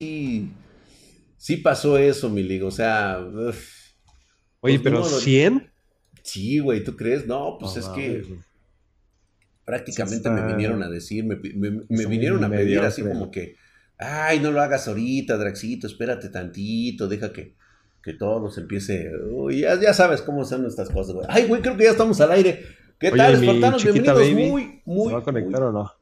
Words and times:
sí 0.00 1.56
pasó 1.62 1.98
eso, 1.98 2.30
mi 2.30 2.42
ligo. 2.42 2.68
O 2.68 2.72
sea. 2.72 3.18
Oye, 4.60 4.78
pues, 4.78 4.80
pero 4.82 5.04
100? 5.04 5.70
Sí, 6.22 6.58
güey, 6.58 6.84
¿tú 6.84 6.96
crees? 6.96 7.26
No, 7.26 7.56
pues 7.58 7.76
es 7.76 7.86
que 7.88 8.24
prácticamente 9.64 10.28
me 10.30 10.46
vinieron 10.46 10.82
a 10.82 10.88
decir, 10.88 11.24
me, 11.24 11.36
vinieron 11.36 12.42
a 12.44 12.50
pedir 12.50 12.80
así 12.80 13.02
como 13.02 13.30
que, 13.30 13.56
ay, 13.98 14.40
no 14.40 14.50
lo 14.50 14.60
hagas 14.60 14.88
ahorita, 14.88 15.36
Draxito, 15.38 15.86
espérate 15.86 16.28
tantito, 16.28 17.08
deja 17.08 17.32
que, 17.32 17.54
que 18.02 18.12
todos 18.14 18.58
empiece. 18.58 19.10
Uy, 19.30 19.60
ya, 19.60 19.94
sabes 19.94 20.22
cómo 20.22 20.44
son 20.44 20.66
estas 20.66 20.90
cosas, 20.90 21.14
güey. 21.14 21.26
Ay, 21.30 21.46
güey, 21.46 21.62
creo 21.62 21.76
que 21.76 21.84
ya 21.84 21.90
estamos 21.90 22.20
al 22.20 22.32
aire. 22.32 22.64
¿Qué 22.98 23.10
tal, 23.12 23.34
espartanos? 23.34 23.82
Bienvenidos. 23.82 24.34
Muy, 24.34 24.82
muy, 24.84 25.14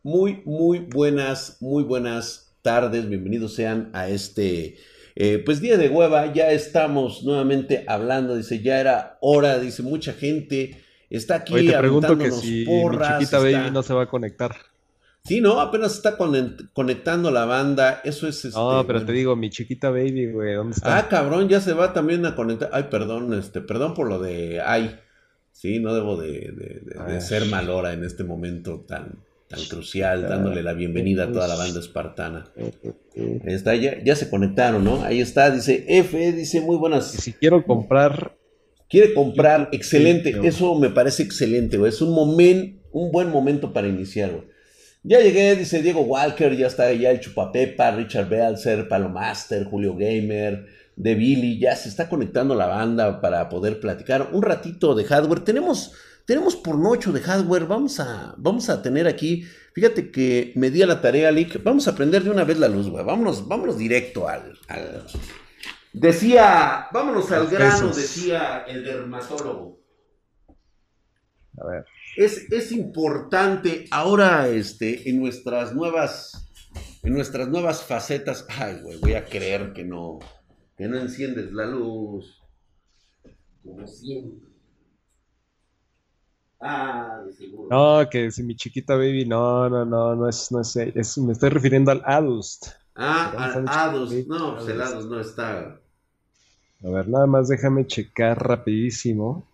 muy, 0.02 0.42
muy 0.44 0.78
buenas, 0.80 1.58
muy 1.60 1.84
buenas 1.84 2.47
tardes. 2.62 3.08
Bienvenidos 3.08 3.54
sean 3.54 3.90
a 3.92 4.08
este 4.08 4.76
eh, 5.20 5.42
pues 5.44 5.60
día 5.60 5.76
de 5.76 5.88
hueva, 5.88 6.32
ya 6.32 6.52
estamos 6.52 7.24
nuevamente 7.24 7.84
hablando, 7.88 8.36
dice, 8.36 8.62
ya 8.62 8.78
era 8.78 9.18
hora, 9.20 9.58
dice, 9.58 9.82
mucha 9.82 10.12
gente 10.12 10.80
está 11.10 11.34
aquí 11.34 11.54
Oye, 11.54 11.72
te 11.72 11.78
pregunto 11.78 12.16
que 12.16 12.30
si 12.30 12.64
porras, 12.64 13.18
mi 13.18 13.24
chiquita 13.24 13.38
baby 13.40 13.72
no 13.72 13.82
se 13.82 13.94
va 13.94 14.04
a 14.04 14.06
conectar. 14.06 14.54
Sí, 15.24 15.40
no, 15.40 15.60
apenas 15.60 15.96
está 15.96 16.16
conectando 16.16 17.32
la 17.32 17.46
banda, 17.46 18.00
eso 18.04 18.28
es... 18.28 18.44
Este, 18.44 18.56
no, 18.56 18.86
pero 18.86 19.04
te 19.04 19.10
digo, 19.10 19.34
mi 19.34 19.50
chiquita 19.50 19.90
baby, 19.90 20.30
güey, 20.30 20.54
¿dónde 20.54 20.76
está? 20.76 20.96
Ah, 20.96 21.08
cabrón, 21.08 21.48
ya 21.48 21.60
se 21.60 21.72
va 21.72 21.92
también 21.92 22.24
a 22.24 22.36
conectar. 22.36 22.70
Ay, 22.72 22.84
perdón, 22.88 23.34
este, 23.34 23.60
perdón 23.60 23.94
por 23.94 24.08
lo 24.08 24.20
de... 24.20 24.60
Ay, 24.60 25.00
sí, 25.50 25.80
no 25.80 25.94
debo 25.94 26.16
de, 26.16 26.84
de 27.08 27.20
ser 27.20 27.46
malora 27.46 27.92
en 27.92 28.04
este 28.04 28.22
momento 28.22 28.84
tan 28.86 29.18
tan 29.48 29.64
crucial, 29.64 30.28
dándole 30.28 30.62
la 30.62 30.74
bienvenida 30.74 31.24
a 31.24 31.32
toda 31.32 31.48
la 31.48 31.56
banda 31.56 31.80
espartana. 31.80 32.50
Ahí 32.56 33.54
está, 33.54 33.74
ya, 33.74 34.02
ya 34.04 34.14
se 34.14 34.28
conectaron, 34.28 34.84
¿no? 34.84 35.02
Ahí 35.02 35.20
está, 35.20 35.50
dice 35.50 35.86
F, 35.88 36.32
dice 36.32 36.60
muy 36.60 36.76
buenas. 36.76 37.10
si 37.10 37.32
quiero 37.32 37.64
comprar. 37.64 38.36
Quiere 38.90 39.12
comprar, 39.12 39.68
excelente, 39.72 40.34
eso 40.44 40.74
me 40.74 40.88
parece 40.88 41.22
excelente, 41.22 41.76
güey. 41.76 41.90
Es 41.90 42.00
un 42.00 42.14
momento, 42.14 42.80
un 42.92 43.12
buen 43.12 43.28
momento 43.28 43.72
para 43.72 43.86
iniciar, 43.86 44.30
güey. 44.30 44.44
Ya 45.02 45.20
llegué, 45.20 45.54
dice 45.56 45.82
Diego 45.82 46.00
Walker, 46.00 46.56
ya 46.56 46.66
está 46.66 46.92
ya 46.92 47.10
el 47.10 47.20
Chupapepa, 47.20 47.90
Richard 47.92 48.28
Belzer, 48.28 48.88
Palomaster, 48.88 49.64
Julio 49.64 49.94
Gamer, 49.94 50.66
De 50.96 51.14
Billy, 51.14 51.58
ya 51.58 51.76
se 51.76 51.88
está 51.88 52.08
conectando 52.08 52.54
la 52.54 52.66
banda 52.66 53.20
para 53.20 53.48
poder 53.48 53.78
platicar 53.78 54.30
un 54.32 54.42
ratito 54.42 54.94
de 54.94 55.04
hardware. 55.04 55.40
Tenemos 55.40 55.92
tenemos 56.28 56.56
por 56.56 56.76
noche 56.76 57.10
de 57.10 57.22
hardware, 57.22 57.66
vamos 57.66 57.98
a, 58.00 58.34
vamos 58.36 58.68
a 58.68 58.82
tener 58.82 59.08
aquí, 59.08 59.46
fíjate 59.72 60.10
que 60.10 60.52
me 60.56 60.70
di 60.70 60.82
a 60.82 60.86
la 60.86 61.00
tarea, 61.00 61.30
Lick, 61.30 61.62
vamos 61.62 61.88
a 61.88 61.94
prender 61.94 62.22
de 62.22 62.28
una 62.28 62.44
vez 62.44 62.58
la 62.58 62.68
luz, 62.68 62.90
güey, 62.90 63.02
vámonos, 63.02 63.48
vámonos 63.48 63.78
directo 63.78 64.28
al, 64.28 64.58
Decía, 65.94 66.88
vámonos 66.92 67.32
al 67.32 67.46
grano, 67.46 67.88
decía 67.88 68.66
el 68.68 68.84
dermatólogo. 68.84 69.80
A 71.62 71.66
ver. 71.66 71.86
Es, 72.14 72.52
es 72.52 72.72
importante 72.72 73.86
ahora, 73.90 74.48
este, 74.48 75.08
en 75.08 75.20
nuestras 75.20 75.74
nuevas, 75.74 76.46
en 77.02 77.14
nuestras 77.14 77.48
nuevas 77.48 77.82
facetas, 77.82 78.44
ay, 78.50 78.82
güey, 78.82 78.98
voy 78.98 79.14
a 79.14 79.24
creer 79.24 79.72
que 79.72 79.82
no, 79.82 80.18
que 80.76 80.88
no 80.88 80.98
enciendes 80.98 81.50
la 81.52 81.64
luz, 81.64 82.38
como 83.62 83.86
siempre. 83.86 84.47
Ah, 86.60 87.22
seguro. 87.36 87.68
No, 87.70 88.08
que 88.10 88.30
si 88.30 88.42
mi 88.42 88.56
chiquita 88.56 88.96
baby, 88.96 89.24
no, 89.24 89.68
no, 89.68 89.84
no, 89.84 90.14
no 90.16 90.28
es, 90.28 90.50
no 90.50 90.60
es, 90.60 91.18
me 91.18 91.32
estoy 91.32 91.50
refiriendo 91.50 91.90
al 91.90 92.02
Adust. 92.04 92.68
Ah, 92.94 93.32
al 93.36 93.68
Adust, 93.68 94.26
no, 94.26 94.56
pues 94.56 94.68
el 94.68 94.80
Adust 94.80 95.08
no 95.08 95.20
está. 95.20 95.80
A 96.84 96.88
ver, 96.90 97.08
nada 97.08 97.26
más 97.26 97.48
déjame 97.48 97.86
checar 97.86 98.44
rapidísimo. 98.44 99.44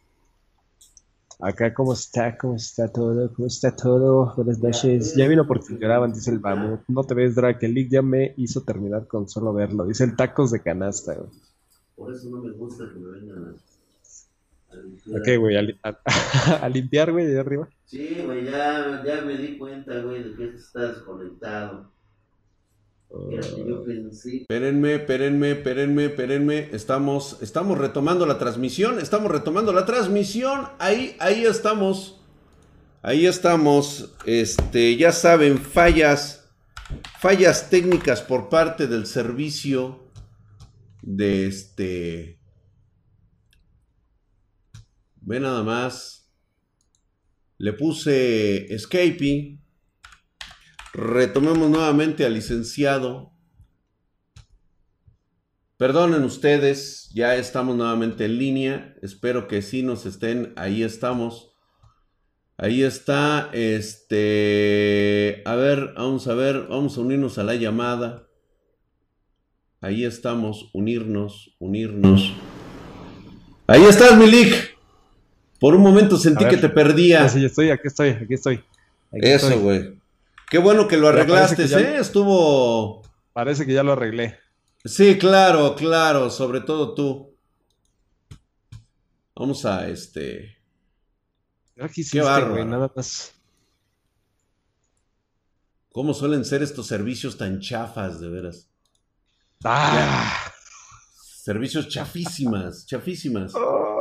Acá, 1.41 1.75
¿cómo 1.75 1.93
está? 1.93 2.37
¿Cómo 2.39 2.55
está 2.55 2.91
todo? 2.91 3.33
¿Cómo 3.35 3.49
está 3.49 3.75
todo? 3.75 4.33
Buenas 4.37 4.61
noches. 4.61 5.15
Ya 5.15 5.27
vino 5.27 5.47
porque 5.47 5.77
lloraban, 5.79 6.13
dice 6.13 6.31
el 6.31 6.39
Bamut. 6.39 6.81
No 6.89 7.05
te 7.05 7.15
ves, 7.15 7.35
Drake. 7.35 7.67
El 7.67 7.75
League 7.75 7.91
ya 7.91 8.03
me 8.03 8.33
hizo 8.37 8.63
terminar 8.63 9.07
con 9.07 9.29
solo 9.29 9.53
verlo. 9.53 9.85
Dice 9.85 10.05
el 10.05 10.17
tacos 10.17 10.53
de 10.53 10.61
canasta, 10.61 11.17
Por 11.97 12.15
eso 12.15 12.31
no 12.31 12.39
me 12.39 12.53
gusta 12.53 12.85
que 12.93 12.99
me 12.99 13.11
vengan 13.11 13.45
a 13.49 13.74
Ok, 15.09 15.39
güey, 15.39 15.57
a, 16.63 16.69
limpiar, 16.69 17.13
güey, 17.13 17.27
de 17.27 17.39
arriba. 17.39 17.69
Sí, 17.85 18.23
güey, 18.25 18.45
ya, 18.45 19.03
ya 19.05 19.23
me 19.23 19.37
di 19.37 19.59
cuenta, 19.59 20.01
güey, 20.01 20.23
de 20.23 20.35
que 20.35 20.57
estás 20.57 20.99
conectado. 20.99 21.93
Espérenme, 24.11 24.95
espérenme, 24.97 25.51
espérenme, 25.53 26.05
espérenme. 26.07 26.69
Estamos, 26.73 27.39
estamos 27.43 27.79
retomando 27.79 28.27
la 28.27 28.39
transmisión. 28.39 28.99
Estamos 28.99 29.31
retomando 29.31 29.73
la 29.73 29.87
transmisión. 29.87 30.69
Ahí, 30.79 31.15
ahí 31.21 31.45
estamos. 31.45 32.21
Ahí 33.03 33.27
estamos. 33.27 34.15
Este, 34.27 34.97
ya 34.97 35.13
saben, 35.13 35.59
fallas. 35.59 36.51
Fallas 37.21 37.71
técnicas 37.71 38.21
por 38.21 38.49
parte 38.49 38.87
del 38.87 39.07
servicio 39.07 40.01
de 41.03 41.47
este 41.47 42.39
Ve 45.27 45.41
nada 45.41 45.63
más. 45.63 46.31
Le 47.59 47.73
puse 47.73 48.73
escaping. 48.75 49.63
Retomemos 50.93 51.71
nuevamente 51.71 52.25
al 52.25 52.35
licenciado. 52.35 53.33
Perdonen 55.77 56.23
ustedes, 56.23 57.11
ya 57.15 57.35
estamos 57.37 57.75
nuevamente 57.75 58.27
en 58.27 58.39
línea. 58.39 58.95
Espero 59.03 59.49
que 59.49 59.63
sí 59.63 59.83
nos 59.83 60.07
estén. 60.07 60.53
Ahí 60.57 60.83
estamos. 60.83 61.53
Ahí 62.59 62.83
está. 62.83 63.51
Este. 63.53 65.43
A 65.47 65.57
ver, 65.57 65.95
vamos 65.97 66.29
a 66.29 66.35
ver. 66.35 66.67
Vamos 66.69 66.97
a 66.97 67.01
unirnos 67.01 67.39
a 67.39 67.45
la 67.45 67.55
llamada. 67.55 68.29
Ahí 69.81 70.05
estamos. 70.05 70.71
Unirnos, 70.75 71.57
unirnos. 71.59 72.35
Ahí 73.67 73.83
estás, 73.85 74.17
Milik. 74.17 74.74
Por 75.61 75.75
un 75.75 75.83
momento 75.83 76.17
sentí 76.17 76.45
que 76.47 76.57
te 76.57 76.69
perdía. 76.69 77.29
Sí, 77.29 77.45
estoy, 77.45 77.71
aquí 77.71 77.89
estoy, 77.89 78.11
aquí 78.11 78.35
estoy. 78.35 78.65
Eso, 79.13 79.59
güey. 79.61 79.99
Qué 80.51 80.59
bueno 80.59 80.87
que 80.89 80.97
lo 80.97 81.09
arreglaste, 81.09 81.65
¿eh? 81.65 81.99
Estuvo. 81.99 83.03
Parece 83.33 83.67
que 83.67 83.73
ya 83.73 83.83
lo 83.83 83.93
arreglé. 83.93 84.39
Sí, 84.85 85.19
claro, 85.19 85.75
claro, 85.75 86.31
sobre 86.31 86.61
todo 86.61 86.95
tú. 86.95 87.35
Vamos 89.35 89.65
a 89.65 89.89
este. 89.89 90.57
Aquí 91.81 92.05
sí, 92.05 92.19
Qué 92.19 92.25
barro. 92.25 92.65
nada 92.65 92.93
más. 92.95 93.33
¿Cómo 95.91 96.13
suelen 96.13 96.45
ser 96.45 96.63
estos 96.63 96.87
servicios 96.87 97.39
tan 97.39 97.61
chafas, 97.61 98.21
de 98.21 98.29
veras? 98.29 98.69
¡Ah! 99.65 100.53
Servicios 101.43 101.89
chafísimas, 101.89 102.87
chafísimas. 102.87 103.55
Oh. 103.55 103.94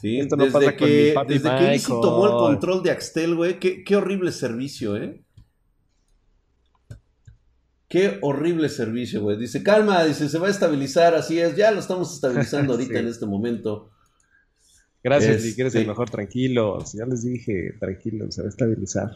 Sí, 0.00 0.20
desde 0.20 0.76
que, 0.76 1.14
desde 1.26 1.56
que 1.56 1.72
Easy 1.72 1.88
tomó 1.88 2.26
el 2.26 2.32
control 2.32 2.82
de 2.82 2.90
Axtel, 2.90 3.34
güey, 3.34 3.58
qué, 3.58 3.96
horrible 3.96 4.30
servicio, 4.30 4.96
¿eh? 4.96 5.22
Qué 7.88 8.18
horrible 8.20 8.68
servicio, 8.68 9.22
güey. 9.22 9.38
Dice, 9.38 9.62
calma, 9.62 10.04
dice, 10.04 10.28
se 10.28 10.38
va 10.38 10.48
a 10.48 10.50
estabilizar, 10.50 11.14
así 11.14 11.38
es, 11.38 11.56
ya 11.56 11.70
lo 11.70 11.80
estamos 11.80 12.12
estabilizando 12.12 12.72
ahorita 12.74 12.98
en 12.98 13.08
este 13.08 13.26
momento. 13.26 13.90
Gracias, 15.02 15.42
si 15.42 15.54
quieres 15.54 15.74
el 15.74 15.82
este 15.82 15.88
mejor, 15.88 16.10
tranquilo. 16.10 16.78
Ya 16.92 17.06
les 17.06 17.24
dije, 17.24 17.74
tranquilo, 17.78 18.30
se 18.30 18.42
va 18.42 18.46
a 18.46 18.50
estabilizar. 18.50 19.10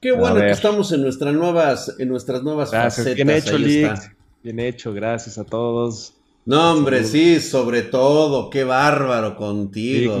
Qué 0.00 0.12
bueno 0.12 0.40
que 0.40 0.50
estamos 0.50 0.90
en 0.92 1.02
nuestras 1.02 1.34
nuevas, 1.34 1.94
en 1.98 2.08
nuestras 2.08 2.42
nuevas 2.42 2.70
facetas. 2.70 3.14
Bien 3.14 3.30
hecho, 3.30 3.58
Bien 4.42 4.60
hecho, 4.60 4.92
gracias 4.92 5.36
a 5.36 5.44
todos. 5.44 6.17
No, 6.44 6.72
hombre, 6.72 7.04
sí, 7.04 7.40
sobre 7.40 7.82
todo, 7.82 8.48
qué 8.50 8.64
bárbaro 8.64 9.36
contigo. 9.36 10.18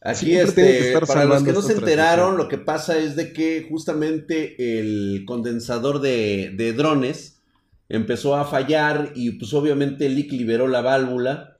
Aquí, 0.00 0.36
este, 0.36 0.98
para 1.06 1.24
los 1.24 1.42
que 1.42 1.52
no 1.52 1.62
se 1.62 1.74
enteraron, 1.74 2.36
lo 2.36 2.48
que 2.48 2.58
pasa 2.58 2.96
es 2.96 3.16
de 3.16 3.32
que 3.32 3.66
justamente 3.68 4.80
el 4.80 5.24
condensador 5.26 6.00
de, 6.00 6.74
drones 6.76 7.40
empezó 7.88 8.36
a 8.36 8.44
fallar 8.44 9.12
y 9.14 9.32
pues 9.32 9.52
obviamente 9.54 10.08
Lick 10.08 10.32
liberó 10.32 10.68
la 10.68 10.80
válvula. 10.80 11.58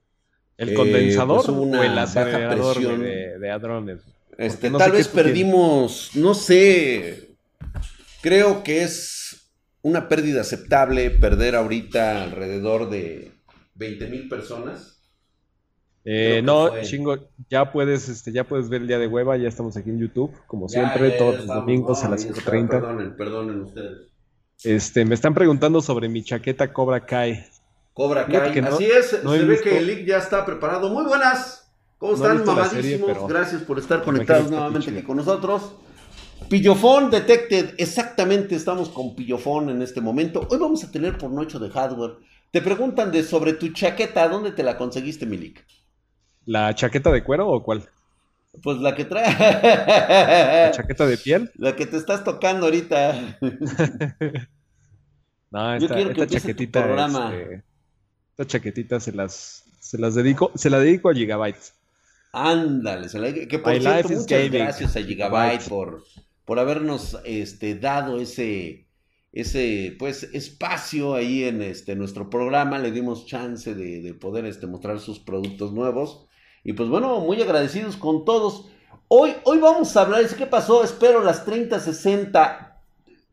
¿El 0.56 0.74
condensador 0.74 1.44
eh, 1.46 1.52
una 1.52 1.80
o 1.80 1.82
el 1.84 1.94
baja 1.94 2.50
presión. 2.50 3.00
De, 3.00 3.38
de 3.38 3.58
drones? 3.58 4.00
Este, 4.36 4.70
tal 4.70 4.92
vez 4.92 5.08
perdimos, 5.08 6.10
no 6.14 6.32
sé, 6.32 7.30
creo 8.20 8.62
que 8.62 8.84
es 8.84 9.17
una 9.82 10.08
pérdida 10.08 10.40
aceptable 10.40 11.10
perder 11.10 11.54
ahorita 11.54 12.24
alrededor 12.24 12.90
de 12.90 13.32
20 13.74 14.06
mil 14.08 14.28
personas. 14.28 14.98
Eh, 16.04 16.40
no, 16.42 16.70
chingo, 16.82 17.28
ya 17.50 17.70
puedes, 17.70 18.08
este, 18.08 18.32
ya 18.32 18.44
puedes 18.44 18.68
ver 18.68 18.82
el 18.82 18.88
día 18.88 18.98
de 18.98 19.06
hueva, 19.06 19.36
ya 19.36 19.48
estamos 19.48 19.76
aquí 19.76 19.90
en 19.90 19.98
YouTube, 19.98 20.32
como 20.46 20.68
siempre, 20.68 21.10
todos 21.12 21.38
los 21.38 21.46
domingos 21.46 22.02
a 22.02 22.08
las 22.08 22.26
5.30. 22.26 22.68
Perdonen, 22.68 23.16
perdonen 23.16 23.60
ustedes. 23.60 24.08
Este, 24.64 25.04
me 25.04 25.14
están 25.14 25.34
preguntando 25.34 25.80
sobre 25.82 26.08
mi 26.08 26.24
chaqueta 26.24 26.72
Cobra 26.72 27.04
Kai. 27.04 27.44
Cobra 27.92 28.26
Kai, 28.26 28.58
así 28.60 28.86
es, 28.86 29.06
se 29.06 29.44
ve 29.44 29.60
que 29.60 29.78
el 29.78 29.86
link 29.86 30.06
ya 30.06 30.18
está 30.18 30.46
preparado. 30.46 30.88
Muy 30.88 31.04
buenas, 31.04 31.70
¿cómo 31.98 32.14
están? 32.14 32.44
Mamadísimos, 32.44 33.28
gracias 33.28 33.62
por 33.62 33.78
estar 33.78 34.02
conectados 34.02 34.50
nuevamente 34.50 34.90
aquí 34.90 35.02
con 35.02 35.18
nosotros. 35.18 35.74
Pillofón 36.48 37.10
Detected, 37.10 37.74
exactamente 37.76 38.54
estamos 38.54 38.88
con 38.88 39.14
Pillofón 39.14 39.68
en 39.68 39.82
este 39.82 40.00
momento. 40.00 40.46
Hoy 40.50 40.58
vamos 40.58 40.82
a 40.82 40.90
tener 40.90 41.18
por 41.18 41.30
noche 41.30 41.58
de 41.58 41.68
hardware. 41.68 42.16
Te 42.50 42.62
preguntan 42.62 43.12
de 43.12 43.22
sobre 43.22 43.52
tu 43.52 43.68
chaqueta, 43.74 44.26
¿dónde 44.28 44.52
te 44.52 44.62
la 44.62 44.78
conseguiste, 44.78 45.26
Milik? 45.26 45.62
¿La 46.46 46.74
chaqueta 46.74 47.12
de 47.12 47.22
cuero 47.22 47.48
o 47.48 47.62
cuál? 47.62 47.84
Pues 48.62 48.78
la 48.78 48.94
que 48.94 49.04
trae. 49.04 49.30
¿La 49.30 50.70
chaqueta 50.70 51.06
de 51.06 51.18
piel? 51.18 51.50
La 51.58 51.76
que 51.76 51.84
te 51.84 51.98
estás 51.98 52.24
tocando 52.24 52.64
ahorita. 52.64 53.38
no, 55.50 55.74
esta, 55.74 56.00
esta 56.00 56.26
chaquetita. 56.26 57.06
Este, 57.06 57.62
esta 58.30 58.46
chaquetita 58.46 59.00
se 59.00 59.12
las, 59.12 59.64
se 59.80 59.98
las 59.98 60.14
dedico, 60.14 60.50
se 60.54 60.70
la 60.70 60.80
dedico 60.80 61.10
a 61.10 61.14
Gigabyte. 61.14 61.74
Ándale, 62.32 63.10
se 63.10 63.18
la, 63.18 63.34
que 63.34 63.58
por 63.58 63.78
cierto, 63.78 64.08
muchas 64.08 64.50
gracias 64.50 64.96
a 64.96 65.02
Gigabyte 65.02 65.68
por, 65.68 66.02
por 66.48 66.58
habernos 66.58 67.18
este, 67.26 67.74
dado 67.74 68.18
ese, 68.18 68.88
ese 69.32 69.94
pues, 69.98 70.22
espacio 70.32 71.14
ahí 71.14 71.44
en 71.44 71.60
este, 71.60 71.94
nuestro 71.94 72.30
programa. 72.30 72.78
Le 72.78 72.90
dimos 72.90 73.26
chance 73.26 73.74
de, 73.74 74.00
de 74.00 74.14
poder 74.14 74.46
este, 74.46 74.66
mostrar 74.66 74.98
sus 74.98 75.18
productos 75.18 75.74
nuevos. 75.74 76.26
Y 76.64 76.72
pues 76.72 76.88
bueno, 76.88 77.20
muy 77.20 77.42
agradecidos 77.42 77.98
con 77.98 78.24
todos. 78.24 78.70
Hoy, 79.08 79.34
hoy 79.44 79.58
vamos 79.58 79.94
a 79.94 80.00
hablar, 80.00 80.26
¿qué 80.26 80.46
pasó? 80.46 80.82
Espero 80.82 81.22
las 81.22 81.44
30, 81.44 81.80
60. 81.80 82.80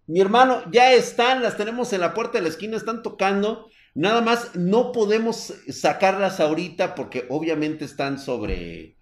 Mi 0.07 0.19
hermano, 0.19 0.63
ya 0.69 0.91
están, 0.91 1.41
las 1.41 1.55
tenemos 1.55 1.93
en 1.93 2.01
la 2.01 2.13
puerta 2.13 2.37
de 2.37 2.41
la 2.41 2.49
esquina, 2.49 2.75
están 2.75 3.01
tocando. 3.01 3.69
Nada 3.93 4.19
más 4.19 4.57
no 4.57 4.91
podemos 4.91 5.53
sacarlas 5.69 6.41
ahorita 6.41 6.95
porque 6.95 7.27
obviamente 7.29 7.85
están 7.85 8.19
sobre... 8.19 8.94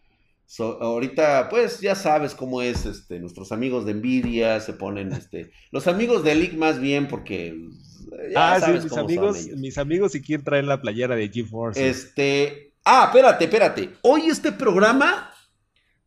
ahorita, 0.60 1.50
pues 1.50 1.80
ya 1.80 1.96
sabes 1.96 2.36
cómo 2.36 2.62
es, 2.62 2.86
este, 2.86 3.20
nuestros 3.20 3.52
amigos 3.52 3.86
de 3.86 3.94
Nvidia 3.94 4.60
se 4.60 4.74
ponen, 4.74 5.12
este, 5.14 5.52
los 5.72 5.88
amigos 5.88 6.24
de 6.24 6.36
League 6.36 6.58
más 6.58 6.80
bien 6.80 7.08
porque... 7.08 7.56
Ya 8.32 8.54
ah, 8.54 8.60
sí, 8.60 8.72
mis 8.84 8.98
amigos, 8.98 9.48
mis 9.56 9.78
amigos 9.78 10.12
si 10.12 10.22
quieren 10.22 10.44
traer 10.44 10.66
la 10.66 10.82
playera 10.82 11.16
de 11.16 11.30
GeForce. 11.30 11.90
Este, 11.90 12.74
Ah, 12.86 13.06
espérate, 13.06 13.46
espérate. 13.46 13.90
Hoy 14.02 14.28
este 14.28 14.52
programa 14.52 15.34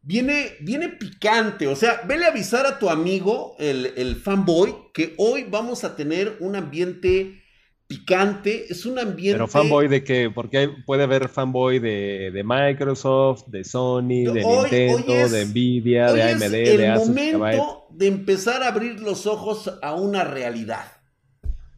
viene, 0.02 0.56
viene 0.60 0.90
picante. 0.90 1.66
O 1.68 1.76
sea, 1.76 2.02
vele 2.06 2.26
a 2.26 2.28
avisar 2.28 2.66
a 2.66 2.78
tu 2.78 2.90
amigo, 2.90 3.56
el, 3.58 4.16
fanboy, 4.16 4.74
que 4.92 5.14
hoy 5.16 5.44
vamos 5.44 5.84
a 5.84 5.96
tener 5.96 6.36
un 6.40 6.54
ambiente 6.54 7.42
picante. 7.86 8.66
Es 8.68 8.86
un 8.86 8.98
ambiente. 8.98 9.34
Pero 9.34 9.48
fanboy 9.48 9.88
de 9.88 10.04
qué? 10.04 10.30
Porque 10.34 10.70
puede 10.84 11.04
haber 11.04 11.28
fanboy 11.28 11.78
de, 11.78 12.42
Microsoft, 12.44 13.46
de 13.46 13.64
Sony, 13.64 14.24
de 14.32 14.44
Nintendo, 14.44 15.28
de 15.28 15.46
Nvidia, 15.46 16.12
de 16.12 16.22
AMD, 16.22 16.40
de 16.40 16.88
Asus. 16.88 17.08
Es 17.08 17.16
el 17.16 17.38
momento 17.38 17.86
de 17.90 18.06
empezar 18.06 18.62
a 18.62 18.68
abrir 18.68 19.00
los 19.00 19.26
ojos 19.26 19.72
a 19.82 19.94
una 19.94 20.24
realidad. 20.24 20.92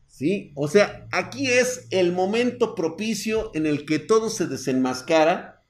¿Sí? 0.06 0.50
O 0.56 0.66
sea, 0.66 1.06
aquí 1.12 1.46
es 1.46 1.86
el 1.90 2.10
momento 2.12 2.74
propicio 2.74 3.52
en 3.54 3.66
el 3.66 3.86
que 3.86 4.00
todo 4.00 4.30
se 4.30 4.48
desenmascara, 4.48 5.62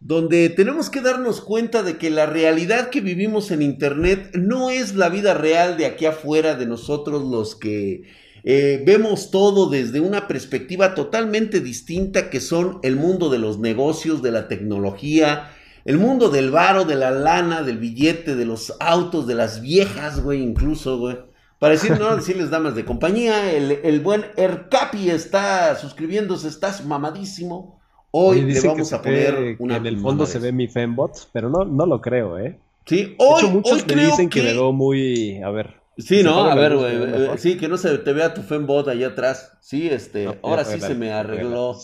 donde 0.00 0.50
tenemos 0.50 0.90
que 0.90 1.00
darnos 1.00 1.40
cuenta 1.40 1.82
de 1.82 1.96
que 1.96 2.10
la 2.10 2.26
realidad 2.26 2.90
que 2.90 3.00
vivimos 3.00 3.50
en 3.50 3.62
Internet 3.62 4.32
no 4.34 4.68
es 4.68 4.94
la 4.96 5.08
vida 5.08 5.32
real 5.32 5.78
de 5.78 5.86
aquí 5.86 6.04
afuera 6.04 6.56
de 6.56 6.66
nosotros 6.66 7.24
los 7.24 7.56
que 7.56 8.02
eh, 8.48 8.80
vemos 8.86 9.32
todo 9.32 9.68
desde 9.68 9.98
una 9.98 10.28
perspectiva 10.28 10.94
totalmente 10.94 11.58
distinta 11.58 12.30
que 12.30 12.38
son 12.38 12.78
el 12.84 12.94
mundo 12.94 13.28
de 13.28 13.40
los 13.40 13.58
negocios, 13.58 14.22
de 14.22 14.30
la 14.30 14.46
tecnología, 14.46 15.50
el 15.84 15.98
mundo 15.98 16.28
del 16.28 16.52
varo, 16.52 16.84
de 16.84 16.94
la 16.94 17.10
lana, 17.10 17.64
del 17.64 17.78
billete, 17.78 18.36
de 18.36 18.44
los 18.44 18.76
autos, 18.78 19.26
de 19.26 19.34
las 19.34 19.62
viejas, 19.62 20.22
güey, 20.22 20.44
incluso, 20.44 20.96
güey. 20.98 21.18
Para 21.58 21.72
decir, 21.72 21.98
no 21.98 22.14
decirles 22.16 22.50
damas 22.50 22.76
de 22.76 22.84
compañía, 22.84 23.50
el, 23.52 23.98
buen 23.98 24.24
Ercapi 24.36 25.10
está 25.10 25.74
suscribiéndose, 25.74 26.46
estás 26.46 26.86
mamadísimo. 26.86 27.80
Hoy 28.12 28.42
le 28.42 28.60
vamos 28.60 28.92
a 28.92 29.02
poner 29.02 29.56
una. 29.58 29.78
En 29.78 29.86
el 29.86 29.98
fondo 29.98 30.24
se 30.24 30.38
ve 30.38 30.52
mi 30.52 30.68
Fembot, 30.68 31.30
pero 31.32 31.50
no, 31.50 31.64
no 31.64 31.84
lo 31.84 32.00
creo, 32.00 32.38
¿eh? 32.38 32.60
Sí, 32.84 33.16
hoy. 33.18 33.40
De 33.40 33.46
hecho, 33.48 33.50
muchos 33.50 33.86
me 33.88 34.06
dicen 34.06 34.28
que... 34.28 34.40
me 34.40 34.52
veo 34.52 34.72
muy. 34.72 35.42
A 35.42 35.50
ver. 35.50 35.85
Sí, 35.98 36.22
no, 36.22 36.44
a 36.44 36.54
ver, 36.54 36.76
güey. 36.76 36.94
Eh, 36.94 37.30
sí, 37.38 37.56
que 37.56 37.68
no 37.68 37.78
se 37.78 37.96
te 37.98 38.12
vea 38.12 38.34
tu 38.34 38.42
Fembot 38.42 38.86
allá 38.88 39.08
atrás. 39.08 39.56
Sí, 39.60 39.88
este. 39.88 40.38
ahora 40.42 40.64
sí 40.64 40.80
se 40.80 40.94
me 40.94 41.12
arregló. 41.12 41.76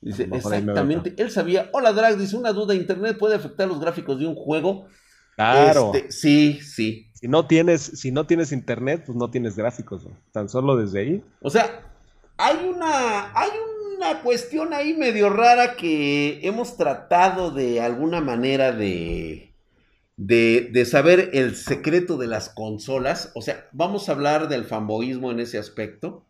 Dice, 0.00 0.28
exactamente. 0.32 1.14
Él 1.16 1.30
sabía. 1.30 1.70
Hola, 1.72 1.92
Drag. 1.92 2.18
Dice: 2.18 2.36
Una 2.36 2.52
duda: 2.52 2.74
¿Internet 2.74 3.18
puede 3.18 3.36
afectar 3.36 3.68
los 3.68 3.80
gráficos 3.80 4.18
de 4.18 4.26
un 4.26 4.34
juego? 4.34 4.86
Claro. 5.36 5.92
Este, 5.94 6.10
sí, 6.10 6.60
sí. 6.60 7.08
Si 7.14 7.28
no 7.28 7.46
tienes, 7.46 7.82
si 7.82 8.10
no 8.10 8.26
tienes 8.26 8.50
internet, 8.50 9.04
pues 9.06 9.16
no 9.16 9.30
tienes 9.30 9.56
gráficos, 9.56 10.06
tan 10.32 10.48
solo 10.48 10.76
desde 10.76 11.00
ahí. 11.00 11.24
O 11.40 11.50
sea, 11.50 11.82
hay 12.36 12.56
una, 12.66 13.30
hay 13.32 13.50
una 13.96 14.22
cuestión 14.22 14.74
ahí 14.74 14.94
medio 14.94 15.30
rara 15.30 15.76
que 15.76 16.40
hemos 16.42 16.76
tratado 16.76 17.52
de 17.52 17.80
alguna 17.80 18.20
manera 18.20 18.72
de, 18.72 19.51
de, 20.26 20.70
de, 20.72 20.84
saber 20.84 21.30
el 21.32 21.56
secreto 21.56 22.16
de 22.16 22.26
las 22.26 22.48
consolas. 22.48 23.32
O 23.34 23.42
sea, 23.42 23.68
vamos 23.72 24.08
a 24.08 24.12
hablar 24.12 24.48
del 24.48 24.64
fanboísmo 24.64 25.30
en 25.30 25.40
ese 25.40 25.58
aspecto, 25.58 26.24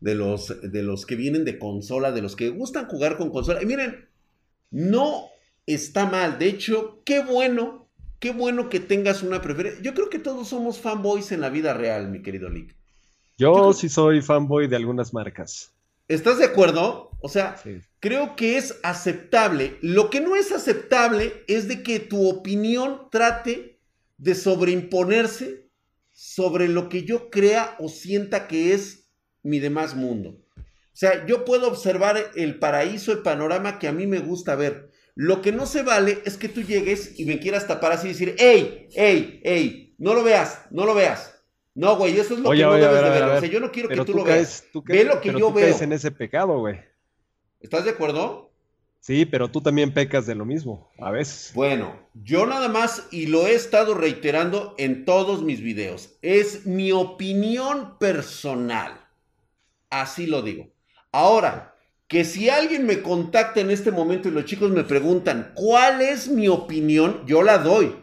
de 0.00 0.14
los, 0.14 0.54
de 0.62 0.82
los 0.82 1.06
que 1.06 1.16
vienen 1.16 1.44
de 1.44 1.58
consola, 1.58 2.12
de 2.12 2.22
los 2.22 2.36
que 2.36 2.50
gustan 2.50 2.88
jugar 2.88 3.16
con 3.16 3.30
consola. 3.30 3.62
Y 3.62 3.66
miren, 3.66 4.08
no 4.70 5.26
está 5.66 6.06
mal. 6.06 6.38
De 6.38 6.46
hecho, 6.46 7.02
qué 7.04 7.22
bueno 7.22 7.86
qué 8.18 8.32
bueno 8.32 8.68
que 8.68 8.80
tengas 8.80 9.22
una 9.22 9.40
preferencia. 9.40 9.82
Yo 9.82 9.94
creo 9.94 10.10
que 10.10 10.18
todos 10.18 10.48
somos 10.48 10.78
fanboys 10.78 11.32
en 11.32 11.40
la 11.40 11.50
vida 11.50 11.74
real, 11.74 12.08
mi 12.08 12.22
querido 12.22 12.48
Lick. 12.48 12.74
Yo, 13.38 13.72
sí 13.72 13.88
soy 13.88 14.22
fanboy 14.22 14.66
de 14.66 14.76
algunas 14.76 15.12
marcas. 15.12 15.72
¿Estás 16.08 16.38
de 16.38 16.46
acuerdo? 16.46 17.05
O 17.20 17.28
sea, 17.28 17.56
creo 18.00 18.36
que 18.36 18.56
es 18.56 18.78
aceptable. 18.82 19.78
Lo 19.80 20.10
que 20.10 20.20
no 20.20 20.36
es 20.36 20.52
aceptable 20.52 21.44
es 21.48 21.66
de 21.68 21.82
que 21.82 21.98
tu 21.98 22.28
opinión 22.28 23.08
trate 23.10 23.80
de 24.18 24.34
sobreimponerse 24.34 25.68
sobre 26.12 26.68
lo 26.68 26.88
que 26.88 27.04
yo 27.04 27.30
crea 27.30 27.76
o 27.78 27.88
sienta 27.88 28.48
que 28.48 28.72
es 28.74 29.10
mi 29.42 29.58
demás 29.58 29.94
mundo. 29.94 30.42
O 30.56 30.98
sea, 30.98 31.26
yo 31.26 31.44
puedo 31.44 31.68
observar 31.68 32.30
el 32.36 32.58
paraíso, 32.58 33.12
el 33.12 33.18
panorama 33.18 33.78
que 33.78 33.88
a 33.88 33.92
mí 33.92 34.06
me 34.06 34.18
gusta 34.18 34.56
ver. 34.56 34.90
Lo 35.14 35.42
que 35.42 35.52
no 35.52 35.66
se 35.66 35.82
vale 35.82 36.18
es 36.24 36.36
que 36.36 36.48
tú 36.48 36.62
llegues 36.62 37.18
y 37.18 37.24
me 37.24 37.38
quieras 37.38 37.66
tapar 37.66 37.92
así 37.92 38.08
y 38.08 38.12
decir, 38.12 38.34
¡ey, 38.38 38.88
ey, 38.94 39.40
ey! 39.44 39.94
No 39.98 40.14
lo 40.14 40.22
veas, 40.22 40.62
no 40.70 40.84
lo 40.86 40.94
veas. 40.94 41.34
No, 41.74 41.96
güey, 41.96 42.18
eso 42.18 42.34
es 42.34 42.40
lo 42.40 42.50
que 42.50 42.62
no 42.62 42.72
debes 42.72 43.02
de 43.02 43.10
ver. 43.10 43.22
o 43.24 43.40
sea, 43.40 43.48
yo 43.48 43.60
no 43.60 43.70
quiero 43.70 43.88
que 43.90 44.04
tú, 44.04 44.14
lo 44.14 44.24
veas. 44.24 44.64
Ve 44.84 45.04
lo 45.04 45.20
que 45.20 45.38
yo 45.38 45.52
veo. 45.52 45.76
en 45.78 45.92
ese 45.92 46.10
pecado, 46.10 46.58
güey. 46.58 46.80
¿Estás 47.60 47.84
de 47.84 47.90
acuerdo? 47.90 48.50
Sí, 49.00 49.24
pero 49.24 49.48
tú 49.48 49.60
también 49.60 49.94
pecas 49.94 50.26
de 50.26 50.34
lo 50.34 50.44
mismo, 50.44 50.90
a 50.98 51.10
veces. 51.10 51.52
Bueno, 51.54 51.94
yo 52.14 52.44
nada 52.44 52.68
más, 52.68 53.06
y 53.12 53.26
lo 53.26 53.46
he 53.46 53.54
estado 53.54 53.94
reiterando 53.94 54.74
en 54.78 55.04
todos 55.04 55.42
mis 55.42 55.60
videos, 55.60 56.16
es 56.22 56.66
mi 56.66 56.90
opinión 56.90 57.98
personal. 57.98 59.00
Así 59.90 60.26
lo 60.26 60.42
digo. 60.42 60.68
Ahora, 61.12 61.76
que 62.08 62.24
si 62.24 62.48
alguien 62.48 62.84
me 62.84 63.02
contacta 63.02 63.60
en 63.60 63.70
este 63.70 63.92
momento 63.92 64.28
y 64.28 64.32
los 64.32 64.44
chicos 64.44 64.70
me 64.70 64.84
preguntan 64.84 65.52
cuál 65.54 66.02
es 66.02 66.28
mi 66.28 66.48
opinión, 66.48 67.22
yo 67.26 67.42
la 67.42 67.58
doy. 67.58 67.94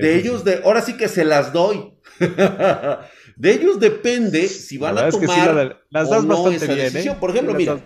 De 0.00 0.16
ellos, 0.16 0.44
de, 0.44 0.62
ahora 0.64 0.82
sí 0.82 0.96
que 0.96 1.08
se 1.08 1.24
las 1.24 1.52
doy. 1.52 1.94
de 3.36 3.52
ellos 3.52 3.80
depende 3.80 4.46
si 4.48 4.78
van 4.78 4.98
a 4.98 5.08
tomar 5.08 5.84
las 5.90 6.08
o 6.10 6.22
no 6.22 6.50
esa 6.50 6.66
bien, 6.66 6.78
¿eh? 6.78 6.82
decisión. 6.82 7.18
Por 7.18 7.30
ejemplo, 7.30 7.54
mira. 7.54 7.78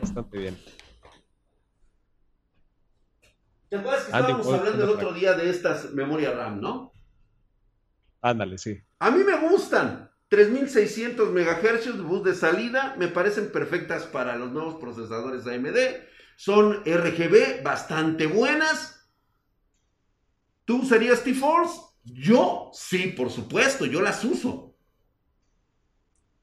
¿Te 3.69 3.77
acuerdas 3.77 4.03
que 4.03 4.11
estábamos 4.11 4.47
hablando 4.49 4.85
el 4.85 4.91
otro 4.91 5.13
día 5.13 5.35
de 5.35 5.49
estas 5.49 5.93
memorias 5.93 6.35
RAM, 6.35 6.61
no? 6.61 6.93
Ándale, 8.21 8.59
sí. 8.59 8.81
A 8.99 9.11
mí 9.11 9.23
me 9.23 9.37
gustan. 9.49 10.11
3600 10.29 11.31
MHz 11.33 12.03
bus 12.05 12.23
de 12.23 12.35
salida 12.35 12.95
me 12.97 13.09
parecen 13.09 13.51
perfectas 13.51 14.05
para 14.05 14.37
los 14.37 14.53
nuevos 14.53 14.77
procesadores 14.77 15.47
AMD. 15.47 15.77
Son 16.37 16.83
RGB 16.85 17.63
bastante 17.63 18.27
buenas. 18.27 19.09
¿Tú 20.65 20.83
usarías 20.83 21.25
T-Force? 21.25 21.90
Yo, 22.13 22.71
sí, 22.73 23.09
por 23.17 23.31
supuesto, 23.31 23.87
yo 23.87 24.01
las 24.01 24.25
uso. 24.25 24.77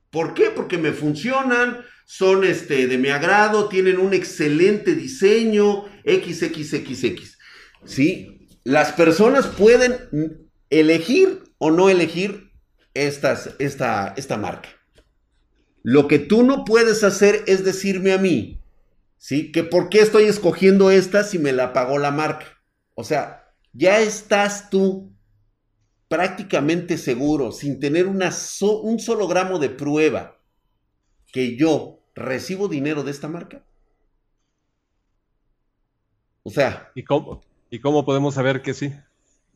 ¿Por 0.09 0.33
qué? 0.33 0.49
Porque 0.49 0.77
me 0.77 0.93
funcionan, 0.93 1.83
son 2.05 2.43
este, 2.43 2.87
de 2.87 2.97
mi 2.97 3.09
agrado, 3.09 3.67
tienen 3.67 3.97
un 3.97 4.13
excelente 4.13 4.95
diseño, 4.95 5.85
XXXX. 6.05 7.37
¿Sí? 7.85 8.47
Las 8.63 8.93
personas 8.93 9.47
pueden 9.47 10.49
elegir 10.69 11.43
o 11.57 11.71
no 11.71 11.89
elegir 11.89 12.51
estas, 12.93 13.51
esta, 13.59 14.13
esta 14.17 14.37
marca. 14.37 14.69
Lo 15.83 16.07
que 16.07 16.19
tú 16.19 16.43
no 16.43 16.65
puedes 16.65 17.03
hacer 17.03 17.43
es 17.47 17.63
decirme 17.63 18.11
a 18.11 18.17
mí, 18.17 18.61
¿sí? 19.17 19.51
Que 19.51 19.63
por 19.63 19.89
qué 19.89 19.99
estoy 19.99 20.25
escogiendo 20.25 20.91
esta 20.91 21.23
si 21.23 21.39
me 21.39 21.53
la 21.53 21.71
pagó 21.73 21.97
la 21.97 22.11
marca. 22.11 22.45
O 22.93 23.03
sea, 23.03 23.53
ya 23.73 23.99
estás 23.99 24.69
tú 24.69 25.16
prácticamente 26.07 26.97
seguro, 26.97 27.51
sin 27.51 27.79
tener 27.79 28.07
una 28.07 28.31
un 28.61 28.99
solo 28.99 29.27
gramo 29.27 29.59
de 29.59 29.69
prueba, 29.69 30.37
que 31.31 31.57
yo 31.57 31.99
recibo 32.15 32.67
dinero 32.67 33.03
de 33.03 33.11
esta 33.11 33.27
marca. 33.27 33.63
O 36.43 36.49
sea. 36.49 36.91
¿Y 36.95 37.03
cómo, 37.03 37.43
¿Y 37.69 37.79
cómo 37.79 38.05
podemos 38.05 38.35
saber 38.35 38.61
que 38.61 38.73
sí? 38.73 38.93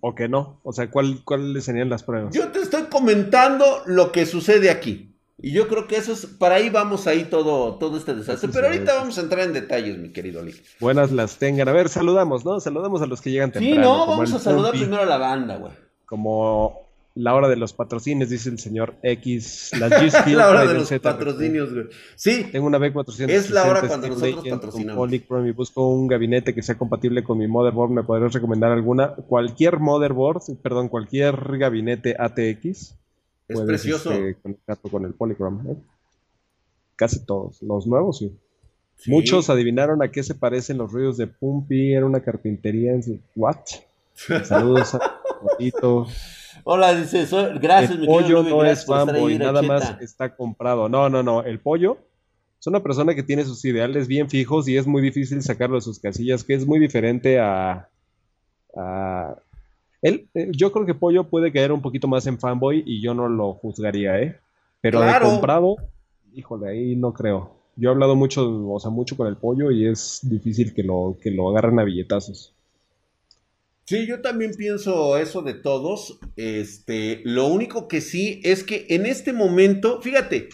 o 0.01 0.15
que 0.15 0.27
no? 0.27 0.60
O 0.63 0.74
sea, 0.74 0.89
¿cuál, 0.91 1.24
¿cuáles 1.24 1.63
serían 1.63 1.89
las 1.89 2.03
pruebas? 2.03 2.34
Yo 2.34 2.50
te 2.50 2.60
estoy 2.60 2.84
comentando 2.84 3.84
lo 3.86 4.12
que 4.12 4.25
sucede 4.25 4.70
aquí. 4.70 5.15
Y 5.43 5.53
yo 5.53 5.67
creo 5.67 5.88
que 5.88 5.96
eso 5.96 6.12
es, 6.12 6.25
para 6.25 6.55
ahí 6.55 6.70
vamos 6.70 7.08
ahí 7.08 7.24
todo, 7.24 7.75
todo 7.75 7.98
este 7.98 8.13
desastre. 8.13 8.50
Pero 8.53 8.67
ahorita 8.67 8.93
vamos 8.93 9.17
a 9.17 9.22
entrar 9.22 9.46
en 9.46 9.53
detalles, 9.53 9.98
mi 9.98 10.10
querido 10.10 10.43
Lee. 10.43 10.55
Buenas 10.79 11.12
las 11.12 11.38
tengan. 11.38 11.67
A 11.67 11.72
ver, 11.72 11.89
saludamos, 11.89 12.46
¿no? 12.46 12.60
Saludamos 12.60 13.01
a 13.01 13.08
los 13.08 13.22
que 13.22 13.31
llegan 13.31 13.51
temprano. 13.51 13.75
Sí, 13.75 13.81
no, 13.81 14.05
vamos 14.05 14.34
a 14.34 14.39
saludar 14.39 14.72
primero 14.72 15.01
a 15.01 15.05
la 15.05 15.17
banda, 15.17 15.55
güey. 15.58 15.74
Como 16.12 16.77
la 17.15 17.34
hora 17.34 17.48
de 17.48 17.56
los 17.56 17.72
patrocinios, 17.72 18.30
dice 18.30 18.50
el 18.50 18.60
señor 18.60 18.96
X. 19.01 19.72
La, 19.80 19.88
la 20.27 20.50
hora 20.50 20.65
de 20.65 20.74
los 20.74 20.89
patrocinios, 21.00 21.74
güey. 21.74 21.86
Sí. 22.18 22.48
Tengo 22.51 22.68
una 22.68 22.80
B400. 22.80 23.30
Es 23.30 23.50
la 23.50 23.63
hora 23.63 23.88
cuando 23.88 24.10
nosotros 24.10 24.46
patrocinamos. 24.46 25.13
y 25.13 25.51
busco 25.51 25.88
un 25.88 26.08
gabinete 26.08 26.53
que 26.53 26.62
sea 26.62 26.77
compatible 26.77 27.24
con 27.24 27.38
mi 27.38 27.48
motherboard. 27.48 27.91
¿Me 27.91 28.03
podrías 28.03 28.34
recomendar 28.34 28.74
alguna? 28.74 29.15
Cualquier 29.15 29.80
motherboard, 29.80 30.41
perdón, 30.62 30.89
cualquier 30.89 31.58
gabinete 31.58 32.13
ATX. 32.20 32.94
Es 33.48 33.62
precioso. 33.62 34.12
Este, 34.12 34.89
con 34.91 35.06
el 35.06 35.13
Polychrome. 35.13 35.72
¿eh? 35.72 35.75
Casi 36.98 37.25
todos. 37.25 37.62
Los 37.62 37.88
nuevos, 37.88 38.18
sí. 38.18 38.38
Muchos 39.06 39.50
adivinaron 39.50 40.03
a 40.03 40.12
qué 40.12 40.24
se 40.24 40.36
parecen 40.36 40.77
los 40.77 40.91
ruidos 40.91 41.15
de 41.15 41.27
Pumpy. 41.27 41.94
Era 41.94 42.06
una 42.06 42.20
carpintería 42.20 42.91
en 42.91 43.24
¿What? 43.34 43.65
Saludos 44.44 44.94
a 44.96 45.20
Hola, 46.63 46.93
dice, 46.95 47.25
gracias, 47.60 47.91
el 47.91 48.05
pollo 48.05 48.43
no 48.43 48.63
es 48.63 48.86
fanboy, 48.86 49.38
nada 49.38 49.62
más 49.62 49.98
está 50.01 50.36
comprado. 50.36 50.89
No, 50.89 51.10
no, 51.10 51.24
no, 51.24 51.43
el 51.43 51.60
pollo 51.60 51.98
es 52.62 52.67
una 52.67 52.83
persona 52.83 53.15
que 53.15 53.24
tiene 53.24 53.43
sus 53.43 53.65
ideales 53.65 54.07
bien 54.07 54.29
fijos 54.29 54.67
y 54.67 54.77
es 54.77 54.86
muy 54.86 55.01
difícil 55.01 55.41
sacarlo 55.41 55.77
de 55.77 55.81
sus 55.81 55.98
casillas, 55.98 56.43
que 56.43 56.53
es 56.53 56.67
muy 56.67 56.77
diferente 56.77 57.39
a... 57.39 57.89
él, 60.03 60.29
eh, 60.36 60.51
yo 60.51 60.71
creo 60.71 60.86
que 60.86 60.93
Pollo 60.93 61.27
puede 61.27 61.51
caer 61.51 61.71
un 61.71 61.81
poquito 61.81 62.07
más 62.07 62.27
en 62.27 62.38
fanboy 62.38 62.83
y 62.86 63.01
yo 63.01 63.15
no 63.15 63.27
lo 63.27 63.53
juzgaría, 63.53 64.21
¿eh? 64.21 64.39
Pero 64.79 65.01
de 65.01 65.19
comprado, 65.19 65.77
híjole, 66.36 66.69
ahí 66.69 66.95
no 66.95 67.13
creo. 67.13 67.55
Yo 67.75 67.89
he 67.89 67.93
hablado 67.93 68.15
mucho, 68.15 68.71
o 68.71 68.79
sea, 68.79 68.91
mucho 68.91 69.17
con 69.17 69.25
el 69.25 69.38
pollo 69.38 69.71
y 69.71 69.88
es 69.88 70.19
difícil 70.21 70.74
que 70.75 70.83
lo, 70.83 71.17
que 71.19 71.31
lo 71.31 71.50
agarren 71.50 71.79
a 71.79 71.83
billetazos. 71.83 72.53
Sí, 73.91 74.07
yo 74.07 74.21
también 74.21 74.53
pienso 74.57 75.17
eso 75.17 75.41
de 75.41 75.53
todos. 75.53 76.17
Este, 76.38 77.19
lo 77.25 77.48
único 77.48 77.89
que 77.89 78.00
sí 78.00 78.39
es 78.41 78.63
que 78.63 78.86
en 78.88 79.05
este 79.05 79.33
momento, 79.33 80.01
fíjate, 80.01 80.48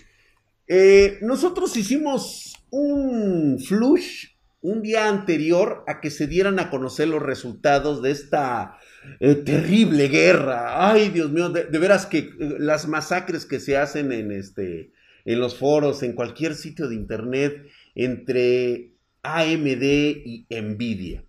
eh, 0.67 1.19
nosotros 1.21 1.77
hicimos 1.77 2.55
un 2.71 3.59
flush 3.59 4.29
un 4.61 4.81
día 4.81 5.07
anterior 5.07 5.83
a 5.85 6.01
que 6.01 6.09
se 6.09 6.25
dieran 6.25 6.59
a 6.59 6.71
conocer 6.71 7.09
los 7.09 7.21
resultados 7.21 8.01
de 8.01 8.09
esta 8.09 8.79
eh, 9.19 9.35
terrible 9.35 10.07
guerra. 10.07 10.89
Ay, 10.89 11.09
Dios 11.09 11.29
mío, 11.31 11.49
de, 11.49 11.65
veras 11.77 12.07
que 12.07 12.17
eh, 12.17 12.33
las 12.57 12.87
masacres 12.87 13.45
que 13.45 13.59
se 13.59 13.77
hacen 13.77 14.11
en 14.13 14.31
este, 14.31 14.93
en 15.25 15.39
los 15.39 15.55
foros, 15.55 16.01
en 16.01 16.13
cualquier 16.13 16.55
sitio 16.55 16.87
de 16.89 16.95
internet 16.95 17.67
entre 17.93 18.93
AMD 19.21 19.83
y 19.83 20.47
Nvidia. 20.49 21.26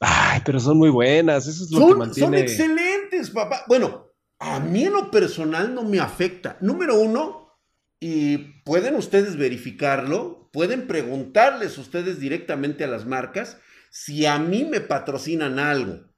Ay, 0.00 0.40
pero 0.44 0.58
son 0.58 0.78
muy 0.78 0.88
buenas, 0.88 1.46
eso 1.46 1.64
es 1.64 1.70
lo 1.70 1.88
que 1.88 1.94
mantiene... 1.94 2.26
Son 2.26 2.34
excelentes, 2.34 3.30
papá. 3.30 3.64
Bueno, 3.68 4.06
a 4.38 4.58
mí 4.58 4.84
en 4.84 4.94
lo 4.94 5.10
personal 5.10 5.74
no 5.74 5.82
me 5.84 6.00
afecta. 6.00 6.56
Número 6.60 6.98
uno, 6.98 7.58
y 8.00 8.38
pueden 8.64 8.94
ustedes 8.94 9.36
verificarlo, 9.36 10.48
pueden 10.52 10.86
preguntarles 10.86 11.76
ustedes 11.76 12.18
directamente 12.18 12.82
a 12.84 12.88
las 12.88 13.04
marcas 13.04 13.58
si 13.90 14.24
a 14.24 14.38
mí 14.38 14.64
me 14.64 14.80
patrocinan 14.80 15.58
algo. 15.58 16.10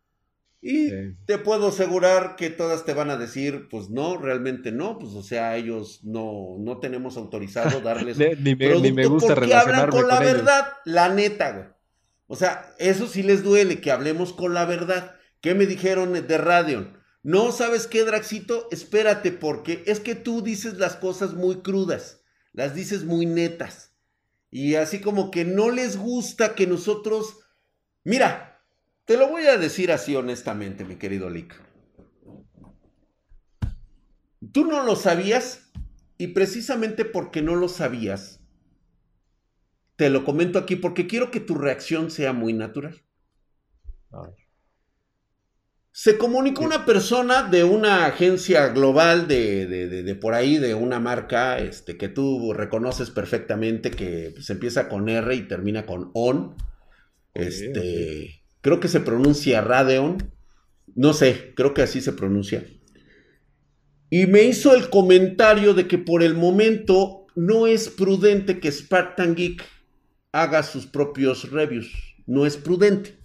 Y 0.64 0.90
te 1.26 1.38
puedo 1.38 1.68
asegurar 1.68 2.36
que 2.36 2.48
todas 2.48 2.84
te 2.84 2.94
van 2.94 3.10
a 3.10 3.16
decir, 3.16 3.66
pues 3.68 3.90
no, 3.90 4.16
realmente 4.16 4.70
no, 4.70 4.96
pues 4.96 5.12
o 5.14 5.22
sea, 5.24 5.56
ellos 5.56 6.04
no, 6.04 6.56
no 6.60 6.78
tenemos 6.78 7.16
autorizado 7.16 7.80
darles 7.82 8.16
ni, 8.16 8.54
me, 8.54 9.06
gusta 9.06 9.34
porque 9.34 9.52
hablan 9.52 9.90
con 9.90 10.06
la 10.06 10.20
verdad, 10.20 10.68
la 10.84 11.08
neta, 11.08 11.50
güey. 11.50 11.66
O 12.32 12.36
sea, 12.36 12.74
eso 12.78 13.08
sí 13.08 13.22
les 13.22 13.42
duele, 13.42 13.82
que 13.82 13.90
hablemos 13.90 14.32
con 14.32 14.54
la 14.54 14.64
verdad. 14.64 15.16
¿Qué 15.42 15.54
me 15.54 15.66
dijeron 15.66 16.14
de 16.14 16.38
Radion? 16.38 16.96
No, 17.22 17.52
¿sabes 17.52 17.86
qué, 17.86 18.04
Draxito? 18.04 18.68
Espérate, 18.70 19.32
porque 19.32 19.82
es 19.84 20.00
que 20.00 20.14
tú 20.14 20.40
dices 20.40 20.78
las 20.78 20.96
cosas 20.96 21.34
muy 21.34 21.56
crudas, 21.56 22.22
las 22.54 22.74
dices 22.74 23.04
muy 23.04 23.26
netas. 23.26 23.92
Y 24.50 24.76
así 24.76 25.02
como 25.02 25.30
que 25.30 25.44
no 25.44 25.70
les 25.70 25.98
gusta 25.98 26.54
que 26.54 26.66
nosotros... 26.66 27.40
Mira, 28.02 28.64
te 29.04 29.18
lo 29.18 29.28
voy 29.28 29.44
a 29.44 29.58
decir 29.58 29.92
así 29.92 30.16
honestamente, 30.16 30.86
mi 30.86 30.96
querido 30.96 31.28
Lick. 31.28 31.54
Tú 34.52 34.64
no 34.64 34.82
lo 34.84 34.96
sabías 34.96 35.70
y 36.16 36.28
precisamente 36.28 37.04
porque 37.04 37.42
no 37.42 37.56
lo 37.56 37.68
sabías, 37.68 38.41
te 40.02 40.10
lo 40.10 40.24
comento 40.24 40.58
aquí 40.58 40.74
porque 40.74 41.06
quiero 41.06 41.30
que 41.30 41.38
tu 41.38 41.54
reacción 41.54 42.10
sea 42.10 42.32
muy 42.32 42.52
natural. 42.52 43.00
Se 45.92 46.18
comunicó 46.18 46.64
una 46.64 46.84
persona 46.84 47.44
de 47.44 47.62
una 47.62 48.06
agencia 48.06 48.66
global 48.70 49.28
de, 49.28 49.68
de, 49.68 50.14
por 50.16 50.34
ahí, 50.34 50.58
de 50.58 50.74
una 50.74 50.98
marca 50.98 51.60
este, 51.60 51.96
que 51.96 52.08
tú 52.08 52.52
reconoces 52.52 53.10
perfectamente, 53.10 53.92
que 53.92 54.34
se 54.40 54.54
empieza 54.54 54.88
con 54.88 55.08
R 55.08 55.32
y 55.36 55.46
termina 55.46 55.86
con 55.86 56.10
ON. 56.14 56.56
Este, 57.32 58.42
Creo 58.60 58.80
que 58.80 58.88
se 58.88 58.98
pronuncia 58.98 59.60
Radeon. 59.60 60.32
No 60.96 61.12
sé, 61.12 61.52
creo 61.54 61.74
que 61.74 61.82
así 61.82 62.00
se 62.00 62.12
pronuncia. 62.12 62.66
Y 64.10 64.26
me 64.26 64.42
hizo 64.42 64.74
el 64.74 64.90
comentario 64.90 65.74
de 65.74 65.86
que 65.86 65.98
por 65.98 66.24
el 66.24 66.34
momento 66.34 67.22
no 67.36 67.68
es 67.68 67.88
prudente 67.88 68.58
que 68.58 68.72
Spartan 68.72 69.36
Geek 69.36 69.62
haga 70.32 70.62
sus 70.62 70.86
propios 70.86 71.50
reviews. 71.50 71.92
No 72.26 72.46
es 72.46 72.56
prudente. 72.56 73.22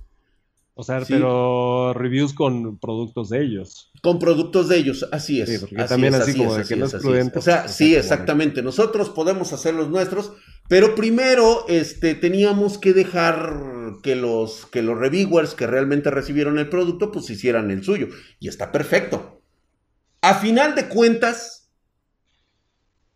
O 0.79 0.83
sea, 0.83 1.01
pero 1.07 1.95
reviews 1.95 2.35
con 2.35 2.77
productos 2.77 3.29
de 3.29 3.41
ellos. 3.41 3.91
Con 4.03 4.19
productos 4.19 4.69
de 4.69 4.77
ellos, 4.77 5.07
así 5.11 5.41
es. 5.41 5.61
porque 5.61 5.75
también 5.75 6.13
así, 6.13 6.37
como 6.37 6.53
de 6.53 6.65
que 6.65 6.75
no 6.75 6.85
es 6.85 6.93
prudente. 6.93 7.39
O 7.39 7.41
sea, 7.41 7.63
pues, 7.63 7.73
sí, 7.73 7.95
exactamente. 7.95 8.61
Nosotros 8.61 9.09
podemos 9.09 9.53
hacer 9.53 9.73
los 9.73 9.89
nuestros, 9.89 10.33
pero 10.69 10.93
primero 10.93 11.65
este, 11.67 12.13
teníamos 12.13 12.77
que 12.77 12.93
dejar 12.93 13.59
que 14.03 14.15
los, 14.15 14.67
que 14.67 14.83
los 14.83 14.99
reviewers 14.99 15.55
que 15.55 15.65
realmente 15.65 16.11
recibieron 16.11 16.59
el 16.59 16.69
producto, 16.69 17.11
pues 17.11 17.27
hicieran 17.31 17.71
el 17.71 17.83
suyo. 17.83 18.09
Y 18.39 18.47
está 18.47 18.71
perfecto. 18.71 19.41
A 20.21 20.35
final 20.35 20.75
de 20.75 20.89
cuentas, 20.89 21.71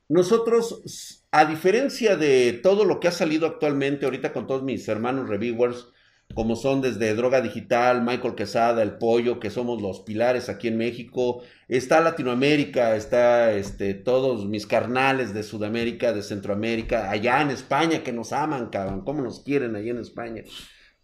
nosotros 0.10 1.21
a 1.32 1.46
diferencia 1.46 2.18
de 2.18 2.60
todo 2.62 2.84
lo 2.84 3.00
que 3.00 3.08
ha 3.08 3.12
salido 3.12 3.48
actualmente 3.48 4.06
ahorita 4.06 4.34
con 4.34 4.48
todos 4.48 4.64
mis 4.64 4.88
hermanos 4.90 5.30
reviewers, 5.30 5.88
como 6.34 6.56
son 6.56 6.82
desde 6.82 7.14
Droga 7.14 7.42
Digital, 7.42 8.04
Michael 8.04 8.36
Quesada, 8.36 8.84
El 8.84 8.98
Pollo, 8.98 9.40
que 9.40 9.50
somos 9.50 9.82
los 9.82 10.02
pilares 10.02 10.50
aquí 10.50 10.68
en 10.68 10.78
México, 10.78 11.42
está 11.68 12.02
Latinoamérica, 12.02 12.96
está 12.96 13.54
este, 13.54 13.94
todos 13.94 14.46
mis 14.46 14.66
carnales 14.66 15.34
de 15.34 15.44
Sudamérica, 15.44 16.14
de 16.14 16.22
Centroamérica, 16.22 17.10
allá 17.10 17.42
en 17.42 17.52
España, 17.52 18.04
que 18.04 18.14
nos 18.14 18.34
aman, 18.34 18.70
cabrón, 18.70 19.04
cómo 19.04 19.22
nos 19.22 19.42
quieren 19.42 19.76
allá 19.76 19.92
en 19.92 20.00
España. 20.00 20.44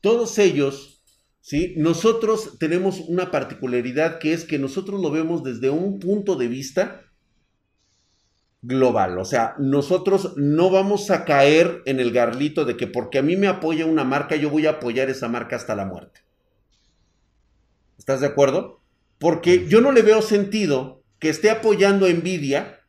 Todos 0.01 0.37
ellos, 0.39 1.03
¿sí? 1.41 1.73
Nosotros 1.77 2.57
tenemos 2.59 2.99
una 2.99 3.31
particularidad 3.31 4.19
que 4.19 4.33
es 4.33 4.43
que 4.43 4.59
nosotros 4.59 5.01
lo 5.01 5.09
vemos 5.11 5.43
desde 5.43 5.69
un 5.69 5.99
punto 5.99 6.35
de 6.35 6.47
vista 6.47 7.06
global. 8.61 9.19
O 9.19 9.25
sea, 9.25 9.55
nosotros 9.59 10.33
no 10.35 10.69
vamos 10.69 11.11
a 11.11 11.25
caer 11.25 11.81
en 11.85 11.99
el 11.99 12.11
garlito 12.11 12.65
de 12.65 12.77
que 12.77 12.87
porque 12.87 13.19
a 13.19 13.23
mí 13.23 13.35
me 13.35 13.47
apoya 13.47 13.85
una 13.85 14.03
marca, 14.03 14.35
yo 14.35 14.49
voy 14.49 14.65
a 14.65 14.71
apoyar 14.71 15.09
esa 15.09 15.27
marca 15.27 15.55
hasta 15.55 15.75
la 15.75 15.85
muerte. 15.85 16.21
¿Estás 17.97 18.21
de 18.21 18.27
acuerdo? 18.27 18.81
Porque 19.19 19.67
yo 19.67 19.81
no 19.81 19.91
le 19.91 20.01
veo 20.01 20.21
sentido 20.21 21.03
que 21.19 21.29
esté 21.29 21.49
apoyando 21.49 22.05
a 22.05 22.09
Nvidia 22.09 22.81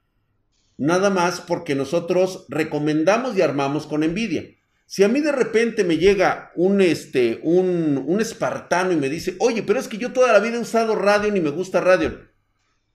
nada 0.77 1.11
más 1.11 1.41
porque 1.41 1.75
nosotros 1.75 2.47
recomendamos 2.49 3.37
y 3.37 3.43
armamos 3.43 3.87
con 3.87 4.03
Nvidia. 4.03 4.45
Si 4.87 5.03
a 5.03 5.09
mí 5.09 5.21
de 5.21 5.33
repente 5.33 5.85
me 5.85 5.99
llega 5.99 6.51
un, 6.55 6.81
este, 6.81 7.41
un, 7.43 8.03
un 8.07 8.21
espartano 8.21 8.93
y 8.93 8.97
me 8.97 9.11
dice, 9.11 9.37
oye, 9.39 9.63
pero 9.63 9.79
es 9.79 9.89
que 9.89 9.99
yo 9.99 10.13
toda 10.13 10.33
la 10.33 10.39
vida 10.39 10.57
he 10.57 10.61
usado 10.61 10.95
Radeon 10.95 11.37
y 11.37 11.41
me 11.41 11.51
gusta 11.51 11.81
Radeon, 11.81 12.31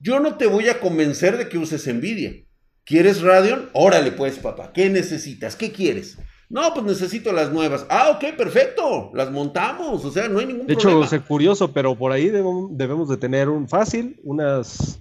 yo 0.00 0.18
no 0.18 0.36
te 0.36 0.46
voy 0.46 0.68
a 0.68 0.80
convencer 0.80 1.36
de 1.36 1.48
que 1.48 1.58
uses 1.58 1.86
Nvidia. 1.86 2.44
¿Quieres 2.84 3.22
Radeon? 3.22 3.70
Órale 3.72 4.12
pues, 4.12 4.38
papá. 4.38 4.72
¿Qué 4.72 4.90
necesitas? 4.90 5.56
¿Qué 5.56 5.72
quieres? 5.72 6.18
No, 6.50 6.72
pues 6.74 6.84
necesito 6.84 7.32
las 7.32 7.50
nuevas. 7.50 7.86
Ah, 7.88 8.10
ok, 8.10 8.36
perfecto. 8.36 9.10
Las 9.14 9.30
montamos. 9.30 10.04
O 10.04 10.10
sea, 10.10 10.28
no 10.28 10.38
hay 10.38 10.46
ningún 10.46 10.66
de 10.66 10.74
problema. 10.74 11.00
De 11.00 11.06
hecho, 11.06 11.16
es 11.16 11.22
curioso, 11.22 11.72
pero 11.72 11.96
por 11.96 12.12
ahí 12.12 12.28
debemos, 12.28 13.08
de 13.08 13.16
tener 13.16 13.48
un 13.48 13.68
fácil, 13.68 14.20
unas 14.22 15.00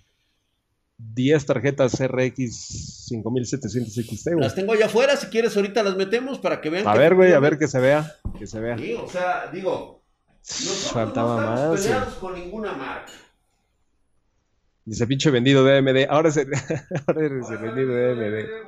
10 0.98 1.46
tarjetas 1.46 2.00
RX 2.00 3.08
5700 3.10 3.94
XT. 3.94 4.28
Las 4.40 4.56
tengo 4.56 4.74
allá 4.74 4.86
afuera. 4.86 5.18
Si 5.18 5.28
quieres, 5.28 5.56
ahorita 5.56 5.84
las 5.84 5.98
metemos 5.98 6.40
para 6.40 6.62
que 6.62 6.70
vean. 6.70 6.88
A 6.88 6.96
ver, 6.96 7.16
güey, 7.16 7.34
a 7.34 7.40
ver 7.40 7.58
que 7.60 7.68
se 7.68 7.80
vea. 7.80 8.16
Que 8.40 8.48
se 8.48 8.60
vea. 8.60 8.78
Sí, 8.78 8.94
o 8.94 9.08
sea, 9.08 9.50
digo. 9.52 10.02
Faltaba 10.42 11.36
no 11.36 11.42
estamos 11.42 11.70
más. 11.70 11.82
peleados 11.82 12.14
con 12.16 12.34
ninguna 12.34 12.74
marca. 12.74 13.12
Dice 14.86 15.08
pinche 15.08 15.32
vendido 15.32 15.64
de 15.64 15.78
AMD. 15.78 16.10
Ahora 16.10 16.30
es 16.30 16.38
el, 16.38 16.50
ahora 17.08 17.26
el 17.26 17.42
vendido 17.62 17.94
de 17.94 18.12
AMD. 18.12 18.64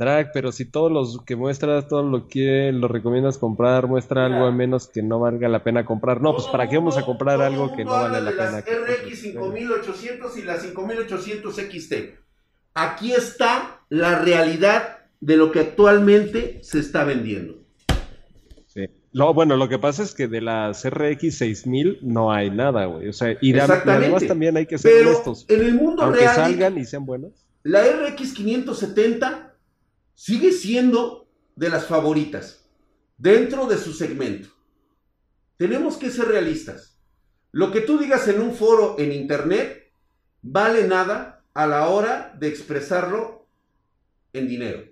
Drag, 0.00 0.30
pero 0.32 0.50
si 0.50 0.64
todos 0.64 0.90
los 0.90 1.22
que 1.26 1.36
muestras, 1.36 1.86
todo 1.86 2.02
lo 2.02 2.26
que 2.26 2.72
lo 2.72 2.88
recomiendas 2.88 3.36
comprar, 3.36 3.86
muestra 3.86 4.24
algo 4.24 4.46
a 4.46 4.50
menos 4.50 4.88
que 4.88 5.02
no 5.02 5.20
valga 5.20 5.46
la 5.50 5.62
pena 5.62 5.84
comprar. 5.84 6.22
No, 6.22 6.34
pues 6.34 6.46
¿para 6.46 6.70
qué 6.70 6.76
vamos 6.76 6.96
a 6.96 7.04
comprar 7.04 7.42
algo 7.42 7.76
que 7.76 7.84
no 7.84 7.90
vale 7.90 8.18
la 8.22 8.30
pena? 8.30 8.50
Las 8.52 8.64
RX 8.64 9.20
5800 9.20 10.36
y 10.38 10.42
las 10.42 10.62
5800 10.62 11.54
XT. 11.54 11.94
Aquí 12.72 13.12
está 13.12 13.82
la 13.90 14.18
realidad 14.18 15.00
de 15.20 15.36
lo 15.36 15.52
que 15.52 15.60
actualmente 15.60 16.60
se 16.62 16.78
está 16.78 17.04
vendiendo. 17.04 17.59
Lo, 19.12 19.34
bueno, 19.34 19.56
lo 19.56 19.68
que 19.68 19.78
pasa 19.78 20.02
es 20.02 20.14
que 20.14 20.28
de 20.28 20.40
las 20.40 20.88
RX 20.88 21.36
6000 21.38 21.98
no 22.02 22.32
hay 22.32 22.50
nada, 22.50 22.86
güey. 22.86 23.08
O 23.08 23.12
sea, 23.12 23.36
y, 23.40 23.58
además 23.58 24.26
también 24.26 24.56
hay 24.56 24.66
que 24.66 24.78
ser 24.78 25.06
honestos. 25.06 25.46
En 25.48 25.60
el 25.60 25.74
mundo 25.74 26.02
Aunque 26.02 26.24
salgan 26.26 26.78
y 26.78 26.84
sean 26.84 27.04
buenos. 27.04 27.46
La 27.62 27.82
RX 27.82 28.32
570 28.34 29.56
sigue 30.14 30.52
siendo 30.52 31.28
de 31.56 31.68
las 31.70 31.86
favoritas 31.86 32.68
dentro 33.18 33.66
de 33.66 33.78
su 33.78 33.92
segmento. 33.92 34.48
Tenemos 35.56 35.96
que 35.96 36.10
ser 36.10 36.28
realistas. 36.28 36.98
Lo 37.52 37.72
que 37.72 37.80
tú 37.80 37.98
digas 37.98 38.28
en 38.28 38.40
un 38.40 38.54
foro 38.54 38.96
en 38.98 39.12
internet 39.12 39.92
vale 40.40 40.86
nada 40.86 41.42
a 41.52 41.66
la 41.66 41.88
hora 41.88 42.34
de 42.38 42.48
expresarlo 42.48 43.46
en 44.32 44.48
dinero. 44.48 44.89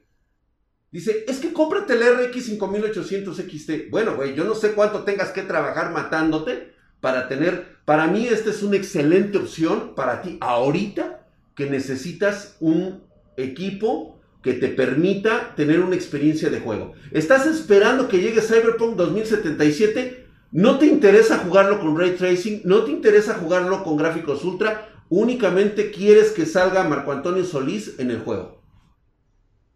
Dice, 0.91 1.25
es 1.29 1.39
que 1.39 1.53
cómprate 1.53 1.93
el 1.93 2.01
RX 2.01 2.47
5800 2.47 3.37
XT. 3.37 3.91
Bueno, 3.91 4.17
güey, 4.17 4.35
yo 4.35 4.45
no 4.45 4.55
sé 4.55 4.73
cuánto 4.73 5.05
tengas 5.05 5.31
que 5.31 5.43
trabajar 5.43 5.93
matándote 5.93 6.73
para 7.01 7.29
tener, 7.29 7.77
para 7.85 8.07
mí 8.07 8.27
esta 8.27 8.51
es 8.51 8.63
una 8.63 8.77
excelente 8.77 9.39
opción 9.39 9.95
para 9.95 10.23
ti 10.23 10.39
ahorita 10.41 11.27
que 11.55 11.69
necesitas 11.69 12.57
un 12.61 13.03
equipo 13.37 14.19
que 14.43 14.55
te 14.55 14.69
permita 14.69 15.55
tener 15.57 15.81
una 15.81 15.97
experiencia 15.97 16.49
de 16.49 16.61
juego. 16.61 16.95
¿Estás 17.11 17.47
esperando 17.47 18.09
que 18.09 18.21
llegue 18.21 18.41
Cyberpunk 18.41 18.97
2077? 18.97 20.27
¿No 20.53 20.79
te 20.79 20.87
interesa 20.87 21.39
jugarlo 21.39 21.81
con 21.81 21.99
ray 21.99 22.13
tracing? 22.13 22.63
¿No 22.65 22.85
te 22.85 22.93
interesa 22.93 23.35
jugarlo 23.35 23.85
con 23.85 23.97
gráficos 23.97 24.45
ultra? 24.45 24.89
Únicamente 25.11 25.91
quieres 25.91 26.31
que 26.31 26.47
salga 26.47 26.85
Marco 26.85 27.13
Antonio 27.13 27.45
Solís 27.45 27.99
en 27.99 28.11
el 28.11 28.21
juego. 28.21 28.58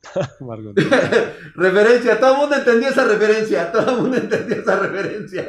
referencia, 1.55 2.21
todo 2.21 2.33
el 2.33 2.39
mundo 2.39 2.57
entendió 2.57 2.89
esa 2.89 3.05
referencia, 3.05 3.73
todo 3.73 3.91
el 3.91 3.97
mundo 4.03 4.17
entendió 4.17 4.57
esa 4.57 4.79
referencia. 4.79 5.47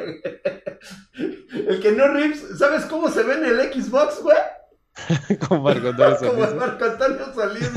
el 1.52 1.80
que 1.80 1.92
no 1.92 2.08
rips, 2.08 2.58
¿sabes 2.58 2.84
cómo 2.86 3.10
se 3.10 3.22
ve 3.22 3.34
en 3.34 3.44
el 3.44 3.72
Xbox, 3.72 4.22
güey? 4.22 4.36
Como 5.48 5.62
Marco 5.62 5.88
Antonio 5.88 6.18
Solís. 6.18 6.30
Como 6.30 6.54
Marco 6.54 6.84
Antonio 6.84 7.34
Solís, 7.34 7.70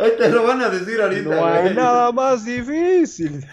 Ahí 0.00 0.12
te 0.18 0.30
lo 0.30 0.44
van 0.44 0.62
a 0.62 0.70
decir 0.70 1.00
ahorita. 1.00 1.28
No 1.28 1.44
hay 1.46 1.74
nada 1.74 2.10
más 2.10 2.46
difícil. 2.46 3.46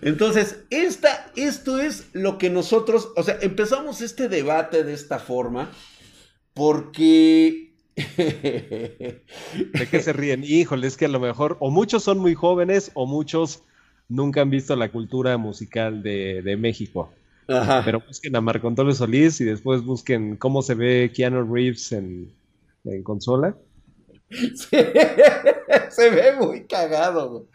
Entonces, 0.00 0.64
esta, 0.70 1.30
esto 1.36 1.78
es 1.78 2.06
lo 2.12 2.38
que 2.38 2.48
nosotros, 2.48 3.12
o 3.16 3.22
sea, 3.22 3.38
empezamos 3.42 4.00
este 4.00 4.28
debate 4.28 4.82
de 4.84 4.94
esta 4.94 5.18
forma 5.18 5.70
porque... 6.54 7.69
¿De 8.16 9.86
qué 9.90 10.00
se 10.00 10.12
ríen? 10.12 10.44
Híjole, 10.44 10.86
es 10.86 10.96
que 10.96 11.06
a 11.06 11.08
lo 11.08 11.20
mejor 11.20 11.56
o 11.60 11.70
muchos 11.70 12.02
son 12.04 12.18
muy 12.18 12.34
jóvenes 12.34 12.90
o 12.94 13.06
muchos 13.06 13.62
nunca 14.08 14.42
han 14.42 14.50
visto 14.50 14.76
la 14.76 14.90
cultura 14.90 15.36
musical 15.38 16.02
de, 16.02 16.42
de 16.42 16.56
México. 16.56 17.12
Pero 17.84 18.00
busquen 18.06 18.36
a 18.36 18.40
Marco 18.40 18.68
Antonio 18.68 18.94
Solís 18.94 19.40
y 19.40 19.44
después 19.44 19.82
busquen 19.82 20.36
cómo 20.36 20.62
se 20.62 20.74
ve 20.74 21.10
Keanu 21.14 21.52
Reeves 21.52 21.90
en, 21.92 22.32
consola. 23.02 23.56
se 24.54 26.10
ve 26.10 26.36
muy 26.38 26.64
cagado. 26.66 27.48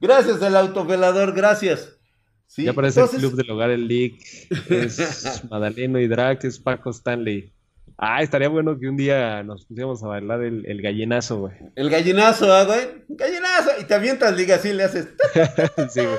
gracias 0.00 0.42
el 0.42 0.56
autovelador, 0.56 1.34
gracias. 1.34 1.96
Ya 2.58 2.72
aparece 2.72 3.00
el 3.00 3.08
club 3.08 3.34
del 3.34 3.50
hogar 3.50 3.70
el 3.70 3.88
League. 3.88 4.18
Es 4.68 5.42
Madaleno 5.50 5.98
y 5.98 6.06
Drac, 6.06 6.44
es 6.44 6.58
Paco 6.58 6.90
Stanley. 6.90 7.53
Ah, 7.96 8.22
estaría 8.22 8.48
bueno 8.48 8.78
que 8.78 8.88
un 8.88 8.96
día 8.96 9.42
nos 9.42 9.66
pusiéramos 9.66 10.02
a 10.02 10.08
bailar 10.08 10.42
el, 10.42 10.66
el 10.66 10.82
gallinazo, 10.82 11.38
güey. 11.38 11.54
El 11.76 11.90
gallinazo, 11.90 12.52
¿ah, 12.52 12.64
güey. 12.64 13.04
Gallinazo. 13.08 13.70
Y 13.80 13.84
te 13.84 13.94
avientas, 13.94 14.36
liga, 14.36 14.56
así 14.56 14.72
le 14.72 14.84
haces. 14.84 15.08
sí, 15.90 16.00
güey. 16.00 16.18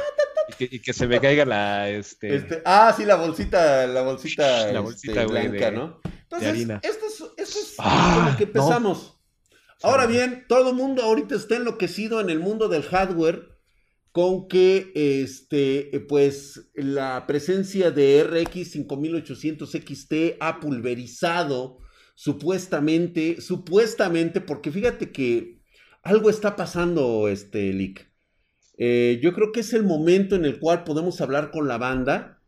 Y 0.59 0.79
que, 0.79 0.93
se 0.93 1.07
me 1.07 1.19
caiga 1.19 1.43
la, 1.43 1.89
este... 1.89 2.35
este... 2.35 2.61
ah, 2.65 2.93
sí, 2.95 3.03
la 3.03 3.15
bolsita, 3.15 3.87
la 3.87 4.03
bolsita, 4.03 4.71
la 4.71 4.79
bolsita 4.79 5.21
este, 5.21 5.31
blanca, 5.31 5.71
¿no? 5.71 5.99
Entonces, 6.23 6.69
esto 6.83 7.05
es, 7.07 7.23
esto 7.37 7.59
es 7.59 7.75
ah, 7.79 8.29
lo 8.31 8.37
que 8.37 8.43
empezamos. 8.43 9.19
Ahora 9.81 10.05
bien, 10.05 10.45
todo 10.47 10.69
el 10.69 10.75
mundo 10.75 11.03
ahorita 11.03 11.35
está 11.35 11.55
enloquecido 11.55 12.21
en 12.21 12.29
el 12.29 12.39
mundo 12.39 12.69
del 12.69 12.83
hardware 12.83 13.54
con 14.15 14.47
que, 14.47 14.93
este, 14.95 16.05
pues, 16.07 16.69
la 16.73 17.27
presencia 17.27 17.91
de 17.91 18.23
RX 18.23 18.71
5800 18.71 19.69
XT 19.69 20.37
ha 20.39 20.61
pulverizado 20.61 21.79
supuestamente, 22.15 23.41
supuestamente, 23.41 24.39
porque 24.39 24.71
fíjate 24.71 25.11
que 25.11 25.59
algo 26.01 26.29
está 26.29 26.55
pasando, 26.55 27.27
este, 27.27 27.73
Lick. 27.73 28.09
Eh, 28.77 29.19
yo 29.21 29.33
creo 29.33 29.51
que 29.51 29.59
es 29.59 29.73
el 29.73 29.83
momento 29.83 30.37
en 30.37 30.45
el 30.45 30.59
cual 30.59 30.85
podemos 30.85 31.19
hablar 31.19 31.51
con 31.51 31.67
la 31.67 31.77
banda. 31.77 32.41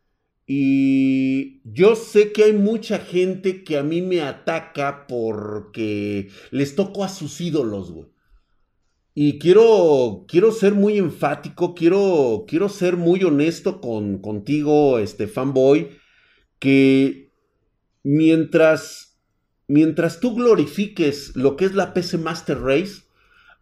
Y 0.45 1.60
yo 1.69 1.97
sé 1.97 2.32
que 2.32 2.45
hay 2.45 2.53
mucha 2.53 2.97
gente 2.97 3.65
que 3.65 3.77
a 3.77 3.84
mí 3.84 4.01
me 4.01 4.21
ataca 4.21 5.06
porque 5.06 6.30
les 6.51 6.75
toco 6.75 7.03
a 7.03 7.10
sus 7.10 7.41
ídolos, 7.41 7.91
güey. 7.91 8.08
Y 9.19 9.39
quiero, 9.39 10.25
quiero 10.27 10.51
ser 10.51 10.75
muy 10.75 10.99
enfático, 10.99 11.73
quiero, 11.73 12.45
quiero 12.47 12.69
ser 12.69 12.97
muy 12.97 13.23
honesto 13.23 13.82
con, 13.82 14.19
contigo, 14.19 14.99
este 14.99 15.25
fanboy, 15.25 15.89
que 16.60 17.32
mientras, 18.03 19.19
mientras 19.67 20.19
tú 20.19 20.36
glorifiques 20.36 21.36
lo 21.36 21.56
que 21.56 21.65
es 21.65 21.73
la 21.73 21.95
PC 21.95 22.19
Master 22.19 22.62
Race, 22.62 23.06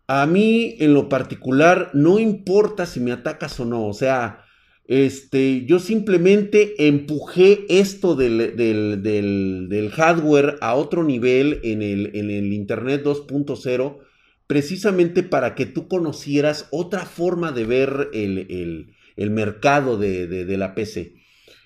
a 0.07 0.25
mí, 0.25 0.75
en 0.79 0.93
lo 0.93 1.07
particular, 1.07 1.89
no 1.93 2.19
importa 2.19 2.85
si 2.85 2.99
me 2.99 3.13
atacas 3.13 3.57
o 3.61 3.63
no. 3.63 3.87
O 3.87 3.93
sea, 3.93 4.43
este, 4.83 5.65
yo 5.65 5.79
simplemente 5.79 6.85
empujé 6.85 7.65
esto 7.69 8.15
del, 8.15 8.57
del, 8.57 9.89
hardware 9.91 10.57
a 10.59 10.75
otro 10.75 11.05
nivel 11.05 11.61
en 11.63 11.81
el, 11.81 12.11
en 12.13 12.29
el 12.29 12.51
Internet 12.51 13.05
2.0, 13.05 14.04
precisamente 14.47 15.23
para 15.23 15.55
que 15.55 15.65
tú 15.65 15.87
conocieras 15.87 16.67
otra 16.71 17.05
forma 17.05 17.51
de 17.51 17.65
ver 17.65 18.09
el, 18.13 18.93
mercado 19.17 19.97
de, 19.97 20.57
la 20.57 20.75
PC. 20.75 21.15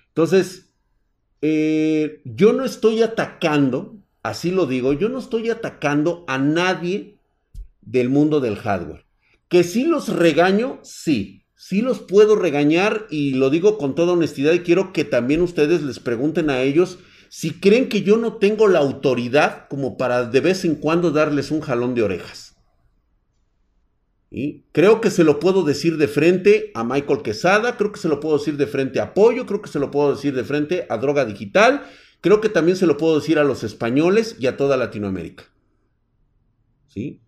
Entonces, 0.10 0.72
eh, 1.42 2.22
yo 2.26 2.54
no 2.54 2.65
estoy 2.65 3.02
atacando, 3.02 3.98
así 4.24 4.52
lo 4.52 4.65
digo, 4.65 4.94
yo 4.94 5.10
no 5.10 5.20
estoy 5.20 5.50
atacando 5.50 6.24
a 6.28 6.38
nadie 6.38 7.18
del 7.82 8.10
mundo 8.10 8.39
del 8.39 8.56
hardware. 8.56 9.06
Que 9.48 9.63
si 9.63 9.84
los 9.84 10.10
regaño, 10.10 10.80
sí, 10.84 11.44
sí 11.56 11.82
los 11.82 12.00
puedo 12.00 12.36
regañar 12.36 13.08
y 13.10 13.34
lo 13.34 13.50
digo 13.50 13.78
con 13.78 13.96
toda 13.96 14.13
honestidad 14.13 14.54
y 14.54 14.60
quiero 14.60 14.94
que 14.94 15.04
también 15.04 15.42
ustedes 15.42 15.82
les 15.82 16.00
pregunten 16.00 16.50
a 16.50 16.62
ellos 16.62 17.00
si 17.30 17.52
creen 17.52 17.89
que 17.89 18.02
yo 18.02 18.18
no 18.18 18.38
tengo 18.38 18.68
la 18.68 18.80
autoridad 18.80 19.68
como 19.70 19.98
para 19.98 20.26
de 20.26 20.39
vez 20.39 20.65
en 20.65 20.76
cuando 20.76 21.12
darles 21.12 21.52
un 21.52 21.62
jalón 21.62 21.96
de 21.96 22.04
orejas. 22.04 22.49
Creo 24.72 25.02
que 25.02 25.10
se 25.10 25.24
lo 25.24 25.39
puedo 25.39 25.63
decir 25.63 25.98
de 25.98 26.08
frente 26.08 26.72
a 26.76 26.84
Michael 26.84 27.24
Quesada, 27.24 27.78
creo 27.78 27.92
que 27.92 28.00
se 28.00 28.08
lo 28.08 28.20
puedo 28.20 28.38
decir 28.38 28.58
de 28.58 28.68
frente 28.68 29.00
a 29.00 29.13
Pollo, 29.13 29.46
creo 29.46 29.62
que 29.62 29.70
se 29.70 29.80
lo 29.80 29.89
puedo 29.89 30.13
decir 30.13 30.36
de 30.36 30.44
frente 30.44 30.86
a 30.89 30.98
Droga 30.98 31.26
Digital, 31.26 31.84
creo 32.22 32.39
que 32.39 32.50
también 32.50 32.78
se 32.78 32.86
lo 32.86 32.98
puedo 32.98 33.20
decir 33.20 33.39
a 33.39 33.44
los 33.44 33.63
españoles 33.63 34.36
y 34.39 34.48
a 34.48 34.56
toda 34.56 34.78
Latinoamérica. 34.78 35.46
¿Sí? 36.88 37.22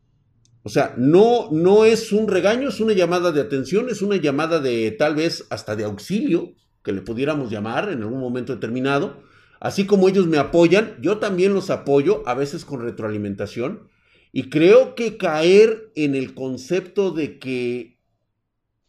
O 0.63 0.69
sea, 0.69 0.93
no, 0.95 1.49
no 1.51 1.85
es 1.85 2.11
un 2.11 2.27
regaño, 2.27 2.69
es 2.69 2.79
una 2.79 2.93
llamada 2.93 3.31
de 3.31 3.41
atención, 3.41 3.89
es 3.89 4.03
una 4.03 4.17
llamada 4.17 4.59
de 4.59 4.91
tal 4.91 5.15
vez 5.15 5.47
hasta 5.49 5.75
de 5.75 5.85
auxilio, 5.85 6.53
que 6.83 6.91
le 6.91 7.01
pudiéramos 7.01 7.49
llamar 7.49 7.89
en 7.89 8.03
algún 8.03 8.19
momento 8.19 8.53
determinado, 8.53 9.23
Así 9.61 9.85
como 9.85 10.09
ellos 10.09 10.25
me 10.25 10.39
apoyan, 10.39 10.97
yo 11.01 11.19
también 11.19 11.53
los 11.53 11.69
apoyo, 11.69 12.23
a 12.25 12.33
veces 12.33 12.65
con 12.65 12.81
retroalimentación. 12.81 13.87
Y 14.31 14.49
creo 14.49 14.95
que 14.95 15.17
caer 15.17 15.91
en 15.95 16.15
el 16.15 16.33
concepto 16.33 17.11
de 17.11 17.39
que 17.39 17.99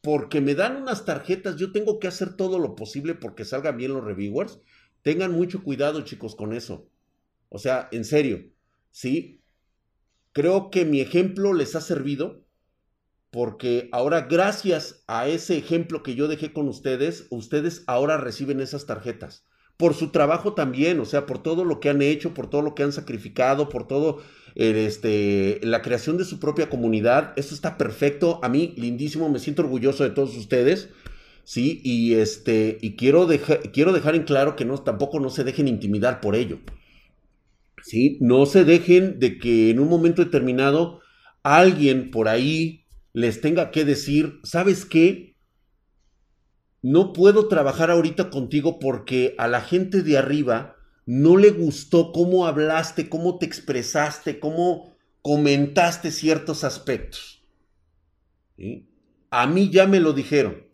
porque 0.00 0.40
me 0.40 0.55
dan 0.55 0.76
unas 0.76 1.05
tarjetas, 1.05 1.57
yo 1.57 1.70
tengo 1.72 1.98
que 1.98 2.09
hacer 2.09 2.37
todo 2.37 2.59
lo 2.59 2.74
posible 2.74 3.14
porque 3.14 3.44
salgan 3.44 3.76
bien 3.76 3.92
los 3.92 4.05
reviewers. 4.05 4.61
Tengan 5.02 5.33
mucho 5.33 5.62
cuidado, 5.62 6.00
chicos, 6.02 6.35
con 6.35 6.52
eso. 6.52 6.88
O 7.48 7.59
sea, 7.59 7.88
en 7.92 8.05
serio, 8.05 8.50
¿sí? 8.90 9.40
Creo 10.33 10.70
que 10.70 10.85
mi 10.85 11.00
ejemplo 11.00 11.52
les 11.52 11.76
ha 11.76 11.81
servido 11.81 12.44
porque 13.31 13.88
ahora 13.92 14.22
gracias 14.22 15.05
a 15.07 15.28
ese 15.28 15.57
ejemplo 15.57 16.02
que 16.02 16.14
yo 16.14 16.28
dejé 16.28 16.52
con 16.52 16.68
ustedes, 16.68 17.26
ustedes 17.31 17.85
ahora 17.87 18.16
reciben 18.16 18.61
esas 18.61 18.87
tarjetas 18.87 19.44
por 19.76 19.94
su 19.94 20.12
trabajo 20.12 20.55
también, 20.55 21.00
o 21.00 21.05
sea, 21.05 21.26
por 21.26 21.42
todo 21.42 21.64
lo 21.64 21.81
que 21.81 21.88
han 21.88 22.02
hecho, 22.02 22.35
por 22.35 22.48
todo 22.48 22.62
lo 22.62 22.74
que 22.74 22.85
han 22.85 22.92
sacrificado, 22.92 23.68
por 23.68 23.88
todo 23.88 24.22
este, 24.54 25.60
la 25.62 25.82
creación 25.82 26.18
de 26.18 26.24
su 26.24 26.38
propia 26.38 26.68
comunidad. 26.68 27.32
Eso 27.36 27.54
está 27.54 27.78
perfecto. 27.78 28.40
A 28.42 28.48
mí, 28.48 28.74
lindísimo, 28.76 29.28
me 29.28 29.38
siento 29.38 29.62
orgulloso 29.62 30.04
de 30.04 30.10
todos 30.10 30.36
ustedes. 30.36 30.90
Sí, 31.44 31.80
y 31.82 32.14
este, 32.14 32.78
y 32.80 32.94
quiero, 32.96 33.28
quiero 33.72 33.92
dejar 33.92 34.14
en 34.14 34.22
claro 34.22 34.54
que 34.54 34.64
no, 34.64 34.78
tampoco 34.78 35.18
no 35.18 35.30
se 35.30 35.44
dejen 35.44 35.68
intimidar 35.68 36.20
por 36.20 36.36
ello. 36.36 36.58
Sí, 37.82 38.18
no 38.20 38.46
se 38.46 38.64
dejen 38.64 39.18
de 39.18 39.38
que 39.38 39.70
en 39.70 39.80
un 39.80 39.88
momento 39.88 40.24
determinado 40.24 41.00
alguien 41.42 42.12
por 42.12 42.28
ahí 42.28 42.84
les 43.12 43.40
tenga 43.40 43.72
que 43.72 43.84
decir, 43.84 44.38
¿sabes 44.44 44.84
qué? 44.84 45.32
no 46.82 47.12
puedo 47.12 47.46
trabajar 47.46 47.90
ahorita 47.90 48.28
contigo 48.28 48.78
porque 48.80 49.34
a 49.38 49.46
la 49.46 49.60
gente 49.60 50.02
de 50.02 50.18
arriba 50.18 50.76
no 51.06 51.36
le 51.36 51.50
gustó 51.50 52.12
cómo 52.12 52.46
hablaste, 52.46 53.08
cómo 53.08 53.38
te 53.38 53.46
expresaste, 53.46 54.38
cómo 54.38 54.94
comentaste 55.20 56.10
ciertos 56.10 56.64
aspectos. 56.64 57.44
A 59.30 59.46
mí 59.46 59.70
ya 59.70 59.86
me 59.86 60.00
lo 60.00 60.12
dijeron. 60.12 60.66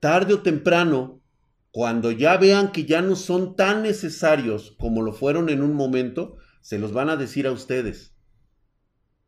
Tarde 0.00 0.34
o 0.34 0.42
temprano, 0.42 1.22
cuando 1.70 2.10
ya 2.10 2.36
vean 2.36 2.72
que 2.72 2.84
ya 2.84 3.02
no 3.02 3.16
son 3.16 3.56
tan 3.56 3.82
necesarios 3.82 4.74
como 4.78 5.02
lo 5.02 5.12
fueron 5.12 5.48
en 5.48 5.62
un 5.62 5.74
momento, 5.74 6.36
se 6.60 6.78
los 6.78 6.92
van 6.92 7.08
a 7.10 7.16
decir 7.16 7.46
a 7.46 7.52
ustedes. 7.52 8.14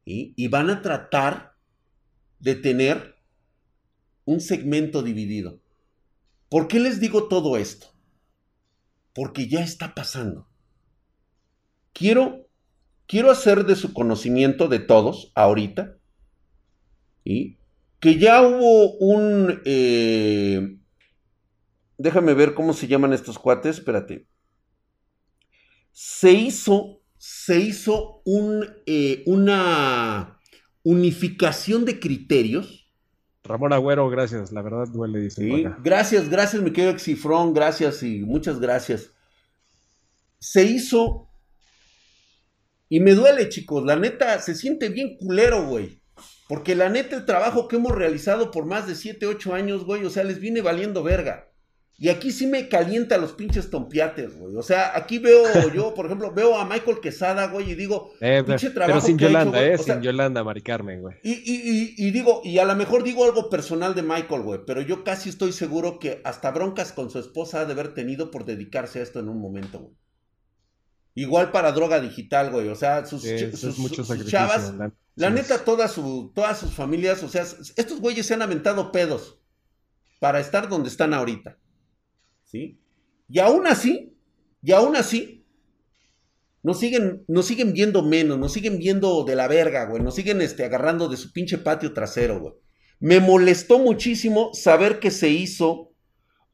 Y 0.04 0.48
van 0.48 0.70
a 0.70 0.80
tratar 0.80 1.56
de 2.38 2.54
tener 2.54 3.16
un 4.24 4.40
segmento 4.40 5.02
dividido. 5.02 5.60
¿Por 6.48 6.68
qué 6.68 6.80
les 6.80 7.00
digo 7.00 7.28
todo 7.28 7.56
esto? 7.56 7.97
Porque 9.18 9.48
ya 9.48 9.64
está 9.64 9.96
pasando. 9.96 10.46
Quiero, 11.92 12.46
quiero 13.08 13.32
hacer 13.32 13.66
de 13.66 13.74
su 13.74 13.92
conocimiento 13.92 14.68
de 14.68 14.78
todos 14.78 15.32
ahorita, 15.34 15.98
y 17.24 17.58
que 17.98 18.16
ya 18.16 18.42
hubo 18.42 18.92
un... 18.98 19.60
Eh, 19.64 20.78
déjame 21.96 22.34
ver 22.34 22.54
cómo 22.54 22.72
se 22.72 22.86
llaman 22.86 23.12
estos 23.12 23.40
cuates, 23.40 23.78
espérate. 23.78 24.28
Se 25.90 26.30
hizo, 26.30 27.00
se 27.16 27.58
hizo 27.58 28.22
eh, 28.86 29.24
una 29.26 30.38
unificación 30.84 31.84
de 31.84 31.98
criterios 31.98 32.77
Ramón 33.48 33.72
Agüero, 33.72 34.08
gracias, 34.10 34.52
la 34.52 34.62
verdad 34.62 34.86
duele. 34.88 35.20
Dice 35.20 35.72
gracias, 35.82 36.28
gracias, 36.28 36.62
mi 36.62 36.72
querido 36.72 36.92
Exifrón, 36.92 37.54
gracias 37.54 38.02
y 38.02 38.20
muchas 38.20 38.60
gracias. 38.60 39.10
Se 40.38 40.64
hizo 40.64 41.28
y 42.88 43.00
me 43.00 43.14
duele, 43.14 43.48
chicos, 43.48 43.84
la 43.84 43.96
neta 43.96 44.38
se 44.40 44.54
siente 44.54 44.88
bien 44.88 45.16
culero, 45.16 45.66
güey. 45.66 46.00
Porque 46.48 46.74
la 46.74 46.88
neta 46.88 47.16
el 47.16 47.26
trabajo 47.26 47.68
que 47.68 47.76
hemos 47.76 47.92
realizado 47.92 48.50
por 48.50 48.64
más 48.64 48.86
de 48.86 48.94
7, 48.94 49.26
8 49.26 49.54
años, 49.54 49.84
güey, 49.84 50.04
o 50.04 50.10
sea, 50.10 50.24
les 50.24 50.40
viene 50.40 50.62
valiendo 50.62 51.02
verga. 51.02 51.47
Y 52.00 52.10
aquí 52.10 52.30
sí 52.30 52.46
me 52.46 52.68
calienta 52.68 53.18
los 53.18 53.32
pinches 53.32 53.70
tompiates, 53.70 54.38
güey. 54.38 54.54
O 54.54 54.62
sea, 54.62 54.96
aquí 54.96 55.18
veo 55.18 55.42
yo, 55.74 55.94
por 55.94 56.06
ejemplo, 56.06 56.32
veo 56.32 56.56
a 56.56 56.64
Michael 56.64 57.00
Quesada, 57.00 57.48
güey, 57.48 57.72
y 57.72 57.74
digo, 57.74 58.12
eh, 58.20 58.44
pinche 58.46 58.70
trabajo. 58.70 59.00
Pero 59.00 59.06
sin 59.06 59.18
Yolanda, 59.18 59.60
eh, 59.60 59.76
sin 59.76 60.00
Yolanda, 60.00 60.44
Mari 60.44 60.62
Carmen, 60.62 61.00
güey. 61.00 61.16
Y, 61.24 61.32
y, 61.32 61.94
y, 61.96 62.10
digo, 62.12 62.40
y 62.44 62.58
a 62.58 62.64
lo 62.64 62.76
mejor 62.76 63.02
digo 63.02 63.24
algo 63.24 63.50
personal 63.50 63.96
de 63.96 64.02
Michael, 64.02 64.42
güey, 64.42 64.60
pero 64.64 64.80
yo 64.80 65.02
casi 65.02 65.28
estoy 65.28 65.50
seguro 65.52 65.98
que 65.98 66.20
hasta 66.24 66.52
broncas 66.52 66.92
con 66.92 67.10
su 67.10 67.18
esposa 67.18 67.62
ha 67.62 67.64
de 67.64 67.72
haber 67.72 67.94
tenido 67.94 68.30
por 68.30 68.44
dedicarse 68.44 69.00
a 69.00 69.02
esto 69.02 69.18
en 69.18 69.28
un 69.28 69.40
momento, 69.40 69.80
güey. 69.80 69.94
Igual 71.16 71.50
para 71.50 71.72
droga 71.72 72.00
digital, 72.00 72.52
güey. 72.52 72.68
O 72.68 72.76
sea, 72.76 73.04
sus, 73.06 73.24
chavas, 74.28 74.72
la, 75.16 75.30
neta, 75.30 75.64
todas 75.64 75.90
sus 75.90 76.74
familias, 76.74 77.24
o 77.24 77.28
sea, 77.28 77.42
estos 77.42 78.00
güeyes 78.00 78.24
se 78.24 78.34
han 78.34 78.42
aventado 78.42 78.92
pedos 78.92 79.40
para 80.20 80.38
estar 80.38 80.68
donde 80.68 80.88
están 80.88 81.12
ahorita. 81.12 81.58
¿Sí? 82.48 82.80
Y 83.28 83.38
aún 83.38 83.66
así, 83.66 84.16
y 84.62 84.72
aún 84.72 84.96
así, 84.96 85.44
nos 86.62 86.80
siguen, 86.80 87.24
nos 87.28 87.46
siguen 87.46 87.72
viendo 87.72 88.02
menos, 88.02 88.38
nos 88.38 88.52
siguen 88.52 88.78
viendo 88.78 89.24
de 89.24 89.36
la 89.36 89.46
verga, 89.46 89.84
güey, 89.84 90.02
nos 90.02 90.14
siguen 90.14 90.40
este, 90.40 90.64
agarrando 90.64 91.08
de 91.08 91.16
su 91.16 91.32
pinche 91.32 91.58
patio 91.58 91.92
trasero, 91.92 92.40
güey. 92.40 92.54
Me 93.00 93.20
molestó 93.20 93.78
muchísimo 93.78 94.52
saber 94.54 94.98
que 94.98 95.10
se 95.10 95.28
hizo 95.28 95.92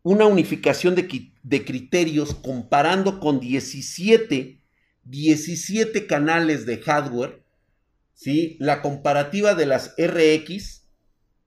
una 0.03 0.27
unificación 0.27 0.95
de, 0.95 1.33
de 1.43 1.65
criterios 1.65 2.35
comparando 2.35 3.19
con 3.19 3.41
17, 3.41 4.61
17 5.05 6.07
canales 6.07 6.67
de 6.67 6.79
hardware, 6.79 7.43
¿sí? 8.13 8.59
La 8.61 8.83
comparativa 8.83 9.55
de 9.55 9.65
las 9.65 9.95
RX 9.97 10.87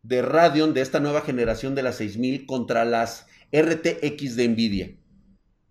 de 0.01 0.21
Radeon 0.23 0.73
de 0.73 0.81
esta 0.81 0.99
nueva 0.99 1.21
generación 1.21 1.75
de 1.75 1.83
las 1.83 1.97
6000 1.97 2.47
contra 2.47 2.85
las 2.85 3.26
RTX 3.51 4.35
de 4.35 4.47
Nvidia. 4.47 4.97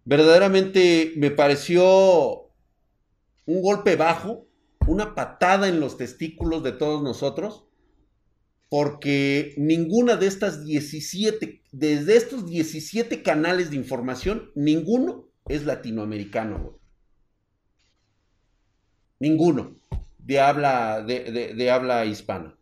Verdaderamente 0.04 1.12
me 1.16 1.30
pareció 1.30 2.52
un 3.44 3.62
golpe 3.62 3.96
bajo, 3.96 4.46
una 4.86 5.14
patada 5.14 5.68
en 5.68 5.80
los 5.80 5.96
testículos 5.96 6.62
de 6.62 6.72
todos 6.72 7.02
nosotros, 7.02 7.66
porque 8.68 9.54
ninguna 9.56 10.16
de 10.16 10.26
estas 10.26 10.64
17, 10.64 11.62
desde 11.72 12.16
estos 12.16 12.46
17 12.46 13.22
canales 13.22 13.70
de 13.70 13.76
información, 13.76 14.50
ninguno 14.54 15.28
es 15.48 15.64
latinoamericano. 15.64 16.78
Ninguno 19.18 19.76
de 20.18 20.40
habla, 20.40 21.02
de, 21.02 21.70
habla 21.70 22.04
hispana. 22.04 22.58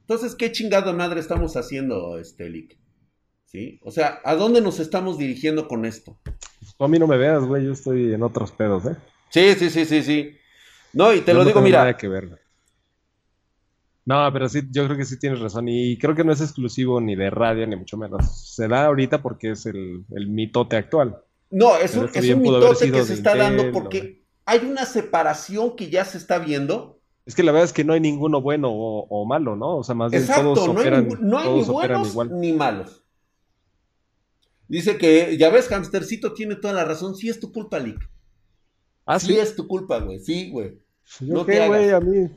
Entonces, 0.00 0.34
¿qué 0.34 0.50
chingada 0.50 0.92
madre 0.92 1.20
estamos 1.20 1.56
haciendo, 1.56 2.18
este 2.18 2.48
¿Sí? 3.52 3.78
O 3.82 3.90
sea, 3.90 4.20
¿a 4.24 4.34
dónde 4.34 4.62
nos 4.62 4.80
estamos 4.80 5.18
dirigiendo 5.18 5.68
con 5.68 5.84
esto? 5.84 6.18
a 6.78 6.88
mí 6.88 6.98
no 6.98 7.06
me 7.06 7.18
veas, 7.18 7.44
güey, 7.44 7.66
yo 7.66 7.72
estoy 7.72 8.14
en 8.14 8.22
otros 8.22 8.50
pedos, 8.50 8.86
¿eh? 8.86 8.96
Sí, 9.28 9.54
sí, 9.54 9.70
sí, 9.70 9.84
sí, 9.84 10.02
sí. 10.02 10.36
No, 10.92 11.12
y 11.12 11.20
te 11.20 11.34
lo 11.34 11.44
digo, 11.44 11.60
mira. 11.60 11.80
Nada 11.80 11.96
que 11.96 12.08
ver. 12.08 12.40
No, 14.04 14.28
pero 14.32 14.48
sí, 14.48 14.62
yo 14.70 14.84
creo 14.86 14.96
que 14.96 15.04
sí 15.04 15.18
tienes 15.18 15.40
razón. 15.40 15.68
Y 15.68 15.96
creo 15.98 16.14
que 16.14 16.24
no 16.24 16.32
es 16.32 16.40
exclusivo 16.40 17.00
ni 17.00 17.14
de 17.14 17.30
radio, 17.30 17.66
ni 17.66 17.76
mucho 17.76 17.96
menos. 17.96 18.52
Se 18.54 18.68
da 18.68 18.86
ahorita 18.86 19.22
porque 19.22 19.52
es 19.52 19.66
el, 19.66 20.04
mitote 20.10 20.76
actual. 20.76 21.18
No, 21.50 21.76
es 21.76 21.94
un, 21.94 22.10
es 22.12 22.30
un 22.30 22.42
mitote 22.42 22.90
que 22.90 23.04
se 23.04 23.14
está 23.14 23.36
dando 23.36 23.70
porque 23.70 24.24
hay 24.44 24.60
una 24.60 24.86
separación 24.86 25.76
que 25.76 25.88
ya 25.88 26.04
se 26.04 26.18
está 26.18 26.38
viendo. 26.38 27.00
Es 27.24 27.34
que 27.34 27.42
la 27.42 27.52
verdad 27.52 27.66
es 27.66 27.72
que 27.72 27.84
no 27.84 27.92
hay 27.92 28.00
ninguno 28.00 28.40
bueno 28.40 28.70
o, 28.72 29.24
malo, 29.24 29.54
¿no? 29.54 29.76
O 29.76 29.84
sea, 29.84 29.94
más 29.94 30.10
bien 30.10 30.26
todos 30.26 30.68
operan, 30.68 31.08
no 31.20 31.38
hay, 31.38 31.48
ni 31.52 31.62
buenos 31.62 32.16
ni 32.32 32.52
malos. 32.52 33.01
Dice 34.72 34.96
que, 34.96 35.36
ya 35.36 35.50
ves, 35.50 35.70
Hamstercito 35.70 36.32
tiene 36.32 36.56
toda 36.56 36.72
la 36.72 36.86
razón. 36.86 37.14
Sí 37.14 37.28
es 37.28 37.38
tu 37.38 37.52
culpa, 37.52 37.78
Lick. 37.78 38.08
¿Ah, 39.04 39.20
sí? 39.20 39.36
es 39.36 39.54
tu 39.54 39.68
culpa, 39.68 39.98
güey. 39.98 40.18
Sí, 40.18 40.50
güey. 40.50 40.78
No 41.20 41.44
qué, 41.44 41.66
güey, 41.66 41.90
a 41.90 42.00
mí. 42.00 42.30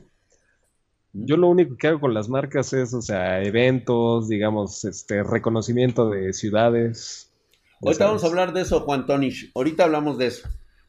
Yo 1.14 1.38
lo 1.38 1.48
único 1.48 1.78
que 1.78 1.86
hago 1.86 1.98
con 1.98 2.12
las 2.12 2.28
marcas 2.28 2.74
es, 2.74 2.92
o 2.92 3.00
sea, 3.00 3.42
eventos, 3.42 4.28
digamos, 4.28 4.84
este, 4.84 5.22
reconocimiento 5.22 6.10
de 6.10 6.34
ciudades. 6.34 7.32
Ahorita 7.80 8.04
vamos 8.04 8.22
a 8.22 8.26
hablar 8.26 8.52
de 8.52 8.60
eso, 8.60 8.80
Juan 8.80 9.06
Tonish. 9.06 9.50
Ahorita 9.54 9.84
hablamos 9.84 10.18
de 10.18 10.26
eso. 10.26 10.46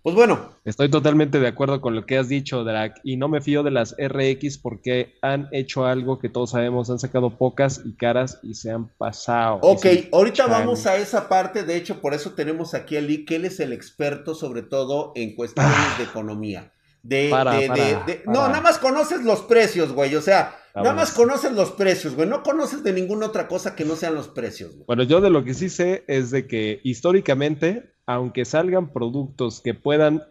Pues 0.08 0.15
bueno. 0.15 0.52
Estoy 0.63 0.89
totalmente 0.89 1.38
de 1.38 1.50
acuerdo 1.50 1.82
con 1.82 1.93
lo 1.93 2.06
que 2.06 2.17
has 2.17 2.30
dicho, 2.30 2.63
Drac, 2.63 2.98
y 3.04 3.17
no 3.17 3.28
me 3.28 3.41
fío 3.41 3.62
de 3.62 3.72
las 3.72 3.93
RX 4.00 4.58
porque 4.58 5.15
han 5.22 5.50
hecho 5.52 5.86
algo 5.86 6.17
que 6.17 6.30
todos 6.30 6.52
sabemos, 6.52 6.89
han 6.89 6.98
sacado 6.98 7.38
pocas 7.38 7.82
y 7.84 7.91
caras 7.98 8.39
y 8.41 8.54
se 8.54 8.72
han 8.72 8.88
pasado. 8.88 9.60
Ok, 9.63 9.86
ahorita 10.13 10.48
vamos 10.48 10.86
a 10.86 10.96
esa 10.96 11.28
parte, 11.28 11.63
de 11.63 11.76
hecho 11.76 12.00
por 12.00 12.13
eso 12.13 12.32
tenemos 12.32 12.74
aquí 12.74 12.96
a 12.96 13.02
Lee, 13.02 13.26
que 13.26 13.36
él 13.36 13.43
es 13.43 13.60
el 13.60 13.74
experto 13.74 14.34
sobre 14.34 14.62
todo 14.62 15.12
en 15.13 15.36
cuestiones 15.36 15.98
de 15.98 16.06
economía. 16.06 16.72
De, 17.04 17.28
de, 17.28 18.00
de, 18.08 18.24
no, 18.28 18.48
nada 18.48 18.62
más 18.62 18.80
conoces 18.80 19.26
los 19.26 19.41
precios, 19.41 19.91
güey. 19.91 20.15
O 20.15 20.22
sea, 20.22 20.56
Nada 20.84 20.93
más 20.93 21.12
conoces 21.12 21.52
los 21.54 21.72
precios, 21.72 22.15
güey. 22.15 22.30
No 22.30 22.43
conoces 22.43 22.84
de 22.84 22.93
ninguna 22.93 23.26
otra 23.26 23.48
cosa 23.48 23.76
que 23.76 23.84
no 23.84 23.96
sean 23.96 24.15
los 24.15 24.28
precios, 24.28 24.74
güey. 24.74 24.86
Bueno, 24.86 25.04
yo 25.04 25.22
de 25.22 25.30
lo 25.30 25.43
que 25.43 25.54
sí 25.54 25.70
sé 25.70 26.04
es 26.08 26.30
de 26.32 26.48
que 26.48 26.82
históricamente, 26.84 27.97
aunque 28.08 28.46
salgan 28.46 28.91
productos 28.91 29.62
que 29.62 29.76
puedan 29.76 30.24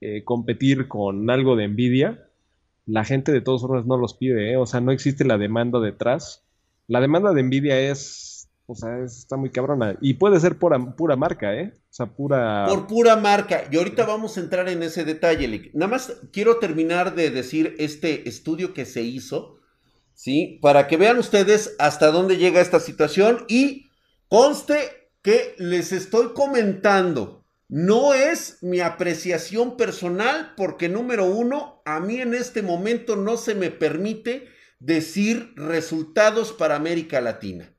eh, 0.00 0.24
competir 0.24 0.88
con 0.88 1.30
algo 1.30 1.54
de 1.54 1.68
Nvidia, 1.68 2.28
la 2.86 3.04
gente 3.04 3.30
de 3.30 3.40
todas 3.40 3.60
formas 3.60 3.86
no 3.86 3.96
los 3.96 4.14
pide, 4.14 4.52
¿eh? 4.52 4.56
O 4.56 4.66
sea, 4.66 4.80
no 4.80 4.90
existe 4.90 5.24
la 5.24 5.38
demanda 5.38 5.78
detrás. 5.78 6.44
La 6.88 7.00
demanda 7.00 7.32
de 7.32 7.44
Nvidia 7.44 7.78
es, 7.78 8.48
o 8.66 8.74
sea, 8.74 8.98
está 9.04 9.36
muy 9.36 9.50
cabrona. 9.50 9.96
Y 10.00 10.14
puede 10.14 10.40
ser 10.40 10.58
pura, 10.58 10.78
pura 10.96 11.14
marca, 11.14 11.54
¿eh? 11.54 11.72
O 11.76 11.92
sea, 11.94 12.06
pura... 12.06 12.66
Por 12.66 12.88
pura 12.88 13.14
marca. 13.14 13.64
Y 13.70 13.76
ahorita 13.76 14.04
vamos 14.06 14.36
a 14.36 14.40
entrar 14.40 14.68
en 14.68 14.82
ese 14.82 15.04
detalle, 15.04 15.70
Nada 15.74 15.90
más 15.92 16.20
quiero 16.32 16.56
terminar 16.56 17.14
de 17.14 17.30
decir 17.30 17.76
este 17.78 18.28
estudio 18.28 18.74
que 18.74 18.84
se 18.84 19.02
hizo 19.02 19.58
¿sí? 20.18 20.58
Para 20.60 20.88
que 20.88 20.96
vean 20.96 21.16
ustedes 21.18 21.76
hasta 21.78 22.10
dónde 22.10 22.38
llega 22.38 22.60
esta 22.60 22.80
situación 22.80 23.44
y 23.46 23.86
conste 24.26 24.97
que 25.28 25.54
les 25.58 25.92
estoy 25.92 26.32
comentando. 26.32 27.44
No 27.68 28.14
es 28.14 28.62
mi 28.62 28.80
apreciación 28.80 29.76
personal 29.76 30.54
porque 30.56 30.88
número 30.88 31.26
uno, 31.26 31.82
a 31.84 32.00
mí 32.00 32.18
en 32.18 32.32
este 32.32 32.62
momento 32.62 33.14
no 33.14 33.36
se 33.36 33.54
me 33.54 33.70
permite 33.70 34.48
decir 34.78 35.52
resultados 35.54 36.54
para 36.54 36.76
América 36.76 37.20
Latina. 37.20 37.76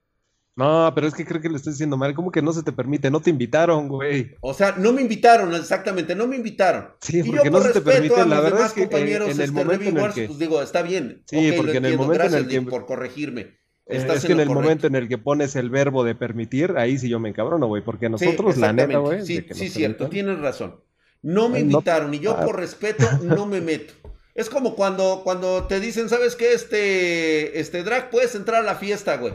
No, 0.55 0.91
pero 0.93 1.07
es 1.07 1.15
que 1.15 1.25
creo 1.25 1.41
que 1.41 1.49
le 1.49 1.55
estoy 1.55 1.73
diciendo 1.73 1.97
mal. 1.97 2.13
¿Cómo 2.13 2.31
que 2.31 2.43
no 2.43 2.53
se 2.53 2.62
te 2.62 2.71
permite? 2.71 3.09
No 3.09 3.19
te 3.19 3.31
invitaron, 3.31 3.88
güey. 3.88 4.35
O 4.41 4.53
sea, 4.53 4.75
no 4.77 4.93
me 4.93 5.01
invitaron, 5.01 5.55
exactamente, 5.55 6.13
no 6.13 6.27
me 6.27 6.35
invitaron. 6.35 6.89
Sí, 7.01 7.23
porque 7.23 7.49
no 7.49 7.62
se 7.62 7.71
te 7.71 7.81
permite. 7.81 8.27
La 8.27 8.41
verdad 8.41 8.67
es 8.67 8.73
que 8.73 8.81
compañeros, 8.81 9.29
en 9.29 9.38
el 9.38 9.41
este, 9.41 9.51
momento 9.51 9.89
en 9.89 9.97
el 9.97 10.13
que... 10.13 10.27
pues 10.27 10.38
digo, 10.38 10.62
está 10.62 10.83
bien. 10.83 11.23
Sí, 11.25 11.51
porque 11.57 11.77
en 11.77 11.85
el 11.85 11.97
momento 11.97 12.25
en 12.25 12.33
el 12.35 12.47
que... 12.47 12.62
por 12.62 12.85
corregirme. 12.85 13.59
Eh, 13.89 14.06
es 14.13 14.23
que 14.23 14.34
en, 14.34 14.39
el 14.39 14.49
momento 14.49 14.86
en 14.86 14.95
el 14.95 15.08
que 15.08 15.17
pones 15.17 15.56
el 15.56 15.71
verbo 15.71 16.04
de 16.04 16.13
permitir, 16.13 16.75
ahí 16.78 16.99
sí 16.99 17.10
yo 17.10 17.19
me 17.19 17.30
encabrono, 17.30 17.65
güey, 17.65 17.84
porque 17.84 18.08
nosotros, 18.08 18.56
la 18.58 18.71
neta, 18.71 18.99
güey. 18.99 19.25
Sí, 19.25 19.43
sí, 19.52 19.67
cierto, 19.67 20.10
tienes 20.10 20.39
razón. 20.39 20.80
No 21.23 21.49
me 21.49 21.60
invitaron 21.60 22.13
y 22.13 22.19
yo 22.19 22.39
por 22.39 22.58
respeto 22.58 23.06
no 23.23 23.47
me 23.47 23.62
meto. 23.62 23.93
Es 24.36 24.49
como 24.49 24.75
cuando, 24.75 25.21
cuando 25.23 25.65
te 25.65 25.80
dicen, 25.80 26.08
¿sabes 26.08 26.36
qué? 26.36 26.54
Este, 26.54 27.60
este 27.60 27.84
drag, 27.84 28.12
puedes 28.12 28.36
entrar 28.36 28.62
a 28.62 28.65
la 28.65 28.75
fiesta, 28.75 29.17
güey. 29.17 29.34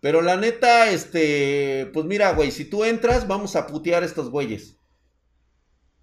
Pero 0.00 0.22
la 0.22 0.36
neta, 0.36 0.90
este, 0.90 1.90
pues 1.92 2.06
mira, 2.06 2.32
güey, 2.32 2.50
si 2.50 2.64
tú 2.64 2.84
entras, 2.84 3.28
vamos 3.28 3.54
a 3.54 3.66
putear 3.66 4.02
a 4.02 4.06
estos 4.06 4.30
güeyes. 4.30 4.78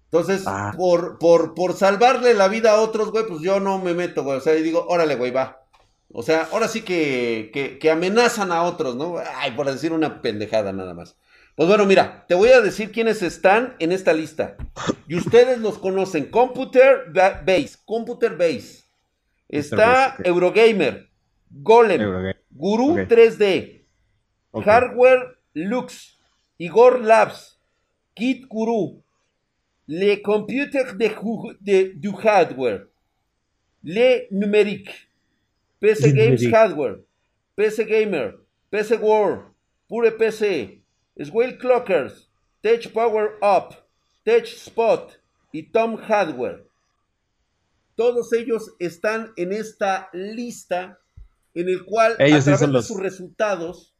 Entonces, 0.04 0.44
ah. 0.46 0.72
por, 0.76 1.18
por, 1.18 1.54
por 1.54 1.74
salvarle 1.74 2.34
la 2.34 2.46
vida 2.46 2.72
a 2.72 2.80
otros, 2.80 3.10
güey, 3.10 3.26
pues 3.26 3.40
yo 3.42 3.60
no 3.60 3.78
me 3.78 3.92
meto, 3.92 4.22
güey. 4.22 4.38
O 4.38 4.40
sea, 4.40 4.56
y 4.56 4.62
digo, 4.62 4.86
órale, 4.88 5.16
güey, 5.16 5.32
va. 5.32 5.61
O 6.12 6.22
sea, 6.22 6.48
ahora 6.52 6.68
sí 6.68 6.82
que, 6.82 7.78
que, 7.80 7.90
amenazan 7.90 8.52
a 8.52 8.62
otros, 8.64 8.96
¿no? 8.96 9.16
Ay, 9.36 9.52
por 9.52 9.66
decir 9.66 9.92
una 9.92 10.20
pendejada 10.20 10.72
nada 10.72 10.92
más. 10.92 11.16
Pues 11.56 11.68
bueno, 11.68 11.86
mira, 11.86 12.26
te 12.28 12.34
voy 12.34 12.50
a 12.50 12.60
decir 12.60 12.92
quiénes 12.92 13.22
están 13.22 13.76
en 13.78 13.92
esta 13.92 14.12
lista. 14.12 14.56
Y 15.08 15.16
ustedes 15.16 15.58
los 15.58 15.78
conocen. 15.78 16.26
Computer 16.26 17.06
Base, 17.12 17.76
Computer 17.84 18.36
Base. 18.36 18.84
Está 19.48 20.16
Eurogamer, 20.24 21.10
Golem, 21.50 22.34
Guru 22.50 22.96
3D, 22.96 23.84
Hardware 24.64 25.38
Lux, 25.54 26.18
Igor 26.58 27.00
Labs, 27.02 27.58
Kit 28.14 28.46
Guru, 28.48 29.02
Le 29.86 30.22
Computer 30.22 30.94
de, 30.96 31.92
du 31.96 32.12
Hardware, 32.12 32.88
Le 33.82 34.28
Numérique, 34.30 35.08
PC 35.82 36.12
Games 36.14 36.46
Hardware, 36.46 37.00
PC 37.56 37.84
Gamer, 37.84 38.38
PC 38.70 38.98
World, 38.98 39.52
Pure 39.88 40.12
PC, 40.12 40.80
Swell 41.24 41.58
Clockers, 41.58 42.28
Tech 42.62 42.92
Power 42.92 43.38
Up, 43.42 43.74
Tech 44.24 44.46
Spot 44.46 45.18
y 45.52 45.64
Tom 45.64 45.96
Hardware. 45.96 46.64
Todos 47.96 48.32
ellos 48.32 48.70
están 48.78 49.32
en 49.36 49.52
esta 49.52 50.08
lista 50.12 51.00
en 51.54 51.68
el 51.68 51.84
cual 51.84 52.12
a 52.12 52.16
través 52.16 52.44
de 52.46 52.82
sus 52.82 53.00
resultados 53.00 53.92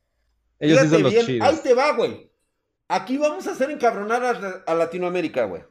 ellos 0.60 0.80
sí 0.88 1.02
los 1.02 1.26
chidos. 1.26 1.48
Ahí 1.48 1.56
te 1.62 1.74
va, 1.74 1.92
güey. 1.92 2.30
Aquí 2.86 3.18
vamos 3.18 3.46
a 3.48 3.52
hacer 3.52 3.70
encabronar 3.70 4.62
a, 4.66 4.74
Latinoamérica, 4.74 5.44
güey. 5.46 5.64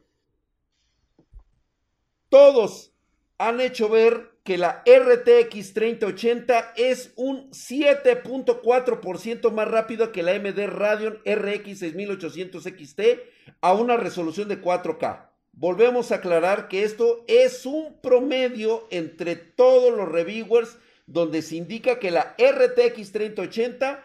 Todos 2.28 2.92
han 3.38 3.62
hecho 3.62 3.88
ver 3.88 4.31
que 4.44 4.58
la 4.58 4.84
RTX 4.86 5.74
3080 5.74 6.74
es 6.76 7.14
un 7.16 7.50
7.4% 7.52 9.52
más 9.52 9.68
rápida 9.68 10.12
que 10.12 10.24
la 10.24 10.32
AMD 10.32 10.66
Radeon 10.68 11.20
RX 11.26 11.78
6800 11.80 12.64
XT 12.64 13.02
a 13.62 13.74
una 13.74 13.98
resolución 13.98 14.48
de 14.48 14.62
4K. 14.62 15.28
Volvemos 15.54 16.12
a 16.12 16.16
aclarar 16.16 16.70
que 16.70 16.84
esto 16.84 17.26
es 17.28 17.66
un 17.66 17.98
promedio 18.02 18.88
entre 18.90 19.36
todos 19.36 19.94
los 19.96 20.10
reviewers 20.10 20.78
donde 21.06 21.42
se 21.42 21.58
indica 21.58 22.00
que 22.00 22.10
la 22.10 22.38
RTX 22.38 23.12
3080 23.12 24.02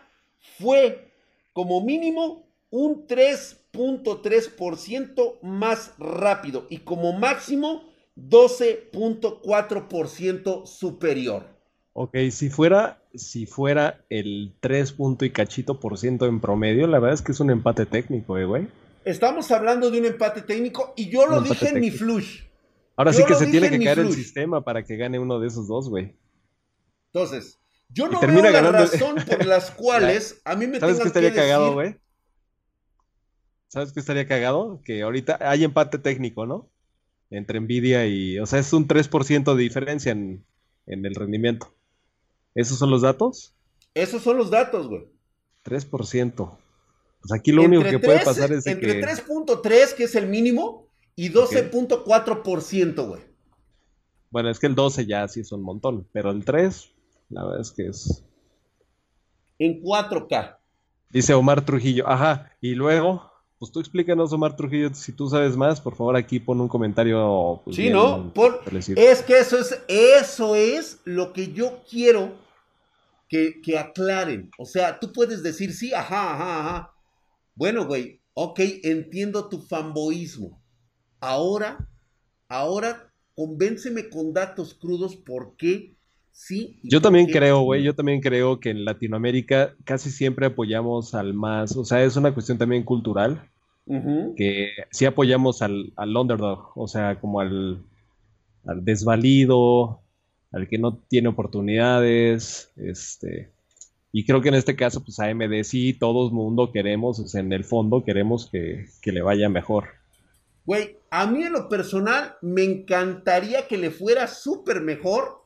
fue 0.58 1.12
como 1.52 1.80
mínimo 1.80 2.48
un 2.70 3.06
3.3% 3.06 5.38
más 5.40 5.94
rápido 5.98 6.66
y 6.68 6.78
como 6.78 7.12
máximo 7.12 7.85
12.4% 8.16 10.66
superior. 10.66 11.46
Ok, 11.92 12.16
si 12.30 12.50
fuera, 12.50 13.02
si 13.14 13.46
fuera 13.46 14.04
el 14.10 14.54
3 14.60 14.96
y 15.20 15.30
cachito 15.30 15.78
por 15.80 15.96
ciento 15.98 16.26
en 16.26 16.40
promedio, 16.40 16.86
la 16.86 16.98
verdad 16.98 17.14
es 17.14 17.22
que 17.22 17.32
es 17.32 17.40
un 17.40 17.50
empate 17.50 17.86
técnico, 17.86 18.36
eh, 18.36 18.44
güey. 18.44 18.68
Estamos 19.04 19.50
hablando 19.50 19.90
de 19.90 20.00
un 20.00 20.06
empate 20.06 20.42
técnico 20.42 20.92
y 20.96 21.08
yo 21.08 21.26
lo 21.26 21.40
dije 21.40 21.68
en 21.68 21.80
mi 21.80 21.90
flush. 21.90 22.42
Ahora 22.96 23.12
sí 23.12 23.24
que 23.24 23.34
se 23.34 23.46
tiene 23.46 23.70
que 23.70 23.84
caer 23.84 24.00
el 24.00 24.12
sistema 24.12 24.64
para 24.64 24.84
que 24.84 24.96
gane 24.96 25.18
uno 25.18 25.38
de 25.38 25.46
esos 25.46 25.68
dos, 25.68 25.88
güey. 25.88 26.16
Entonces, 27.12 27.60
yo 27.88 28.08
no 28.08 28.20
veo 28.20 28.50
la 28.50 28.72
razón 28.72 29.16
por 29.26 29.46
las 29.46 29.70
cuales 29.76 30.40
a 30.44 30.56
mí 30.56 30.66
me 30.66 30.80
¿Sabes 30.80 31.00
qué 31.00 31.08
estaría 31.08 31.32
cagado, 31.32 31.74
güey? 31.74 31.96
¿Sabes 33.68 33.92
qué 33.92 34.00
estaría 34.00 34.26
cagado? 34.26 34.80
Que 34.84 35.02
ahorita 35.02 35.38
hay 35.40 35.64
empate 35.64 35.98
técnico, 35.98 36.46
¿no? 36.46 36.70
Entre 37.30 37.60
Nvidia 37.60 38.06
y... 38.06 38.38
O 38.38 38.46
sea, 38.46 38.58
es 38.58 38.72
un 38.72 38.86
3% 38.86 39.54
de 39.54 39.62
diferencia 39.62 40.12
en, 40.12 40.44
el 40.86 41.14
rendimiento. 41.14 41.74
¿Esos 42.54 42.78
son 42.78 42.90
los 42.90 43.02
datos? 43.02 43.54
Esos 43.94 44.22
son 44.22 44.36
los 44.36 44.50
datos, 44.50 44.88
güey. 44.88 45.06
3%. 45.64 46.58
Pues 47.20 47.32
aquí 47.32 47.52
lo 47.52 47.62
único 47.62 47.82
que 47.82 47.98
puede 47.98 48.24
pasar 48.24 48.52
es 48.52 48.66
entre 48.66 49.00
que... 49.00 49.06
3.3, 49.06 49.94
que 49.94 50.04
es 50.04 50.14
el 50.14 50.28
mínimo, 50.28 50.86
y 51.16 51.30
12.4%, 51.30 53.08
güey. 53.08 53.22
Bueno, 54.30 54.50
es 54.50 54.58
que 54.58 54.66
el 54.66 54.74
12 54.74 55.06
ya 55.06 55.26
sí 55.28 55.40
es 55.40 55.50
un 55.50 55.62
montón, 55.62 56.06
pero 56.12 56.30
el 56.30 56.44
3, 56.44 56.92
la 57.30 57.44
verdad 57.44 57.60
es 57.60 57.72
que 57.72 57.86
es. 57.86 58.24
En 59.58 59.82
4K. 59.82 60.58
Dice 61.10 61.34
Omar 61.34 61.64
Trujillo. 61.64 62.06
Ajá. 62.06 62.52
Y 62.60 62.74
luego, 62.74 63.32
pues 63.58 63.72
tú 63.72 63.80
explícanos, 63.80 64.32
Omar 64.32 64.54
Trujillo, 64.54 64.92
si 64.92 65.12
tú 65.12 65.28
sabes 65.28 65.56
más, 65.56 65.80
por 65.80 65.96
favor, 65.96 66.16
aquí 66.16 66.38
pon 66.38 66.60
un 66.60 66.68
comentario. 66.68 67.62
Pues, 67.64 67.76
sí, 67.76 67.88
¿no? 67.88 68.32
es 68.96 69.22
que 69.22 69.38
eso 69.38 69.58
es, 69.58 69.80
eso 69.88 70.54
es 70.54 71.00
lo 71.04 71.32
que 71.32 71.52
yo 71.52 71.82
quiero 71.88 72.34
que, 73.28 73.60
que 73.62 73.78
aclaren. 73.78 74.50
O 74.58 74.66
sea, 74.66 75.00
tú 75.00 75.12
puedes 75.12 75.42
decir 75.42 75.72
sí, 75.72 75.94
ajá, 75.94 76.34
ajá, 76.34 76.60
ajá. 76.60 76.94
Bueno, 77.54 77.86
güey, 77.86 78.20
ok, 78.34 78.60
entiendo 78.82 79.48
tu 79.48 79.62
fanboísmo. 79.62 80.62
Ahora, 81.20 81.88
ahora, 82.48 83.10
convénceme 83.34 84.10
con 84.10 84.34
datos 84.34 84.74
crudos 84.74 85.16
por 85.16 85.56
qué 85.56 85.95
Sí. 86.36 86.78
Yo 86.82 87.00
también 87.00 87.26
creo, 87.26 87.62
güey, 87.62 87.82
yo 87.82 87.94
también 87.94 88.20
creo 88.20 88.60
que 88.60 88.68
en 88.68 88.84
Latinoamérica 88.84 89.74
casi 89.84 90.10
siempre 90.10 90.46
apoyamos 90.46 91.14
al 91.14 91.32
más, 91.32 91.74
o 91.74 91.84
sea, 91.84 92.04
es 92.04 92.14
una 92.16 92.34
cuestión 92.34 92.58
también 92.58 92.82
cultural, 92.82 93.48
que 94.36 94.68
sí 94.90 95.06
apoyamos 95.06 95.62
al, 95.62 95.94
underdog, 95.96 96.72
o 96.74 96.86
sea, 96.86 97.18
como 97.20 97.40
al, 97.40 97.82
al, 98.66 98.84
desvalido, 98.84 100.00
al 100.52 100.68
que 100.68 100.76
no 100.76 100.98
tiene 101.08 101.28
oportunidades, 101.28 102.70
este, 102.76 103.50
y 104.12 104.26
creo 104.26 104.42
que 104.42 104.50
en 104.50 104.56
este 104.56 104.76
caso, 104.76 105.02
pues 105.02 105.18
AMD 105.18 105.62
sí, 105.62 105.94
todo 105.94 106.26
el 106.26 106.34
mundo 106.34 106.70
queremos, 106.70 107.18
o 107.18 107.26
sea, 107.26 107.40
en 107.40 107.52
el 107.54 107.64
fondo 107.64 108.04
queremos 108.04 108.50
que, 108.52 108.84
que 109.00 109.10
le 109.10 109.22
vaya 109.22 109.48
mejor. 109.48 109.86
Güey, 110.66 110.98
a 111.10 111.26
mí 111.26 111.44
en 111.44 111.54
lo 111.54 111.70
personal 111.70 112.36
me 112.42 112.62
encantaría 112.62 113.66
que 113.66 113.78
le 113.78 113.90
fuera 113.90 114.26
súper 114.26 114.82
mejor 114.82 115.45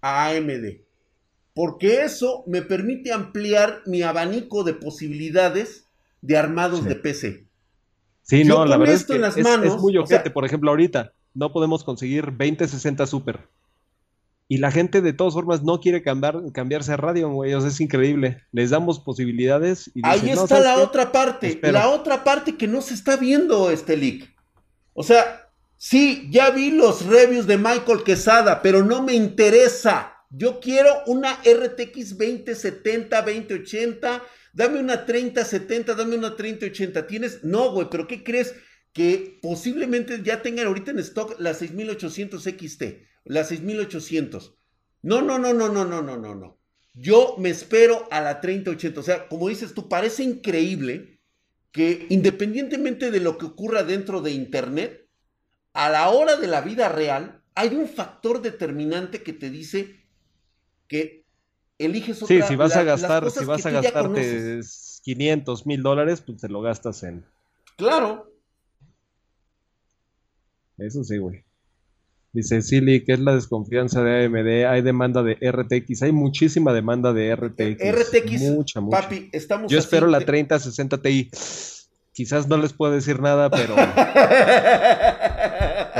a 0.00 0.28
AMD. 0.28 0.80
Porque 1.54 2.02
eso 2.02 2.44
me 2.46 2.62
permite 2.62 3.12
ampliar 3.12 3.82
mi 3.86 4.02
abanico 4.02 4.64
de 4.64 4.74
posibilidades 4.74 5.86
de 6.20 6.36
armados 6.36 6.84
de 6.84 6.94
PC. 6.94 7.46
Sí, 8.22 8.44
no, 8.44 8.64
la 8.66 8.76
verdad 8.76 8.94
es 8.94 9.04
que 9.04 9.16
es, 9.16 9.76
muy 9.80 9.96
ojete. 9.96 10.30
Por 10.30 10.44
ejemplo, 10.44 10.70
ahorita 10.70 11.12
no 11.34 11.52
podemos 11.52 11.82
conseguir 11.82 12.26
2060 12.26 13.06
Super. 13.06 13.48
Y 14.50 14.58
la 14.58 14.70
gente 14.70 15.02
de 15.02 15.12
todas 15.12 15.34
formas 15.34 15.62
no 15.62 15.80
quiere 15.80 16.02
cambiar, 16.02 16.40
cambiarse 16.52 16.92
a 16.92 16.96
radio, 16.96 17.30
güey. 17.30 17.52
O 17.54 17.60
sea, 17.60 17.68
es 17.68 17.80
increíble. 17.80 18.42
Les 18.52 18.70
damos 18.70 18.98
posibilidades. 18.98 19.90
Y 19.94 20.00
Ahí 20.04 20.30
está 20.30 20.60
la 20.60 20.78
otra 20.78 21.12
parte. 21.12 21.58
La 21.62 21.88
otra 21.88 22.24
parte 22.24 22.56
que 22.56 22.66
no 22.66 22.80
se 22.80 22.94
está 22.94 23.16
viendo, 23.16 23.70
este 23.70 23.96
leak. 23.96 24.34
O 24.94 25.02
sea, 25.02 25.47
sí, 25.78 26.28
ya 26.30 26.50
vi 26.50 26.70
los 26.70 27.06
reviews 27.06 27.46
de 27.46 27.56
Michael 27.56 28.02
Quesada, 28.04 28.60
pero 28.60 28.84
no 28.84 29.02
me 29.02 29.14
interesa. 29.14 30.14
Yo 30.30 30.60
quiero 30.60 30.90
una 31.06 31.40
RTX 31.42 32.18
2070, 32.18 33.22
2080. 33.22 34.22
Dame 34.52 34.80
una 34.80 35.06
3070, 35.06 35.94
dame 35.94 36.16
una 36.16 36.36
3080. 36.36 37.06
¿Tienes? 37.06 37.44
No, 37.44 37.72
güey, 37.72 37.88
pero 37.90 38.06
¿qué 38.06 38.22
crees? 38.22 38.54
Que 38.92 39.38
posiblemente 39.40 40.20
ya 40.22 40.42
tengan 40.42 40.66
ahorita 40.66 40.90
en 40.90 40.98
stock 40.98 41.38
la 41.38 41.54
6800 41.54 42.42
XT, 42.42 42.82
la 43.24 43.44
6800. 43.44 44.58
No, 45.02 45.22
no, 45.22 45.38
no, 45.38 45.54
no, 45.54 45.68
no, 45.68 45.84
no, 45.84 46.02
no, 46.02 46.16
no, 46.16 46.34
no. 46.34 46.60
Yo 46.94 47.36
me 47.38 47.50
espero 47.50 48.08
a 48.10 48.20
la 48.20 48.40
3080. 48.40 49.00
O 49.00 49.02
sea, 49.02 49.28
como 49.28 49.48
dices 49.48 49.72
tú, 49.72 49.88
parece 49.88 50.24
increíble 50.24 51.20
que 51.70 52.06
independientemente 52.08 53.10
de 53.10 53.20
lo 53.20 53.38
que 53.38 53.46
ocurra 53.46 53.84
dentro 53.84 54.20
de 54.20 54.32
Internet, 54.32 55.07
a 55.78 55.88
la 55.90 56.08
hora 56.08 56.34
de 56.34 56.48
la 56.48 56.60
vida 56.60 56.88
real, 56.88 57.40
hay 57.54 57.76
un 57.76 57.86
factor 57.88 58.42
determinante 58.42 59.22
que 59.22 59.32
te 59.32 59.48
dice 59.48 59.94
que 60.88 61.24
eliges 61.78 62.20
otra. 62.20 62.34
Sí, 62.34 62.42
si 62.48 62.56
vas 62.56 62.74
a 62.74 62.82
gastar, 62.82 63.30
si 63.30 63.44
vas 63.44 63.64
a 63.64 63.70
gastarte 63.70 64.60
500 65.04 65.66
mil 65.66 65.80
dólares, 65.84 66.20
pues 66.20 66.40
te 66.40 66.48
lo 66.48 66.62
gastas 66.62 67.04
en. 67.04 67.24
Claro. 67.76 68.28
Eso 70.78 71.04
sí, 71.04 71.18
güey. 71.18 71.44
Dice 72.32 72.60
Silly, 72.60 73.04
que 73.04 73.12
es 73.12 73.20
la 73.20 73.36
desconfianza 73.36 74.02
de 74.02 74.24
AMD? 74.24 74.66
Hay 74.68 74.82
demanda 74.82 75.22
de 75.22 75.34
RTX, 75.34 76.02
hay 76.02 76.10
muchísima 76.10 76.72
demanda 76.72 77.12
de 77.12 77.36
RTX. 77.36 77.78
RTX, 77.80 78.40
mucha, 78.50 78.80
mucha. 78.80 79.02
papi, 79.02 79.28
estamos 79.30 79.70
Yo 79.70 79.78
espero 79.78 80.08
la 80.08 80.18
3060 80.18 81.00
Ti. 81.00 81.30
Quizás 82.18 82.48
no 82.48 82.56
les 82.56 82.72
puedo 82.72 82.92
decir 82.92 83.20
nada, 83.20 83.48
pero. 83.48 83.76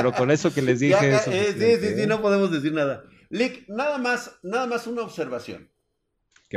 pero 0.03 0.13
con 0.13 0.31
eso 0.31 0.53
que 0.53 0.63
les 0.63 0.81
dije. 0.81 1.15
Eh, 1.15 1.55
sí, 1.57 1.77
sí, 1.87 1.95
sí, 2.01 2.07
no 2.07 2.23
podemos 2.23 2.51
decir 2.51 2.73
nada. 2.73 3.05
Lick, 3.31 3.69
nada 3.69 3.99
más, 3.99 4.39
nada 4.43 4.67
más 4.67 4.87
una 4.87 5.03
observación. 5.03 5.69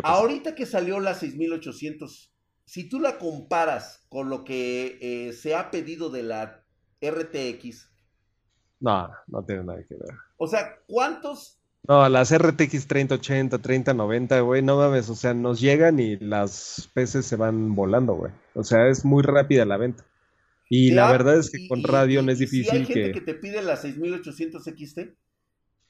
Ahorita 0.04 0.56
que 0.56 0.66
salió 0.66 1.00
la 1.00 1.14
6800, 1.14 2.34
si 2.66 2.88
tú 2.88 3.00
la 3.00 3.18
comparas 3.18 4.06
con 4.10 4.30
lo 4.30 4.44
que 4.44 4.98
eh, 5.02 5.34
se 5.34 5.56
ha 5.56 5.70
pedido 5.72 6.10
de 6.10 6.24
la 6.24 6.64
RTX. 7.02 7.92
No, 8.80 9.10
no 9.28 9.44
tiene 9.44 9.64
nada 9.64 9.84
que 9.88 9.96
ver. 9.96 10.16
O 10.38 10.48
sea, 10.48 10.78
¿cuántos? 10.88 11.60
No, 11.88 12.08
las 12.08 12.36
RTX 12.36 12.88
3080, 12.88 13.58
3090, 13.58 14.40
güey, 14.42 14.62
no 14.62 14.78
mames, 14.78 15.10
o 15.10 15.16
sea, 15.16 15.34
nos 15.34 15.60
llegan 15.60 16.00
y 16.00 16.18
las 16.18 16.90
PCs 16.94 17.26
se 17.26 17.36
van 17.36 17.76
volando, 17.76 18.14
güey. 18.14 18.32
O 18.54 18.64
sea, 18.64 18.88
es 18.88 19.04
muy 19.04 19.24
rápida 19.24 19.66
la 19.66 19.78
venta. 19.78 20.06
Y 20.74 20.92
la 20.92 21.12
verdad 21.12 21.38
es 21.38 21.50
que 21.50 21.68
con 21.68 21.84
Radeon 21.84 22.30
es 22.30 22.40
difícil 22.40 22.72
hay 22.72 22.86
gente 22.86 23.12
que... 23.12 23.20
te 23.20 23.34
pide 23.34 23.62
la 23.62 23.76
6800 23.76 24.64
XT? 24.64 25.00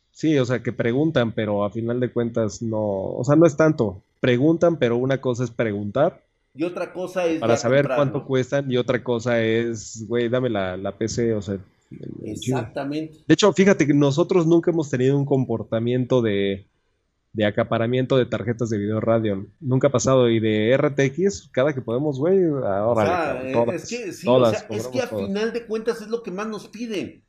Sí, 0.10 0.36
o 0.40 0.44
sea, 0.44 0.64
que 0.64 0.74
preguntan, 0.74 1.34
pero 1.34 1.64
a 1.64 1.70
final 1.70 2.00
de 2.00 2.12
cuentas 2.12 2.64
no, 2.64 2.80
o 2.80 3.24
sea, 3.24 3.36
no 3.36 3.46
es 3.46 3.56
tanto. 3.56 4.02
Preguntan, 4.20 4.80
pero 4.80 4.98
una 4.98 5.22
cosa 5.22 5.44
es 5.44 5.52
preguntar. 5.52 6.24
Y 6.56 6.64
otra 6.64 6.92
cosa 6.94 7.28
es... 7.28 7.40
Para 7.40 7.58
saber 7.58 7.86
cuánto 7.86 8.26
cuestan 8.26 8.72
y 8.72 8.78
otra 8.78 9.04
cosa 9.04 9.40
es, 9.44 10.04
güey, 10.08 10.30
dame 10.30 10.50
la, 10.50 10.76
la 10.78 10.98
PC, 10.98 11.36
o 11.36 11.44
sea... 11.44 11.60
Exactamente. 12.24 13.20
De 13.28 13.34
hecho, 13.36 13.54
fíjate 13.54 13.86
que 13.86 13.94
nosotros 13.94 14.48
nunca 14.48 14.72
hemos 14.72 14.90
tenido 14.90 15.16
un 15.16 15.26
comportamiento 15.26 16.24
de, 16.24 16.66
de 17.34 17.46
acaparamiento 17.46 18.18
de 18.18 18.26
tarjetas 18.26 18.70
de 18.70 18.78
video 18.78 19.00
radio. 19.00 19.48
Nunca 19.60 19.88
ha 19.88 19.92
pasado. 19.92 20.30
Y 20.30 20.40
de 20.40 20.76
RTX, 20.78 21.50
cada 21.52 21.74
que 21.74 21.82
podemos, 21.82 22.20
güey, 22.20 22.44
ahora. 22.44 23.42
es 23.74 23.90
que, 23.90 24.12
sí, 24.14 24.28
o 24.28 24.46
sea, 24.46 24.66
es 24.70 24.88
que 24.88 25.02
a 25.02 25.08
final 25.08 25.54
de 25.54 25.66
cuentas 25.66 26.02
es 26.02 26.08
lo 26.08 26.24
que 26.24 26.32
más 26.32 26.48
nos 26.48 26.68
piden. 26.68 27.24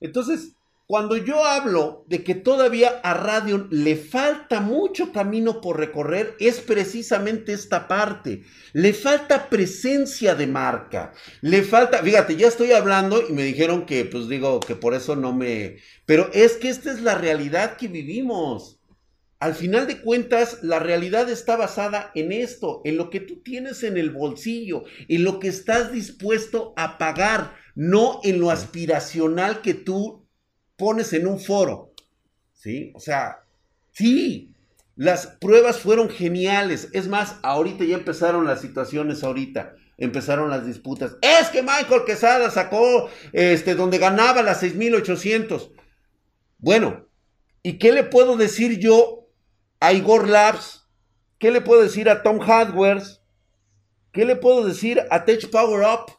Entonces, 0.00 0.56
cuando 0.86 1.16
yo 1.16 1.44
hablo 1.44 2.04
de 2.06 2.22
que 2.22 2.36
todavía 2.36 3.00
a 3.02 3.12
Radeon 3.12 3.66
le 3.72 3.96
falta 3.96 4.60
mucho 4.60 5.12
camino 5.12 5.60
por 5.60 5.78
recorrer, 5.78 6.36
es 6.38 6.60
precisamente 6.60 7.52
esta 7.52 7.88
parte. 7.88 8.44
Le 8.72 8.92
falta 8.92 9.48
presencia 9.48 10.36
de 10.36 10.46
marca. 10.46 11.12
Le 11.40 11.64
falta, 11.64 11.98
fíjate, 11.98 12.36
ya 12.36 12.46
estoy 12.46 12.70
hablando 12.70 13.20
y 13.28 13.32
me 13.32 13.42
dijeron 13.42 13.84
que, 13.84 14.04
pues 14.04 14.28
digo, 14.28 14.60
que 14.60 14.76
por 14.76 14.94
eso 14.94 15.16
no 15.16 15.32
me... 15.32 15.78
Pero 16.04 16.30
es 16.32 16.52
que 16.52 16.68
esta 16.68 16.92
es 16.92 17.02
la 17.02 17.16
realidad 17.16 17.76
que 17.76 17.88
vivimos. 17.88 18.75
Al 19.38 19.54
final 19.54 19.86
de 19.86 20.00
cuentas, 20.00 20.62
la 20.62 20.78
realidad 20.78 21.28
está 21.28 21.56
basada 21.56 22.10
en 22.14 22.32
esto, 22.32 22.80
en 22.84 22.96
lo 22.96 23.10
que 23.10 23.20
tú 23.20 23.42
tienes 23.42 23.82
en 23.82 23.98
el 23.98 24.10
bolsillo, 24.10 24.84
en 25.08 25.24
lo 25.24 25.40
que 25.40 25.48
estás 25.48 25.92
dispuesto 25.92 26.72
a 26.76 26.96
pagar, 26.96 27.54
no 27.74 28.20
en 28.24 28.40
lo 28.40 28.50
aspiracional 28.50 29.60
que 29.60 29.74
tú 29.74 30.26
pones 30.76 31.12
en 31.12 31.26
un 31.26 31.38
foro. 31.38 31.92
¿Sí? 32.54 32.92
O 32.94 33.00
sea, 33.00 33.44
sí, 33.92 34.54
las 34.94 35.26
pruebas 35.26 35.78
fueron 35.80 36.08
geniales. 36.08 36.88
Es 36.92 37.06
más, 37.06 37.36
ahorita 37.42 37.84
ya 37.84 37.96
empezaron 37.96 38.46
las 38.46 38.62
situaciones 38.62 39.22
ahorita. 39.22 39.74
Empezaron 39.98 40.48
las 40.48 40.66
disputas. 40.66 41.16
Es 41.20 41.48
que 41.48 41.62
Michael 41.62 42.04
Quesada 42.06 42.50
sacó 42.50 43.10
este 43.32 43.74
donde 43.74 43.98
ganaba 43.98 44.42
las 44.42 44.60
6800. 44.60 45.70
Bueno, 46.58 47.06
¿y 47.62 47.74
qué 47.74 47.92
le 47.92 48.04
puedo 48.04 48.38
decir 48.38 48.78
yo 48.78 49.25
a 49.80 49.92
Igor 49.92 50.28
Labs? 50.28 50.86
¿Qué 51.38 51.50
le 51.50 51.60
puedo 51.60 51.82
decir 51.82 52.08
a 52.08 52.22
Tom 52.22 52.38
Hardwares? 52.38 53.20
¿Qué 54.12 54.24
le 54.24 54.36
puedo 54.36 54.64
decir 54.64 55.02
a 55.10 55.24
Tech 55.24 55.50
Power 55.50 55.86
Up? 55.86 56.12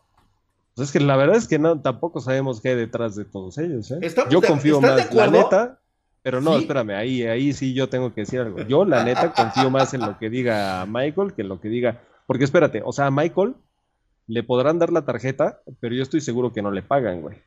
Pues 0.76 0.90
es 0.90 0.94
que 0.94 1.00
la 1.00 1.18
verdad 1.18 1.36
es 1.38 1.48
que 1.48 1.58
no, 1.58 1.82
tampoco 1.82 2.20
sabemos 2.20 2.62
qué 2.62 2.70
hay 2.70 2.76
detrás 2.76 3.16
de 3.16 3.26
todos 3.26 3.58
ellos. 3.58 3.90
¿eh? 3.90 4.00
Yo 4.30 4.42
confío 4.44 4.80
más, 4.80 5.12
la 5.12 5.28
neta, 5.28 5.80
pero 6.22 6.40
no, 6.40 6.56
espérame, 6.58 6.92
ahí, 6.92 7.24
ahí 7.24 7.54
sí 7.54 7.74
yo 7.74 7.90
tengo 7.90 8.14
que 8.14 8.22
decir 8.22 8.42
algo. 8.42 8.60
Yo, 8.60 8.86
la 8.86 9.04
neta, 9.04 9.34
confío 9.34 9.72
más 9.72 9.96
en 9.96 10.02
lo 10.02 10.20
que 10.20 10.30
diga 10.30 10.86
Michael 10.86 11.34
que 11.34 11.42
en 11.42 11.50
lo 11.50 11.60
que 11.60 11.70
diga. 11.70 12.02
Porque 12.28 12.44
espérate, 12.44 12.84
o 12.86 12.92
sea, 12.92 13.08
a 13.08 13.12
Michael 13.12 13.56
le 14.28 14.44
podrán 14.44 14.78
dar 14.78 14.92
la 14.92 15.04
tarjeta, 15.04 15.62
pero 15.80 15.96
yo 15.96 16.04
estoy 16.04 16.22
seguro 16.22 16.54
que 16.54 16.62
no 16.62 16.70
le 16.70 16.84
pagan, 16.84 17.22
güey. 17.22 17.38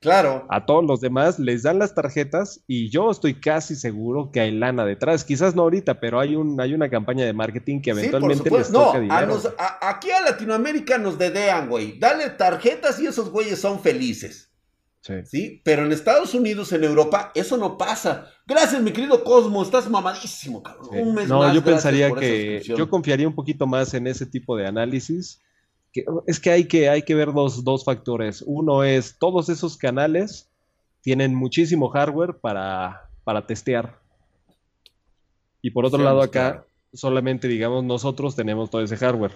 Claro. 0.00 0.46
A 0.48 0.64
todos 0.64 0.82
los 0.84 1.02
demás 1.02 1.38
les 1.38 1.62
dan 1.62 1.78
las 1.78 1.94
tarjetas 1.94 2.64
y 2.66 2.88
yo 2.88 3.10
estoy 3.10 3.34
casi 3.34 3.76
seguro 3.76 4.30
que 4.32 4.40
hay 4.40 4.50
lana 4.50 4.86
detrás. 4.86 5.24
Quizás 5.24 5.54
no 5.54 5.62
ahorita, 5.62 6.00
pero 6.00 6.18
hay, 6.18 6.36
un, 6.36 6.58
hay 6.58 6.72
una 6.72 6.88
campaña 6.88 7.26
de 7.26 7.34
marketing 7.34 7.82
que 7.82 7.90
eventualmente 7.90 8.50
les 8.50 8.72
toca 8.72 8.98
dinero. 8.98 9.38
aquí 9.82 10.10
a 10.10 10.22
Latinoamérica 10.22 10.96
nos 10.96 11.18
dedean, 11.18 11.68
güey. 11.68 11.98
Dale 11.98 12.30
tarjetas 12.30 12.98
y 12.98 13.06
esos 13.06 13.30
güeyes 13.30 13.60
son 13.60 13.80
felices. 13.80 14.50
Sí. 15.02 15.14
sí. 15.26 15.62
Pero 15.64 15.84
en 15.84 15.92
Estados 15.92 16.32
Unidos, 16.32 16.72
en 16.72 16.84
Europa, 16.84 17.30
eso 17.34 17.58
no 17.58 17.76
pasa. 17.76 18.26
Gracias, 18.46 18.80
mi 18.80 18.92
querido 18.92 19.22
Cosmo, 19.22 19.62
estás 19.62 19.88
mamadísimo, 19.90 20.62
cabrón. 20.62 21.14
no, 21.28 21.52
yo 21.52 21.62
pensaría 21.62 22.10
que 22.12 22.62
yo 22.64 22.88
confiaría 22.88 23.28
un 23.28 23.34
poquito 23.34 23.66
más 23.66 23.92
en 23.92 24.06
ese 24.06 24.24
tipo 24.24 24.56
de 24.56 24.66
análisis 24.66 25.42
es 26.26 26.40
que 26.40 26.50
hay 26.50 26.64
que, 26.64 26.88
hay 26.88 27.02
que 27.02 27.14
ver 27.14 27.32
dos, 27.32 27.64
dos 27.64 27.84
factores. 27.84 28.42
Uno 28.46 28.84
es, 28.84 29.16
todos 29.18 29.48
esos 29.48 29.76
canales 29.76 30.48
tienen 31.02 31.34
muchísimo 31.34 31.88
hardware 31.88 32.34
para, 32.34 33.08
para 33.24 33.46
testear. 33.46 33.98
Y 35.62 35.70
por 35.70 35.84
otro 35.84 36.02
lado 36.02 36.22
acá, 36.22 36.64
solamente 36.92 37.48
digamos, 37.48 37.84
nosotros 37.84 38.36
tenemos 38.36 38.70
todo 38.70 38.82
ese 38.82 38.96
hardware. 38.96 39.32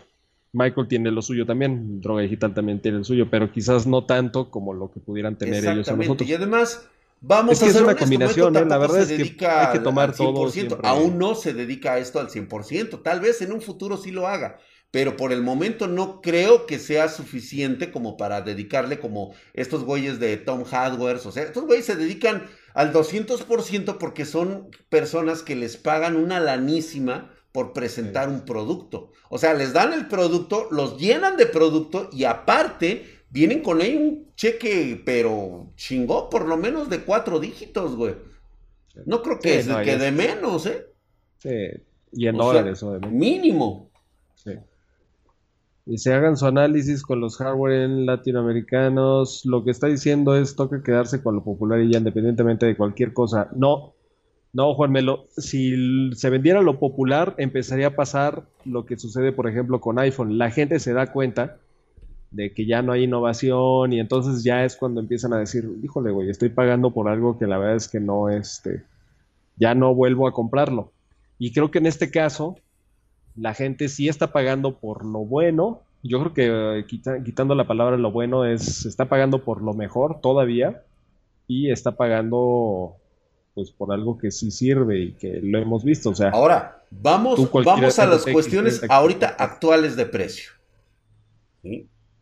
Michael 0.53 0.87
tiene 0.87 1.11
lo 1.11 1.21
suyo 1.21 1.45
también, 1.47 2.01
Droga 2.01 2.23
Digital 2.23 2.55
también 2.55 2.81
tiene 2.81 2.99
el 2.99 3.05
suyo, 3.05 3.29
pero 3.29 3.51
quizás 3.51 3.87
no 3.87 4.05
tanto 4.05 4.51
como 4.51 4.73
lo 4.73 4.91
que 4.91 5.01
pudieran 5.01 5.37
tener 5.37 5.67
ellos 5.67 5.89
o 5.89 5.97
nosotros. 5.97 6.29
Y 6.29 6.35
además, 6.35 6.89
vamos 7.21 7.61
a 7.61 7.67
hacer 7.67 7.83
una 7.83 7.97
combinación, 7.97 8.57
¿eh? 8.57 8.65
la 8.65 8.79
verdad 8.79 9.01
es 9.01 9.33
que 9.35 9.47
hay 9.47 9.73
que 9.73 9.81
tomar 9.81 10.15
todo. 10.15 10.49
Aún 10.85 11.19
no 11.19 11.35
se 11.35 11.53
dedica 11.55 11.95
a 11.95 11.99
esto 11.99 12.21
al 12.21 12.29
100%, 12.29 13.03
tal 13.03 13.21
vez 13.21 13.43
en 13.43 13.53
un 13.53 13.61
futuro 13.61 13.97
sí 13.97 14.13
lo 14.13 14.29
haga, 14.29 14.59
pero 14.95 15.17
por 15.17 15.33
el 15.33 15.43
momento 15.43 15.89
no 15.89 16.21
creo 16.21 16.67
que 16.67 16.79
sea 16.79 17.09
suficiente 17.09 17.91
como 17.91 18.17
para 18.17 18.43
dedicarle 18.43 19.01
como 19.01 19.35
estos 19.53 19.83
güeyes 19.83 20.21
de 20.21 20.37
Tom 20.37 20.63
Hardware, 20.63 21.17
o 21.17 21.33
sea, 21.33 21.43
estos 21.43 21.65
güeyes 21.65 21.85
se 21.85 21.97
dedican 21.97 22.47
al 22.75 22.93
200% 22.93 23.99
porque 23.99 24.25
son 24.25 24.69
personas 24.91 25.43
que 25.43 25.57
les 25.57 25.77
pagan 25.77 26.15
una 26.15 26.39
lanísima 26.39 27.35
por 27.51 27.73
presentar 27.73 28.29
un 28.29 28.45
producto. 28.45 29.11
O 29.31 29.37
sea, 29.37 29.53
les 29.55 29.73
dan 29.73 29.93
el 29.93 30.07
producto, 30.07 30.69
los 30.71 30.97
llenan 30.97 31.37
de 31.37 31.47
producto 31.47 32.09
y 32.13 32.23
aparte 32.23 33.25
vienen 33.31 33.63
con 33.63 33.81
ahí 33.81 33.97
un 33.97 34.33
cheque, 34.37 35.03
pero 35.05 35.73
chingó, 35.75 36.31
por 36.31 36.47
lo 36.47 36.57
menos 36.57 36.89
de 36.89 37.01
cuatro 37.01 37.41
dígitos, 37.41 37.97
güey. 37.97 38.15
No 39.07 39.23
creo 39.23 39.41
que, 39.41 39.59
es, 39.59 39.67
que 39.67 39.99
de 39.99 40.13
menos, 40.13 40.67
¿eh? 40.67 40.87
Sí, 41.39 41.67
y 42.13 42.29
en 42.29 42.37
dólares, 42.37 42.81
Mínimo. 43.11 43.91
Y 45.87 45.99
se 45.99 46.15
hagan 46.15 46.37
su 46.37 46.47
análisis 46.47 47.03
con 47.03 47.21
los 47.21 47.37
hardware 47.37 47.89
latinoamericanos. 47.89 49.45
Lo 49.45 49.65
que 49.65 49.71
está 49.71 49.87
diciendo 49.87 50.35
es 50.37 50.57
toca 50.57 50.83
quedarse 50.83 51.23
con 51.23 51.35
lo 51.37 51.45
popular 51.45 51.81
y 51.81 51.93
ya 51.93 51.99
independientemente 51.99 52.67
de 52.67 52.77
cualquier 52.77 53.13
cosa. 53.13 53.49
No, 53.55 53.95
No, 54.55 54.75
Juan 54.75 54.93
Melo, 54.93 55.27
si 55.37 56.13
se 56.15 56.31
vendiera 56.31 56.63
lo 56.63 56.79
popular, 56.79 57.35
empezaría 57.39 57.89
a 57.89 57.97
pasar 57.97 58.45
lo 58.65 58.87
que 58.87 58.97
sucede, 58.97 59.33
por 59.33 59.49
ejemplo, 59.49 59.81
con 59.81 59.99
iPhone. 59.99 60.39
La 60.39 60.51
gente 60.51 60.79
se 60.79 60.93
da 60.93 61.13
cuenta 61.13 61.59
de 62.31 62.53
que 62.55 62.67
ya 62.67 62.83
no 62.83 62.93
hay 62.93 63.05
innovación 63.05 63.93
y 63.93 64.01
entonces 64.01 64.45
ya 64.45 64.65
es 64.65 64.77
cuando 64.77 65.01
empiezan 65.01 65.33
a 65.33 65.39
decir, 65.39 65.69
híjole, 65.83 66.11
güey, 66.13 66.31
estoy 66.31 66.49
pagando 66.51 66.93
por 66.93 67.09
algo 67.09 67.39
que 67.39 67.47
la 67.47 67.59
verdad 67.59 67.77
es 67.77 67.89
que 67.89 68.01
no, 68.01 68.29
este, 68.29 68.85
ya 69.57 69.75
no 69.75 69.95
vuelvo 69.95 70.29
a 70.29 70.33
comprarlo. 70.33 70.93
Y 71.39 71.53
creo 71.53 71.71
que 71.71 71.79
en 71.79 71.87
este 71.87 72.11
caso, 72.11 72.57
la 73.37 73.55
gente 73.55 73.89
sí 73.89 74.09
está 74.09 74.33
pagando 74.33 74.79
por 74.79 75.05
lo 75.05 75.21
bueno. 75.21 75.83
Yo 76.03 76.21
creo 76.21 76.35
que 76.35 76.79
eh, 76.81 76.87
quitando 77.25 77.55
la 77.55 77.67
palabra 77.67 77.97
lo 77.97 78.11
bueno 78.11 78.45
es, 78.45 78.85
está 78.87 79.07
pagando 79.09 79.43
por 79.43 79.63
lo 79.63 79.73
mejor 79.73 80.21
todavía 80.21 80.83
y 81.49 81.71
está 81.71 81.93
pagando 81.93 82.97
pues 83.55 83.71
por 83.71 83.93
algo 83.93 84.19
que 84.19 84.31
sí 84.31 84.51
sirve 84.51 85.01
y 85.01 85.13
que 85.13 85.41
lo 85.43 85.59
hemos 85.59 85.85
visto. 85.85 86.11
O 86.11 86.15
sea, 86.15 86.31
ahora 86.31 86.85
vamos, 86.91 87.51
vamos 87.65 87.99
a 87.99 88.07
las 88.07 88.25
cuestiones 88.25 88.83
ahorita 88.89 89.29
actuales 89.39 89.97
de 89.97 90.07
precio. 90.07 90.51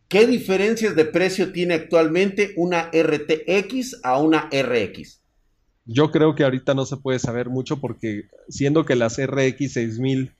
¿Qué 0.07 0.27
diferencias 0.27 0.95
de 0.95 1.05
precio 1.05 1.51
tiene 1.51 1.73
actualmente 1.73 2.53
una 2.55 2.91
RTX 2.91 4.01
a 4.03 4.21
una 4.21 4.49
RX? 4.51 5.21
Yo 5.85 6.11
creo 6.11 6.33
que 6.35 6.43
ahorita 6.43 6.73
no 6.73 6.85
se 6.85 6.97
puede 6.97 7.19
saber 7.19 7.49
mucho 7.49 7.81
porque 7.81 8.29
siendo 8.47 8.85
que 8.85 8.95
las 8.95 9.17
RX 9.21 9.73
6000 9.73 10.31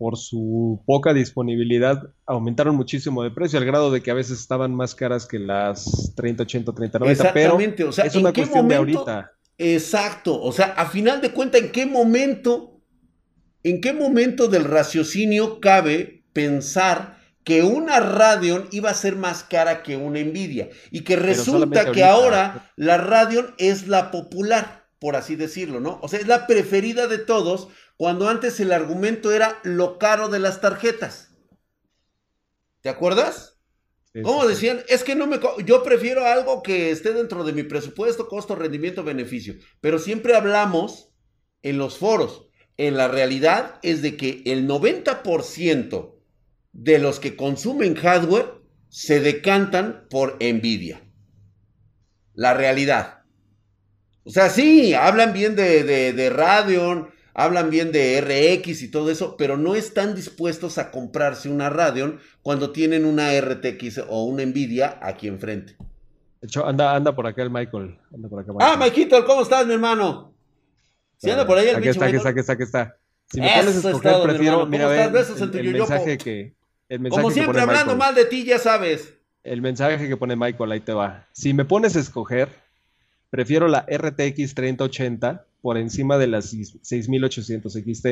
por 0.00 0.16
su 0.16 0.82
poca 0.86 1.12
disponibilidad 1.12 2.02
aumentaron 2.24 2.74
muchísimo 2.74 3.22
de 3.22 3.30
precio 3.30 3.58
al 3.58 3.66
grado 3.66 3.90
de 3.90 4.02
que 4.02 4.10
a 4.10 4.14
veces 4.14 4.40
estaban 4.40 4.74
más 4.74 4.94
caras 4.94 5.26
que 5.26 5.38
las 5.38 6.14
3080, 6.16 6.72
3090, 6.72 7.32
pero 7.34 7.58
o 7.86 7.92
sea, 7.92 8.06
es 8.06 8.14
una 8.14 8.32
cuestión 8.32 8.66
de 8.66 8.76
ahorita. 8.76 9.32
Exacto, 9.58 10.40
o 10.40 10.52
sea, 10.52 10.68
a 10.68 10.86
final 10.86 11.20
de 11.20 11.32
cuentas, 11.32 11.60
¿en 11.60 11.70
qué 11.70 11.84
momento, 11.84 12.80
en 13.62 13.82
qué 13.82 13.92
momento 13.92 14.48
del 14.48 14.64
raciocinio 14.64 15.60
cabe 15.60 16.24
pensar 16.32 17.18
que 17.44 17.62
una 17.62 18.00
Radeon 18.00 18.68
iba 18.70 18.88
a 18.88 18.94
ser 18.94 19.16
más 19.16 19.44
cara 19.44 19.82
que 19.82 19.98
una 19.98 20.18
Nvidia 20.20 20.70
y 20.90 21.02
que 21.02 21.16
resulta 21.16 21.92
que 21.92 22.04
ahora 22.04 22.72
la 22.76 22.96
Radeon 22.96 23.54
es 23.58 23.86
la 23.86 24.10
popular, 24.10 24.86
por 24.98 25.14
así 25.14 25.36
decirlo, 25.36 25.78
¿no? 25.78 25.98
O 26.00 26.08
sea, 26.08 26.20
es 26.20 26.26
la 26.26 26.46
preferida 26.46 27.06
de 27.06 27.18
todos 27.18 27.68
cuando 28.00 28.30
antes 28.30 28.58
el 28.60 28.72
argumento 28.72 29.30
era 29.30 29.60
lo 29.62 29.98
caro 29.98 30.30
de 30.30 30.38
las 30.38 30.62
tarjetas. 30.62 31.36
¿Te 32.80 32.88
acuerdas? 32.88 33.60
¿Cómo 34.22 34.46
decían? 34.46 34.80
Es 34.88 35.04
que 35.04 35.14
no 35.14 35.26
me... 35.26 35.38
Yo 35.66 35.82
prefiero 35.82 36.24
algo 36.24 36.62
que 36.62 36.92
esté 36.92 37.12
dentro 37.12 37.44
de 37.44 37.52
mi 37.52 37.62
presupuesto, 37.62 38.26
costo, 38.26 38.54
rendimiento, 38.54 39.04
beneficio. 39.04 39.56
Pero 39.82 39.98
siempre 39.98 40.34
hablamos 40.34 41.12
en 41.60 41.76
los 41.76 41.98
foros. 41.98 42.48
En 42.78 42.96
la 42.96 43.06
realidad 43.08 43.78
es 43.82 44.00
de 44.00 44.16
que 44.16 44.44
el 44.46 44.66
90% 44.66 46.14
de 46.72 46.98
los 47.00 47.20
que 47.20 47.36
consumen 47.36 47.96
hardware 47.96 48.62
se 48.88 49.20
decantan 49.20 50.06
por 50.08 50.38
Nvidia. 50.40 51.02
La 52.32 52.54
realidad. 52.54 53.24
O 54.24 54.30
sea, 54.30 54.48
sí, 54.48 54.94
hablan 54.94 55.34
bien 55.34 55.54
de, 55.54 55.84
de, 55.84 56.14
de 56.14 56.30
Radeon, 56.30 57.10
hablan 57.34 57.70
bien 57.70 57.92
de 57.92 58.20
RX 58.20 58.82
y 58.82 58.90
todo 58.90 59.10
eso, 59.10 59.36
pero 59.36 59.56
no 59.56 59.74
están 59.74 60.14
dispuestos 60.14 60.78
a 60.78 60.90
comprarse 60.90 61.48
una 61.48 61.70
Radeon 61.70 62.20
cuando 62.42 62.70
tienen 62.70 63.04
una 63.04 63.38
RTX 63.40 64.02
o 64.08 64.24
una 64.24 64.44
Nvidia 64.44 64.98
aquí 65.02 65.28
enfrente. 65.28 65.76
De 66.40 66.46
hecho, 66.46 66.66
anda, 66.66 66.94
anda 66.94 67.14
por 67.14 67.26
acá 67.26 67.42
el 67.42 67.50
Michael. 67.50 67.98
Anda 68.14 68.28
por 68.28 68.40
acá, 68.40 68.52
Ah, 68.60 68.76
Maikito, 68.76 69.24
¿cómo 69.26 69.42
estás, 69.42 69.66
mi 69.66 69.74
hermano? 69.74 70.32
Si 71.18 71.30
anda 71.30 71.46
por 71.46 71.58
ahí 71.58 71.68
el 71.68 71.76
aquí 71.76 71.88
está, 71.88 72.06
aquí 72.06 72.16
está, 72.16 72.30
aquí 72.30 72.40
está, 72.40 72.52
aquí 72.54 72.62
está. 72.62 72.96
Si 73.30 73.40
me 73.40 73.48
pones 73.48 73.84
a 73.84 73.90
escoger, 73.90 74.22
prefiero, 74.22 74.66
mira, 74.66 74.88
ver, 74.88 75.12
el, 75.14 75.56
el 75.58 75.72
mensaje 75.72 76.18
que... 76.18 76.54
El 76.88 76.98
mensaje 77.00 77.22
Como 77.22 77.32
siempre, 77.32 77.60
hablando 77.60 77.94
mal 77.94 78.14
de 78.14 78.24
ti, 78.24 78.44
ya 78.44 78.58
sabes. 78.58 79.14
El 79.44 79.62
mensaje 79.62 80.08
que 80.08 80.16
pone 80.16 80.34
Michael, 80.34 80.72
ahí 80.72 80.80
te 80.80 80.92
va. 80.92 81.28
Si 81.32 81.54
me 81.54 81.64
pones 81.64 81.94
a 81.94 82.00
escoger, 82.00 82.48
prefiero 83.30 83.68
la 83.68 83.86
RTX 83.88 84.54
3080 84.54 85.46
por 85.62 85.78
encima 85.78 86.18
de 86.18 86.26
las 86.26 86.54
6800 86.82 87.72
XT. 87.72 88.06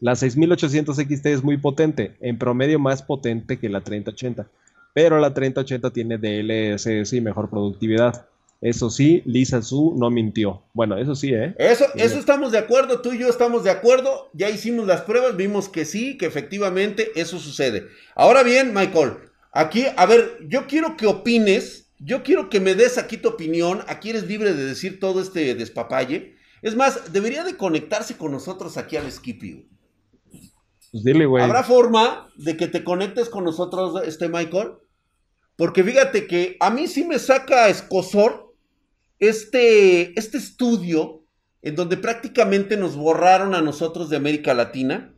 La 0.00 0.14
6800 0.14 0.96
XT 0.96 1.26
es 1.26 1.42
muy 1.42 1.56
potente, 1.56 2.16
en 2.20 2.38
promedio 2.38 2.78
más 2.78 3.02
potente 3.02 3.58
que 3.58 3.68
la 3.68 3.80
3080, 3.80 4.48
pero 4.94 5.18
la 5.18 5.34
3080 5.34 5.90
tiene 5.90 6.18
DLSS 6.18 7.12
y 7.14 7.20
mejor 7.20 7.50
productividad. 7.50 8.26
Eso 8.60 8.90
sí, 8.90 9.22
Lisa 9.24 9.62
Su 9.62 9.94
no 9.96 10.10
mintió. 10.10 10.62
Bueno, 10.72 10.98
eso 10.98 11.14
sí, 11.14 11.32
¿eh? 11.32 11.54
Eso, 11.58 11.84
eso 11.94 12.18
estamos 12.18 12.50
de 12.50 12.58
acuerdo, 12.58 13.00
tú 13.00 13.12
y 13.12 13.18
yo 13.18 13.28
estamos 13.28 13.62
de 13.62 13.70
acuerdo. 13.70 14.30
Ya 14.32 14.50
hicimos 14.50 14.86
las 14.86 15.02
pruebas, 15.02 15.36
vimos 15.36 15.68
que 15.68 15.84
sí, 15.84 16.16
que 16.18 16.26
efectivamente 16.26 17.12
eso 17.14 17.38
sucede. 17.38 17.86
Ahora 18.16 18.42
bien, 18.42 18.74
Michael, 18.74 19.12
aquí, 19.52 19.84
a 19.96 20.06
ver, 20.06 20.38
yo 20.48 20.66
quiero 20.66 20.96
que 20.96 21.06
opines, 21.06 21.86
yo 22.00 22.24
quiero 22.24 22.50
que 22.50 22.58
me 22.58 22.74
des 22.74 22.98
aquí 22.98 23.16
tu 23.16 23.28
opinión. 23.28 23.82
Aquí 23.86 24.10
eres 24.10 24.26
libre 24.26 24.54
de 24.54 24.64
decir 24.64 24.98
todo 24.98 25.20
este 25.20 25.54
despapalle. 25.54 26.37
Es 26.62 26.74
más, 26.76 27.12
debería 27.12 27.44
de 27.44 27.56
conectarse 27.56 28.16
con 28.16 28.32
nosotros 28.32 28.76
aquí 28.76 28.96
al 28.96 29.10
Skippy. 29.10 29.68
Pues 30.90 31.04
dile, 31.04 31.26
güey. 31.26 31.44
¿Habrá 31.44 31.62
forma 31.62 32.28
de 32.36 32.56
que 32.56 32.66
te 32.66 32.84
conectes 32.84 33.28
con 33.28 33.44
nosotros, 33.44 34.02
este 34.04 34.28
Michael? 34.28 34.72
Porque 35.56 35.84
fíjate 35.84 36.26
que 36.26 36.56
a 36.60 36.70
mí 36.70 36.86
sí 36.86 37.04
me 37.04 37.18
saca 37.18 37.68
escosor 37.68 38.54
este, 39.18 40.18
este 40.18 40.38
estudio 40.38 41.24
en 41.62 41.74
donde 41.74 41.96
prácticamente 41.96 42.76
nos 42.76 42.96
borraron 42.96 43.54
a 43.54 43.60
nosotros 43.60 44.08
de 44.08 44.16
América 44.16 44.54
Latina. 44.54 45.14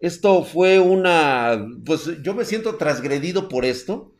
Esto 0.00 0.44
fue 0.44 0.78
una, 0.78 1.66
pues 1.84 2.22
yo 2.22 2.34
me 2.34 2.44
siento 2.44 2.76
transgredido 2.76 3.48
por 3.48 3.64
esto 3.64 4.14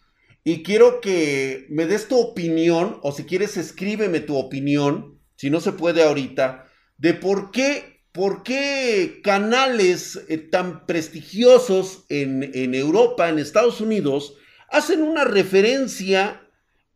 y 0.45 0.63
quiero 0.63 1.01
que 1.01 1.67
me 1.71 1.87
des 1.87 2.09
tu 2.09 2.19
opinión 2.19 2.99
o 3.03 3.13
si 3.13 3.25
quieres 3.25 3.57
escríbeme 3.57 4.21
tu 4.21 4.37
opinión 4.37 5.18
si 5.39 5.51
no 5.51 5.61
se 5.61 5.71
puede 5.71 6.03
ahorita, 6.03 6.67
de 6.97 7.15
por 7.15 7.53
qué, 7.53 8.03
por 8.11 8.43
qué 8.43 9.21
canales 9.23 10.19
eh, 10.29 10.37
tan 10.37 10.85
prestigiosos 10.85 12.05
en, 12.09 12.51
en, 12.55 12.75
Europa, 12.75 13.29
en 13.29 13.39
Estados 13.39 13.81
Unidos, 13.81 14.35
hacen 14.69 15.01
una 15.01 15.23
referencia 15.23 16.43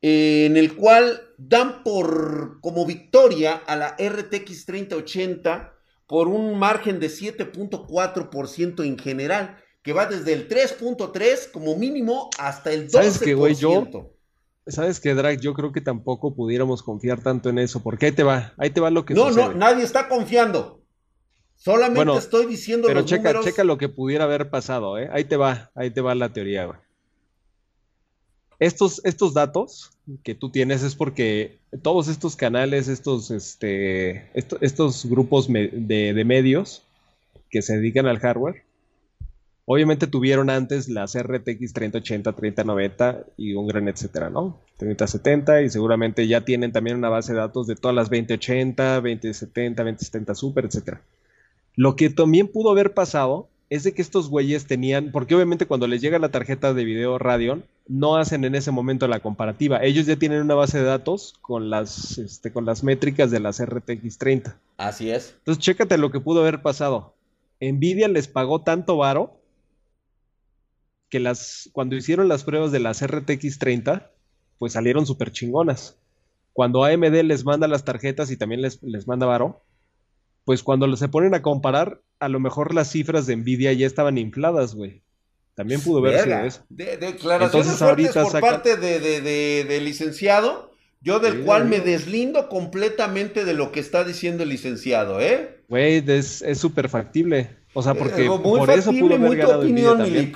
eh, 0.03 0.47
en 0.47 0.57
el 0.57 0.75
cual 0.75 1.23
dan 1.39 1.85
por 1.85 2.61
como 2.61 2.85
victoria 2.85 3.55
a 3.55 3.77
la 3.77 3.97
RTX 3.97 4.67
3080 4.67 5.75
por 6.09 6.27
un 6.27 6.59
margen 6.59 6.99
de 6.99 7.07
7.4% 7.07 8.85
en 8.85 8.99
general, 8.99 9.57
que 9.85 9.93
va 9.93 10.07
desde 10.07 10.33
el 10.33 10.49
3.3 10.49 11.53
como 11.53 11.77
mínimo 11.77 12.29
hasta 12.41 12.73
el 12.73 12.89
12%. 12.89 12.91
¿Sabes 12.91 13.19
qué, 13.21 13.35
güey? 13.35 13.55
Yo, 13.55 13.87
¿Sabes 14.67 15.01
qué, 15.01 15.15
Drag? 15.15 15.41
Yo 15.41 15.55
creo 15.55 15.73
que 15.73 15.81
tampoco 15.81 16.35
pudiéramos 16.35 16.83
confiar 16.83 17.21
tanto 17.21 17.49
en 17.49 17.59
eso, 17.59 17.83
porque 17.83 18.07
ahí 18.07 18.13
te 18.13 18.23
va, 18.23 18.53
ahí 18.59 18.71
te 18.71 18.81
va 18.81 18.91
lo 18.91 19.05
que 19.05 19.15
No, 19.15 19.31
no, 19.31 19.53
nadie 19.53 19.83
está 19.83 20.09
confiando. 20.09 20.81
Solamente 21.57 22.17
estoy 22.17 22.47
diciendo 22.47 22.89
pero 22.89 23.03
checa, 23.03 23.41
checa 23.41 23.63
lo 23.63 23.79
que 23.79 23.89
pudiera 23.89 24.25
haber 24.25 24.51
pasado, 24.51 24.99
¿eh? 24.99 25.09
Ahí 25.13 25.25
te 25.25 25.37
va, 25.37 25.71
ahí 25.75 25.91
te 25.91 26.01
va 26.01 26.15
la 26.15 26.33
teoría, 26.33 26.67
güey. 26.67 26.79
Estos, 28.59 29.01
estos 29.05 29.35
datos 29.35 29.91
que 30.23 30.35
tú 30.35 30.51
tienes 30.51 30.83
es 30.83 30.95
porque 30.95 31.59
todos 31.83 32.07
estos 32.09 32.37
canales, 32.37 32.87
estos, 32.87 33.31
este, 33.31 34.31
estos 34.35 35.07
grupos 35.07 35.49
de, 35.49 36.13
de 36.15 36.25
medios 36.25 36.85
que 37.51 37.63
se 37.63 37.77
dedican 37.77 38.07
al 38.07 38.19
hardware, 38.19 38.65
Obviamente 39.65 40.09
tuvieron 40.09 40.51
antes 40.51 40.89
las 40.89 41.17
RTX 41.17 41.73
3080, 41.73 42.33
3090 42.33 43.25
y 43.37 43.55
un 43.55 43.69
gran 43.69 43.87
etcétera, 43.89 44.29
¿no? 44.29 44.59
3070 44.79 45.63
y 45.63 45.71
seguramente 45.71 46.27
ya 46.27 46.41
tienen 46.41 46.73
también 46.73 46.97
una 46.97 47.09
base 47.09 47.33
de 47.33 47.39
datos 47.39 47.69
de 47.69 47.77
todas 47.77 47.95
las 47.95 48.11
2080, 48.11 48.97
2070, 48.97 49.83
2070 49.85 50.35
Super, 50.35 50.65
etcétera. 50.65 51.03
Lo 51.77 51.95
que 51.95 52.11
también 52.11 52.49
pudo 52.49 52.71
haber 52.71 52.93
pasado 52.93 53.49
es 53.71 53.85
de 53.85 53.95
que 53.95 54.03
estos 54.03 54.29
güeyes 54.29 54.67
tenían, 54.67 55.13
porque 55.13 55.35
obviamente 55.35 55.67
cuando 55.67 55.87
les 55.87 56.03
llega 56.03 56.19
la 56.19 56.31
tarjeta 56.31 56.75
de 56.75 56.85
video 56.85 57.17
Radeon, 57.19 57.65
no 57.89 58.17
hacen 58.17 58.45
en 58.45 58.55
ese 58.55 58.71
momento 58.71 59.09
la 59.09 59.21
comparativa. 59.21 59.83
Ellos 59.83 60.07
ya 60.07 60.17
tienen 60.17 60.43
una 60.43 60.55
base 60.55 60.79
de 60.79 60.85
datos 60.85 61.35
con 61.41 61.71
las, 61.71 62.19
este, 62.19 62.53
con 62.53 62.67
las 62.67 62.85
métricas 62.85 63.31
de 63.31 63.41
las 63.41 63.65
RTX 63.65 64.19
30. 64.19 64.59
Así 64.77 65.11
es. 65.11 65.37
Entonces, 65.39 65.65
chécate 65.65 65.97
lo 65.97 66.11
que 66.11 66.21
pudo 66.21 66.41
haber 66.41 66.61
pasado. 66.61 67.15
Nvidia 67.61 68.09
les 68.09 68.29
pagó 68.29 68.61
tanto 68.61 68.99
varo 68.99 69.39
que 71.13 71.21
las, 71.21 71.69
cuando 71.75 71.95
hicieron 71.95 72.27
las 72.27 72.43
pruebas 72.43 72.73
de 72.73 72.81
las 72.81 73.07
RTX 73.07 73.59
30, 73.59 74.11
pues 74.59 74.73
salieron 74.73 75.05
súper 75.05 75.31
chingonas. 75.31 75.99
Cuando 76.55 76.85
AMD 76.85 77.23
les 77.23 77.45
manda 77.45 77.69
las 77.69 77.85
tarjetas 77.85 78.31
y 78.31 78.39
también 78.39 78.63
les, 78.63 78.83
les 78.83 79.07
manda 79.07 79.27
varo, 79.27 79.63
pues 80.47 80.63
cuando 80.63 80.97
se 80.97 81.09
ponen 81.09 81.35
a 81.35 81.43
comparar, 81.43 82.01
a 82.19 82.31
lo 82.31 82.41
mejor 82.41 82.75
las 82.75 82.91
cifras 82.91 83.27
de 83.27 83.37
Nvidia 83.37 83.75
ya 83.75 83.87
estaban 83.87 84.17
infladas, 84.17 84.75
güey. 84.75 85.03
También 85.55 85.83
pudo 85.83 86.01
verse 86.01 86.47
eso. 86.47 86.65
De, 86.71 86.97
declaraciones 86.97 87.67
Entonces, 87.67 87.83
ahorita 87.83 88.23
por 88.23 88.41
parte 88.41 88.79
de, 88.79 89.21
de, 89.65 89.81
licenciado 89.83 90.73
Yo 91.03 91.21
del 91.21 91.43
cual 91.43 91.67
me 91.67 91.81
deslindo 91.81 92.49
completamente 92.49 93.45
de 93.45 93.53
lo 93.53 93.71
que 93.71 93.81
está 93.81 94.03
diciendo 94.03 94.45
el 94.45 94.49
licinciado, 94.49 95.21
¿eh? 95.21 95.63
Güey, 95.69 96.03
es 96.09 96.43
súper 96.55 96.89
factible. 96.89 97.51
O 97.75 97.83
sea, 97.83 97.93
porque 97.93 98.25
eh, 98.25 98.29
por 98.29 98.71
eso 98.71 98.93
pudo 98.93 99.15
haber 99.15 99.37
ganado 99.37 99.61
opinión, 99.61 99.99
también. 99.99 100.35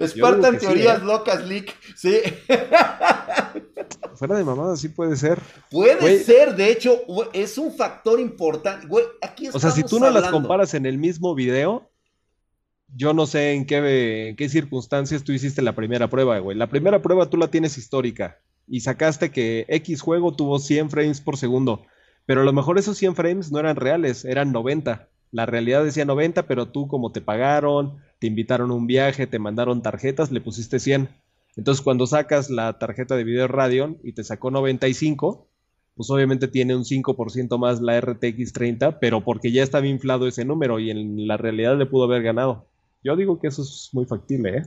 Espartan 0.00 0.58
teorías 0.58 1.02
locas, 1.02 1.44
Lick. 1.46 1.74
Sí. 1.96 2.20
Fuera 4.14 4.36
de 4.36 4.44
mamada, 4.44 4.76
sí 4.76 4.88
puede 4.88 5.16
ser. 5.16 5.40
Puede 5.70 6.22
ser, 6.22 6.54
de 6.54 6.70
hecho, 6.70 7.00
es 7.32 7.58
un 7.58 7.72
factor 7.72 8.20
importante. 8.20 8.86
Güey, 8.86 9.04
aquí 9.20 9.48
O 9.52 9.58
sea, 9.58 9.70
si 9.70 9.82
tú 9.82 9.98
no 9.98 10.10
las 10.10 10.30
comparas 10.30 10.74
en 10.74 10.86
el 10.86 10.98
mismo 10.98 11.34
video, 11.34 11.90
yo 12.94 13.12
no 13.12 13.26
sé 13.26 13.52
en 13.52 13.66
qué, 13.66 14.28
en 14.28 14.36
qué 14.36 14.48
circunstancias 14.48 15.24
tú 15.24 15.32
hiciste 15.32 15.62
la 15.62 15.74
primera 15.74 16.08
prueba, 16.08 16.38
güey. 16.38 16.56
La 16.56 16.68
primera 16.68 17.02
prueba 17.02 17.28
tú 17.28 17.36
la 17.36 17.48
tienes 17.48 17.76
histórica 17.76 18.38
y 18.68 18.80
sacaste 18.80 19.30
que 19.30 19.66
X 19.68 20.00
juego 20.00 20.34
tuvo 20.34 20.58
100 20.58 20.90
frames 20.90 21.20
por 21.20 21.36
segundo. 21.36 21.84
Pero 22.26 22.42
a 22.42 22.44
lo 22.44 22.52
mejor 22.52 22.78
esos 22.78 22.96
100 22.96 23.16
frames 23.16 23.52
no 23.52 23.58
eran 23.58 23.76
reales, 23.76 24.24
eran 24.24 24.52
90. 24.52 25.08
La 25.34 25.46
realidad 25.46 25.82
decía 25.82 26.04
90, 26.04 26.46
pero 26.46 26.68
tú 26.68 26.86
como 26.86 27.10
te 27.10 27.20
pagaron, 27.20 27.96
te 28.20 28.28
invitaron 28.28 28.70
a 28.70 28.74
un 28.74 28.86
viaje, 28.86 29.26
te 29.26 29.40
mandaron 29.40 29.82
tarjetas, 29.82 30.30
le 30.30 30.40
pusiste 30.40 30.78
100. 30.78 31.08
Entonces 31.56 31.82
cuando 31.82 32.06
sacas 32.06 32.50
la 32.50 32.78
tarjeta 32.78 33.16
de 33.16 33.24
video 33.24 33.48
Radeon 33.48 33.98
y 34.04 34.12
te 34.12 34.22
sacó 34.22 34.52
95, 34.52 35.48
pues 35.96 36.08
obviamente 36.08 36.46
tiene 36.46 36.76
un 36.76 36.84
5% 36.84 37.58
más 37.58 37.80
la 37.80 38.00
RTX 38.00 38.52
30, 38.52 39.00
pero 39.00 39.24
porque 39.24 39.50
ya 39.50 39.64
estaba 39.64 39.88
inflado 39.88 40.28
ese 40.28 40.44
número 40.44 40.78
y 40.78 40.92
en 40.92 41.26
la 41.26 41.36
realidad 41.36 41.76
le 41.76 41.86
pudo 41.86 42.04
haber 42.04 42.22
ganado. 42.22 42.68
Yo 43.02 43.16
digo 43.16 43.40
que 43.40 43.48
eso 43.48 43.62
es 43.62 43.90
muy 43.92 44.04
factible, 44.04 44.58
¿eh? 44.58 44.62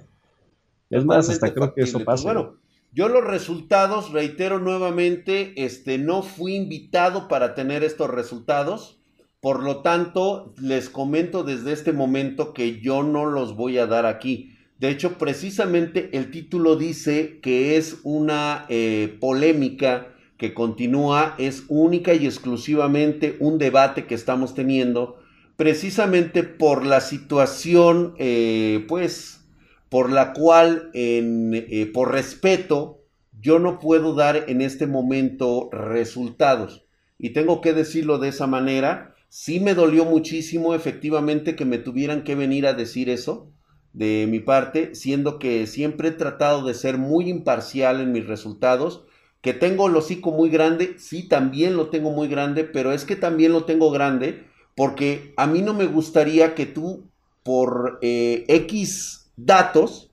Es 0.89 1.05
más, 1.05 1.29
hasta 1.29 1.53
creo 1.53 1.73
que 1.73 1.83
eso 1.83 1.99
pues 1.99 2.05
pasa. 2.05 2.23
bueno, 2.25 2.57
yo 2.91 3.07
los 3.07 3.23
resultados, 3.23 4.11
reitero 4.11 4.59
nuevamente, 4.59 5.53
este, 5.63 5.97
no 5.97 6.23
fui 6.23 6.55
invitado 6.55 7.29
para 7.29 7.55
tener 7.55 7.85
estos 7.85 8.09
resultados. 8.09 8.99
Por 9.39 9.63
lo 9.63 9.81
tanto, 9.81 10.53
les 10.59 10.89
comento 10.89 11.43
desde 11.43 11.71
este 11.71 11.93
momento 11.93 12.53
que 12.53 12.81
yo 12.81 13.03
no 13.03 13.25
los 13.25 13.55
voy 13.55 13.77
a 13.77 13.85
dar 13.85 14.05
aquí. 14.05 14.57
De 14.79 14.89
hecho, 14.89 15.17
precisamente 15.17 16.09
el 16.13 16.31
título 16.31 16.75
dice 16.75 17.39
que 17.41 17.77
es 17.77 17.99
una 18.03 18.65
eh, 18.69 19.17
polémica 19.19 20.07
que 20.37 20.53
continúa, 20.53 21.35
es 21.37 21.63
única 21.67 22.13
y 22.13 22.25
exclusivamente 22.25 23.37
un 23.39 23.57
debate 23.57 24.05
que 24.05 24.15
estamos 24.15 24.53
teniendo, 24.53 25.17
precisamente 25.55 26.43
por 26.43 26.85
la 26.85 27.01
situación, 27.01 28.13
eh, 28.19 28.85
pues, 28.87 29.47
por 29.89 30.11
la 30.11 30.33
cual, 30.33 30.91
eh, 30.93 31.89
por 31.93 32.11
respeto, 32.11 33.03
yo 33.39 33.57
no 33.57 33.79
puedo 33.79 34.13
dar 34.13 34.45
en 34.47 34.61
este 34.61 34.85
momento 34.85 35.69
resultados. 35.71 36.85
Y 37.17 37.31
tengo 37.31 37.61
que 37.61 37.73
decirlo 37.73 38.19
de 38.19 38.29
esa 38.29 38.45
manera. 38.45 39.15
Sí 39.29 39.59
me 39.59 39.73
dolió 39.73 40.05
muchísimo 40.05 40.73
efectivamente 40.73 41.55
que 41.55 41.65
me 41.65 41.77
tuvieran 41.77 42.23
que 42.23 42.35
venir 42.35 42.65
a 42.65 42.73
decir 42.73 43.09
eso 43.09 43.51
de 43.93 44.27
mi 44.29 44.39
parte, 44.39 44.95
siendo 44.95 45.39
que 45.39 45.65
siempre 45.67 46.09
he 46.09 46.11
tratado 46.11 46.65
de 46.65 46.73
ser 46.73 46.97
muy 46.97 47.29
imparcial 47.29 47.99
en 47.99 48.11
mis 48.11 48.27
resultados. 48.27 49.03
Que 49.41 49.53
tengo 49.53 49.87
el 49.87 49.95
hocico 49.95 50.31
muy 50.31 50.49
grande, 50.49 50.95
sí, 50.97 51.27
también 51.27 51.77
lo 51.77 51.89
tengo 51.89 52.11
muy 52.11 52.27
grande, 52.27 52.63
pero 52.63 52.91
es 52.91 53.05
que 53.05 53.15
también 53.15 53.53
lo 53.53 53.65
tengo 53.65 53.91
grande 53.91 54.45
porque 54.75 55.33
a 55.37 55.47
mí 55.47 55.61
no 55.61 55.73
me 55.73 55.85
gustaría 55.85 56.53
que 56.53 56.65
tú, 56.65 57.09
por 57.43 57.99
eh, 58.01 58.45
X 58.47 59.31
datos, 59.35 60.11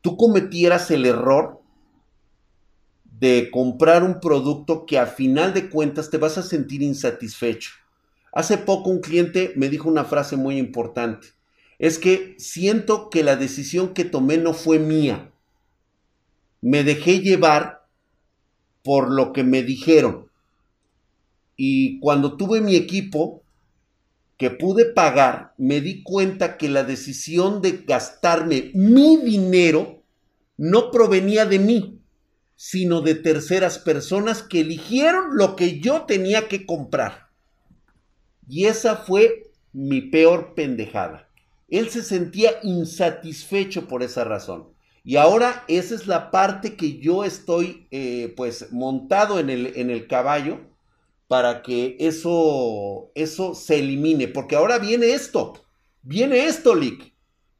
tú 0.00 0.16
cometieras 0.16 0.90
el 0.90 1.06
error 1.06 1.60
de 3.04 3.50
comprar 3.50 4.02
un 4.02 4.20
producto 4.20 4.84
que 4.86 4.98
a 4.98 5.06
final 5.06 5.54
de 5.54 5.68
cuentas 5.70 6.10
te 6.10 6.18
vas 6.18 6.38
a 6.38 6.42
sentir 6.42 6.82
insatisfecho. 6.82 7.70
Hace 8.36 8.58
poco 8.58 8.90
un 8.90 9.00
cliente 9.00 9.54
me 9.56 9.70
dijo 9.70 9.88
una 9.88 10.04
frase 10.04 10.36
muy 10.36 10.58
importante 10.58 11.28
es 11.78 11.98
que 11.98 12.34
siento 12.38 13.08
que 13.08 13.24
la 13.24 13.36
decisión 13.36 13.94
que 13.94 14.04
tomé 14.04 14.36
no 14.36 14.52
fue 14.52 14.78
mía. 14.78 15.32
Me 16.60 16.84
dejé 16.84 17.20
llevar 17.20 17.86
por 18.82 19.10
lo 19.10 19.32
que 19.32 19.42
me 19.42 19.62
dijeron. 19.62 20.30
Y 21.56 21.98
cuando 22.00 22.36
tuve 22.36 22.60
mi 22.60 22.76
equipo 22.76 23.42
que 24.36 24.50
pude 24.50 24.84
pagar, 24.84 25.54
me 25.56 25.80
di 25.80 26.02
cuenta 26.02 26.58
que 26.58 26.68
la 26.68 26.84
decisión 26.84 27.62
de 27.62 27.84
gastarme 27.86 28.70
mi 28.74 29.16
dinero 29.16 30.02
no 30.58 30.90
provenía 30.90 31.46
de 31.46 31.58
mí, 31.58 32.00
sino 32.54 33.00
de 33.00 33.14
terceras 33.14 33.78
personas 33.78 34.42
que 34.42 34.60
eligieron 34.60 35.38
lo 35.38 35.56
que 35.56 35.80
yo 35.80 36.02
tenía 36.02 36.48
que 36.48 36.66
comprar. 36.66 37.25
Y 38.48 38.66
esa 38.66 38.96
fue 38.96 39.50
mi 39.72 40.00
peor 40.00 40.54
pendejada. 40.54 41.28
Él 41.68 41.90
se 41.90 42.02
sentía 42.02 42.52
insatisfecho 42.62 43.88
por 43.88 44.02
esa 44.02 44.24
razón. 44.24 44.68
Y 45.04 45.16
ahora 45.16 45.64
esa 45.68 45.94
es 45.94 46.06
la 46.06 46.30
parte 46.30 46.76
que 46.76 46.98
yo 46.98 47.24
estoy 47.24 47.86
eh, 47.90 48.32
pues 48.36 48.72
montado 48.72 49.38
en 49.38 49.50
el, 49.50 49.72
en 49.76 49.90
el 49.90 50.08
caballo 50.08 50.60
para 51.28 51.62
que 51.62 51.96
eso, 52.00 53.10
eso 53.14 53.54
se 53.54 53.78
elimine. 53.78 54.28
Porque 54.28 54.56
ahora 54.56 54.78
viene 54.78 55.12
esto, 55.12 55.64
viene 56.02 56.46
esto, 56.46 56.74
Lick. 56.74 57.14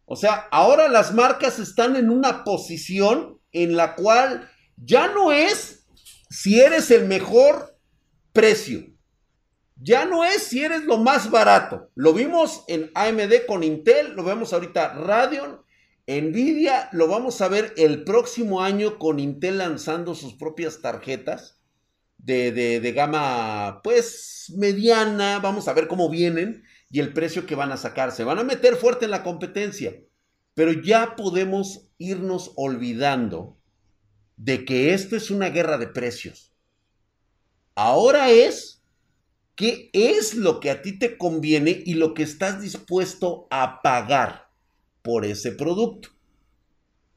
O 0.05 0.17
sea, 0.17 0.47
ahora 0.51 0.89
las 0.89 1.13
marcas 1.13 1.59
están 1.59 1.97
en 1.97 2.11
una 2.11 2.45
posición 2.45 3.41
en 3.53 3.77
la 3.77 3.95
cual 3.97 4.49
ya 4.77 5.09
no 5.09 5.33
es 5.33 5.87
si 6.31 6.61
eres 6.61 6.91
el 6.91 7.07
mejor 7.07 7.77
precio 8.33 8.96
ya 9.77 10.05
no 10.07 10.25
es 10.25 10.43
si 10.45 10.65
eres 10.65 10.85
lo 10.85 10.99
más 10.99 11.31
barato. 11.31 11.91
Lo 11.95 12.13
vimos 12.13 12.65
en 12.69 12.91
AMD 12.95 13.47
con 13.47 13.63
Intel, 13.63 14.15
lo 14.15 14.25
vemos 14.25 14.53
ahorita 14.53 14.95
Radeon, 14.95 15.61
Nvidia, 16.07 16.89
lo 16.93 17.09
vamos 17.09 17.41
a 17.41 17.49
ver 17.49 17.75
el 17.77 18.05
próximo 18.05 18.63
año 18.63 18.99
con 18.99 19.19
Intel 19.19 19.59
lanzando 19.59 20.15
sus 20.15 20.35
propias 20.35 20.81
tarjetas 20.81 21.61
de, 22.17 22.53
de 22.53 22.93
gama 22.93 23.81
pues 23.83 24.53
mediana. 24.57 25.41
Vamos 25.41 25.69
a 25.69 25.73
ver 25.73 25.89
cómo 25.89 26.09
vienen 26.09 26.65
y 26.91 27.01
el 27.01 27.13
precio 27.13 27.47
que 27.47 27.55
van 27.55 27.73
a 27.73 27.77
sacar. 27.77 28.13
Se 28.13 28.25
van 28.25 28.39
a 28.39 28.45
meter 28.45 28.77
fuerte 28.77 29.05
en 29.05 29.11
la 29.11 29.23
competencia. 29.23 29.95
Pero 30.55 30.73
ya 30.73 31.17
podemos 31.17 31.91
irnos 31.99 32.53
olvidando 32.57 33.59
de 34.37 34.65
que 34.65 34.95
esto 34.95 35.17
es 35.17 35.31
una 35.31 35.51
guerra 35.51 35.77
de 35.77 35.89
precios. 35.89 36.55
Ahora 37.75 38.31
es 38.31 38.76
qué 39.57 39.91
es 39.93 40.35
lo 40.35 40.61
que 40.61 40.71
a 40.71 40.83
ti 40.83 40.99
te 40.99 41.19
conviene 41.19 41.83
y 41.85 41.95
lo 41.95 42.15
que 42.15 42.23
estás 42.23 42.61
dispuesto 42.61 43.49
a 43.51 43.81
pagar 43.83 44.49
por 45.03 45.25
ese 45.25 45.53
producto. 45.53 46.11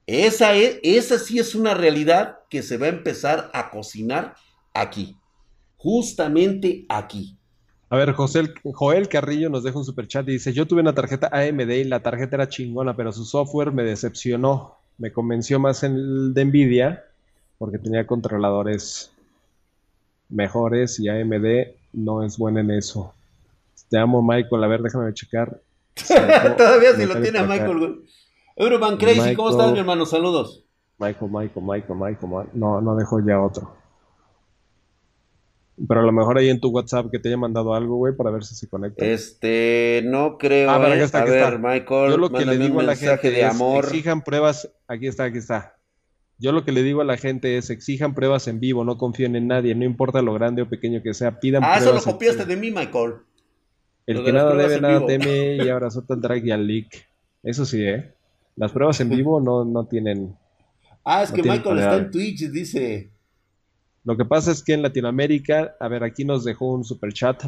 Esa, 0.07 0.55
es, 0.55 0.79
esa 0.81 1.19
sí 1.19 1.37
es 1.37 1.53
una 1.53 1.75
realidad 1.75 2.39
que 2.49 2.63
se 2.63 2.77
va 2.77 2.87
a 2.87 2.89
empezar 2.89 3.51
a 3.53 3.69
cocinar 3.69 4.35
aquí, 4.73 5.15
justamente 5.77 6.85
aquí. 6.89 7.37
A 7.91 7.97
ver, 7.97 8.13
José, 8.13 8.53
Joel 8.63 9.09
Carrillo 9.09 9.49
nos 9.49 9.63
deja 9.63 9.77
un 9.77 9.85
super 9.85 10.07
chat 10.07 10.27
y 10.27 10.33
dice, 10.33 10.53
yo 10.53 10.65
tuve 10.65 10.81
una 10.81 10.95
tarjeta 10.95 11.29
AMD 11.31 11.69
y 11.69 11.83
la 11.83 12.01
tarjeta 12.01 12.37
era 12.37 12.49
chingona, 12.49 12.95
pero 12.95 13.11
su 13.11 13.25
software 13.25 13.71
me 13.71 13.83
decepcionó. 13.83 14.77
Me 14.97 15.11
convenció 15.11 15.59
más 15.59 15.83
en 15.83 15.95
el 15.95 16.33
de 16.33 16.45
Nvidia 16.45 17.05
porque 17.57 17.79
tenía 17.79 18.05
controladores 18.05 19.11
mejores 20.29 20.99
y 20.99 21.09
AMD 21.09 21.78
no 21.93 22.23
es 22.23 22.37
buena 22.37 22.61
en 22.61 22.71
eso. 22.71 23.13
Te 23.89 23.97
amo, 23.97 24.21
Michael. 24.21 24.63
A 24.63 24.67
ver, 24.67 24.81
déjame 24.81 25.13
checar. 25.13 25.61
Todavía 26.57 26.95
se 26.95 27.05
lo 27.05 27.21
tiene 27.21 27.39
a 27.39 27.43
Michael, 27.43 28.03
Euroban 28.55 28.97
Crazy, 28.97 29.35
¿cómo 29.35 29.51
estás, 29.51 29.71
mi 29.71 29.79
hermano? 29.79 30.05
Saludos. 30.05 30.65
Michael, 30.97 31.31
Michael, 31.31 31.65
Michael, 31.65 31.99
Michael. 31.99 32.49
No, 32.53 32.81
no 32.81 32.95
dejo 32.95 33.25
ya 33.25 33.39
otro. 33.39 33.73
Pero 35.87 36.01
a 36.01 36.03
lo 36.03 36.11
mejor 36.11 36.37
ahí 36.37 36.49
en 36.49 36.59
tu 36.59 36.69
WhatsApp 36.69 37.09
que 37.09 37.19
te 37.19 37.29
haya 37.29 37.37
mandado 37.37 37.73
algo, 37.73 37.95
güey, 37.95 38.13
para 38.13 38.31
ver 38.31 38.43
si 38.43 38.53
se 38.55 38.67
conecta. 38.67 39.05
Este, 39.05 40.01
no 40.03 40.37
creo. 40.37 40.69
Ah, 40.69 40.89
eh. 40.89 41.01
está, 41.01 41.21
a 41.21 41.25
ver, 41.25 41.57
Michael. 41.57 42.11
Yo 42.11 42.17
lo 42.17 42.29
que 42.29 42.45
le 42.45 42.57
digo 42.57 42.81
a 42.81 42.83
la 42.83 42.97
gente 42.97 43.31
de 43.31 43.45
amor. 43.45 43.85
exijan 43.85 44.21
pruebas. 44.21 44.69
Aquí 44.87 45.07
está, 45.07 45.23
aquí 45.23 45.37
está. 45.37 45.78
Yo 46.39 46.53
lo 46.53 46.63
que 46.63 46.71
le 46.71 46.83
digo 46.83 47.01
a 47.01 47.05
la 47.05 47.17
gente 47.17 47.57
es 47.57 47.69
exijan 47.69 48.15
pruebas 48.15 48.47
en 48.47 48.61
vivo, 48.61 48.85
no 48.85 48.97
confíen 48.97 49.35
en 49.35 49.47
nadie, 49.47 49.75
no 49.75 49.83
importa 49.83 50.21
lo 50.21 50.33
grande 50.33 50.61
o 50.61 50.69
pequeño 50.69 51.03
que 51.03 51.13
sea, 51.13 51.39
pidan 51.39 51.63
ah, 51.63 51.75
pruebas. 51.75 51.95
Ah, 51.95 51.97
eso 51.97 52.09
lo 52.09 52.13
copiaste 52.13 52.45
de 52.45 52.55
mí, 52.55 52.71
Michael. 52.71 53.15
El 54.05 54.23
que 54.23 54.31
nada 54.31 54.55
debe, 54.55 54.81
nada 54.81 55.05
teme 55.05 55.57
y 55.57 55.69
abrazó 55.69 56.03
el 56.09 56.21
drag 56.21 56.45
y 56.45 56.51
al 56.51 56.65
leak. 56.65 57.07
Eso 57.43 57.65
sí, 57.65 57.83
¿eh? 57.83 58.15
Las 58.55 58.71
pruebas 58.71 58.99
en 59.01 59.09
vivo 59.09 59.39
no, 59.39 59.65
no 59.65 59.85
tienen... 59.85 60.35
Ah, 61.05 61.23
es 61.23 61.31
que 61.31 61.41
Michael 61.41 61.79
está 61.79 61.97
en 61.97 62.11
Twitch, 62.11 62.49
dice... 62.51 63.09
Lo 64.03 64.15
que 64.15 64.25
pasa 64.25 64.51
es 64.51 64.63
que 64.63 64.73
en 64.73 64.81
Latinoamérica, 64.81 65.75
a 65.79 65.87
ver, 65.87 66.03
aquí 66.03 66.23
nos 66.23 66.43
dejó 66.43 66.71
un 66.71 66.83
super 66.83 67.13
chat, 67.13 67.43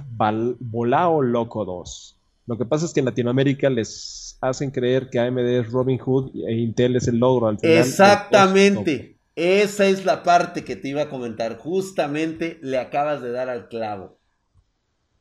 Volao 0.59 1.21
Loco 1.21 1.65
2. 1.65 2.20
Lo 2.47 2.57
que 2.57 2.65
pasa 2.65 2.85
es 2.85 2.93
que 2.93 2.99
en 2.99 3.05
Latinoamérica 3.05 3.69
les 3.69 4.37
hacen 4.41 4.71
creer 4.71 5.09
que 5.09 5.19
AMD 5.19 5.39
es 5.39 5.71
Robin 5.71 5.99
Hood 5.99 6.31
e 6.47 6.53
Intel 6.55 6.95
es 6.95 7.07
el 7.07 7.17
logro 7.17 7.47
al 7.47 7.59
final. 7.59 7.77
Exactamente. 7.77 9.17
Esa 9.35 9.85
es 9.85 10.03
la 10.05 10.23
parte 10.23 10.63
que 10.63 10.75
te 10.75 10.89
iba 10.89 11.03
a 11.03 11.09
comentar. 11.09 11.57
Justamente 11.57 12.59
le 12.61 12.77
acabas 12.77 13.21
de 13.21 13.31
dar 13.31 13.49
al 13.49 13.69
clavo. 13.69 14.19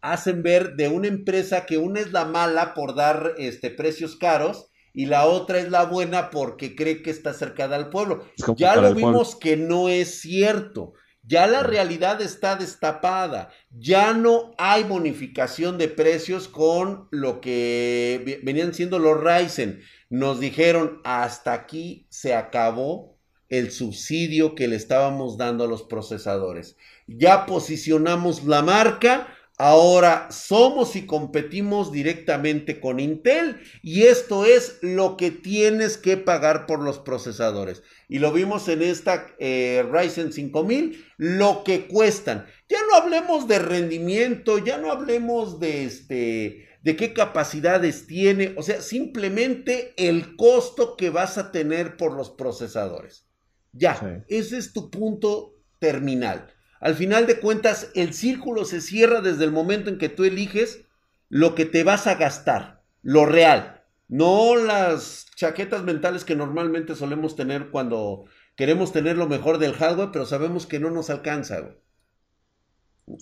Hacen 0.00 0.42
ver 0.42 0.76
de 0.76 0.88
una 0.88 1.08
empresa 1.08 1.66
que 1.66 1.78
una 1.78 2.00
es 2.00 2.12
la 2.12 2.24
mala 2.24 2.74
por 2.74 2.94
dar 2.94 3.34
este, 3.38 3.70
precios 3.70 4.16
caros 4.16 4.70
y 4.92 5.06
la 5.06 5.26
otra 5.26 5.58
es 5.58 5.70
la 5.70 5.84
buena 5.84 6.30
porque 6.30 6.74
cree 6.74 7.02
que 7.02 7.10
está 7.10 7.34
cercada 7.34 7.76
al 7.76 7.90
pueblo. 7.90 8.24
Ya 8.56 8.76
lo 8.76 8.94
vimos 8.94 9.36
que 9.36 9.56
no 9.56 9.88
es 9.88 10.20
cierto. 10.20 10.94
Ya 11.22 11.46
la 11.46 11.62
realidad 11.62 12.20
está 12.20 12.56
destapada. 12.56 13.50
Ya 13.70 14.14
no 14.14 14.54
hay 14.58 14.84
bonificación 14.84 15.78
de 15.78 15.88
precios 15.88 16.48
con 16.48 17.08
lo 17.10 17.40
que 17.40 18.40
venían 18.42 18.74
siendo 18.74 18.98
los 18.98 19.20
Ryzen. 19.20 19.80
Nos 20.08 20.40
dijeron, 20.40 21.00
hasta 21.04 21.52
aquí 21.52 22.06
se 22.08 22.34
acabó 22.34 23.18
el 23.48 23.70
subsidio 23.72 24.54
que 24.54 24.68
le 24.68 24.76
estábamos 24.76 25.36
dando 25.36 25.64
a 25.64 25.68
los 25.68 25.82
procesadores. 25.82 26.76
Ya 27.06 27.46
posicionamos 27.46 28.44
la 28.44 28.62
marca 28.62 29.28
Ahora 29.62 30.28
somos 30.30 30.96
y 30.96 31.04
competimos 31.04 31.92
directamente 31.92 32.80
con 32.80 32.98
Intel 32.98 33.60
y 33.82 34.04
esto 34.04 34.46
es 34.46 34.78
lo 34.80 35.18
que 35.18 35.30
tienes 35.30 35.98
que 35.98 36.16
pagar 36.16 36.64
por 36.64 36.80
los 36.80 36.98
procesadores. 36.98 37.82
Y 38.08 38.20
lo 38.20 38.32
vimos 38.32 38.68
en 38.68 38.80
esta 38.80 39.26
eh, 39.38 39.84
Ryzen 39.92 40.32
5000, 40.32 41.04
lo 41.18 41.62
que 41.62 41.88
cuestan. 41.88 42.46
Ya 42.70 42.78
no 42.88 42.96
hablemos 42.96 43.48
de 43.48 43.58
rendimiento, 43.58 44.56
ya 44.56 44.78
no 44.78 44.90
hablemos 44.90 45.60
de 45.60 45.84
este 45.84 46.68
de 46.82 46.96
qué 46.96 47.12
capacidades 47.12 48.06
tiene, 48.06 48.54
o 48.56 48.62
sea, 48.62 48.80
simplemente 48.80 49.92
el 49.98 50.36
costo 50.36 50.96
que 50.96 51.10
vas 51.10 51.36
a 51.36 51.52
tener 51.52 51.98
por 51.98 52.14
los 52.14 52.30
procesadores. 52.30 53.26
Ya, 53.72 54.24
ese 54.26 54.56
es 54.56 54.72
tu 54.72 54.90
punto 54.90 55.58
terminal. 55.78 56.50
Al 56.80 56.94
final 56.94 57.26
de 57.26 57.38
cuentas, 57.38 57.90
el 57.94 58.14
círculo 58.14 58.64
se 58.64 58.80
cierra 58.80 59.20
desde 59.20 59.44
el 59.44 59.52
momento 59.52 59.90
en 59.90 59.98
que 59.98 60.08
tú 60.08 60.24
eliges 60.24 60.84
lo 61.28 61.54
que 61.54 61.66
te 61.66 61.84
vas 61.84 62.06
a 62.06 62.16
gastar, 62.16 62.82
lo 63.02 63.26
real, 63.26 63.84
no 64.08 64.56
las 64.56 65.26
chaquetas 65.36 65.84
mentales 65.84 66.24
que 66.24 66.34
normalmente 66.34 66.96
solemos 66.96 67.36
tener 67.36 67.70
cuando 67.70 68.24
queremos 68.56 68.92
tener 68.92 69.16
lo 69.16 69.28
mejor 69.28 69.58
del 69.58 69.74
hardware, 69.74 70.10
pero 70.12 70.26
sabemos 70.26 70.66
que 70.66 70.80
no 70.80 70.90
nos 70.90 71.10
alcanza, 71.10 71.60
güey. 71.60 71.74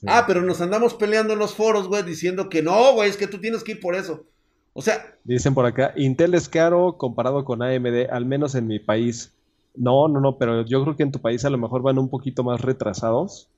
Ah, 0.06 0.24
pero 0.26 0.42
nos 0.42 0.60
andamos 0.60 0.94
peleando 0.94 1.34
en 1.34 1.38
los 1.38 1.54
foros, 1.54 1.88
güey, 1.88 2.02
diciendo 2.02 2.48
que 2.48 2.62
no, 2.62 2.94
güey, 2.94 3.10
es 3.10 3.16
que 3.16 3.26
tú 3.26 3.38
tienes 3.38 3.64
que 3.64 3.72
ir 3.72 3.80
por 3.80 3.94
eso. 3.94 4.26
O 4.72 4.82
sea. 4.82 5.18
Dicen 5.24 5.54
por 5.54 5.66
acá, 5.66 5.92
Intel 5.96 6.34
es 6.34 6.48
caro 6.48 6.96
comparado 6.98 7.44
con 7.44 7.62
AMD, 7.62 8.10
al 8.10 8.26
menos 8.26 8.54
en 8.54 8.66
mi 8.66 8.78
país. 8.78 9.34
No, 9.74 10.08
no, 10.08 10.20
no, 10.20 10.38
pero 10.38 10.64
yo 10.64 10.82
creo 10.82 10.96
que 10.96 11.02
en 11.02 11.12
tu 11.12 11.20
país 11.20 11.44
a 11.44 11.50
lo 11.50 11.58
mejor 11.58 11.82
van 11.82 11.98
un 11.98 12.08
poquito 12.08 12.42
más 12.42 12.60
retrasados. 12.60 13.48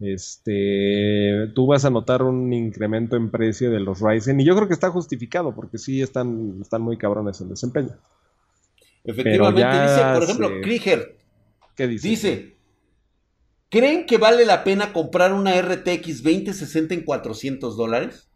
Este, 0.00 1.48
tú 1.54 1.66
vas 1.66 1.84
a 1.84 1.90
notar 1.90 2.22
un 2.22 2.52
incremento 2.52 3.16
en 3.16 3.30
precio 3.30 3.70
de 3.70 3.80
los 3.80 4.00
Ryzen 4.00 4.40
y 4.40 4.44
yo 4.44 4.54
creo 4.56 4.66
que 4.66 4.74
está 4.74 4.90
justificado 4.90 5.54
porque 5.54 5.78
sí 5.78 6.02
están, 6.02 6.58
están 6.60 6.82
muy 6.82 6.98
cabrones 6.98 7.40
en 7.40 7.48
desempeño. 7.48 7.96
Efectivamente, 9.04 9.82
dice, 9.82 10.02
por 10.14 10.22
ejemplo, 10.22 10.50
Krieger. 10.62 11.16
¿Qué 11.76 11.86
dice? 11.86 12.08
Dice, 12.08 12.56
¿creen 13.68 14.06
que 14.06 14.18
vale 14.18 14.44
la 14.46 14.64
pena 14.64 14.92
comprar 14.92 15.32
una 15.32 15.60
RTX 15.60 16.22
2060 16.22 16.94
en 16.94 17.04
400 17.04 17.76
dólares? 17.76 18.28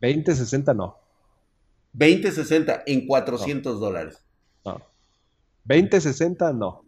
2060 0.00 0.74
no. 0.74 0.96
2060 1.92 2.84
en 2.86 3.06
400 3.06 3.80
dólares. 3.80 4.24
No. 4.64 4.80
2060 5.68 6.52
no. 6.54 6.84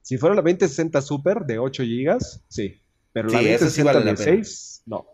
Si 0.00 0.18
fuera 0.18 0.34
la 0.34 0.42
2060 0.42 1.00
Super 1.00 1.40
de 1.40 1.58
8 1.58 1.82
GB, 1.84 2.18
sí. 2.48 2.80
Pero 3.12 3.28
la 3.28 3.38
2060 3.38 4.16
6, 4.16 4.82
no. 4.86 5.06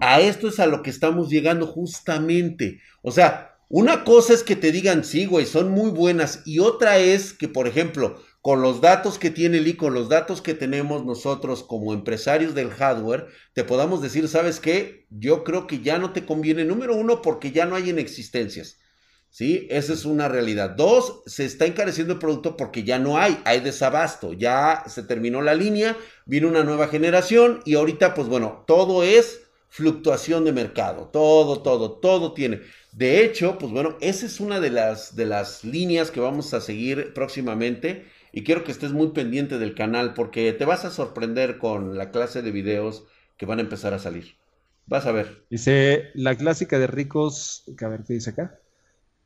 A 0.00 0.20
esto 0.20 0.48
es 0.48 0.58
a 0.58 0.66
lo 0.66 0.82
que 0.82 0.90
estamos 0.90 1.28
llegando 1.28 1.66
justamente. 1.66 2.80
O 3.02 3.12
sea, 3.12 3.58
una 3.68 4.04
cosa 4.04 4.32
es 4.32 4.42
que 4.42 4.56
te 4.56 4.72
digan, 4.72 5.04
sí, 5.04 5.26
güey, 5.26 5.46
son 5.46 5.70
muy 5.70 5.90
buenas. 5.90 6.42
Y 6.44 6.58
otra 6.58 6.98
es 6.98 7.32
que, 7.32 7.48
por 7.48 7.66
ejemplo, 7.66 8.20
con 8.40 8.62
los 8.62 8.80
datos 8.80 9.18
que 9.18 9.30
tiene 9.30 9.60
Lee, 9.60 9.74
con 9.74 9.94
los 9.94 10.08
datos 10.08 10.42
que 10.42 10.54
tenemos 10.54 11.04
nosotros 11.04 11.62
como 11.62 11.94
empresarios 11.94 12.54
del 12.54 12.70
hardware, 12.70 13.26
te 13.52 13.64
podamos 13.64 14.02
decir, 14.02 14.28
¿sabes 14.28 14.60
qué? 14.60 15.06
Yo 15.10 15.44
creo 15.44 15.66
que 15.66 15.80
ya 15.80 15.98
no 15.98 16.12
te 16.12 16.24
conviene, 16.26 16.64
número 16.64 16.94
uno, 16.94 17.22
porque 17.22 17.52
ya 17.52 17.66
no 17.66 17.74
hay 17.74 17.90
en 17.90 17.98
existencias. 17.98 18.78
¿Sí? 19.34 19.66
Esa 19.68 19.94
es 19.94 20.04
una 20.04 20.28
realidad. 20.28 20.76
Dos, 20.76 21.22
se 21.26 21.44
está 21.44 21.66
encareciendo 21.66 22.12
el 22.12 22.20
producto 22.20 22.56
porque 22.56 22.84
ya 22.84 23.00
no 23.00 23.18
hay, 23.18 23.36
hay 23.44 23.58
desabasto, 23.58 24.32
ya 24.32 24.84
se 24.86 25.02
terminó 25.02 25.42
la 25.42 25.54
línea, 25.54 25.96
viene 26.24 26.46
una 26.46 26.62
nueva 26.62 26.86
generación 26.86 27.60
y 27.64 27.74
ahorita, 27.74 28.14
pues 28.14 28.28
bueno, 28.28 28.62
todo 28.64 29.02
es 29.02 29.42
fluctuación 29.70 30.44
de 30.44 30.52
mercado, 30.52 31.08
todo, 31.12 31.62
todo, 31.62 31.98
todo 31.98 32.32
tiene. 32.32 32.60
De 32.92 33.24
hecho, 33.24 33.58
pues 33.58 33.72
bueno, 33.72 33.96
esa 34.00 34.24
es 34.24 34.38
una 34.38 34.60
de 34.60 34.70
las, 34.70 35.16
de 35.16 35.26
las 35.26 35.64
líneas 35.64 36.12
que 36.12 36.20
vamos 36.20 36.54
a 36.54 36.60
seguir 36.60 37.12
próximamente 37.12 38.04
y 38.30 38.44
quiero 38.44 38.62
que 38.62 38.70
estés 38.70 38.92
muy 38.92 39.08
pendiente 39.08 39.58
del 39.58 39.74
canal 39.74 40.14
porque 40.14 40.52
te 40.52 40.64
vas 40.64 40.84
a 40.84 40.92
sorprender 40.92 41.58
con 41.58 41.98
la 41.98 42.12
clase 42.12 42.40
de 42.40 42.52
videos 42.52 43.02
que 43.36 43.46
van 43.46 43.58
a 43.58 43.62
empezar 43.62 43.94
a 43.94 43.98
salir. 43.98 44.36
Vas 44.86 45.06
a 45.06 45.12
ver. 45.12 45.44
Dice 45.50 46.10
la 46.14 46.36
clásica 46.36 46.78
de 46.78 46.86
ricos, 46.86 47.64
a 47.82 47.88
ver 47.88 48.04
qué 48.06 48.12
dice 48.12 48.30
acá. 48.30 48.60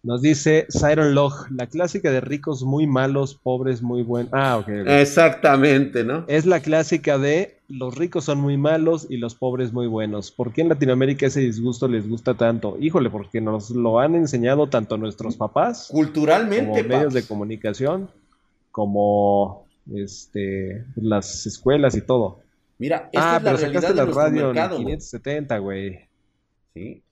Nos 0.03 0.23
dice 0.23 0.67
Siren 0.69 1.15
Log, 1.15 1.51
la 1.51 1.67
clásica 1.67 2.11
de 2.11 2.21
ricos 2.21 2.63
muy 2.63 2.87
malos, 2.87 3.35
pobres 3.35 3.83
muy 3.83 4.03
buenos. 4.03 4.33
Ah, 4.33 4.59
ok. 4.59 4.69
Exactamente, 4.87 6.05
¿no? 6.05 6.25
Es 6.29 6.47
la 6.47 6.61
clásica 6.61 7.19
de 7.19 7.59
los 7.69 7.97
ricos 7.97 8.25
son 8.25 8.41
muy 8.41 8.57
malos 8.57 9.07
y 9.11 9.19
los 9.19 9.35
pobres 9.35 9.73
muy 9.73 9.87
buenos. 9.87 10.31
¿Por 10.31 10.53
qué 10.53 10.63
en 10.63 10.71
Latinoamérica 10.71 11.27
ese 11.27 11.41
disgusto 11.41 11.87
les 11.87 12.09
gusta 12.09 12.35
tanto? 12.35 12.79
Híjole, 12.81 13.11
porque 13.11 13.41
nos 13.41 13.71
lo 13.71 13.99
han 14.01 14.15
enseñado 14.15 14.69
tanto 14.69 14.97
nuestros 14.97 15.37
papás. 15.37 15.89
Culturalmente. 15.91 16.67
Como 16.67 16.89
medios 16.89 17.13
de 17.13 17.27
comunicación, 17.27 18.09
como 18.71 19.67
este, 19.95 20.85
las 20.97 21.47
escuelas 21.47 21.95
y 21.95 22.01
todo. 22.01 22.39
Mira, 22.79 23.11
esta 23.13 23.35
ah, 23.35 23.37
es 23.37 23.43
la 23.43 23.51
pero 23.51 23.59
sacaste 23.59 23.95
la 23.95 24.05
radio 24.07 24.51
en 24.51 24.77
570, 24.77 25.59
güey. 25.59 26.08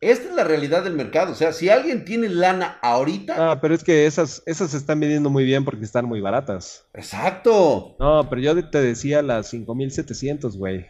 Esta 0.01 0.29
es 0.29 0.35
la 0.35 0.45
realidad 0.45 0.85
del 0.85 0.95
mercado. 0.95 1.33
O 1.33 1.35
sea, 1.35 1.53
si 1.53 1.69
alguien 1.69 2.05
tiene 2.05 2.29
lana 2.29 2.79
ahorita. 2.83 3.53
Ah, 3.53 3.61
pero 3.61 3.75
es 3.75 3.85
que 3.85 4.07
esas, 4.07 4.43
esas 4.47 4.71
se 4.71 4.77
están 4.77 5.01
vendiendo 5.01 5.31
muy 5.31 5.45
bien 5.45 5.64
porque 5.64 5.85
están 5.85 6.07
muy 6.07 6.21
baratas. 6.21 6.87
Exacto. 6.95 7.97
No, 7.99 8.29
pero 8.29 8.43
yo 8.43 8.71
te 8.71 8.81
decía 8.81 9.23
las 9.23 9.49
5700, 9.49 10.57
güey. 10.57 10.87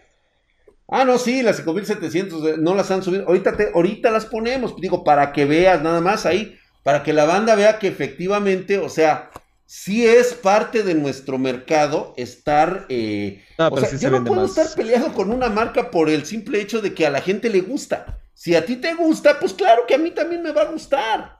Ah, 0.88 1.04
no, 1.04 1.18
sí, 1.18 1.42
las 1.42 1.56
5700 1.56 2.46
eh, 2.46 2.54
no 2.58 2.74
las 2.74 2.90
han 2.90 3.02
subido. 3.02 3.26
Ahorita, 3.26 3.56
te, 3.56 3.70
ahorita 3.74 4.10
las 4.10 4.26
ponemos, 4.26 4.76
digo, 4.76 5.02
para 5.02 5.32
que 5.32 5.44
veas 5.44 5.82
nada 5.82 6.00
más 6.00 6.26
ahí, 6.26 6.56
para 6.84 7.02
que 7.02 7.12
la 7.12 7.24
banda 7.24 7.56
vea 7.56 7.78
que 7.78 7.88
efectivamente, 7.88 8.78
o 8.78 8.88
sea, 8.88 9.30
sí 9.66 10.06
es 10.06 10.32
parte 10.34 10.84
de 10.84 10.94
nuestro 10.94 11.38
mercado 11.38 12.14
estar. 12.16 12.86
Eh, 12.88 13.42
o 13.58 13.80
sea, 13.80 13.98
yo 13.98 14.10
no 14.10 14.24
puedo 14.24 14.44
estar 14.44 14.66
peleado 14.76 15.12
con 15.12 15.32
una 15.32 15.48
marca 15.48 15.90
por 15.90 16.08
el 16.08 16.24
simple 16.24 16.60
hecho 16.60 16.80
de 16.80 16.94
que 16.94 17.06
a 17.06 17.10
la 17.10 17.20
gente 17.20 17.50
le 17.50 17.60
gusta. 17.60 18.20
Si 18.36 18.54
a 18.54 18.66
ti 18.66 18.76
te 18.76 18.92
gusta, 18.92 19.40
pues 19.40 19.54
claro 19.54 19.84
que 19.88 19.94
a 19.94 19.98
mí 19.98 20.10
también 20.10 20.42
me 20.42 20.52
va 20.52 20.60
a 20.60 20.70
gustar. 20.70 21.38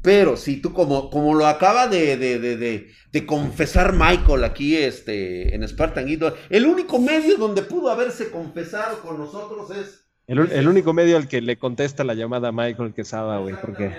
Pero 0.00 0.38
si 0.38 0.56
tú, 0.56 0.72
como, 0.72 1.10
como 1.10 1.34
lo 1.34 1.46
acaba 1.46 1.86
de, 1.86 2.16
de, 2.16 3.26
confesar 3.26 3.92
Michael 3.92 4.42
aquí 4.44 4.74
este, 4.74 5.54
en 5.54 5.68
Spartan 5.68 6.06
Guido, 6.06 6.34
el 6.48 6.64
único 6.64 6.98
medio 6.98 7.36
donde 7.36 7.60
pudo 7.60 7.90
haberse 7.90 8.30
confesado 8.30 9.02
con 9.02 9.18
nosotros 9.18 9.70
es. 9.76 10.06
El, 10.26 10.66
único 10.66 10.94
medio 10.94 11.18
al 11.18 11.28
que 11.28 11.42
le 11.42 11.58
contesta 11.58 12.04
la 12.04 12.14
llamada 12.14 12.48
a 12.48 12.52
Michael 12.52 12.94
Quesada, 12.94 13.38
güey, 13.38 13.54
porque. 13.60 13.92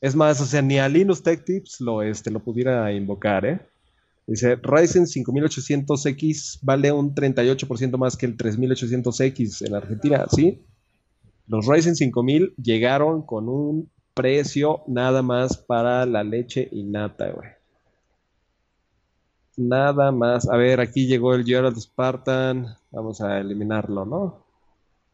Es 0.00 0.16
más, 0.16 0.40
o 0.40 0.46
sea, 0.46 0.62
ni 0.62 0.80
a 0.80 0.88
Linux 0.88 1.22
Tech 1.22 1.44
Tips 1.44 1.80
lo, 1.80 2.02
este, 2.02 2.32
lo 2.32 2.40
pudiera 2.40 2.92
invocar, 2.92 3.46
¿eh? 3.46 3.60
Dice, 4.26 4.56
Ryzen 4.56 5.06
5800X 5.06 6.58
vale 6.62 6.90
un 6.90 7.14
38% 7.14 7.96
más 7.96 8.16
que 8.16 8.26
el 8.26 8.36
3800X 8.36 9.64
en 9.64 9.74
Argentina, 9.76 10.26
¿sí? 10.34 10.60
Los 11.48 11.66
Ryzen 11.66 11.96
5000 11.96 12.54
llegaron 12.62 13.22
con 13.22 13.48
un 13.48 13.90
precio 14.14 14.82
nada 14.86 15.22
más 15.22 15.56
para 15.56 16.04
la 16.04 16.22
leche 16.22 16.68
y 16.70 16.82
nata, 16.84 17.30
güey. 17.30 17.48
Nada 19.56 20.12
más. 20.12 20.48
A 20.48 20.56
ver, 20.56 20.80
aquí 20.80 21.06
llegó 21.06 21.34
el 21.34 21.44
Gerald 21.44 21.78
Spartan. 21.78 22.66
Vamos 22.90 23.20
a 23.20 23.38
eliminarlo, 23.38 24.04
¿no? 24.04 24.44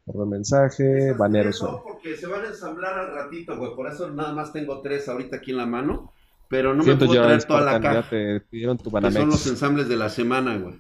Por 0.05 0.27
mensaje, 0.27 1.13
banero 1.13 1.51
No, 1.63 1.83
porque 1.83 2.17
se 2.17 2.27
van 2.27 2.45
a 2.45 2.49
ensamblar 2.49 2.99
al 2.99 3.15
ratito, 3.15 3.57
güey. 3.57 3.75
Por 3.75 3.91
eso 3.91 4.11
nada 4.11 4.35
más 4.35 4.53
tengo 4.53 4.83
tres 4.83 5.09
ahorita 5.09 5.37
aquí 5.37 5.53
en 5.53 5.57
la 5.59 5.67
mano. 5.67 6.13
Pero 6.49 6.75
no 6.75 6.85
me 6.85 6.97
puedo 6.97 7.13
traer 7.13 7.45
toda 7.45 7.61
la 7.61 7.81
caja. 7.81 8.11
te 8.11 8.41
pidieron 8.41 8.77
tu 8.77 8.91
son 8.91 9.29
los 9.29 9.47
ensambles 9.47 9.89
de 9.89 9.97
la 9.97 10.11
semana, 10.11 10.59
güey. 10.59 10.75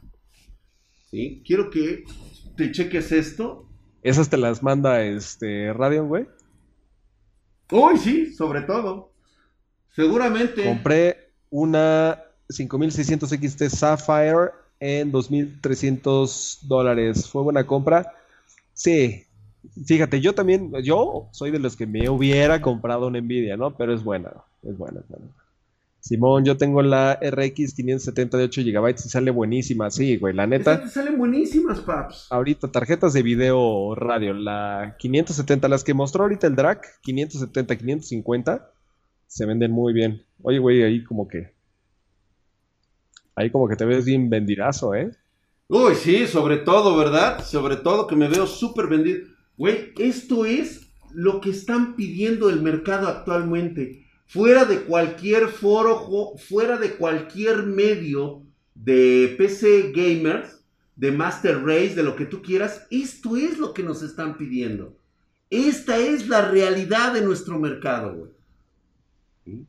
¿Sí? 1.10 1.42
Quiero 1.46 1.70
que 1.70 2.04
te 2.56 2.70
cheques 2.70 3.12
esto 3.12 3.70
esas 4.04 4.28
te 4.28 4.36
las 4.36 4.62
manda 4.62 5.02
este 5.02 5.72
Radeon, 5.72 6.08
güey. 6.08 6.26
Uy, 7.72 7.96
sí, 7.96 8.34
sobre 8.34 8.60
todo. 8.60 9.10
Seguramente. 9.90 10.62
Compré 10.62 11.30
una 11.50 12.22
5600 12.50 13.30
XT 13.30 13.62
Sapphire 13.70 14.50
en 14.78 15.10
2300 15.10 16.58
dólares. 16.62 17.28
¿Fue 17.28 17.42
buena 17.42 17.66
compra? 17.66 18.12
Sí. 18.74 19.24
Fíjate, 19.86 20.20
yo 20.20 20.34
también, 20.34 20.70
yo 20.82 21.28
soy 21.32 21.50
de 21.50 21.58
los 21.58 21.74
que 21.74 21.86
me 21.86 22.08
hubiera 22.10 22.60
comprado 22.60 23.06
una 23.06 23.20
Nvidia, 23.20 23.56
¿no? 23.56 23.74
Pero 23.74 23.94
es 23.94 24.04
buena, 24.04 24.30
es 24.62 24.76
buena, 24.76 25.00
es 25.00 25.08
buena. 25.08 25.26
Simón, 26.04 26.44
yo 26.44 26.58
tengo 26.58 26.82
la 26.82 27.18
RX 27.18 27.72
570 27.72 28.36
de 28.36 28.44
8 28.44 28.60
GB 28.60 28.90
y 28.90 29.08
sale 29.08 29.30
buenísima, 29.30 29.90
sí, 29.90 30.18
güey, 30.18 30.34
la 30.34 30.46
neta. 30.46 30.86
salen 30.86 31.16
buenísimas, 31.16 31.80
paps. 31.80 32.26
Ahorita, 32.28 32.70
tarjetas 32.70 33.14
de 33.14 33.22
video 33.22 33.94
radio, 33.94 34.34
la 34.34 34.96
570, 34.98 35.66
las 35.66 35.82
que 35.82 35.94
mostró 35.94 36.24
ahorita 36.24 36.46
el 36.46 36.56
DRAC, 36.56 37.00
570, 37.00 37.76
550, 37.78 38.70
se 39.26 39.46
venden 39.46 39.72
muy 39.72 39.94
bien. 39.94 40.26
Oye, 40.42 40.58
güey, 40.58 40.82
ahí 40.82 41.02
como 41.04 41.26
que. 41.26 41.54
Ahí 43.34 43.50
como 43.50 43.66
que 43.66 43.76
te 43.76 43.86
ves 43.86 44.04
bien 44.04 44.28
vendirazo, 44.28 44.94
¿eh? 44.94 45.10
Uy, 45.68 45.94
sí, 45.94 46.26
sobre 46.26 46.58
todo, 46.58 46.98
¿verdad? 46.98 47.42
Sobre 47.42 47.76
todo 47.76 48.06
que 48.06 48.14
me 48.14 48.28
veo 48.28 48.46
súper 48.46 48.88
vendido. 48.88 49.26
Güey, 49.56 49.94
esto 49.98 50.44
es 50.44 50.86
lo 51.14 51.40
que 51.40 51.48
están 51.48 51.96
pidiendo 51.96 52.50
el 52.50 52.60
mercado 52.60 53.08
actualmente 53.08 54.03
fuera 54.26 54.64
de 54.64 54.80
cualquier 54.82 55.48
foro, 55.48 56.36
fuera 56.38 56.76
de 56.76 56.96
cualquier 56.96 57.64
medio 57.64 58.42
de 58.74 59.34
PC 59.38 59.92
gamers, 59.92 60.62
de 60.96 61.10
Master 61.10 61.64
Race, 61.64 61.94
de 61.94 62.02
lo 62.02 62.16
que 62.16 62.26
tú 62.26 62.42
quieras, 62.42 62.86
esto 62.90 63.36
es 63.36 63.58
lo 63.58 63.74
que 63.74 63.82
nos 63.82 64.02
están 64.02 64.36
pidiendo. 64.36 64.96
Esta 65.50 65.98
es 65.98 66.28
la 66.28 66.48
realidad 66.50 67.12
de 67.12 67.22
nuestro 67.22 67.58
mercado, 67.58 68.14
güey. 68.14 69.66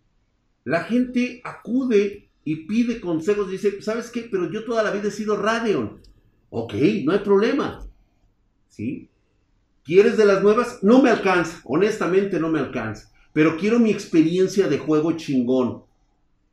La 0.63 0.83
gente 0.83 1.41
acude 1.43 2.29
y 2.43 2.67
pide 2.67 2.99
consejos, 2.99 3.49
dice, 3.49 3.81
¿sabes 3.81 4.09
qué? 4.09 4.27
Pero 4.31 4.51
yo 4.51 4.65
toda 4.65 4.83
la 4.83 4.91
vida 4.91 5.09
he 5.09 5.11
sido 5.11 5.35
Radeon. 5.37 6.01
Ok, 6.49 6.73
no 7.03 7.11
hay 7.11 7.19
problema. 7.19 7.85
¿Sí? 8.69 9.09
¿Quieres 9.83 10.17
de 10.17 10.25
las 10.25 10.41
nuevas? 10.41 10.79
No 10.81 11.03
me 11.03 11.11
alcanza, 11.11 11.61
honestamente 11.65 12.39
no 12.39 12.49
me 12.49 12.59
alcanza 12.59 13.14
pero 13.35 13.57
quiero 13.57 13.79
mi 13.79 13.91
experiencia 13.91 14.69
de 14.69 14.77
juego 14.77 15.11
chingón. 15.11 15.83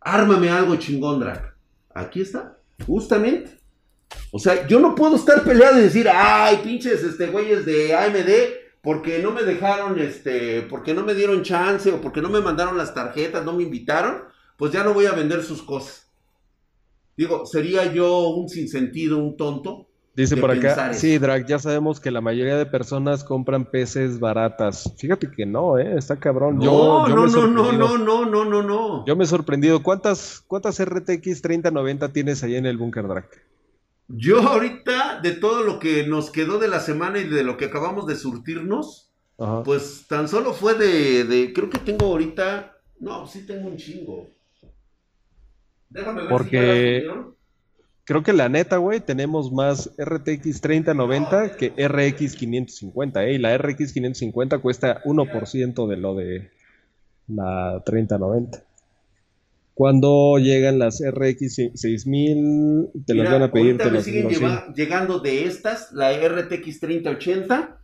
Ármame 0.01 0.51
algo 0.51 0.75
chingón, 0.75 1.21
Drac. 1.21 1.55
Aquí 1.95 2.21
está, 2.21 2.59
justamente. 2.85 3.57
O 4.33 4.41
sea, 4.41 4.67
yo 4.67 4.81
no 4.81 4.97
puedo 4.97 5.15
estar 5.15 5.45
peleado 5.45 5.79
y 5.79 5.83
decir, 5.83 6.09
ay, 6.13 6.57
pinches, 6.65 7.05
este, 7.05 7.29
güeyes 7.29 7.65
de 7.65 7.95
AMD, 7.95 8.83
porque 8.83 9.21
no 9.21 9.31
me 9.31 9.45
dejaron, 9.45 9.97
este, 10.01 10.63
porque 10.63 10.93
no 10.93 11.05
me 11.05 11.15
dieron 11.15 11.45
chance 11.45 11.89
o 11.93 12.01
porque 12.01 12.21
no 12.21 12.29
me 12.29 12.41
mandaron 12.41 12.77
las 12.77 12.93
tarjetas, 12.93 13.45
no 13.45 13.53
me 13.53 13.63
invitaron, 13.63 14.25
pues 14.57 14.73
ya 14.73 14.83
no 14.83 14.93
voy 14.93 15.07
a 15.07 15.13
vender 15.13 15.45
sus 15.45 15.63
cosas. 15.63 16.11
Digo, 17.17 17.47
sería 17.47 17.93
yo 17.93 18.31
un 18.31 18.49
sinsentido, 18.49 19.19
un 19.19 19.37
tonto, 19.37 19.87
Dice 20.15 20.37
por 20.37 20.51
acá, 20.51 20.93
sí, 20.93 21.17
Drag, 21.17 21.47
ya 21.47 21.59
sabemos 21.59 21.99
que 21.99 22.11
la 22.11 22.21
mayoría 22.21 22.59
de 22.59 22.67
personas 22.67 23.25
compran 23.25 23.65
peces 23.65 24.21
baratas. 24.21 24.93
Fíjate 24.99 25.31
que 25.31 25.47
no, 25.47 25.79
¿eh? 25.79 25.97
Está 25.97 26.17
cabrón. 26.17 26.59
No, 26.59 27.09
no, 27.09 27.27
no, 27.27 27.47
no, 27.47 27.73
no, 27.73 27.97
no, 27.97 28.25
no, 28.27 28.45
no, 28.45 28.63
no. 28.63 29.07
Yo 29.07 29.17
me 29.17 29.25
he 29.25 29.27
sorprendido. 29.27 29.83
¿Cuántas, 29.83 30.45
cuántas 30.47 30.85
RTX 30.85 31.41
3090 31.41 32.13
tienes 32.13 32.43
ahí 32.43 32.57
en 32.57 32.67
el 32.67 32.77
Bunker 32.77 33.09
Drag? 33.09 33.29
Yo 34.09 34.41
ahorita, 34.41 35.21
de 35.23 35.33
todo 35.33 35.63
lo 35.63 35.79
que 35.79 36.07
nos 36.07 36.31
quedó 36.31 36.59
de 36.59 36.69
la 36.69 36.81
semana 36.81 37.19
y 37.19 37.25
de 37.25 37.43
lo 37.43 37.57
que 37.57 37.65
acabamos 37.67 38.07
de 38.07 38.17
surtirnos, 38.17 39.11
pues 39.65 40.05
tan 40.09 40.29
solo 40.29 40.53
fue 40.53 40.75
de, 40.75 41.53
creo 41.55 41.71
que 41.71 41.79
tengo 41.79 42.07
ahorita, 42.07 42.77
no, 43.01 43.27
sí 43.27 43.47
tengo 43.47 43.69
un 43.69 43.79
chingo. 43.79 44.29
Déjame 45.89 46.23
ver 46.23 46.31
Porque... 46.31 47.01
si 47.01 47.07
ya 47.07 47.33
Creo 48.05 48.23
que 48.25 48.33
la 48.33 48.49
neta, 48.49 48.79
güey, 48.79 49.01
tenemos 49.01 49.53
más 49.53 49.91
RTX 49.97 50.61
3090 50.61 51.57
que 51.57 51.69
RX 51.69 52.35
550, 52.35 53.25
¿eh? 53.25 53.35
Y 53.35 53.39
la 53.39 53.57
RX 53.57 53.93
550 53.93 54.59
cuesta 54.59 55.03
1% 55.05 55.89
de 55.89 55.97
lo 55.97 56.15
de 56.17 56.51
la 57.29 57.83
3090. 57.87 58.65
Cuando 59.75 60.37
llegan 60.39 60.79
las 60.79 61.01
RX 61.01 61.73
6000, 61.75 62.91
te 63.07 63.15
las 63.15 63.33
van 63.33 63.43
a 63.43 63.53
pedir. 63.53 63.79
Te 63.79 63.91
me 63.91 64.03
siguen 64.03 64.29
llegando 64.75 65.21
de 65.21 65.45
estas, 65.45 65.93
la 65.93 66.13
RTX 66.13 66.81
3080 66.81 67.79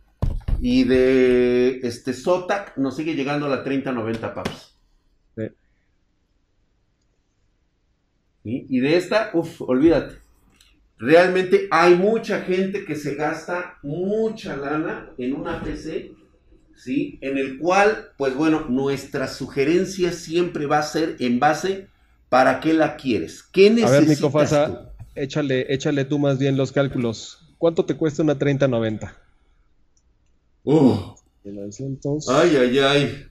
y 0.61 0.83
de 0.83 1.79
este 1.79 2.13
Zotac 2.13 2.77
nos 2.77 2.95
sigue 2.95 3.15
llegando 3.15 3.47
la 3.47 3.63
3090, 3.63 4.33
paps. 4.33 4.75
Sí. 5.35 5.43
Y 8.69 8.79
de 8.79 8.97
esta, 8.97 9.31
uff, 9.33 9.61
olvídate. 9.61 10.15
Realmente 10.97 11.67
hay 11.71 11.95
mucha 11.95 12.41
gente 12.41 12.83
que 12.83 12.95
se 12.95 13.15
gasta 13.15 13.77
mucha 13.83 14.57
lana 14.57 15.09
en 15.17 15.33
una 15.33 15.63
PC, 15.63 16.11
¿sí? 16.75 17.17
En 17.21 17.37
el 17.37 17.57
cual, 17.57 18.09
pues 18.17 18.35
bueno, 18.35 18.65
nuestra 18.69 19.27
sugerencia 19.27 20.11
siempre 20.11 20.65
va 20.65 20.79
a 20.79 20.83
ser 20.83 21.15
en 21.19 21.39
base 21.39 21.87
para 22.27 22.59
qué 22.59 22.73
la 22.73 22.97
quieres. 22.97 23.43
¿Qué 23.43 23.69
necesitas? 23.69 23.95
A 23.95 23.99
ver, 23.99 24.09
Nico 24.09 24.29
Fasa, 24.29 24.91
échale, 25.15 25.73
échale 25.73 26.03
tú 26.03 26.19
más 26.19 26.37
bien 26.37 26.57
los 26.57 26.71
cálculos. 26.71 27.55
¿Cuánto 27.57 27.85
te 27.85 27.95
cuesta 27.95 28.23
una 28.23 28.37
3090? 28.37 29.15
Uh. 30.63 31.15
Ay, 32.29 32.55
ay, 32.57 32.79
ay. 32.79 33.25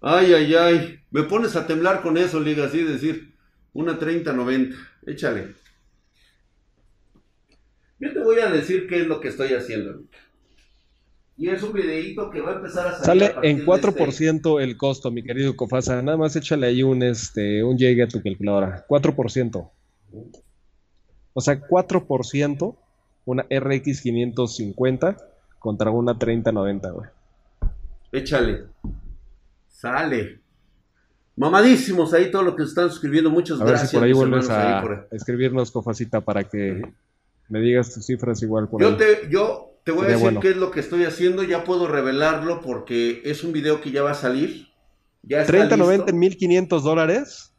Ay, 0.00 0.32
ay, 0.32 0.54
ay. 0.54 1.00
Me 1.10 1.24
pones 1.24 1.56
a 1.56 1.66
temblar 1.66 2.02
con 2.02 2.16
eso, 2.16 2.40
Liga, 2.40 2.66
así 2.66 2.82
decir. 2.82 3.34
Una 3.72 3.98
3090. 3.98 4.76
Échale. 5.06 5.54
Yo 8.00 8.12
te 8.12 8.18
voy 8.20 8.38
a 8.40 8.50
decir 8.50 8.86
qué 8.86 9.00
es 9.00 9.06
lo 9.06 9.20
que 9.20 9.28
estoy 9.28 9.54
haciendo. 9.54 10.02
Y 11.36 11.48
es 11.48 11.62
un 11.62 11.72
videito 11.72 12.30
que 12.30 12.40
va 12.40 12.52
a 12.52 12.56
empezar 12.56 12.88
a 12.88 12.98
salir. 12.98 13.32
Sale 13.32 13.48
en 13.48 13.64
4% 13.64 14.34
este 14.36 14.64
el 14.64 14.76
costo, 14.76 15.10
mi 15.10 15.22
querido 15.22 15.54
Cofasa. 15.54 16.02
Nada 16.02 16.16
más 16.16 16.34
échale 16.34 16.66
ahí 16.66 16.82
un, 16.82 17.02
este, 17.02 17.62
un 17.62 17.78
llegue 17.78 18.02
a 18.02 18.08
tu 18.08 18.22
calculadora. 18.22 18.84
4%. 18.88 19.70
O 21.32 21.40
sea, 21.40 21.60
4% 21.60 22.76
una 23.24 23.46
RX 23.50 24.00
550 24.00 25.16
contra 25.58 25.90
una 25.90 26.18
3090, 26.18 26.90
güey. 26.90 27.10
Échale. 28.10 28.64
Sale. 29.68 30.40
Mamadísimos 31.38 32.12
ahí 32.14 32.30
todo 32.32 32.42
lo 32.42 32.56
que 32.56 32.64
están 32.64 32.90
suscribiendo. 32.90 33.30
Muchas 33.30 33.58
gracias. 33.58 33.80
ver 33.80 33.88
si 33.88 33.96
por 33.96 34.04
ahí 34.04 34.12
vuelves 34.12 34.50
a, 34.50 35.06
escribirnos, 35.12 35.70
Cofacita, 35.70 36.20
para 36.20 36.44
que 36.44 36.82
me 37.48 37.60
digas 37.60 37.94
tus 37.94 38.06
cifras 38.06 38.42
igual 38.42 38.68
por 38.68 38.82
yo 38.82 38.96
Te, 38.96 39.28
yo 39.30 39.78
te 39.84 39.92
voy 39.92 40.06
a 40.06 40.10
decir 40.10 40.38
qué 40.40 40.50
es 40.50 40.56
lo 40.56 40.72
que 40.72 40.80
estoy 40.80 41.04
haciendo. 41.04 41.44
Ya 41.44 41.62
puedo 41.62 41.86
revelarlo 41.86 42.60
porque 42.60 43.22
es 43.24 43.44
un 43.44 43.52
video 43.52 43.80
que 43.80 43.92
ya 43.92 44.02
va 44.02 44.10
a 44.10 44.14
salir. 44.14 44.66
Ya 45.22 45.44
3090 45.44 46.10
en 46.10 46.18
1500 46.18 46.82
dólares. 46.82 47.52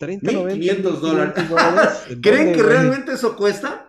1500 0.00 1.00
dólares. 1.00 1.34
¿Creen 2.20 2.52
que 2.52 2.62
realmente 2.62 3.12
eso 3.12 3.36
cuesta? 3.36 3.85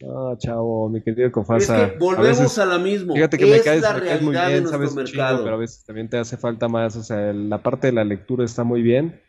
No, 0.00 0.36
chavo, 0.36 0.88
mi 0.88 1.00
querido 1.02 1.30
Cofasa. 1.30 1.84
Es 1.84 1.92
que 1.92 1.98
volvemos 1.98 2.58
a, 2.58 2.66
la 2.66 2.78
misma. 2.78 3.14
Fíjate 3.14 3.38
que 3.38 3.46
me 3.46 3.60
caes, 3.60 4.22
muy 4.22 4.32
bien, 4.34 4.66
sabes 4.66 4.94
pero 4.94 5.54
a 5.54 5.56
veces 5.56 5.84
también 5.84 6.08
te 6.08 6.18
hace 6.18 6.36
falta 6.36 6.68
más. 6.68 6.96
O 6.96 7.02
sea, 7.02 7.32
la 7.32 7.62
parte 7.62 7.86
de 7.88 7.92
la 7.92 8.04
lectura 8.04 8.44
está 8.44 8.64
muy 8.64 8.82
bien. 8.82 9.20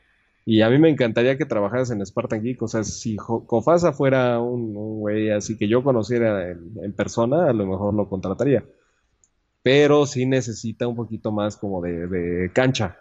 Y 0.47 0.61
a 0.61 0.69
mí 0.69 0.77
me 0.77 0.89
encantaría 0.89 1.37
que 1.37 1.45
trabajaras 1.45 1.91
en 1.91 2.05
Spartan 2.05 2.41
Geek. 2.41 2.61
O 2.61 2.67
sea, 2.67 2.83
si 2.83 3.15
Cofasa 3.15 3.93
fuera 3.93 4.39
un, 4.39 4.73
güey 4.99 5.31
así 5.31 5.57
que 5.57 5.67
yo 5.67 5.83
conociera 5.83 6.51
en, 6.51 6.93
persona, 6.93 7.49
a 7.49 7.53
lo 7.53 7.65
mejor 7.65 7.93
lo 7.93 8.09
contrataría. 8.09 8.63
Pero 9.63 10.05
sí 10.05 10.25
necesita 10.25 10.87
un 10.87 10.95
poquito 10.95 11.31
más 11.31 11.57
como 11.57 11.81
de, 11.81 12.51
cancha. 12.53 12.99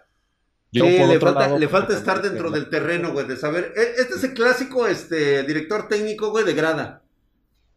le, 0.71 1.19
falta, 1.19 1.93
estar 1.93 2.21
dentro 2.23 2.49
del 2.49 2.69
terreno, 2.69 3.11
güey, 3.13 3.27
de 3.27 3.37
saber. 3.37 3.73
E, 3.75 4.01
este 4.01 4.15
es 4.15 4.23
el 4.23 4.33
clásico 4.33 4.87
este, 4.87 5.43
director 5.43 5.87
técnico, 5.87 6.31
güey, 6.31 6.45
de 6.45 6.53
grada. 6.55 7.04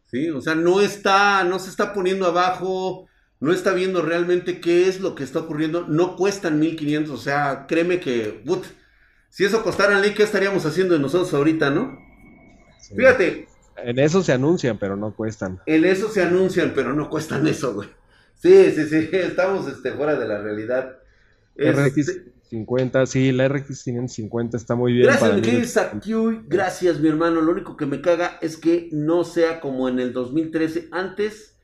¿Sí? 0.09 0.29
O 0.29 0.41
sea, 0.41 0.55
no 0.55 0.81
está, 0.81 1.43
no 1.43 1.59
se 1.59 1.69
está 1.69 1.93
poniendo 1.93 2.25
abajo, 2.25 3.07
no 3.39 3.53
está 3.53 3.73
viendo 3.73 4.01
realmente 4.01 4.59
qué 4.59 4.87
es 4.87 4.99
lo 4.99 5.15
que 5.15 5.23
está 5.23 5.39
ocurriendo, 5.39 5.85
no 5.87 6.15
cuestan 6.15 6.59
1500, 6.59 7.13
o 7.13 7.21
sea, 7.21 7.65
créeme 7.67 7.99
que, 7.99 8.43
si 9.29 9.45
eso 9.45 9.63
costara, 9.63 10.01
¿qué 10.13 10.23
estaríamos 10.23 10.65
haciendo 10.65 10.93
de 10.93 10.99
nosotros 10.99 11.33
ahorita, 11.33 11.69
no? 11.69 11.97
Fíjate. 12.95 13.47
En 13.77 13.99
eso 13.99 14.23
se 14.23 14.33
anuncian, 14.33 14.77
pero 14.77 14.97
no 14.97 15.15
cuestan. 15.15 15.61
En 15.65 15.85
eso 15.85 16.09
se 16.09 16.21
anuncian, 16.21 16.73
pero 16.75 16.93
no 16.93 17.09
cuestan 17.09 17.47
eso, 17.47 17.73
güey. 17.73 17.89
Sí, 18.35 18.71
sí, 18.71 18.85
sí, 18.87 19.09
estamos 19.13 19.67
este, 19.67 19.91
fuera 19.91 20.15
de 20.15 20.27
la 20.27 20.41
realidad. 20.41 20.97
RX 21.55 22.21
50, 22.49 23.03
este, 23.03 23.19
sí, 23.19 23.31
la 23.31 23.47
RX 23.47 23.83
550 23.83 24.57
está 24.57 24.75
muy 24.75 24.93
bien. 24.93 25.05
Gracias, 25.05 25.35
mi 25.35 26.41
Gracias, 26.47 26.99
mi 26.99 27.07
hermano. 27.07 27.41
Lo 27.41 27.51
único 27.51 27.77
que 27.77 27.85
me 27.85 28.01
caga 28.01 28.39
es 28.41 28.57
que 28.57 28.89
no 28.91 29.23
sea 29.23 29.59
como 29.59 29.87
en 29.87 29.99
el 29.99 30.13
2013. 30.13 30.89
Antes, 30.91 31.57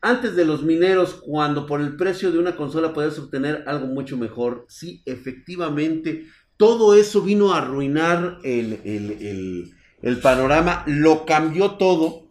antes 0.00 0.34
de 0.34 0.44
los 0.44 0.64
mineros, 0.64 1.14
cuando 1.14 1.66
por 1.66 1.80
el 1.80 1.96
precio 1.96 2.32
de 2.32 2.38
una 2.40 2.56
consola 2.56 2.92
podías 2.92 3.18
obtener 3.18 3.62
algo 3.68 3.86
mucho 3.86 4.16
mejor. 4.16 4.66
Sí, 4.68 5.02
efectivamente. 5.06 6.26
todo 6.56 6.94
eso 6.94 7.22
vino 7.22 7.52
a 7.52 7.58
arruinar 7.58 8.38
el, 8.42 9.72
panorama, 10.20 10.82
lo 10.88 11.24
cambió 11.26 11.72
todo 11.72 12.26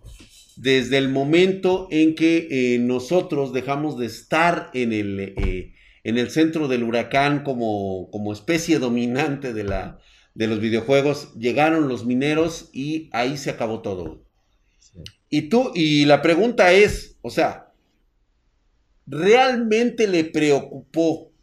desde 0.57 0.97
el 0.97 1.07
momento 1.07 1.87
en 1.89 2.15
que 2.15 2.47
eh, 2.49 2.79
nosotros 2.79 3.53
dejamos 3.53 3.97
de 3.97 4.07
estar 4.07 4.69
en 4.73 4.91
el, 4.91 5.19
eh, 5.19 5.73
en 6.07 6.17
el 6.17 6.31
centro 6.31 6.69
del 6.69 6.83
huracán 6.83 7.43
como, 7.43 8.09
como 8.11 8.31
especie 8.31 8.79
dominante 8.79 9.51
de, 9.51 9.65
la, 9.65 9.99
de 10.35 10.47
los 10.47 10.61
videojuegos, 10.61 11.33
llegaron 11.33 11.89
los 11.89 12.05
mineros 12.05 12.69
y 12.71 13.09
ahí 13.11 13.35
se 13.35 13.49
acabó 13.49 13.81
todo. 13.81 14.23
Y 15.27 15.49
tú, 15.49 15.73
y 15.75 16.05
la 16.05 16.21
pregunta 16.21 16.71
es, 16.71 17.17
o 17.21 17.29
sea, 17.29 17.73
¿realmente 19.05 20.07
le 20.07 20.23
preocupó 20.23 21.33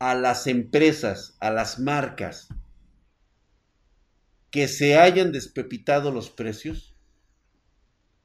a 0.00 0.16
las 0.16 0.48
empresas, 0.48 1.36
a 1.38 1.52
las 1.52 1.78
marcas, 1.78 2.48
que 4.50 4.66
se 4.66 4.98
hayan 4.98 5.30
despepitado 5.30 6.10
los 6.10 6.28
precios? 6.30 6.95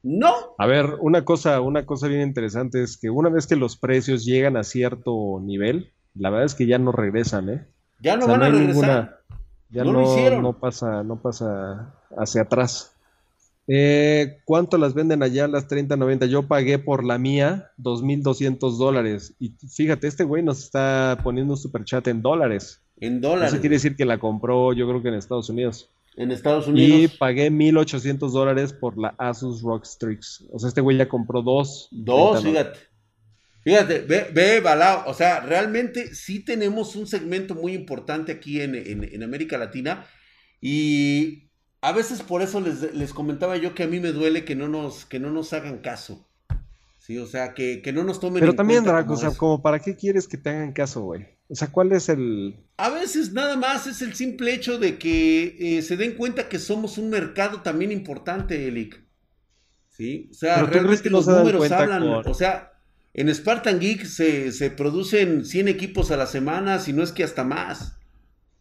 No. 0.02 0.34
A 0.58 0.66
ver, 0.66 0.96
una 1.00 1.24
cosa, 1.24 1.60
una 1.60 1.86
cosa 1.86 2.08
bien 2.08 2.22
interesante 2.22 2.82
es 2.82 2.96
que 2.96 3.10
una 3.10 3.28
vez 3.28 3.46
que 3.46 3.56
los 3.56 3.76
precios 3.76 4.24
llegan 4.24 4.56
a 4.56 4.64
cierto 4.64 5.38
nivel, 5.40 5.92
la 6.14 6.30
verdad 6.30 6.46
es 6.46 6.54
que 6.54 6.66
ya 6.66 6.78
no 6.78 6.92
regresan, 6.92 7.48
¿eh? 7.48 7.66
Ya 8.00 8.16
no 8.16 8.26
van 8.26 8.42
a 8.42 8.50
regresar. 8.50 9.20
ya 9.70 9.84
no, 9.84 9.92
no 10.42 10.58
pasa, 10.58 11.04
no 11.04 11.16
pasa 11.16 11.94
hacia 12.16 12.42
atrás. 12.42 12.92
Eh, 13.68 14.40
¿Cuánto 14.44 14.76
las 14.76 14.92
venden 14.92 15.22
allá 15.22 15.46
las 15.46 15.68
30.90? 15.68 16.26
Yo 16.26 16.48
pagué 16.48 16.78
por 16.80 17.04
la 17.04 17.18
mía 17.18 17.70
2.200 17.78 18.76
dólares. 18.76 19.34
Y 19.38 19.50
fíjate, 19.50 20.08
este 20.08 20.24
güey 20.24 20.42
nos 20.42 20.58
está 20.64 21.18
poniendo 21.22 21.54
un 21.54 21.58
super 21.58 21.84
chat 21.84 22.08
en 22.08 22.22
dólares. 22.22 22.80
En 22.98 23.20
dólares. 23.20 23.52
Eso 23.52 23.60
quiere 23.60 23.76
decir 23.76 23.96
que 23.96 24.04
la 24.04 24.18
compró, 24.18 24.72
yo 24.72 24.88
creo 24.88 25.02
que 25.02 25.08
en 25.08 25.14
Estados 25.14 25.48
Unidos. 25.48 25.88
En 26.16 26.30
Estados 26.30 26.68
Unidos. 26.68 27.00
Y 27.00 27.08
pagué 27.08 27.50
1.800 27.50 28.30
dólares 28.30 28.72
por 28.72 28.98
la 28.98 29.14
Asus 29.18 29.62
ROG 29.62 29.86
Strix. 29.86 30.44
O 30.52 30.58
sea, 30.58 30.68
este 30.68 30.80
güey 30.80 30.96
ya 30.98 31.08
compró 31.08 31.42
dos. 31.42 31.88
Dos, 31.90 32.42
fíjate. 32.42 32.78
Fíjate, 33.64 34.00
ve, 34.00 34.28
ve, 34.32 34.60
Balao. 34.60 35.04
O 35.06 35.14
sea, 35.14 35.40
realmente 35.40 36.14
sí 36.14 36.44
tenemos 36.44 36.96
un 36.96 37.06
segmento 37.06 37.54
muy 37.54 37.72
importante 37.74 38.32
aquí 38.32 38.60
en, 38.60 38.74
en 38.74 39.22
América 39.22 39.56
Latina. 39.56 40.04
Y 40.60 41.50
a 41.82 41.92
veces 41.92 42.22
por 42.22 42.42
eso 42.42 42.60
les, 42.60 43.12
comentaba 43.12 43.56
yo 43.56 43.74
que 43.74 43.82
a 43.82 43.88
mí 43.88 43.98
me 43.98 44.12
duele 44.12 44.44
que 44.44 44.54
no 44.54 44.68
nos, 44.68 45.04
que 45.04 45.18
no 45.18 45.30
nos 45.30 45.52
hagan 45.52 45.78
caso. 45.78 46.28
Sí, 46.98 47.18
o 47.18 47.26
sea, 47.26 47.52
que, 47.54 47.82
no 47.92 48.04
nos 48.04 48.20
tomen 48.20 48.40
Pero 48.40 48.54
también, 48.54 48.84
Draco, 48.84 49.14
o 49.14 49.16
sea, 49.16 49.32
como 49.32 49.60
para 49.60 49.80
qué 49.80 49.96
quieres 49.96 50.28
que 50.28 50.38
te 50.38 50.50
hagan 50.50 50.72
caso, 50.72 51.02
güey. 51.02 51.26
O 51.52 51.54
sea, 51.54 51.68
¿cuál 51.68 51.92
es 51.92 52.08
el...? 52.08 52.56
A 52.78 52.88
veces 52.88 53.34
nada 53.34 53.56
más 53.56 53.86
es 53.86 54.00
el 54.00 54.14
simple 54.14 54.54
hecho 54.54 54.78
de 54.78 54.96
que 54.96 55.56
eh, 55.60 55.82
se 55.82 55.98
den 55.98 56.14
cuenta 56.14 56.48
que 56.48 56.58
somos 56.58 56.96
un 56.96 57.10
mercado 57.10 57.60
también 57.60 57.92
importante, 57.92 58.66
Elic. 58.66 59.04
Sí, 59.90 60.30
o 60.30 60.34
sea, 60.34 60.62
realmente 60.62 61.10
los 61.10 61.26
números 61.26 61.70
hablan. 61.70 62.04
O 62.04 62.32
sea, 62.32 62.72
en 63.12 63.32
Spartan 63.34 63.80
Geek 63.80 64.06
se, 64.06 64.50
se 64.50 64.70
producen 64.70 65.44
100 65.44 65.68
equipos 65.68 66.10
a 66.10 66.16
la 66.16 66.26
semana, 66.26 66.78
si 66.78 66.94
no 66.94 67.02
es 67.02 67.12
que 67.12 67.22
hasta 67.22 67.44
más. 67.44 67.98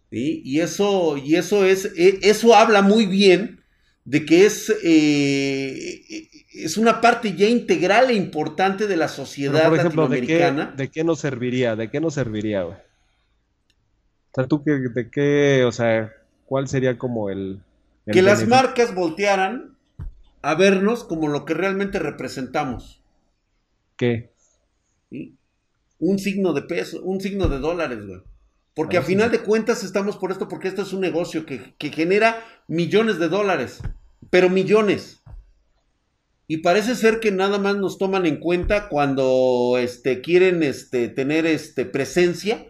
Y 0.09 0.59
eso, 0.59 1.15
y 1.15 1.35
eso 1.35 1.63
es, 1.63 1.93
e, 1.95 2.19
eso 2.23 2.53
habla 2.53 2.81
muy 2.81 3.05
bien 3.05 3.60
de 4.03 4.25
que 4.25 4.45
es, 4.45 4.73
eh, 4.83 6.27
es 6.53 6.77
una 6.77 7.01
parte 7.01 7.35
ya 7.35 7.47
integral 7.47 8.09
e 8.09 8.13
importante 8.13 8.87
de 8.87 8.97
la 8.97 9.07
sociedad 9.07 9.69
por 9.69 9.79
ejemplo, 9.79 10.03
latinoamericana. 10.03 10.73
¿de 10.75 10.89
qué, 10.89 11.03
nos 11.03 11.19
serviría? 11.19 11.75
¿De 11.75 11.89
qué 11.89 11.99
nos 11.99 12.15
serviría, 12.15 12.63
güey? 12.63 12.75
O 12.75 14.33
sea, 14.33 14.47
tú 14.47 14.63
de 14.65 15.09
qué, 15.11 15.65
o 15.65 15.71
sea, 15.71 16.13
¿cuál 16.45 16.67
sería 16.67 16.97
como 16.97 17.29
el... 17.29 17.59
que 18.11 18.21
las 18.21 18.47
marcas 18.47 18.95
voltearan 18.95 19.75
a 20.41 20.55
vernos 20.55 21.03
como 21.03 21.27
lo 21.27 21.45
que 21.45 21.53
realmente 21.53 21.99
representamos. 21.99 23.01
¿Qué? 23.97 24.31
Un 25.99 26.17
signo 26.17 26.53
de 26.53 26.63
peso, 26.63 27.03
un 27.03 27.21
signo 27.21 27.47
de 27.47 27.59
dólares, 27.59 28.05
güey. 28.07 28.21
Porque 28.73 28.97
a 28.97 29.01
final 29.01 29.31
de 29.31 29.39
cuentas 29.39 29.83
estamos 29.83 30.17
por 30.17 30.31
esto, 30.31 30.47
porque 30.47 30.69
esto 30.69 30.81
es 30.81 30.93
un 30.93 31.01
negocio 31.01 31.45
que, 31.45 31.75
genera 31.79 32.43
millones 32.67 33.19
de 33.19 33.27
dólares, 33.27 33.81
pero 34.29 34.49
millones. 34.49 35.21
Y 36.47 36.57
parece 36.57 36.95
ser 36.95 37.19
que 37.19 37.31
nada 37.31 37.59
más 37.59 37.75
nos 37.77 37.97
toman 37.97 38.25
en 38.25 38.37
cuenta 38.37 38.87
cuando 38.87 39.77
este, 39.77 40.21
quieren 40.21 40.63
este, 40.63 41.09
tener 41.09 41.45
este, 41.45 41.85
presencia 41.85 42.67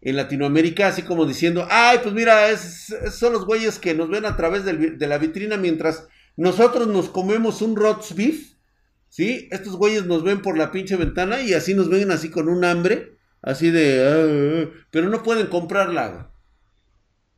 en 0.00 0.16
Latinoamérica, 0.16 0.88
así 0.88 1.02
como 1.02 1.26
diciendo, 1.26 1.66
ay, 1.70 1.98
pues 2.02 2.14
mira, 2.14 2.56
son 2.56 3.32
los 3.32 3.44
güeyes 3.44 3.78
que 3.78 3.94
nos 3.94 4.08
ven 4.08 4.26
a 4.26 4.36
través 4.36 4.64
de 4.64 5.06
la 5.06 5.18
vitrina 5.18 5.56
mientras 5.56 6.06
nosotros 6.36 6.86
nos 6.86 7.08
comemos 7.08 7.62
un 7.62 7.74
roast 7.74 8.12
beef, 8.12 8.54
¿sí? 9.08 9.48
Estos 9.50 9.76
güeyes 9.76 10.06
nos 10.06 10.22
ven 10.22 10.40
por 10.40 10.56
la 10.56 10.70
pinche 10.70 10.94
ventana 10.94 11.40
y 11.42 11.52
así 11.52 11.74
nos 11.74 11.88
ven 11.88 12.12
así 12.12 12.30
con 12.30 12.48
un 12.48 12.64
hambre 12.64 13.17
Así 13.42 13.70
de... 13.70 14.06
Ah, 14.06 14.66
ah, 14.66 14.70
ah", 14.72 14.86
pero 14.90 15.08
no 15.08 15.22
pueden 15.22 15.46
comprarla, 15.46 16.32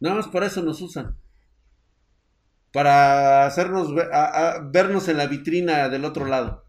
Nada 0.01 0.17
más 0.17 0.29
para 0.29 0.47
eso 0.47 0.63
nos 0.63 0.81
usan. 0.81 1.17
Para 2.73 3.47
hacernos 3.47 3.95
vernos 4.73 5.09
en 5.09 5.19
la 5.19 5.27
vitrina 5.27 5.89
del 5.89 6.05
otro 6.05 6.25
lado. 6.25 6.65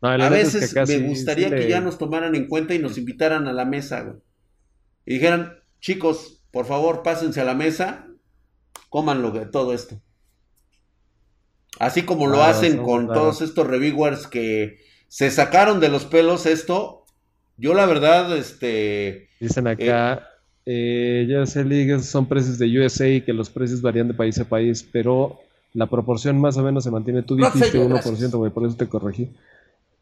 a 0.00 0.28
veces 0.30 0.74
me 0.88 0.98
gustaría 1.08 1.50
que 1.50 1.68
ya 1.68 1.80
nos 1.80 1.98
tomaran 1.98 2.34
en 2.34 2.48
cuenta 2.48 2.74
y 2.74 2.78
nos 2.78 2.96
invitaran 2.96 3.46
a 3.46 3.52
la 3.52 3.64
mesa, 3.64 4.16
Y 5.04 5.14
dijeran, 5.14 5.58
chicos, 5.80 6.42
por 6.50 6.64
favor, 6.64 7.02
pásense 7.02 7.40
a 7.40 7.44
la 7.44 7.54
mesa, 7.54 8.06
cómanlo, 8.88 9.32
todo 9.50 9.74
esto. 9.74 10.00
Así 11.78 12.02
como 12.04 12.26
lo 12.26 12.42
hacen 12.42 12.82
con 12.82 13.08
todos 13.08 13.42
estos 13.42 13.66
reviewers 13.66 14.26
que 14.26 14.78
se 15.08 15.30
sacaron 15.30 15.80
de 15.80 15.90
los 15.90 16.06
pelos 16.06 16.46
esto 16.46 17.05
yo 17.56 17.74
la 17.74 17.86
verdad, 17.86 18.36
este... 18.36 19.28
Dicen 19.40 19.66
acá, 19.66 20.28
eh, 20.64 21.26
ya 21.28 21.46
sé, 21.46 22.00
son 22.00 22.26
precios 22.26 22.58
de 22.58 22.78
USA 22.78 23.08
y 23.08 23.20
que 23.20 23.32
los 23.32 23.50
precios 23.50 23.82
varían 23.82 24.08
de 24.08 24.14
país 24.14 24.38
a 24.38 24.44
país, 24.44 24.86
pero 24.90 25.40
la 25.74 25.86
proporción 25.86 26.40
más 26.40 26.56
o 26.56 26.62
menos 26.62 26.84
se 26.84 26.90
mantiene. 26.90 27.22
Tú 27.22 27.36
dijiste 27.36 27.78
1%, 27.78 28.30
güey, 28.36 28.50
por 28.50 28.66
eso 28.66 28.76
te 28.76 28.88
corregí. 28.88 29.30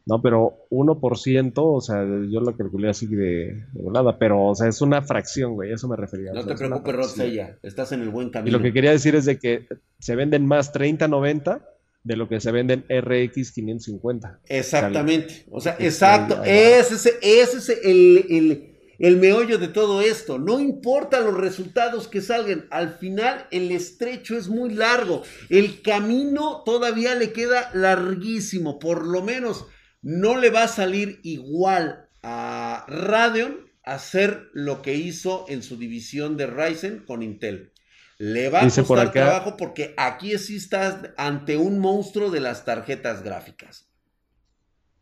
No, 0.06 0.20
pero 0.20 0.66
1%, 0.70 1.52
o 1.56 1.80
sea, 1.80 2.04
yo 2.30 2.40
lo 2.40 2.54
calculé 2.56 2.90
así 2.90 3.06
de, 3.06 3.64
volada, 3.72 4.18
pero, 4.18 4.44
o 4.44 4.54
sea, 4.54 4.68
es 4.68 4.82
una 4.82 5.00
fracción, 5.00 5.54
güey, 5.54 5.72
eso 5.72 5.88
me 5.88 5.96
refería. 5.96 6.32
No 6.32 6.44
te 6.44 6.54
preocupes, 6.54 6.94
Rodsella, 6.94 7.56
estás 7.62 7.92
en 7.92 8.02
el 8.02 8.10
buen 8.10 8.28
camino. 8.30 8.54
Y 8.54 8.58
lo 8.58 8.62
que 8.62 8.72
quería 8.72 8.90
decir 8.90 9.14
es 9.14 9.24
de 9.24 9.38
que 9.38 9.66
se 9.98 10.14
venden 10.14 10.46
más 10.46 10.74
30-90 10.74 11.62
de 12.04 12.16
lo 12.16 12.28
que 12.28 12.38
se 12.38 12.52
venden 12.52 12.84
RX 12.88 13.52
550. 13.52 14.40
Exactamente. 14.46 15.46
O 15.50 15.60
sea, 15.60 15.76
exacto. 15.80 16.42
Ese, 16.44 17.18
es 17.22 17.68
el, 17.82 18.76
el, 18.98 19.16
meollo 19.16 19.58
de 19.58 19.68
todo 19.68 20.02
esto. 20.02 20.38
No 20.38 20.60
importa 20.60 21.20
los 21.20 21.34
resultados 21.34 22.06
que 22.06 22.20
salgan. 22.20 22.66
Al 22.70 22.98
final, 22.98 23.46
el 23.50 23.72
estrecho 23.72 24.36
es 24.36 24.48
muy 24.48 24.74
largo. 24.74 25.22
El 25.48 25.80
camino 25.80 26.62
todavía 26.64 27.14
le 27.14 27.32
queda 27.32 27.70
larguísimo. 27.72 28.78
Por 28.78 29.06
lo 29.06 29.22
menos 29.22 29.66
no 30.02 30.38
le 30.38 30.50
va 30.50 30.64
a 30.64 30.68
salir 30.68 31.20
igual 31.22 32.10
a 32.22 32.84
Radeon 32.86 33.64
hacer 33.82 34.48
lo 34.52 34.82
que 34.82 34.94
hizo 34.94 35.46
en 35.48 35.62
su 35.62 35.78
división 35.78 36.36
de 36.36 36.46
Ryzen 36.46 37.04
con 37.06 37.22
Intel. 37.22 37.73
Le 38.18 38.48
va 38.48 38.62
a 38.62 38.68
costar 38.68 39.12
trabajo 39.12 39.56
porque 39.56 39.94
aquí 39.96 40.38
sí 40.38 40.56
estás 40.56 41.10
ante 41.16 41.56
un 41.56 41.78
monstruo 41.78 42.30
de 42.30 42.40
las 42.40 42.64
tarjetas 42.64 43.22
gráficas. 43.22 43.88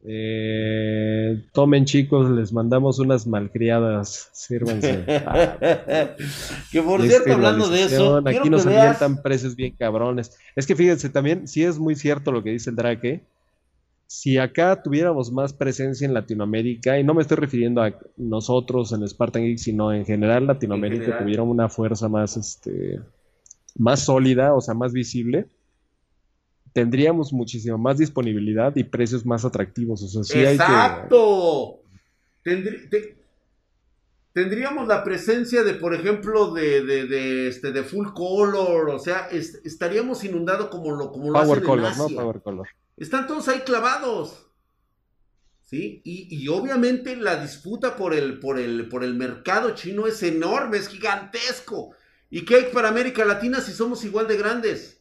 Eh, 0.05 1.45
tomen 1.53 1.85
chicos, 1.85 2.29
les 2.31 2.53
mandamos 2.53 2.99
unas 2.99 3.27
malcriadas, 3.27 4.31
sírvanse. 4.33 5.05
que 6.73 6.83
por 6.83 7.03
cierto, 7.03 7.33
hablando 7.33 7.69
de 7.69 7.85
eso, 7.85 8.21
aquí 8.27 8.51
nos 8.51 8.65
veas... 8.65 8.99
precios 9.23 9.55
bien 9.55 9.77
cabrones. 9.77 10.37
Es 10.57 10.67
que 10.67 10.75
fíjense 10.75 11.09
también, 11.09 11.47
sí 11.47 11.63
es 11.63 11.79
muy 11.79 11.95
cierto 11.95 12.33
lo 12.33 12.43
que 12.43 12.51
dice 12.51 12.71
el 12.71 12.77
Drake, 12.77 13.23
si 14.13 14.37
acá 14.37 14.83
tuviéramos 14.83 15.33
más 15.33 15.55
presencia 15.55 16.07
en 16.07 16.13
Latinoamérica, 16.13 16.99
y 16.99 17.03
no 17.03 17.15
me 17.15 17.23
estoy 17.23 17.39
refiriendo 17.39 17.83
a 17.83 17.99
nosotros 18.19 18.93
en 18.93 19.09
Spartan 19.09 19.43
Geek, 19.43 19.57
sino 19.57 19.91
en 19.91 20.05
general 20.05 20.47
Latinoamérica 20.47 21.19
tuviera 21.19 21.43
una 21.43 21.71
fuerza 21.71 22.11
más, 22.11 22.37
este, 22.37 23.01
más 23.75 24.05
sólida, 24.05 24.53
o 24.53 24.61
sea, 24.61 24.75
más 24.75 24.93
visible, 24.93 25.47
tendríamos 26.75 27.33
muchísima 27.33 27.79
más 27.79 27.97
disponibilidad 27.97 28.77
y 28.77 28.85
precios 28.85 29.25
más 29.25 29.47
atractivos. 29.47 30.03
O 30.03 30.23
sea, 30.23 30.53
¡Exacto! 30.53 31.81
tendríamos 34.35 34.87
la 34.87 35.03
presencia 35.05 35.63
de, 35.65 35.73
por 35.73 35.95
ejemplo, 35.95 36.53
de, 36.53 36.85
de, 36.85 37.49
este, 37.49 37.73
de 37.73 37.83
full 37.83 38.09
color, 38.13 38.91
o 38.91 38.99
sea, 38.99 39.29
estaríamos 39.31 40.23
inundados 40.23 40.67
como 40.67 40.91
lo, 40.91 41.11
como 41.11 41.31
lo 41.31 41.41
Power 41.41 41.63
color, 41.63 41.97
¿no? 41.97 42.09
Power 42.09 42.43
color. 42.43 42.69
Están 43.03 43.27
todos 43.27 43.49
ahí 43.49 43.61
clavados. 43.61 44.47
¿sí? 45.63 46.01
Y, 46.05 46.47
obviamente 46.47 47.17
la 47.17 47.41
disputa 47.41 47.97
por 47.97 48.15
el, 48.15 48.39
por, 48.39 48.61
el, 48.61 48.89
por 48.89 49.03
el 49.03 49.15
mercado 49.15 49.75
chino 49.75 50.07
es 50.07 50.23
enorme, 50.23 50.77
es 50.77 50.87
gigantesco. 50.87 51.91
¿Y 52.31 52.45
qué 52.45 52.57
hay 52.57 52.65
para 52.73 52.89
América 52.89 53.25
Latina 53.25 53.61
si 53.61 53.73
somos 53.73 54.05
igual 54.05 54.29
de 54.29 54.37
grandes? 54.37 55.01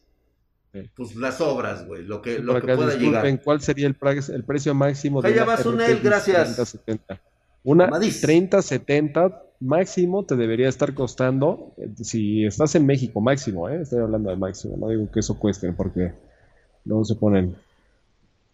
Pues 0.96 1.14
las 1.14 1.40
obras, 1.40 1.86
güey, 1.86 2.02
lo 2.02 2.20
que, 2.22 2.38
lo 2.40 2.60
que 2.60 2.74
pueda 2.74 2.96
llegar. 2.96 3.40
¿Cuál 3.42 3.60
sería 3.60 3.86
el, 3.86 3.96
el 4.34 4.44
precio 4.44 4.74
máximo 4.74 5.22
de 5.22 5.32
una 5.32 5.44
vas 5.44 5.66
una 5.66 5.86
gracias. 5.88 6.56
30, 6.56 6.64
70. 6.64 7.20
Una 7.62 7.90
30, 7.90 8.62
70 8.62 9.42
máximo 9.60 10.24
te 10.24 10.34
debería 10.34 10.68
estar 10.68 10.92
costando, 10.92 11.74
si 12.02 12.46
estás 12.46 12.74
en 12.74 12.84
México, 12.84 13.20
máximo, 13.20 13.68
¿eh? 13.68 13.82
estoy 13.82 14.00
hablando 14.00 14.30
de 14.30 14.36
máximo, 14.36 14.76
no 14.76 14.88
digo 14.88 15.08
que 15.12 15.20
eso 15.20 15.38
cueste 15.38 15.70
porque 15.72 16.12
luego 16.84 17.04
se 17.04 17.14
ponen 17.14 17.54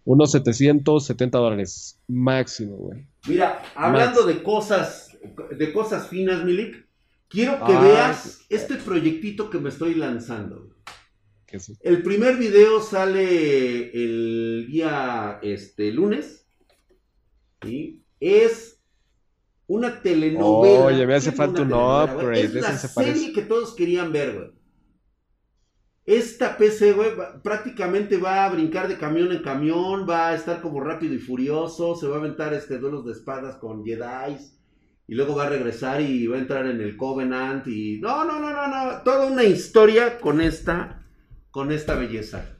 unos 0.08 0.30
770 0.32 1.36
dólares 1.36 2.00
máximo, 2.08 2.76
güey. 2.76 3.06
Mira, 3.28 3.62
hablando 3.74 4.24
de 4.24 4.42
cosas, 4.42 5.14
de 5.54 5.70
cosas 5.70 6.08
finas, 6.08 6.44
Milik, 6.44 6.86
quiero 7.28 7.62
que 7.66 7.76
veas 7.76 8.40
este 8.48 8.76
proyectito 8.76 9.50
que 9.50 9.58
me 9.58 9.68
estoy 9.68 9.94
lanzando. 9.96 10.70
El 11.80 12.02
primer 12.02 12.38
video 12.38 12.80
sale 12.80 13.90
el 13.92 14.66
día 14.70 15.40
este, 15.42 15.92
lunes. 15.92 16.46
¿sí? 17.62 18.02
Es 18.18 18.80
una 19.66 20.00
telenovela. 20.00 20.86
Oye, 20.86 21.06
me 21.06 21.16
hace 21.16 21.32
falta 21.32 21.60
un 21.60 21.74
upgrade. 21.74 22.44
Es 22.44 22.54
la 22.54 22.78
serie 22.78 23.34
que 23.34 23.42
todos 23.42 23.74
querían 23.74 24.10
ver, 24.10 24.34
güey. 24.34 24.57
Esta 26.08 26.56
PC, 26.56 26.94
güey, 26.94 27.10
prácticamente 27.42 28.16
va 28.16 28.46
a 28.46 28.48
brincar 28.48 28.88
de 28.88 28.96
camión 28.96 29.30
en 29.30 29.42
camión, 29.42 30.08
va 30.08 30.28
a 30.28 30.34
estar 30.34 30.62
como 30.62 30.80
rápido 30.80 31.12
y 31.12 31.18
furioso, 31.18 31.96
se 31.96 32.06
va 32.06 32.16
a 32.16 32.18
aventar 32.18 32.54
este 32.54 32.78
duelos 32.78 33.04
de 33.04 33.12
espadas 33.12 33.56
con 33.56 33.84
Jedi 33.84 34.38
y 35.06 35.14
luego 35.14 35.36
va 35.36 35.44
a 35.44 35.48
regresar 35.50 36.00
y 36.00 36.26
va 36.26 36.36
a 36.36 36.40
entrar 36.40 36.64
en 36.64 36.80
el 36.80 36.96
Covenant 36.96 37.66
y 37.66 38.00
no, 38.00 38.24
no, 38.24 38.40
no, 38.40 38.50
no, 38.50 38.68
no, 38.68 39.02
toda 39.02 39.26
una 39.26 39.44
historia 39.44 40.18
con 40.18 40.40
esta 40.40 41.04
con 41.50 41.72
esta 41.72 41.94
belleza. 41.94 42.56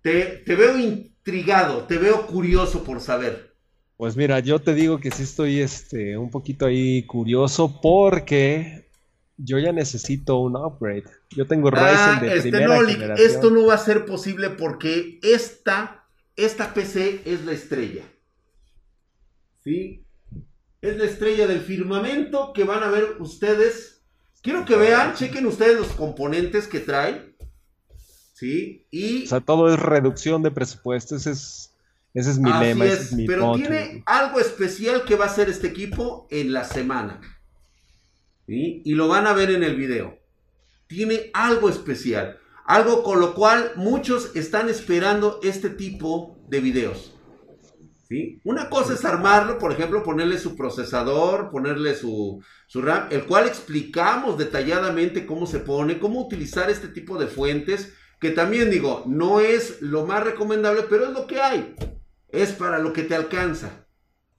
Te, 0.00 0.42
te 0.46 0.54
veo 0.54 0.78
intrigado, 0.78 1.82
te 1.82 1.98
veo 1.98 2.26
curioso 2.26 2.82
por 2.82 3.00
saber. 3.00 3.54
Pues 3.98 4.16
mira, 4.16 4.40
yo 4.40 4.58
te 4.58 4.72
digo 4.72 4.96
que 5.00 5.10
sí 5.10 5.24
estoy 5.24 5.60
este, 5.60 6.16
un 6.16 6.30
poquito 6.30 6.64
ahí 6.64 7.04
curioso 7.04 7.78
porque 7.82 8.88
yo 9.36 9.58
ya 9.58 9.72
necesito 9.72 10.38
un 10.38 10.56
upgrade. 10.56 11.04
Yo 11.36 11.46
tengo 11.46 11.70
Ryzen 11.70 11.86
ah, 11.86 12.18
de 12.20 12.36
este 12.36 12.50
primera 12.50 12.80
no, 12.80 13.14
Esto 13.14 13.50
no 13.50 13.66
va 13.66 13.74
a 13.74 13.78
ser 13.78 14.06
posible 14.06 14.50
porque 14.50 15.18
esta, 15.22 16.04
esta 16.36 16.74
PC 16.74 17.22
es 17.24 17.44
la 17.44 17.52
estrella. 17.52 18.04
¿Sí? 19.62 20.04
Es 20.80 20.96
la 20.96 21.04
estrella 21.04 21.46
del 21.46 21.60
firmamento 21.60 22.52
que 22.52 22.64
van 22.64 22.82
a 22.82 22.90
ver 22.90 23.16
ustedes. 23.18 24.02
Quiero 24.42 24.64
que 24.64 24.76
vean, 24.76 25.14
chequen 25.14 25.46
ustedes 25.46 25.78
los 25.78 25.88
componentes 25.88 26.68
que 26.68 26.80
trae. 26.80 27.34
¿Sí? 28.34 28.86
Y... 28.90 29.24
O 29.24 29.28
sea, 29.28 29.40
todo 29.40 29.72
es 29.72 29.80
reducción 29.80 30.42
de 30.42 30.50
presupuesto. 30.50 31.16
Ese 31.16 31.30
es 31.30 31.74
ese 32.14 32.30
es 32.30 32.38
mi 32.38 32.52
lema. 32.52 32.84
Es, 32.84 33.14
pero 33.26 33.54
tiene 33.56 34.04
algo 34.06 34.38
especial 34.38 35.04
que 35.04 35.16
va 35.16 35.24
a 35.24 35.28
hacer 35.28 35.48
este 35.48 35.66
equipo 35.66 36.28
en 36.30 36.52
la 36.52 36.62
semana. 36.62 37.20
Y 38.46 38.94
lo 38.94 39.08
van 39.08 39.26
a 39.26 39.32
ver 39.32 39.50
en 39.50 39.64
el 39.64 39.74
video. 39.74 40.18
Tiene 40.86 41.30
algo 41.32 41.68
especial. 41.68 42.38
Algo 42.66 43.02
con 43.02 43.20
lo 43.20 43.34
cual 43.34 43.72
muchos 43.76 44.34
están 44.34 44.68
esperando 44.68 45.40
este 45.42 45.70
tipo 45.70 46.38
de 46.48 46.60
videos. 46.60 47.14
¿Sí? 48.08 48.40
Una 48.44 48.68
cosa 48.68 48.94
es 48.94 49.04
armarlo, 49.04 49.58
por 49.58 49.72
ejemplo, 49.72 50.02
ponerle 50.02 50.38
su 50.38 50.56
procesador, 50.56 51.50
ponerle 51.50 51.94
su, 51.94 52.42
su 52.66 52.82
RAM, 52.82 53.08
el 53.10 53.24
cual 53.24 53.46
explicamos 53.46 54.36
detalladamente 54.36 55.26
cómo 55.26 55.46
se 55.46 55.60
pone, 55.60 55.98
cómo 55.98 56.20
utilizar 56.20 56.70
este 56.70 56.88
tipo 56.88 57.18
de 57.18 57.26
fuentes, 57.26 57.94
que 58.20 58.30
también 58.30 58.70
digo, 58.70 59.04
no 59.06 59.40
es 59.40 59.80
lo 59.80 60.06
más 60.06 60.22
recomendable, 60.22 60.84
pero 60.88 61.06
es 61.06 61.12
lo 61.12 61.26
que 61.26 61.40
hay 61.40 61.74
es 62.34 62.52
para 62.52 62.78
lo 62.78 62.92
que 62.92 63.04
te 63.04 63.14
alcanza. 63.14 63.86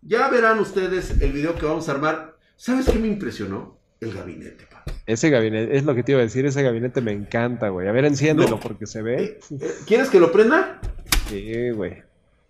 Ya 0.01 0.27
verán 0.27 0.59
ustedes 0.59 1.21
el 1.21 1.31
video 1.31 1.55
que 1.55 1.65
vamos 1.65 1.87
a 1.87 1.93
armar. 1.93 2.37
¿Sabes 2.57 2.87
qué 2.89 2.99
me 2.99 3.07
impresionó? 3.07 3.79
El 4.05 4.13
gabinete, 4.13 4.67
Ese 5.07 5.31
gabinete, 5.31 5.75
es 5.75 5.83
lo 5.83 5.95
que 5.95 6.03
te 6.03 6.11
iba 6.11 6.21
a 6.21 6.23
decir, 6.23 6.45
ese 6.45 6.61
gabinete 6.61 7.01
me 7.01 7.11
encanta, 7.11 7.69
güey. 7.69 7.87
A 7.87 7.91
ver, 7.91 8.05
enciéndelo 8.05 8.59
porque 8.59 8.85
se 8.85 9.01
ve. 9.01 9.23
Eh, 9.23 9.39
eh, 9.59 9.71
¿Quieres 9.87 10.09
que 10.09 10.19
lo 10.19 10.31
prenda? 10.31 10.79
Sí, 11.27 11.71
güey. 11.71 12.03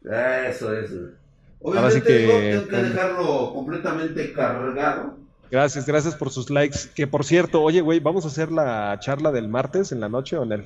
Eso 0.03 0.77
es. 0.77 0.91
Obviamente 1.61 2.01
que... 2.01 2.51
tengo 2.51 2.67
que 2.67 2.75
dejarlo 2.75 3.53
completamente 3.53 4.33
cargado. 4.33 5.17
Gracias, 5.49 5.85
gracias 5.85 6.13
por 6.15 6.29
sus 6.29 6.49
likes. 6.49 6.79
Que 6.93 7.07
por 7.07 7.23
cierto, 7.23 7.61
oye, 7.61 7.79
güey, 7.79 8.01
¿vamos 8.01 8.25
a 8.25 8.27
hacer 8.27 8.51
la 8.51 8.97
charla 8.99 9.31
del 9.31 9.47
martes 9.47 9.93
en 9.93 10.01
la 10.01 10.09
noche 10.09 10.35
o 10.35 10.43
en 10.43 10.51
el...? 10.51 10.65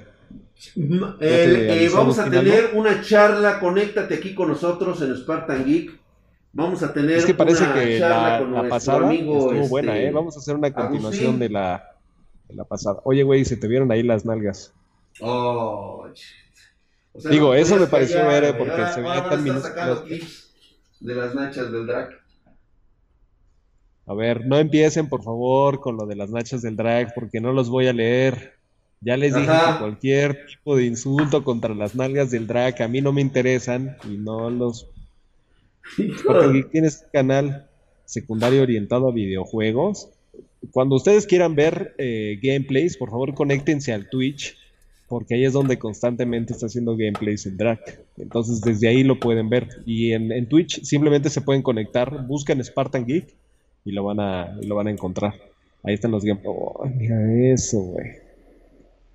Eh, 1.22 1.90
vamos 1.94 2.18
a 2.18 2.28
tener 2.32 2.72
una 2.74 3.02
charla, 3.02 3.60
conéctate 3.60 4.16
aquí 4.16 4.34
con 4.34 4.48
nosotros 4.48 5.00
en 5.04 5.16
Spartan 5.16 5.66
Geek. 5.66 6.00
Vamos 6.60 6.84
a 6.84 6.93
tener 6.93 7.12
es 7.12 7.26
que 7.26 7.34
parece 7.34 7.66
que 7.74 7.99
la, 7.99 8.66
pasada 8.70 9.07
amigo, 9.07 9.53
estuvo 9.53 9.70
buena, 9.70 9.97
¿eh? 9.97 10.12
Vamos 10.12 10.36
a 10.36 10.39
hacer 10.39 10.55
una 10.55 10.74
continuación 10.74 11.39
de 11.39 11.47
la, 11.47 11.95
de 12.49 12.55
la 12.55 12.66
pasada. 12.66 12.99
Oye, 13.05 13.24
güey, 13.24 13.45
se 13.45 13.55
te 13.55 13.68
vieron 13.68 13.89
ahí 13.93 14.03
las 14.03 14.26
nalgas. 14.26 14.74
Oh, 15.22 16.05
Digo, 17.30 17.53
eso 17.53 17.78
me 17.78 17.88
pareció 17.88 18.28
ver 18.28 18.43
eh, 18.43 18.53
porque 18.53 18.88
se 18.93 19.01
veía 19.01 19.30
tan 19.30 19.41
minúsculo. 19.41 20.03
De 20.99 21.16
las 21.16 21.34
nachas 21.34 21.72
del 21.72 21.88
drag. 21.88 22.10
A 24.05 24.14
ver, 24.14 24.45
no 24.45 24.57
empiecen 24.57 25.07
por 25.07 25.24
favor 25.24 25.80
con 25.80 25.95
lo 25.95 26.05
de 26.05 26.18
las 26.18 26.30
nachas 26.30 26.62
del 26.62 26.76
drag 26.76 27.14
porque 27.14 27.39
no 27.39 27.53
los 27.53 27.70
voy 27.70 27.88
a 27.88 27.93
leer. 27.93 28.60
Ya 28.99 29.16
les 29.16 29.34
dije 29.34 29.47
que 29.47 29.80
cualquier 29.80 30.45
tipo 30.45 30.76
de 30.76 30.86
insulto 30.86 31.45
contra 31.45 31.74
las 31.74 31.95
nalgas 31.95 32.32
del 32.32 32.47
drag 32.47 32.82
a 32.82 32.89
mí 32.89 32.99
no 32.99 33.14
me 33.14 33.22
interesan 33.22 33.95
y 34.03 34.18
no 34.18 34.49
los... 34.49 34.89
Porque 36.26 36.64
tienes 36.72 37.02
un 37.04 37.10
canal 37.12 37.68
secundario 38.06 38.62
orientado 38.62 39.10
a 39.10 39.12
videojuegos. 39.12 40.10
Cuando 40.72 40.96
ustedes 40.96 41.26
quieran 41.26 41.56
ver 41.56 41.96
eh, 41.98 42.40
gameplays, 42.42 42.98
por 42.98 43.10
favor 43.10 43.34
conéctense 43.34 43.94
al 43.94 44.10
Twitch 44.10 44.58
porque 45.10 45.34
ahí 45.34 45.44
es 45.44 45.54
donde 45.54 45.80
constantemente 45.80 46.54
está 46.54 46.68
haciendo 46.68 46.96
gameplays 46.96 47.46
el 47.48 47.58
drag. 47.58 47.80
Entonces 48.18 48.62
desde 48.62 48.88
ahí 48.88 49.04
lo 49.04 49.20
pueden 49.20 49.50
ver. 49.50 49.68
Y 49.86 50.14
en, 50.14 50.32
en 50.32 50.48
Twitch 50.48 50.84
simplemente 50.84 51.32
se 51.32 51.42
pueden 51.42 51.64
conectar, 51.64 52.28
buscan 52.28 52.64
Spartan 52.64 53.06
Geek 53.06 53.36
y 53.86 53.92
lo 53.92 54.04
van 54.04 54.20
a, 54.20 54.56
lo 54.62 54.76
van 54.76 54.88
a 54.88 54.92
encontrar. 54.92 55.34
Ahí 55.84 55.96
están 55.96 56.12
los 56.12 56.24
gameplays. 56.24 56.56
Oh, 56.56 56.86
mira 56.96 57.52
eso, 57.52 57.80
güey. 57.80 58.08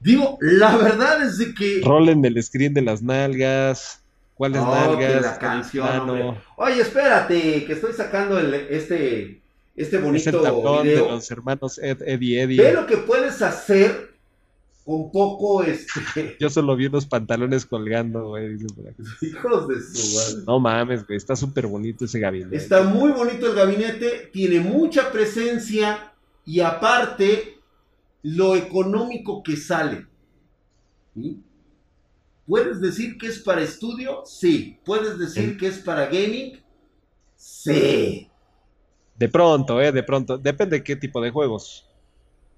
Digo, 0.00 0.36
la 0.40 0.76
verdad 0.76 1.24
es 1.24 1.38
de 1.38 1.54
que. 1.54 1.80
Rolen 1.82 2.20
del 2.20 2.42
screen 2.42 2.74
de 2.74 2.82
las 2.82 3.02
nalgas. 3.02 4.02
¿Cuáles 4.34 4.62
nalgas? 4.62 5.22
la 5.22 5.38
canción, 5.38 6.36
Oye, 6.56 6.80
espérate, 6.80 7.64
que 7.64 7.72
estoy 7.72 7.92
sacando 7.92 8.38
el, 8.38 8.52
este, 8.54 9.40
este 9.76 9.98
bonito 9.98 10.30
es 10.30 10.34
el 10.34 10.82
video. 10.82 10.82
de 10.82 11.10
los 11.12 11.30
hermanos 11.30 11.78
Ed, 11.78 12.02
Eddie, 12.02 12.42
Eddie. 12.42 12.62
Ve 12.62 12.72
lo 12.72 12.86
que 12.86 12.96
puedes 12.96 13.40
hacer 13.42 14.14
con 14.84 15.10
poco 15.10 15.62
este. 15.62 16.36
Yo 16.40 16.50
solo 16.50 16.76
vi 16.76 16.86
unos 16.86 17.06
pantalones 17.06 17.64
colgando, 17.64 18.28
güey. 18.28 18.56
Hijos 19.22 19.68
de 19.68 19.80
su 19.80 20.16
madre. 20.16 20.44
No 20.46 20.60
mames, 20.60 21.06
güey. 21.06 21.16
Está 21.16 21.36
súper 21.36 21.66
bonito 21.66 22.04
ese 22.04 22.18
gabinete. 22.18 22.56
Está 22.56 22.82
muy 22.82 23.12
bonito 23.12 23.46
el 23.46 23.54
gabinete. 23.54 24.30
Tiene 24.32 24.60
mucha 24.60 25.10
presencia. 25.10 26.12
Y 26.44 26.60
aparte, 26.60 27.58
lo 28.22 28.54
económico 28.54 29.42
que 29.42 29.56
sale. 29.56 30.06
¿Puedes 32.46 32.80
decir 32.80 33.16
que 33.18 33.26
es 33.26 33.38
para 33.38 33.62
estudio? 33.62 34.22
Sí. 34.26 34.78
¿Puedes 34.84 35.18
decir 35.18 35.56
que 35.56 35.68
es 35.68 35.78
para 35.78 36.06
gaming? 36.06 36.62
Sí. 37.36 38.28
De 39.16 39.28
pronto, 39.28 39.80
¿eh? 39.80 39.92
De 39.92 40.02
pronto. 40.02 40.38
Depende 40.38 40.78
de 40.78 40.84
qué 40.84 40.96
tipo 40.96 41.20
de 41.20 41.30
juegos. 41.30 41.88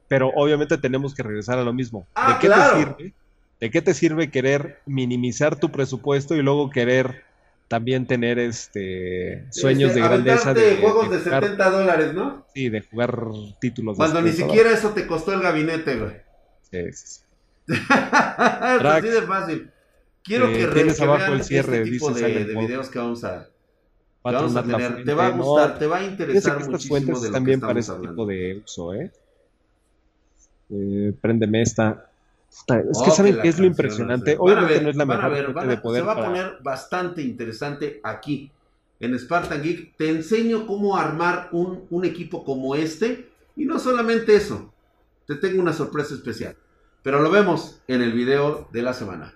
Pero 0.08 0.30
obviamente 0.34 0.78
tenemos 0.78 1.14
que 1.14 1.22
regresar 1.22 1.58
a 1.58 1.64
lo 1.64 1.72
mismo. 1.72 2.06
Ah, 2.14 2.34
¿De 2.34 2.38
qué 2.40 2.54
te 2.54 2.78
sirve? 2.78 3.14
¿De 3.60 3.70
qué 3.70 3.82
te 3.82 3.94
sirve 3.94 4.30
querer 4.30 4.80
minimizar 4.86 5.58
tu 5.58 5.70
presupuesto 5.70 6.34
y 6.34 6.42
luego 6.42 6.70
querer 6.70 7.24
también 7.68 8.06
tener 8.06 8.38
este 8.38 9.46
sueños 9.50 9.94
de 9.94 10.00
grandeza 10.00 10.54
de 10.54 10.76
juegos 10.76 11.10
de, 11.10 11.20
70 11.20 11.70
dólares, 11.70 12.14
¿no? 12.14 12.46
Sí, 12.54 12.68
de 12.68 12.82
jugar 12.82 13.18
títulos. 13.60 13.96
Cuando 13.96 14.22
ni 14.22 14.32
siquiera 14.32 14.70
eso 14.70 14.90
te 14.90 15.06
costó 15.06 15.32
el 15.32 15.40
gabinete, 15.40 15.96
güey. 15.96 16.12
Sí, 16.70 16.92
sí. 16.92 17.22
así 17.88 19.08
de 19.08 19.22
fácil. 19.22 19.70
Quiero 20.26 20.48
eh, 20.48 20.58
que 20.58 20.66
tienes 20.66 21.00
abajo 21.00 21.32
el 21.32 21.42
cierre, 21.44 21.78
este 21.78 21.90
tipo 21.90 22.10
de, 22.12 22.44
de 22.44 22.54
videos 22.54 22.88
que 22.88 22.98
vamos 22.98 23.24
a, 23.24 23.48
que 24.24 24.32
vamos 24.32 24.56
a 24.56 24.62
tener. 24.62 25.04
Te 25.04 25.14
va 25.14 25.26
a 25.28 25.30
gustar, 25.30 25.78
te 25.78 25.86
va 25.86 25.98
a 25.98 26.04
interesar 26.04 26.58
muchísimo 26.58 26.76
estas 26.76 26.88
fuentes 26.88 27.22
de 27.22 27.28
lo 27.28 27.32
también 27.32 27.60
para 27.60 27.78
ese 27.78 27.94
tipo 27.94 28.26
de 28.26 28.62
uso, 28.64 28.94
¿eh? 28.94 29.12
eh 30.70 31.12
préndeme 31.20 31.62
esta 31.62 32.10
es 32.90 33.02
que 33.04 33.10
saben 33.10 33.38
qué 33.42 33.48
es 33.48 33.58
lo 33.58 33.66
impresionante. 33.66 34.36
Obviamente 34.38 34.80
no 34.80 34.90
es 34.90 34.96
la 34.96 35.04
mejor 35.04 35.66
de 35.66 35.76
poder. 35.76 36.02
Se 36.02 36.06
va 36.06 36.12
a 36.12 36.24
poner 36.26 36.58
bastante 36.62 37.22
interesante 37.22 38.00
aquí. 38.02 38.50
en 38.98 39.18
Spartan 39.18 39.62
Geek, 39.62 39.96
te 39.96 40.08
enseño 40.08 40.66
cómo 40.66 40.96
armar 40.96 41.50
un, 41.52 41.84
un 41.90 42.04
equipo 42.04 42.44
como 42.44 42.74
este. 42.74 43.28
Y 43.56 43.64
no 43.64 43.78
solamente 43.78 44.34
eso, 44.34 44.72
te 45.26 45.36
tengo 45.36 45.60
una 45.60 45.72
sorpresa 45.72 46.14
especial. 46.14 46.56
Pero 47.02 47.20
lo 47.20 47.30
vemos 47.30 47.80
en 47.88 48.02
el 48.02 48.12
video 48.12 48.68
de 48.72 48.82
la 48.82 48.94
semana. 48.94 49.34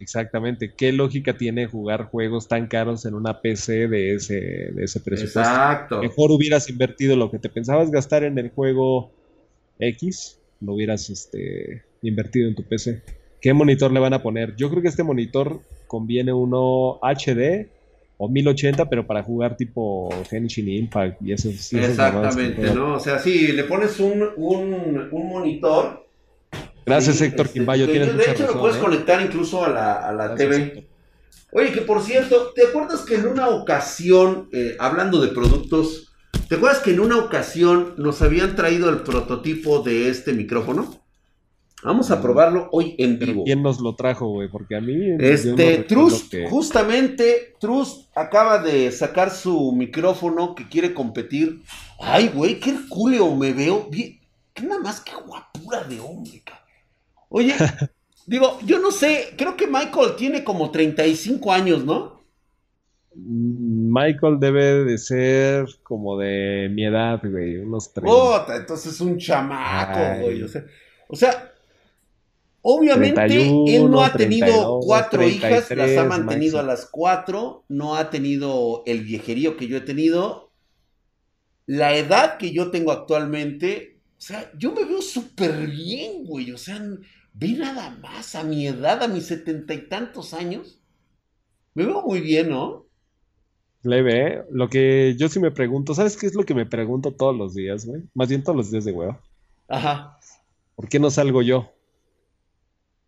Exactamente. 0.00 0.72
¿Qué 0.74 0.92
lógica 0.92 1.36
tiene 1.36 1.66
jugar 1.66 2.06
juegos 2.06 2.48
tan 2.48 2.66
caros 2.66 3.04
en 3.04 3.14
una 3.14 3.42
PC 3.42 3.86
de 3.86 4.14
ese, 4.14 4.34
de 4.34 4.84
ese 4.84 5.00
presupuesto? 5.00 5.40
Exacto. 5.40 6.00
Mejor 6.00 6.32
hubieras 6.32 6.70
invertido 6.70 7.16
lo 7.16 7.30
que 7.30 7.38
te 7.38 7.50
pensabas 7.50 7.90
gastar 7.90 8.24
en 8.24 8.38
el 8.38 8.48
juego 8.48 9.12
X, 9.78 10.40
lo 10.60 10.74
hubieras 10.74 11.10
este, 11.10 11.84
invertido 12.02 12.48
en 12.48 12.54
tu 12.54 12.64
PC. 12.64 13.02
¿Qué 13.42 13.52
monitor 13.52 13.92
le 13.92 14.00
van 14.00 14.14
a 14.14 14.22
poner? 14.22 14.56
Yo 14.56 14.70
creo 14.70 14.80
que 14.80 14.88
este 14.88 15.02
monitor 15.02 15.60
conviene 15.86 16.32
uno 16.32 16.98
HD 17.02 17.68
o 18.16 18.28
1080, 18.28 18.88
pero 18.88 19.06
para 19.06 19.22
jugar 19.22 19.56
tipo 19.56 20.08
Genshin 20.28 20.68
Impact 20.68 21.20
y 21.22 21.32
eso. 21.32 21.50
Exactamente, 21.50 22.74
¿no? 22.74 22.94
O 22.94 23.00
sea, 23.00 23.18
sí, 23.18 23.48
le 23.52 23.64
pones 23.64 24.00
un, 24.00 24.28
un, 24.36 25.08
un 25.10 25.28
monitor 25.28 26.06
Gracias, 26.86 27.20
Héctor 27.20 27.46
este, 27.46 27.58
Quimbayo. 27.58 27.86
de 27.86 28.30
hecho, 28.30 28.46
lo 28.46 28.60
puedes 28.60 28.76
¿eh? 28.76 28.80
conectar 28.80 29.20
incluso 29.20 29.64
a 29.64 29.68
la, 29.68 30.08
a 30.08 30.12
la 30.12 30.34
TV. 30.34 30.88
Oye, 31.52 31.72
que 31.72 31.80
por 31.80 32.02
cierto, 32.02 32.52
¿te 32.54 32.68
acuerdas 32.68 33.00
que 33.02 33.16
en 33.16 33.26
una 33.26 33.48
ocasión, 33.48 34.48
eh, 34.52 34.76
hablando 34.78 35.20
de 35.20 35.28
productos, 35.28 36.12
¿te 36.48 36.56
acuerdas 36.56 36.80
que 36.80 36.92
en 36.92 37.00
una 37.00 37.18
ocasión 37.18 37.94
nos 37.96 38.22
habían 38.22 38.54
traído 38.54 38.88
el 38.88 39.00
prototipo 39.00 39.80
de 39.80 40.08
este 40.08 40.32
micrófono? 40.32 41.00
Vamos 41.82 42.10
a 42.10 42.20
probarlo 42.20 42.68
hoy 42.72 42.94
en 42.98 43.18
vivo. 43.18 43.44
¿Quién 43.44 43.62
nos 43.62 43.80
lo 43.80 43.94
trajo, 43.94 44.28
güey? 44.28 44.48
Porque 44.48 44.76
a 44.76 44.80
mí. 44.80 45.16
Este, 45.18 45.78
Trust, 45.78 46.34
justamente, 46.50 47.54
Trust 47.58 48.06
acaba 48.14 48.62
de 48.62 48.92
sacar 48.92 49.30
su 49.30 49.72
micrófono 49.72 50.54
que 50.54 50.68
quiere 50.68 50.92
competir. 50.92 51.62
Ay, 51.98 52.30
güey, 52.34 52.60
qué 52.60 52.74
culio 52.88 53.34
me 53.34 53.52
veo. 53.54 53.88
Qué 53.90 54.62
nada 54.62 54.80
más 54.82 55.00
que 55.00 55.12
guapura 55.14 55.84
de 55.84 55.98
hombre, 56.00 56.42
cabrón. 56.44 56.69
Oye, 57.30 57.54
digo, 58.26 58.58
yo 58.66 58.78
no 58.80 58.90
sé, 58.90 59.34
creo 59.36 59.56
que 59.56 59.66
Michael 59.66 60.16
tiene 60.16 60.44
como 60.44 60.70
35 60.70 61.52
años, 61.52 61.84
¿no? 61.84 62.20
Mm, 63.14 63.92
Michael 63.92 64.38
debe 64.38 64.84
de 64.84 64.98
ser 64.98 65.66
como 65.82 66.18
de 66.18 66.68
mi 66.70 66.84
edad, 66.84 67.20
güey, 67.22 67.56
unos 67.56 67.92
30. 67.92 68.12
Oh, 68.12 68.46
entonces 68.52 69.00
un 69.00 69.16
chamaco, 69.16 70.22
güey. 70.22 70.42
O 71.08 71.16
sea, 71.16 71.52
obviamente 72.62 73.24
él 73.26 73.90
no 73.90 74.02
ha 74.02 74.12
tenido 74.12 74.80
cuatro 74.80 75.26
hijas, 75.26 75.70
las 75.70 75.96
ha 75.96 76.04
mantenido 76.04 76.58
a 76.58 76.62
las 76.62 76.86
cuatro, 76.86 77.64
no 77.68 77.96
ha 77.96 78.10
tenido 78.10 78.82
el 78.86 79.02
viejerío 79.02 79.56
que 79.56 79.66
yo 79.66 79.78
he 79.78 79.82
tenido. 79.82 80.50
La 81.66 81.96
edad 81.96 82.36
que 82.36 82.50
yo 82.52 82.70
tengo 82.72 82.90
actualmente, 82.90 83.98
o 84.18 84.20
sea, 84.20 84.50
yo 84.58 84.72
me 84.72 84.84
veo 84.84 85.00
súper 85.00 85.68
bien, 85.68 86.24
güey. 86.24 86.50
O 86.50 86.58
sea, 86.58 86.80
Ve 87.32 87.52
nada 87.52 87.90
más 87.90 88.34
a 88.34 88.44
mi 88.44 88.66
edad, 88.66 89.02
a 89.02 89.08
mis 89.08 89.26
setenta 89.26 89.74
y 89.74 89.88
tantos 89.88 90.34
años. 90.34 90.80
Me 91.74 91.86
veo 91.86 92.02
muy 92.02 92.20
bien, 92.20 92.50
¿no? 92.50 92.86
Leve, 93.82 94.44
lo 94.50 94.68
que 94.68 95.14
yo 95.16 95.28
sí 95.28 95.40
me 95.40 95.50
pregunto, 95.50 95.94
¿sabes 95.94 96.16
qué 96.16 96.26
es 96.26 96.34
lo 96.34 96.44
que 96.44 96.54
me 96.54 96.66
pregunto 96.66 97.12
todos 97.12 97.36
los 97.36 97.54
días, 97.54 97.86
güey? 97.86 98.02
Más 98.14 98.28
bien 98.28 98.42
todos 98.42 98.56
los 98.56 98.70
días 98.70 98.84
de 98.84 98.92
huevo. 98.92 99.18
Ajá. 99.68 100.18
¿Por 100.74 100.88
qué 100.88 100.98
no 100.98 101.10
salgo 101.10 101.42
yo? 101.42 101.72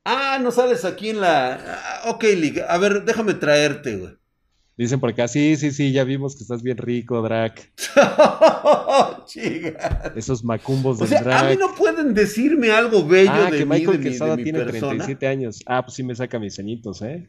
Ah, 0.05 0.39
no 0.41 0.51
sales 0.51 0.85
aquí 0.85 1.11
en 1.11 1.21
la. 1.21 1.55
Ah, 1.55 2.11
ok, 2.11 2.25
Liga. 2.37 2.67
A 2.67 2.79
ver, 2.79 3.05
déjame 3.05 3.35
traerte, 3.35 3.97
güey. 3.97 4.17
Dicen 4.77 5.01
por 5.01 5.11
acá, 5.11 5.29
sí, 5.29 5.57
sí, 5.57 5.71
sí, 5.71 5.93
ya 5.93 6.03
vimos 6.03 6.35
que 6.35 6.43
estás 6.43 6.63
bien 6.63 6.79
rico, 6.79 7.21
Drac. 7.21 7.71
Esos 10.17 10.43
macumbos 10.43 10.99
del 10.99 11.07
o 11.07 11.23
sea, 11.23 11.41
A 11.41 11.51
mí 11.51 11.57
no 11.57 11.75
pueden 11.75 12.15
decirme 12.15 12.71
algo 12.71 13.07
bello 13.07 13.31
ah, 13.33 13.51
de 13.51 13.59
que 13.59 13.67
Michael 13.67 13.99
mí, 13.99 14.05
Quesada 14.05 14.37
tiene 14.37 14.65
37 14.65 15.27
años. 15.27 15.61
Ah, 15.67 15.83
pues 15.83 15.95
sí 15.95 16.03
me 16.03 16.15
saca 16.15 16.39
mis 16.39 16.57
ceñitos, 16.57 17.03
¿eh? 17.03 17.29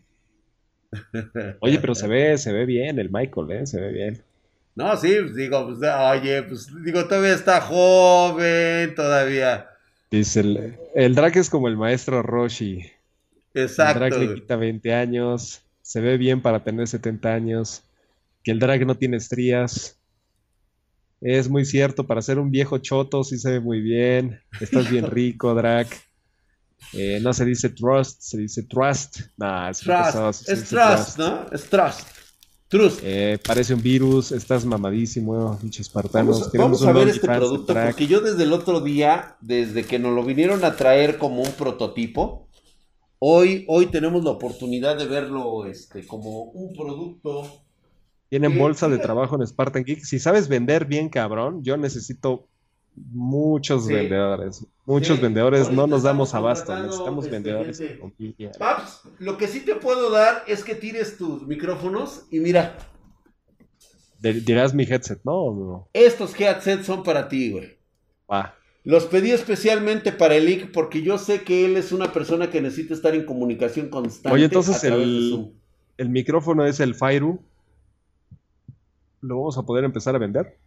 Oye, 1.59 1.79
pero 1.79 1.95
se 1.95 2.07
ve, 2.07 2.37
se 2.37 2.53
ve 2.53 2.65
bien 2.65 2.97
el 2.97 3.09
Michael, 3.11 3.51
¿eh? 3.51 3.67
Se 3.67 3.81
ve 3.81 3.91
bien. 3.91 4.23
No, 4.75 4.95
sí, 4.95 5.13
pues 5.19 5.35
digo, 5.35 5.67
pues, 5.67 5.79
oye, 5.81 6.43
pues 6.43 6.67
digo, 6.83 7.05
todavía 7.05 7.33
está 7.33 7.61
joven, 7.61 8.95
todavía. 8.95 9.67
Dice, 10.09 10.39
el, 10.39 10.77
el 10.95 11.13
Drac 11.13 11.35
es 11.35 11.49
como 11.49 11.67
el 11.67 11.77
maestro 11.77 12.23
Roshi. 12.23 12.83
Exacto. 13.53 14.05
El 14.05 14.09
Drac 14.09 14.19
le 14.19 14.33
quita 14.33 14.55
20 14.55 14.93
años 14.93 15.61
se 15.83 15.99
ve 16.01 16.17
bien 16.17 16.41
para 16.41 16.63
tener 16.63 16.87
70 16.87 17.31
años, 17.31 17.83
que 18.41 18.51
el 18.51 18.59
drag 18.59 18.87
no 18.87 18.95
tiene 18.95 19.17
estrías. 19.17 19.99
Es 21.21 21.49
muy 21.49 21.65
cierto, 21.65 22.07
para 22.07 22.21
ser 22.21 22.39
un 22.39 22.49
viejo 22.49 22.79
choto 22.79 23.23
sí 23.23 23.37
se 23.37 23.51
ve 23.51 23.59
muy 23.59 23.81
bien. 23.81 24.41
Estás 24.59 24.89
bien 24.89 25.05
rico, 25.11 25.53
drag. 25.53 25.87
Eh, 26.93 27.19
no 27.21 27.33
se 27.33 27.45
dice 27.45 27.69
trust, 27.69 28.21
se 28.21 28.37
dice 28.37 28.63
trust. 28.63 29.19
Nah, 29.37 29.69
es 29.69 29.79
trust. 29.79 30.49
es 30.49 30.63
trust, 30.69 31.17
¿no? 31.17 31.45
Es 31.51 31.63
trust. 31.69 32.07
Trust. 32.67 32.99
Eh, 33.03 33.37
parece 33.45 33.73
un 33.73 33.81
virus, 33.81 34.31
estás 34.31 34.65
mamadísimo, 34.65 35.57
pinches 35.61 35.87
espartanos. 35.87 36.51
Vamos, 36.53 36.81
vamos 36.81 36.85
a 36.85 36.91
ver 36.91 37.09
este 37.09 37.27
producto, 37.27 37.73
porque 37.73 38.07
yo 38.07 38.19
desde 38.21 38.43
el 38.43 38.53
otro 38.53 38.81
día, 38.81 39.37
desde 39.41 39.85
que 39.85 39.99
nos 39.99 40.15
lo 40.15 40.23
vinieron 40.23 40.63
a 40.65 40.75
traer 40.75 41.17
como 41.17 41.41
un 41.43 41.51
prototipo, 41.51 42.47
Hoy, 43.25 43.63
hoy 43.69 43.85
tenemos 43.85 44.21
la 44.25 44.31
oportunidad 44.31 44.97
de 44.97 45.05
verlo 45.05 45.65
este, 45.65 46.05
como 46.05 46.43
un 46.43 46.73
producto. 46.73 47.63
Tienen 48.27 48.59
bolsa 48.59 48.89
de 48.89 48.97
trabajo 48.97 49.37
en 49.37 49.47
Spartan 49.47 49.85
Geek. 49.85 50.03
Si 50.03 50.19
sabes 50.19 50.49
vender 50.49 50.83
bien, 50.83 51.07
cabrón, 51.07 51.63
yo 51.63 51.77
necesito 51.77 52.49
muchos 52.93 53.87
vendedores. 53.87 54.67
Muchos 54.85 55.21
vendedores, 55.21 55.71
no 55.71 55.87
nos 55.87 56.03
damos 56.03 56.33
abasto. 56.33 56.77
Necesitamos 56.77 57.23
este, 57.23 57.31
vendedores. 57.37 57.81
Paps, 58.59 59.03
lo 59.19 59.37
que 59.37 59.47
sí 59.47 59.61
te 59.61 59.75
puedo 59.75 60.11
dar 60.11 60.43
es 60.45 60.65
que 60.65 60.75
tires 60.75 61.17
tus 61.17 61.47
micrófonos 61.47 62.25
y 62.29 62.41
mira. 62.41 62.75
Dirás 64.19 64.73
mi 64.73 64.83
headset, 64.83 65.21
¿no? 65.23 65.87
Estos 65.93 66.37
headsets 66.37 66.85
son 66.85 67.03
para 67.03 67.29
ti, 67.29 67.51
güey. 67.51 67.77
Ah. 68.27 68.53
Los 68.83 69.05
pedí 69.05 69.31
especialmente 69.31 70.11
para 70.11 70.35
el 70.35 70.49
IC 70.49 70.71
porque 70.71 71.01
yo 71.01 71.17
sé 71.17 71.43
que 71.43 71.65
él 71.65 71.77
es 71.77 71.91
una 71.91 72.11
persona 72.11 72.49
que 72.49 72.61
necesita 72.61 72.93
estar 72.93 73.15
en 73.15 73.25
comunicación 73.25 73.89
constante. 73.89 74.35
Oye, 74.35 74.45
entonces 74.45 74.83
el, 74.83 75.53
el, 75.97 76.09
micrófono 76.09 76.65
es 76.65 76.79
el 76.81 76.93
Fairu. 76.93 77.39
¿Lo 79.21 79.37
vamos 79.37 79.57
a 79.57 79.63
poder 79.63 79.85
empezar 79.85 80.15
a 80.15 80.19
vender? 80.19 80.57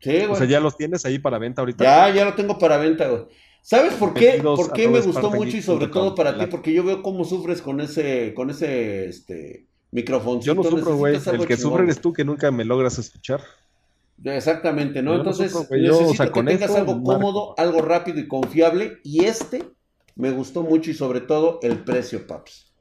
Sí, 0.00 0.10
güey. 0.10 0.26
O 0.26 0.36
sea, 0.36 0.46
ya 0.46 0.60
los 0.60 0.76
tienes 0.76 1.06
ahí 1.06 1.18
para 1.18 1.38
venta 1.38 1.62
ahorita. 1.62 1.82
Ya, 1.82 2.14
ya 2.14 2.24
lo 2.26 2.34
tengo 2.34 2.58
para 2.58 2.76
venta, 2.76 3.08
güey. 3.08 3.22
¿Sabes 3.62 3.94
por 3.94 4.12
qué? 4.12 4.40
¿Por 4.42 4.72
qué 4.74 4.86
me 4.86 5.00
gustó 5.00 5.30
mucho 5.30 5.56
y 5.56 5.62
sobre 5.62 5.86
todo 5.86 6.14
para 6.14 6.36
ti? 6.36 6.44
Porque 6.50 6.74
yo 6.74 6.84
veo 6.84 7.02
cómo 7.02 7.24
sufres 7.24 7.62
con 7.62 7.80
ese, 7.80 8.34
con 8.34 8.50
ese, 8.50 9.06
este, 9.08 9.66
micrófono. 9.90 10.42
Yo 10.42 10.54
no 10.54 10.62
sufro, 10.62 10.96
güey. 10.96 11.16
El 11.16 11.46
que 11.46 11.56
sufre 11.56 11.84
eres 11.84 11.98
tú 11.98 12.12
que 12.12 12.26
nunca 12.26 12.50
me 12.50 12.66
logras 12.66 12.98
escuchar. 12.98 13.40
Exactamente, 14.22 15.02
¿no? 15.02 15.16
Entonces, 15.16 15.54
necesito 15.70 16.32
que 16.32 16.42
tengas 16.42 16.74
algo 16.74 17.02
cómodo, 17.02 17.54
algo 17.58 17.82
rápido 17.82 18.20
y 18.20 18.28
confiable. 18.28 18.98
Y 19.02 19.24
este 19.24 19.62
me 20.16 20.30
gustó 20.30 20.62
mucho 20.62 20.90
y 20.90 20.94
sobre 20.94 21.20
todo 21.20 21.58
el 21.62 21.84
precio, 21.84 22.26
Paps. 22.26 22.72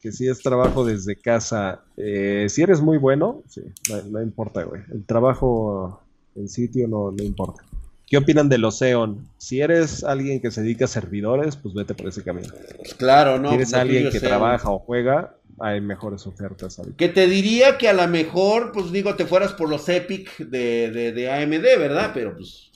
Que 0.00 0.12
si 0.12 0.28
es 0.28 0.40
trabajo 0.40 0.84
desde 0.84 1.16
casa, 1.16 1.82
eh, 1.96 2.46
si 2.48 2.62
eres 2.62 2.80
muy 2.80 2.98
bueno, 2.98 3.42
sí, 3.48 3.62
no, 4.10 4.22
importa, 4.22 4.64
güey. 4.64 4.82
El 4.90 5.04
trabajo 5.04 6.00
en 6.34 6.48
sitio 6.48 6.88
no, 6.88 7.12
no 7.12 7.22
importa. 7.22 7.62
¿Qué 8.06 8.16
opinan 8.16 8.48
del 8.48 8.64
Ocean? 8.64 9.28
Si 9.38 9.60
eres 9.60 10.02
alguien 10.02 10.40
que 10.40 10.50
se 10.50 10.62
dedica 10.62 10.86
a 10.86 10.88
servidores, 10.88 11.54
pues 11.54 11.74
vete 11.74 11.94
por 11.94 12.08
ese 12.08 12.24
camino. 12.24 12.48
Pues 12.78 12.94
claro, 12.94 13.38
¿no? 13.38 13.50
Si 13.50 13.54
eres 13.54 13.72
alguien 13.72 14.10
que 14.10 14.18
trabaja 14.18 14.68
o 14.70 14.80
juega, 14.80 15.36
hay 15.60 15.80
mejores 15.80 16.26
ofertas. 16.26 16.80
Que 16.96 17.08
te 17.08 17.26
diría 17.26 17.76
que 17.76 17.88
a 17.88 17.92
lo 17.92 18.06
mejor, 18.08 18.72
pues 18.72 18.90
digo, 18.90 19.14
te 19.14 19.26
fueras 19.26 19.52
por 19.52 19.68
los 19.68 19.88
Epic 19.88 20.38
de, 20.38 21.12
de, 21.12 21.30
AMD, 21.30 21.62
¿verdad? 21.78 22.12
Pero 22.14 22.34
pues 22.34 22.72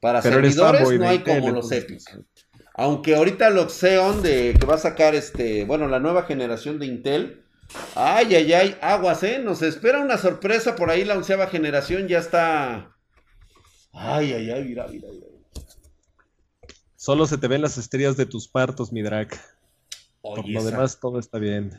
para 0.00 0.22
servidores 0.22 0.98
no 0.98 1.08
hay 1.08 1.18
como 1.20 1.50
los 1.50 1.70
Epic. 1.72 2.00
Aunque 2.74 3.16
ahorita 3.16 3.48
el 3.48 3.58
Oxeon 3.58 4.22
de 4.22 4.56
que 4.58 4.66
va 4.66 4.76
a 4.76 4.78
sacar 4.78 5.14
este, 5.14 5.64
bueno, 5.64 5.88
la 5.88 6.00
nueva 6.00 6.22
generación 6.22 6.78
de 6.78 6.86
Intel. 6.86 7.44
Ay, 7.94 8.34
ay, 8.34 8.52
ay, 8.52 8.76
aguas, 8.80 9.22
¿eh? 9.22 9.38
Nos 9.38 9.62
espera 9.62 10.00
una 10.00 10.18
sorpresa 10.18 10.76
por 10.76 10.90
ahí, 10.90 11.04
la 11.04 11.16
onceava 11.16 11.46
generación 11.46 12.06
ya 12.06 12.18
está. 12.18 12.94
Ay, 13.92 14.32
ay, 14.32 14.50
ay, 14.50 14.64
mira, 14.64 14.86
mira, 14.88 15.08
mira. 15.10 15.26
Solo 16.96 17.26
se 17.26 17.38
te 17.38 17.48
ven 17.48 17.62
las 17.62 17.78
estrellas 17.78 18.16
de 18.16 18.26
tus 18.26 18.46
partos, 18.46 18.92
mi 18.92 19.02
drag. 19.02 19.28
Por 20.22 20.48
lo 20.48 20.64
demás, 20.64 20.98
todo 21.00 21.18
está 21.18 21.38
bien. 21.38 21.72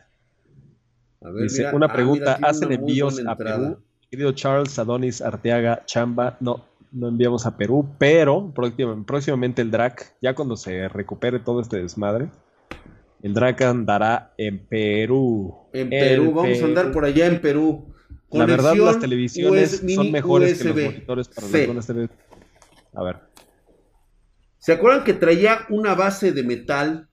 Dice, 1.41 1.73
una 1.73 1.85
ah, 1.85 1.93
pregunta, 1.93 2.37
¿hacen 2.41 2.71
envíos 2.71 3.19
a 3.25 3.35
Perú? 3.37 3.77
Querido 4.11 4.33
Charles, 4.33 4.77
Adonis, 4.77 5.21
Arteaga, 5.21 5.83
Chamba, 5.85 6.37
no, 6.41 6.65
no 6.91 7.07
enviamos 7.07 7.45
a 7.45 7.57
Perú, 7.57 7.89
pero 7.97 8.53
próximamente 8.53 9.61
el 9.61 9.71
DRAC, 9.71 10.15
ya 10.21 10.35
cuando 10.35 10.55
se 10.55 10.87
recupere 10.89 11.39
todo 11.39 11.61
este 11.61 11.81
desmadre, 11.81 12.29
El 13.21 13.33
Drac 13.33 13.61
andará 13.61 14.33
en 14.37 14.59
Perú. 14.67 15.55
En 15.71 15.89
Perú, 15.89 16.33
vamos 16.33 16.61
a 16.61 16.65
andar 16.65 16.91
por 16.91 17.05
allá 17.05 17.25
en 17.25 17.41
Perú. 17.41 17.93
la 18.31 18.45
verdad, 18.45 18.75
las 18.75 18.99
televisiones 18.99 19.81
son 19.95 20.11
mejores 20.11 20.61
que 20.61 20.65
los 20.65 20.75
monitores 20.75 21.29
para 21.29 21.47
las 21.47 21.65
buenas 21.65 21.89
A 22.93 23.03
ver. 23.03 23.19
¿Se 24.59 24.73
acuerdan 24.73 25.03
que 25.03 25.13
traía 25.13 25.65
una 25.69 25.95
base 25.95 26.31
de 26.31 26.43
metal? 26.43 27.09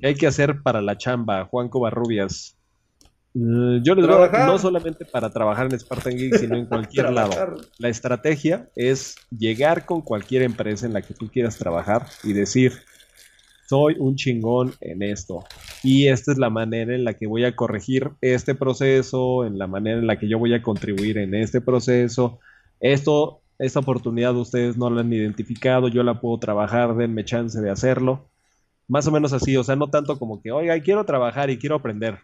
¿Qué 0.00 0.06
hay 0.06 0.14
que 0.14 0.26
hacer 0.26 0.62
para 0.62 0.80
la 0.80 0.96
chamba, 0.96 1.44
Juan 1.44 1.68
Covarrubias? 1.68 2.56
Mm, 3.34 3.82
yo 3.82 3.94
les 3.94 4.06
digo 4.06 4.28
no 4.46 4.58
solamente 4.58 5.04
para 5.04 5.30
trabajar 5.30 5.66
en 5.66 5.78
Spartan 5.78 6.16
Geek, 6.16 6.36
sino 6.36 6.56
en 6.56 6.66
cualquier 6.66 7.12
lado. 7.12 7.56
La 7.78 7.88
estrategia 7.88 8.68
es 8.74 9.16
llegar 9.30 9.86
con 9.86 10.00
cualquier 10.00 10.42
empresa 10.42 10.86
en 10.86 10.94
la 10.94 11.02
que 11.02 11.14
tú 11.14 11.28
quieras 11.28 11.56
trabajar 11.56 12.06
y 12.24 12.32
decir, 12.32 12.72
soy 13.68 13.96
un 13.98 14.16
chingón 14.16 14.72
en 14.80 15.02
esto. 15.02 15.44
Y 15.84 16.08
esta 16.08 16.32
es 16.32 16.38
la 16.38 16.50
manera 16.50 16.94
en 16.94 17.04
la 17.04 17.14
que 17.14 17.26
voy 17.26 17.44
a 17.44 17.54
corregir 17.54 18.10
este 18.20 18.54
proceso, 18.54 19.44
en 19.44 19.58
la 19.58 19.66
manera 19.66 19.98
en 19.98 20.06
la 20.06 20.18
que 20.18 20.28
yo 20.28 20.38
voy 20.38 20.54
a 20.54 20.62
contribuir 20.62 21.18
en 21.18 21.34
este 21.34 21.60
proceso. 21.60 22.40
Esto, 22.80 23.42
esta 23.58 23.78
oportunidad 23.80 24.34
ustedes 24.34 24.76
no 24.76 24.90
la 24.90 25.02
han 25.02 25.12
identificado, 25.12 25.88
yo 25.88 26.02
la 26.02 26.20
puedo 26.20 26.38
trabajar, 26.38 26.96
denme 26.96 27.24
chance 27.24 27.60
de 27.60 27.70
hacerlo. 27.70 28.29
Más 28.90 29.06
o 29.06 29.10
menos 29.10 29.32
así, 29.32 29.56
o 29.56 29.64
sea, 29.64 29.76
no 29.76 29.88
tanto 29.88 30.18
como 30.18 30.42
que, 30.42 30.52
oiga, 30.52 30.78
quiero 30.80 31.04
trabajar 31.04 31.48
y 31.48 31.58
quiero 31.58 31.76
aprender 31.76 32.18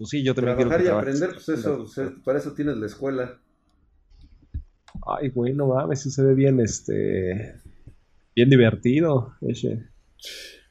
pues 0.00 0.08
sí, 0.08 0.22
yo 0.22 0.34
también 0.34 0.56
Trabajar 0.56 0.80
quiero 0.80 0.96
y 0.96 0.98
aprender, 0.98 1.32
pues 1.34 1.46
eso, 1.50 1.84
para 2.24 2.38
eso 2.38 2.54
tienes 2.54 2.78
la 2.78 2.86
escuela. 2.86 3.38
Ay, 5.06 5.28
güey, 5.28 5.52
no 5.52 5.66
mames, 5.66 6.00
si 6.00 6.10
se 6.10 6.22
ve 6.22 6.32
bien, 6.32 6.58
este, 6.58 7.60
bien 8.34 8.48
divertido, 8.48 9.34
ese. 9.42 9.90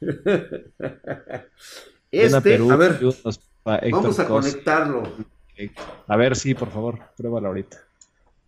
este, 2.10 2.56
a 2.56 2.76
ver, 2.76 2.98
vamos 3.92 4.18
a 4.18 4.26
conectarlo. 4.26 5.04
A 6.08 6.16
ver, 6.16 6.34
sí, 6.34 6.54
por 6.54 6.70
favor, 6.70 6.98
pruébalo 7.16 7.46
ahorita. 7.46 7.78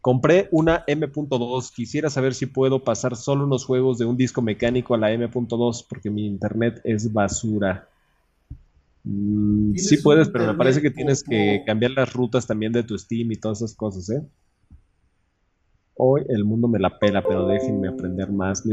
Compré 0.03 0.49
una 0.51 0.83
M.2. 0.89 1.73
Quisiera 1.73 2.11
saber 2.11 2.35
si 2.35 2.47
puedo 2.47 2.83
pasar 2.83 3.15
solo 3.15 3.45
unos 3.45 3.65
juegos 3.65 3.99
de 3.99 4.05
un 4.05 4.17
disco 4.17 4.43
mecánico 4.43 4.95
a 4.95 4.99
la 4.99 5.13
M.2 5.13 5.87
porque 5.89 6.11
mi 6.11 6.27
internet 6.27 6.81
es 6.83 7.13
basura. 7.13 7.89
Mm, 9.05 9.77
sí 9.77 9.99
puedes, 9.99 10.29
pero 10.29 10.49
me 10.49 10.55
parece 10.55 10.83
que 10.83 10.91
tienes 10.91 11.23
que 11.23 11.63
cambiar 11.65 11.93
las 11.93 12.13
rutas 12.13 12.49
también 12.49 12.73
de 12.73 12.83
tu 12.83 12.99
Steam 12.99 13.31
y 13.31 13.37
todas 13.37 13.59
esas 13.59 13.77
cosas, 13.77 14.11
¿eh? 14.11 14.27
Hoy 15.95 16.23
el 16.29 16.45
mundo 16.45 16.67
me 16.67 16.81
la 16.81 16.99
pela, 16.99 17.23
pero 17.23 17.47
déjenme 17.47 17.87
aprender 17.87 18.29
más. 18.33 18.65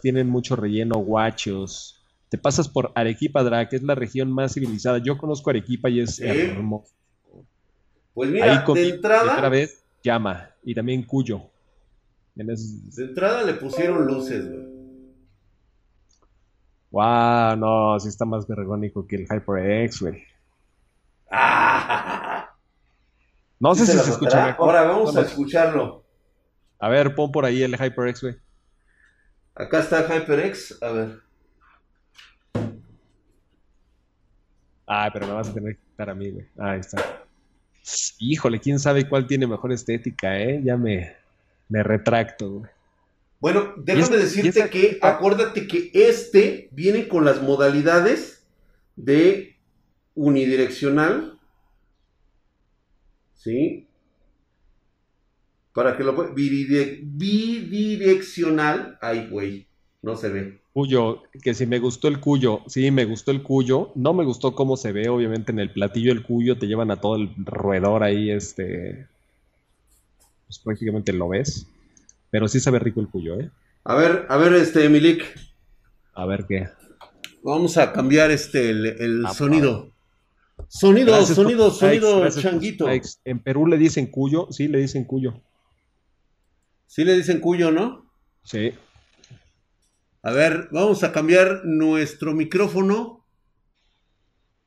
Tienen 0.00 0.28
mucho 0.28 0.54
relleno, 0.54 1.00
guachos. 1.00 2.00
Te 2.28 2.38
pasas 2.38 2.68
por 2.68 2.92
Arequipa, 2.94 3.42
Drake, 3.42 3.74
es 3.74 3.82
la 3.82 3.96
región 3.96 4.30
más 4.30 4.54
civilizada. 4.54 4.98
Yo 4.98 5.18
conozco 5.18 5.50
Arequipa 5.50 5.90
y 5.90 5.98
es 5.98 6.20
hermoso. 6.20 6.97
Pues 8.18 8.30
mira, 8.30 8.64
de 8.66 8.88
entrada. 8.88 9.36
Otra 9.36 9.48
vez, 9.48 9.84
llama. 10.02 10.50
Y 10.64 10.74
también 10.74 11.04
Cuyo. 11.04 11.40
De 12.34 12.52
entrada 12.96 13.44
le 13.44 13.54
pusieron 13.54 14.04
luces, 14.04 14.44
güey. 14.50 14.66
Wow, 16.90 17.56
no, 17.56 18.00
sí 18.00 18.08
está 18.08 18.24
más 18.24 18.48
vergónico 18.48 19.06
que 19.06 19.14
el 19.14 19.28
HyperX, 19.28 20.00
güey. 20.02 20.24
No 23.60 23.74
sé 23.74 23.86
si 23.86 23.98
se 23.98 24.10
escucha 24.10 24.46
mejor. 24.46 24.68
Ahora 24.68 24.82
vamos 24.82 25.16
a 25.16 25.20
escucharlo. 25.20 26.04
A 26.80 26.88
ver, 26.88 27.14
pon 27.14 27.30
por 27.30 27.44
ahí 27.44 27.62
el 27.62 27.76
HyperX, 27.76 28.22
güey. 28.22 28.36
Acá 29.54 29.80
está 29.80 30.00
el 30.00 30.06
HyperX, 30.12 30.80
a 30.80 30.90
ver. 30.90 31.22
Ah, 34.86 35.10
pero 35.12 35.26
me 35.26 35.34
vas 35.34 35.48
a 35.48 35.54
tener 35.54 35.76
que 35.76 35.82
quitar 35.82 36.10
a 36.10 36.14
mí, 36.14 36.30
güey. 36.30 36.46
Ahí 36.56 36.80
está. 36.80 37.27
Híjole, 38.18 38.60
quién 38.60 38.78
sabe 38.78 39.08
cuál 39.08 39.26
tiene 39.26 39.46
mejor 39.46 39.72
estética, 39.72 40.38
¿eh? 40.38 40.60
Ya 40.64 40.76
me, 40.76 41.16
me 41.68 41.82
retracto, 41.82 42.50
güey. 42.50 42.70
Bueno, 43.40 43.72
déjame 43.76 44.16
decirte 44.16 44.68
que, 44.68 44.98
acuérdate 45.00 45.68
que 45.68 45.92
este 45.94 46.68
viene 46.72 47.06
con 47.06 47.24
las 47.24 47.40
modalidades 47.40 48.44
de 48.96 49.54
unidireccional. 50.14 51.38
¿Sí? 53.34 53.86
Para 55.72 55.96
que 55.96 56.02
lo 56.02 56.16
pueda. 56.16 56.32
Bidireccional. 56.34 58.98
Ay, 59.00 59.28
güey. 59.30 59.68
No 60.02 60.16
se 60.16 60.28
ve. 60.28 60.60
Cuyo, 60.78 61.24
que 61.42 61.54
si 61.54 61.66
me 61.66 61.80
gustó 61.80 62.06
el 62.06 62.20
cuyo, 62.20 62.60
sí, 62.68 62.92
me 62.92 63.04
gustó 63.04 63.32
el 63.32 63.42
cuyo. 63.42 63.90
No 63.96 64.14
me 64.14 64.24
gustó 64.24 64.54
cómo 64.54 64.76
se 64.76 64.92
ve, 64.92 65.08
obviamente, 65.08 65.50
en 65.50 65.58
el 65.58 65.72
platillo 65.72 66.12
el 66.12 66.22
cuyo. 66.22 66.56
Te 66.56 66.68
llevan 66.68 66.92
a 66.92 67.00
todo 67.00 67.16
el 67.16 67.34
roedor 67.36 68.04
ahí, 68.04 68.30
este. 68.30 69.08
Pues 70.46 70.60
prácticamente 70.60 71.12
lo 71.12 71.30
ves. 71.30 71.66
Pero 72.30 72.46
sí 72.46 72.60
sabe 72.60 72.78
rico 72.78 73.00
el 73.00 73.08
cuyo, 73.08 73.40
¿eh? 73.40 73.50
A 73.82 73.96
ver, 73.96 74.26
a 74.28 74.36
ver, 74.36 74.52
este, 74.52 74.88
Milik. 74.88 75.24
A 76.14 76.26
ver 76.26 76.46
qué. 76.46 76.68
Vamos 77.42 77.76
a 77.76 77.92
cambiar 77.92 78.30
este, 78.30 78.70
el, 78.70 79.24
ah, 79.26 79.34
sonido. 79.34 79.90
Sonido, 80.68 81.26
sonido, 81.26 81.72
sonido, 81.72 82.30
changuito. 82.30 82.86
En 83.24 83.40
Perú 83.40 83.66
le 83.66 83.78
dicen 83.78 84.06
cuyo, 84.06 84.46
sí, 84.52 84.68
le 84.68 84.78
dicen 84.78 85.06
cuyo. 85.06 85.42
Sí 86.86 87.04
le 87.04 87.16
dicen 87.16 87.40
cuyo, 87.40 87.72
¿no? 87.72 88.08
Sí. 88.44 88.74
A 90.22 90.32
ver, 90.32 90.68
vamos 90.72 91.04
a 91.04 91.12
cambiar 91.12 91.62
nuestro 91.64 92.34
micrófono. 92.34 93.24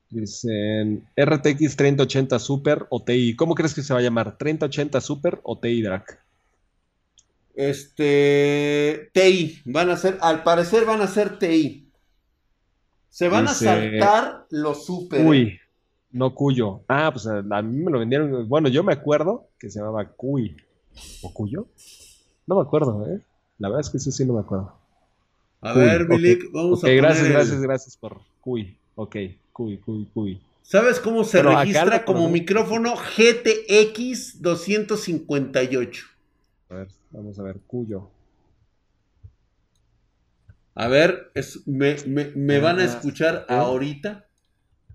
Dicen 0.10 1.08
RTX 1.16 1.76
3080 1.76 2.40
Super 2.40 2.86
o 2.90 3.04
TI. 3.04 3.36
¿Cómo 3.36 3.56
crees 3.56 3.74
que 3.74 3.82
se 3.82 3.94
va 3.94 4.00
a 4.00 4.04
llamar? 4.04 4.38
¿3080 4.38 5.00
Super 5.02 5.40
o 5.44 5.60
TI 5.60 5.82
Drac? 5.82 6.20
Este. 7.54 9.10
TI. 9.14 9.62
Van 9.66 9.90
a 9.90 9.98
ser. 9.98 10.18
Al 10.22 10.44
parecer 10.44 10.86
van 10.86 11.02
a 11.02 11.08
ser 11.08 11.38
TI. 11.38 11.90
Se 13.10 13.30
van 13.30 13.48
a 13.48 13.54
saltar 13.54 14.46
los 14.50 14.86
super. 14.86 15.26
Uy. 15.26 15.60
No 16.12 16.36
Cuyo. 16.36 16.82
Ah, 16.88 17.10
pues 17.12 17.26
a, 17.28 17.42
mí 17.62 17.84
me 17.84 17.92
lo 17.92 18.00
vendieron. 18.00 18.48
Bueno, 18.48 18.68
yo 18.68 18.84
me 18.84 18.94
acuerdo 18.94 19.50
que 19.58 19.70
se 19.70 19.80
llamaba 19.80 20.10
Cuy. 20.10 20.58
¿O 21.22 21.34
Cuyo? 21.34 21.68
No 22.48 22.56
me 22.56 22.62
acuerdo, 22.62 23.06
¿eh? 23.08 23.22
La 23.60 23.70
verdad 23.70 23.82
es 23.82 23.90
que 23.90 24.00
sí, 24.00 24.12
sí 24.12 24.26
no 24.26 24.34
me 24.34 24.42
acuerdo. 24.42 24.81
A 25.62 25.74
ver, 25.74 26.08
Milik, 26.08 26.52
vamos 26.52 26.80
a 26.80 26.82
poner 26.82 26.98
Gracias, 26.98 27.30
gracias, 27.30 27.62
gracias 27.62 27.98
por 27.98 28.22
Cuy. 28.42 28.78
Ok, 28.96 29.16
Cuy, 29.54 29.78
Cuy, 29.78 30.08
Cuy. 30.14 30.42
¿Sabes 30.64 31.00
cómo 31.00 31.24
se 31.24 31.44
registra 31.44 32.06
como 32.06 32.30
micrófono 32.30 32.96
GTX 32.96 34.42
258? 34.42 36.06
A 36.70 36.76
ver. 36.76 36.88
Vamos 37.12 37.38
a 37.40 37.44
ver, 37.44 37.60
Cuyo. 37.68 38.10
A 40.74 40.88
ver, 40.88 41.32
me, 41.66 42.60
van 42.60 42.80
a 42.80 42.86
escuchar 42.86 43.46
ahorita? 43.50 44.26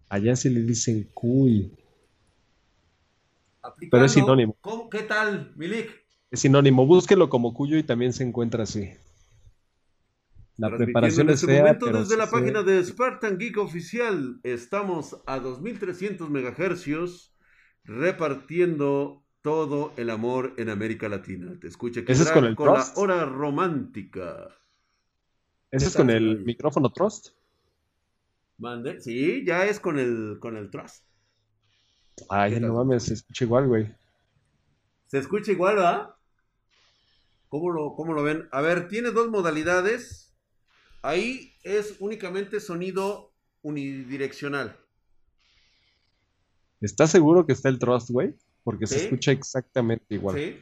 Allá 0.08 0.34
se 0.34 0.48
le 0.48 0.62
dicen 0.62 1.08
cuy. 1.12 1.70
Pero 3.90 4.04
es 4.04 4.12
sinónimo. 4.12 4.56
¿Qué 4.90 5.02
tal, 5.02 5.52
Milik? 5.56 5.90
Es 6.30 6.40
sinónimo. 6.40 6.86
Búsquelo 6.86 7.28
como 7.28 7.52
cuyo 7.52 7.76
y 7.76 7.82
también 7.82 8.14
se 8.14 8.24
encuentra 8.24 8.62
así. 8.62 8.92
La 10.56 10.74
preparación 10.74 11.28
es 11.28 11.42
este 11.42 11.58
momento 11.58 11.86
desde 11.86 12.16
la 12.16 12.30
página 12.30 12.62
de 12.62 12.82
Spartan 12.82 13.36
Geek 13.38 13.58
Oficial. 13.58 14.40
Estamos 14.42 15.22
a 15.26 15.38
2300 15.38 16.30
megahercios 16.30 17.36
repartiendo 17.84 19.22
todo 19.42 19.92
el 19.98 20.08
amor 20.08 20.54
en 20.56 20.70
América 20.70 21.10
Latina. 21.10 21.58
Te 21.60 21.68
escucha 21.68 22.04
que 22.04 22.12
¿Ese 22.12 22.22
es 22.22 22.32
con 22.32 22.46
el 22.46 22.56
con 22.56 22.72
la 22.72 22.84
hora 22.94 23.26
romántica. 23.26 24.48
¿Ese 25.70 25.88
es 25.88 25.96
con 25.96 26.08
el 26.08 26.42
micrófono 26.44 26.90
Trust? 26.90 27.28
Mande. 28.56 29.00
Sí, 29.02 29.44
ya 29.44 29.66
es 29.66 29.78
con 29.78 29.98
el, 29.98 30.38
con 30.40 30.56
el 30.56 30.70
Trust. 30.70 31.04
Ay, 32.30 32.58
no 32.60 32.72
mames, 32.72 33.04
se 33.04 33.14
escucha 33.14 33.44
igual, 33.44 33.68
güey. 33.68 33.94
Se 35.06 35.18
escucha 35.18 35.52
igual, 35.52 35.76
¿verdad? 35.76 36.14
¿Cómo 37.48 37.70
lo, 37.70 37.94
¿Cómo 37.94 38.14
lo 38.14 38.22
ven? 38.22 38.48
A 38.52 38.62
ver, 38.62 38.88
tiene 38.88 39.10
dos 39.10 39.28
modalidades. 39.28 40.25
Ahí 41.06 41.54
es 41.62 41.96
únicamente 42.00 42.60
sonido 42.60 43.32
unidireccional. 43.62 44.76
¿Estás 46.80 47.10
seguro 47.10 47.46
que 47.46 47.52
está 47.52 47.68
el 47.68 47.78
Trust, 47.78 48.10
güey? 48.10 48.34
porque 48.66 48.88
se 48.88 49.04
escucha 49.04 49.30
exactamente 49.30 50.16
igual. 50.16 50.36
Sí. 50.36 50.58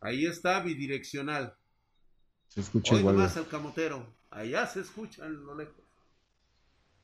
Ahí 0.00 0.24
está 0.24 0.60
bidireccional. 0.60 1.54
Se 2.48 2.62
escucha 2.62 2.96
igual. 2.96 3.16
más 3.16 3.36
al 3.36 3.46
camotero. 3.46 4.06
Allá 4.30 4.66
se 4.66 4.80
escucha 4.80 5.26
en 5.26 5.44
lo 5.44 5.54
lejos. 5.54 5.84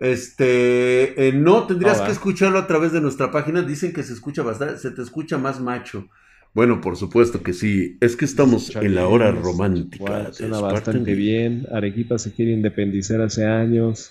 Este, 0.00 1.28
eh, 1.28 1.32
no, 1.32 1.68
tendrías 1.68 2.00
que 2.00 2.10
escucharlo 2.10 2.58
a 2.58 2.66
través 2.66 2.90
de 2.90 3.00
nuestra 3.00 3.30
página. 3.30 3.62
Dicen 3.62 3.92
que 3.92 4.02
se 4.02 4.14
escucha 4.14 4.42
bastante, 4.42 4.78
se 4.78 4.90
te 4.90 5.02
escucha 5.02 5.38
más 5.38 5.60
macho. 5.60 6.08
Bueno, 6.52 6.80
por 6.80 6.96
supuesto 6.96 7.42
que 7.42 7.52
sí. 7.52 7.96
Es 8.00 8.16
que 8.16 8.24
estamos 8.24 8.74
en 8.74 8.94
la 8.94 9.06
hora 9.06 9.30
romántica. 9.30 10.32
suena 10.32 10.60
bastante 10.60 11.14
bien. 11.14 11.66
Arequipa 11.72 12.18
se 12.18 12.32
quiere 12.32 12.52
independizar 12.52 13.20
hace 13.20 13.44
años. 13.46 14.10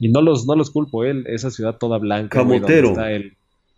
Y 0.00 0.08
no 0.08 0.22
los, 0.22 0.46
no 0.46 0.54
los 0.54 0.70
culpo, 0.70 1.04
él, 1.04 1.24
esa 1.26 1.50
ciudad 1.50 1.76
toda 1.78 1.98
blanca. 1.98 2.38
Camotero. 2.38 2.94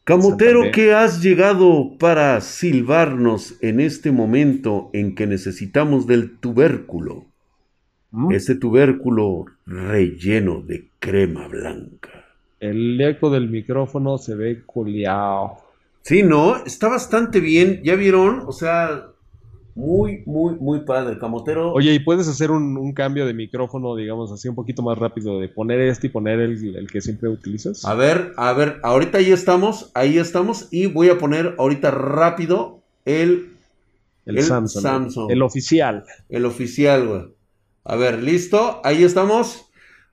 Camotero, 0.04 0.70
¿qué 0.72 0.92
has 0.92 1.22
llegado 1.22 1.96
para 1.98 2.40
silbarnos 2.40 3.56
en 3.62 3.80
este 3.80 4.10
momento 4.10 4.90
en 4.92 5.14
que 5.14 5.26
necesitamos 5.26 6.06
del 6.06 6.38
tubérculo? 6.38 7.26
¿Mm? 8.10 8.32
Ese 8.32 8.54
tubérculo 8.54 9.46
relleno 9.66 10.62
de 10.62 10.88
crema 10.98 11.46
blanca. 11.48 12.24
El 12.58 13.00
eco 13.00 13.30
del 13.30 13.48
micrófono 13.48 14.18
se 14.18 14.34
ve 14.34 14.62
culiao. 14.66 15.69
Sí, 16.02 16.22
no, 16.22 16.56
está 16.64 16.88
bastante 16.88 17.40
bien. 17.40 17.80
¿Ya 17.84 17.94
vieron? 17.94 18.42
O 18.46 18.52
sea, 18.52 19.10
muy, 19.74 20.22
muy, 20.26 20.54
muy 20.56 20.80
padre. 20.80 21.18
Camotero. 21.18 21.72
Oye, 21.72 21.92
¿y 21.94 21.98
puedes 22.00 22.28
hacer 22.28 22.50
un, 22.50 22.92
cambio 22.92 23.26
de 23.26 23.34
micrófono, 23.34 23.94
digamos 23.96 24.32
así, 24.32 24.48
un 24.48 24.54
poquito 24.54 24.82
más 24.82 24.98
rápido? 24.98 25.40
De 25.40 25.48
poner 25.48 25.80
este 25.80 26.08
y 26.08 26.10
poner 26.10 26.40
el, 26.40 26.88
que 26.90 27.00
siempre 27.00 27.28
utilizas. 27.28 27.84
A 27.84 27.94
ver, 27.94 28.32
a 28.36 28.52
ver, 28.52 28.80
ahorita 28.82 29.18
ahí 29.18 29.30
estamos, 29.30 29.90
ahí 29.94 30.18
estamos. 30.18 30.68
Y 30.70 30.86
voy 30.86 31.08
a 31.08 31.18
poner 31.18 31.54
ahorita 31.58 31.90
rápido 31.90 32.80
el. 33.04 33.56
El, 34.26 34.42
Samsung, 34.42 35.30
El 35.30 35.42
oficial. 35.42 36.04
El 36.28 36.44
oficial, 36.44 37.08
güey. 37.08 37.22
A 37.84 37.96
ver, 37.96 38.22
listo. 38.22 38.80
Ahí 38.84 39.02
estamos. 39.02 39.69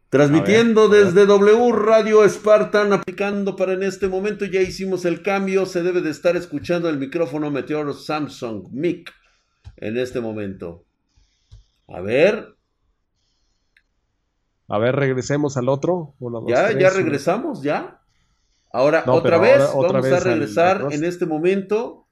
Transmitiendo 0.09 0.87
desde 0.87 1.25
W 1.25 1.71
Radio 1.73 2.27
Spartan, 2.27 2.93
aplicando 2.93 3.57
para 3.57 3.73
en 3.73 3.83
este 3.83 4.07
momento, 4.07 4.45
ya 4.45 4.61
hicimos 4.61 5.03
el 5.03 5.21
cambio, 5.21 5.65
se 5.65 5.83
debe 5.83 6.01
de 6.01 6.11
estar 6.11 6.37
escuchando 6.37 6.87
el 6.87 6.97
micrófono 6.97 7.51
Meteor 7.51 7.93
Samsung 7.93 8.69
Mic 8.71 9.13
en 9.75 9.97
este 9.97 10.21
momento. 10.21 10.85
A 11.89 11.99
ver. 11.99 12.55
A 14.69 14.77
ver, 14.77 14.95
regresemos 14.95 15.57
al 15.57 15.67
otro. 15.67 16.15
ya, 16.47 16.71
ya 16.71 16.89
regresamos, 16.89 17.61
ya. 17.61 18.01
Ahora, 18.71 19.03
otra 19.07 19.37
vez, 19.37 19.59
vamos 19.73 20.05
a 20.05 20.19
regresar 20.21 20.87
en 20.91 21.03
este 21.03 21.25
momento. 21.25 22.07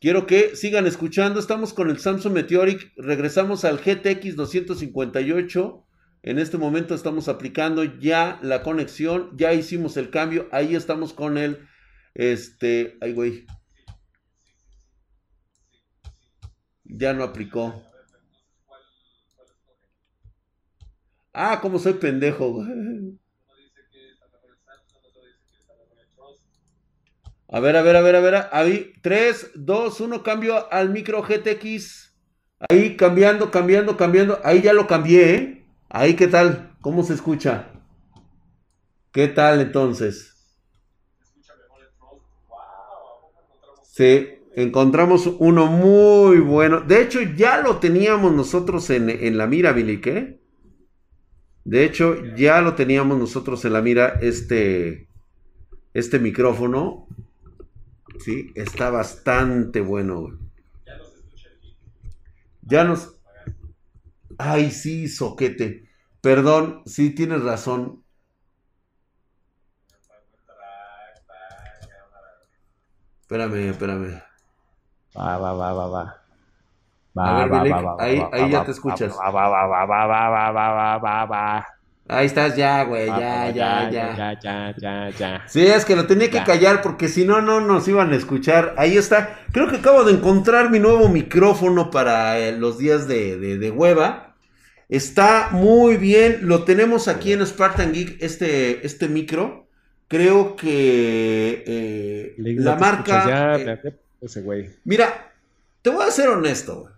Quiero 0.00 0.26
que 0.26 0.56
sigan 0.56 0.88
escuchando. 0.88 1.38
Estamos 1.38 1.72
con 1.72 1.88
el 1.88 2.00
Samsung 2.00 2.32
Meteoric. 2.32 2.92
Regresamos 2.96 3.64
al 3.64 3.78
GTX 3.78 4.34
258 4.34 5.84
en 6.22 6.38
este 6.38 6.56
momento 6.56 6.94
estamos 6.94 7.28
aplicando 7.28 7.82
ya 7.84 8.38
la 8.42 8.62
conexión, 8.62 9.36
ya 9.36 9.52
hicimos 9.52 9.96
el 9.96 10.10
cambio, 10.10 10.48
ahí 10.52 10.76
estamos 10.76 11.12
con 11.12 11.36
el, 11.36 11.66
este, 12.14 12.96
ay 13.00 13.12
güey. 13.12 13.46
Ya 16.84 17.12
no 17.12 17.24
aplicó. 17.24 17.82
Ah, 21.32 21.60
como 21.60 21.78
soy 21.78 21.94
pendejo. 21.94 22.62
A 27.48 27.60
ver, 27.60 27.76
a 27.76 27.82
ver, 27.82 27.96
a 27.96 28.00
ver, 28.02 28.16
a 28.16 28.20
ver. 28.20 28.34
Ahí, 28.52 28.92
3, 29.02 29.52
2, 29.54 30.00
1, 30.00 30.22
cambio 30.22 30.70
al 30.72 30.90
micro 30.90 31.22
GTX. 31.22 32.14
Ahí 32.68 32.96
cambiando, 32.96 33.50
cambiando, 33.50 33.96
cambiando. 33.96 34.40
Ahí 34.44 34.60
ya 34.60 34.74
lo 34.74 34.86
cambié, 34.86 35.34
¿eh? 35.34 35.61
Ahí, 35.94 36.16
¿qué 36.16 36.26
tal? 36.26 36.74
¿Cómo 36.80 37.02
se 37.02 37.12
escucha? 37.12 37.68
¿Qué 39.12 39.28
tal 39.28 39.60
entonces? 39.60 40.34
Sí, 43.82 44.26
encontramos 44.54 45.26
uno 45.38 45.66
muy 45.66 46.38
bueno. 46.38 46.80
De 46.80 47.02
hecho, 47.02 47.20
ya 47.20 47.60
lo 47.60 47.76
teníamos 47.76 48.32
nosotros 48.32 48.88
en, 48.88 49.36
la 49.36 49.46
mira, 49.46 49.72
Billy, 49.72 50.00
¿qué? 50.00 50.40
De 51.64 51.84
hecho, 51.84 52.24
ya 52.36 52.62
lo 52.62 52.74
teníamos 52.74 53.18
nosotros 53.18 53.62
en 53.66 53.74
la 53.74 53.82
mira, 53.82 54.18
este, 54.22 55.08
este 55.92 56.18
micrófono. 56.18 57.06
Sí, 58.18 58.50
está 58.54 58.88
bastante 58.88 59.82
bueno. 59.82 60.38
Ya 62.62 62.84
nos... 62.84 63.11
Ay, 64.44 64.72
sí, 64.72 65.08
soquete. 65.08 65.88
Perdón, 66.20 66.82
sí 66.84 67.10
tienes 67.14 67.42
razón. 67.42 68.02
Espérame, 73.22 73.70
espérame. 73.70 74.22
Va, 75.16 75.38
va, 75.38 75.52
va, 75.52 75.72
va, 75.72 75.86
va. 75.86 76.22
Va, 77.16 77.28
a 77.28 77.38
ver, 77.38 77.52
va, 77.52 77.62
Belec, 77.62 77.86
va, 77.86 77.96
ahí, 78.00 78.22
ahí 78.32 78.50
ya 78.50 78.64
te 78.64 78.72
escuchas. 78.72 79.14
Ahí 82.08 82.26
estás 82.26 82.56
ya, 82.56 82.82
güey, 82.82 83.06
ya, 83.06 83.50
ya, 83.50 83.88
ya, 83.90 84.36
ya, 84.42 84.74
ya, 84.76 85.10
ya, 85.10 85.42
Sí, 85.46 85.64
es 85.64 85.84
que 85.84 85.94
lo 85.94 86.06
tenía 86.06 86.30
que 86.30 86.42
callar 86.42 86.82
porque 86.82 87.08
si 87.08 87.24
no, 87.24 87.40
no 87.42 87.60
nos 87.60 87.86
iban 87.86 88.12
a 88.12 88.16
escuchar. 88.16 88.74
Ahí 88.76 88.96
está. 88.96 89.38
Creo 89.52 89.68
que 89.68 89.76
acabo 89.76 90.02
de 90.04 90.14
encontrar 90.14 90.70
mi 90.70 90.80
nuevo 90.80 91.08
micrófono 91.08 91.90
para 91.90 92.50
los 92.50 92.78
días 92.78 93.06
de, 93.06 93.38
de 93.38 93.70
hueva. 93.70 94.31
Está 94.92 95.48
muy 95.52 95.96
bien. 95.96 96.40
Lo 96.42 96.64
tenemos 96.64 97.08
aquí 97.08 97.32
en 97.32 97.46
Spartan 97.46 97.94
Geek, 97.94 98.22
este, 98.22 98.86
este 98.86 99.08
micro. 99.08 99.66
Creo 100.06 100.54
que 100.54 101.64
eh, 101.66 102.34
la 102.36 102.76
marca. 102.76 103.56
Eh, 103.58 104.70
mira, 104.84 105.32
te 105.80 105.88
voy 105.88 106.04
a 106.06 106.10
ser 106.10 106.28
honesto. 106.28 106.90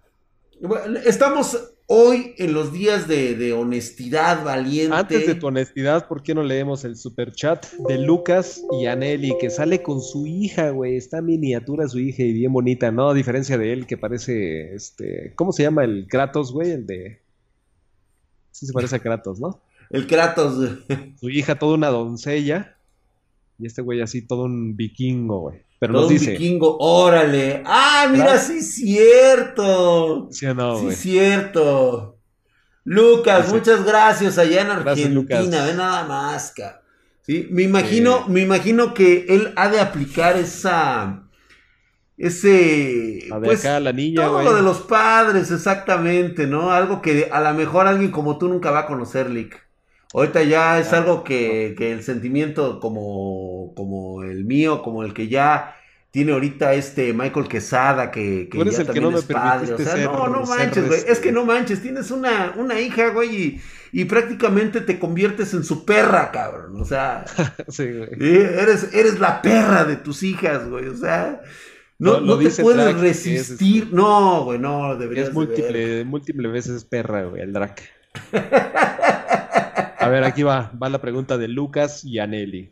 Estamos 1.04 1.72
hoy 1.86 2.34
en 2.38 2.52
los 2.52 2.72
días 2.72 3.06
de, 3.06 3.52
honestidad 3.52 4.42
valiente. 4.42 4.96
Antes 4.96 5.28
de 5.28 5.36
tu 5.36 5.46
honestidad, 5.46 6.08
¿por 6.08 6.24
qué 6.24 6.34
no 6.34 6.42
leemos 6.42 6.84
el 6.84 6.96
super 6.96 7.30
chat 7.30 7.64
de 7.86 7.98
Lucas 7.98 8.60
y 8.72 8.86
Aneli 8.86 9.36
que 9.38 9.50
sale 9.50 9.84
con 9.84 10.00
su 10.00 10.26
hija, 10.26 10.70
güey? 10.70 10.96
Está 10.96 11.22
miniatura 11.22 11.86
su 11.86 12.00
hija 12.00 12.24
y 12.24 12.32
bien 12.32 12.52
bonita, 12.52 12.90
¿no? 12.90 13.10
A 13.10 13.14
diferencia 13.14 13.56
de 13.56 13.72
él 13.72 13.86
que 13.86 13.96
parece, 13.96 14.74
este, 14.74 15.32
¿cómo 15.36 15.52
se 15.52 15.62
llama 15.62 15.84
el 15.84 16.08
Kratos, 16.08 16.52
güey? 16.52 16.72
El 16.72 16.86
de 16.86 17.23
Sí 18.54 18.66
se 18.66 18.72
parece 18.72 18.94
a 18.94 18.98
Kratos, 19.00 19.40
¿no? 19.40 19.60
El 19.90 20.06
Kratos. 20.06 20.54
Su 21.18 21.28
hija 21.28 21.58
toda 21.58 21.74
una 21.74 21.88
doncella. 21.88 22.76
Y 23.58 23.66
este 23.66 23.82
güey 23.82 24.00
así 24.00 24.22
todo 24.22 24.44
un 24.44 24.76
vikingo, 24.76 25.40
güey. 25.40 25.62
Pero 25.80 25.94
todo 25.94 26.02
nos 26.02 26.10
dice. 26.10 26.30
Un 26.30 26.38
vikingo, 26.38 26.76
órale. 26.78 27.64
Ah, 27.66 28.08
mira, 28.12 28.38
sí 28.38 28.58
es 28.58 28.76
cierto. 28.76 30.28
Sí 30.30 30.46
o 30.46 30.54
no, 30.54 30.78
Sí 30.78 30.86
es 30.86 30.98
cierto. 30.98 32.20
Lucas, 32.84 33.52
muchas 33.52 33.84
gracias 33.84 34.38
allá 34.38 34.62
en 34.62 34.70
Argentina, 34.70 35.64
ve 35.64 35.74
nada 35.74 36.04
más, 36.04 36.52
cara. 36.52 36.80
Sí, 37.22 37.48
me 37.50 37.62
imagino, 37.62 38.28
me 38.28 38.42
imagino 38.42 38.94
que 38.94 39.26
él 39.28 39.52
ha 39.56 39.68
de 39.68 39.80
aplicar 39.80 40.36
esa 40.36 41.23
ese 42.16 43.26
pues, 43.42 43.64
la 43.64 43.92
niña, 43.92 44.24
todo 44.24 44.42
lo 44.42 44.54
de 44.54 44.62
los 44.62 44.82
padres, 44.82 45.50
exactamente, 45.50 46.46
¿no? 46.46 46.70
Algo 46.70 47.02
que 47.02 47.28
a 47.30 47.40
lo 47.40 47.54
mejor 47.54 47.86
alguien 47.86 48.10
como 48.10 48.38
tú 48.38 48.48
nunca 48.48 48.70
va 48.70 48.80
a 48.80 48.86
conocer, 48.86 49.30
Lick. 49.30 49.60
Ahorita 50.12 50.44
ya 50.44 50.78
es 50.78 50.92
algo 50.92 51.24
que, 51.24 51.74
que, 51.76 51.92
el 51.92 52.04
sentimiento 52.04 52.78
como, 52.78 53.72
como 53.74 54.22
el 54.22 54.44
mío, 54.44 54.80
como 54.80 55.02
el 55.02 55.12
que 55.12 55.26
ya 55.26 55.74
tiene 56.12 56.30
ahorita 56.30 56.74
este 56.74 57.12
Michael 57.12 57.48
Quesada 57.48 58.12
que, 58.12 58.48
que 58.48 58.64
ya 58.64 58.84
también 58.84 59.12
es 59.12 59.24
padre. 59.24 59.74
O 59.74 59.78
sea, 59.78 59.96
no, 59.96 60.28
no 60.28 60.44
manches, 60.44 60.86
güey. 60.86 61.00
Es 61.08 61.18
que 61.18 61.32
no 61.32 61.44
manches, 61.44 61.82
tienes 61.82 62.12
una, 62.12 62.54
una 62.56 62.78
hija, 62.78 63.08
güey, 63.08 63.34
y, 63.34 63.60
y, 63.90 64.04
prácticamente 64.04 64.80
te 64.82 65.00
conviertes 65.00 65.52
en 65.54 65.64
su 65.64 65.84
perra, 65.84 66.30
cabrón. 66.30 66.80
O 66.80 66.84
sea, 66.84 67.24
sí, 67.68 67.90
güey. 67.90 68.10
Eres, 68.20 68.94
eres 68.94 69.18
la 69.18 69.42
perra 69.42 69.84
de 69.84 69.96
tus 69.96 70.22
hijas, 70.22 70.68
güey. 70.68 70.86
O 70.86 70.96
sea, 70.96 71.42
no, 71.98 72.20
no, 72.20 72.38
te 72.38 72.50
puedes 72.62 72.96
resistir. 72.98 73.84
Este 73.84 73.96
no, 73.96 74.44
güey, 74.44 74.58
no, 74.58 74.96
deberías. 74.96 75.28
Es 75.28 75.34
múltiple, 75.34 76.04
múltiple 76.04 76.48
veces 76.48 76.84
perra, 76.84 77.24
güey, 77.24 77.42
el 77.42 77.52
Drac. 77.52 77.82
A 79.98 80.08
ver, 80.08 80.24
aquí 80.24 80.42
va, 80.42 80.70
va 80.80 80.88
la 80.90 81.00
pregunta 81.00 81.38
de 81.38 81.48
Lucas 81.48 82.04
y 82.04 82.18
Aneli. 82.18 82.70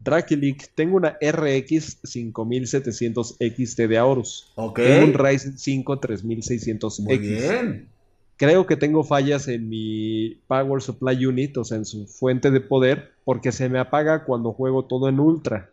Drakelik, 0.00 0.74
tengo 0.74 0.96
una 0.96 1.18
RX 1.20 1.98
5700 2.02 3.36
XT 3.38 3.80
de 3.82 3.98
Aorus. 3.98 4.50
Ok. 4.56 4.80
Tengo 4.80 5.04
un 5.04 5.14
Ryzen 5.14 5.58
5 5.58 6.00
3600X. 6.00 7.02
Muy 7.02 7.18
bien. 7.18 7.88
Creo 8.36 8.66
que 8.66 8.76
tengo 8.76 9.04
fallas 9.04 9.46
en 9.46 9.68
mi 9.68 10.40
Power 10.48 10.82
Supply 10.82 11.24
Unit, 11.24 11.56
o 11.58 11.64
sea, 11.64 11.76
en 11.76 11.84
su 11.84 12.06
fuente 12.06 12.50
de 12.50 12.60
poder, 12.60 13.12
porque 13.24 13.52
se 13.52 13.68
me 13.68 13.78
apaga 13.78 14.24
cuando 14.24 14.52
juego 14.52 14.86
todo 14.86 15.08
en 15.08 15.20
Ultra. 15.20 15.70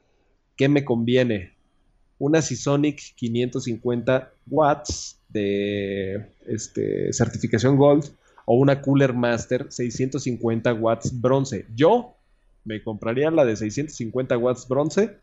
¿Qué 0.55 0.69
me 0.69 0.85
conviene? 0.85 1.53
Una 2.19 2.41
Seasonic 2.41 3.15
550 3.15 4.31
watts 4.47 5.19
de 5.29 6.31
este, 6.47 7.13
certificación 7.13 7.77
Gold 7.77 8.11
o 8.45 8.55
una 8.55 8.81
Cooler 8.81 9.13
Master 9.13 9.67
650 9.69 10.73
watts 10.73 11.19
bronce. 11.19 11.65
Yo 11.75 12.15
me 12.65 12.83
compraría 12.83 13.31
la 13.31 13.45
de 13.45 13.55
650 13.55 14.37
watts 14.37 14.67
bronce 14.67 15.17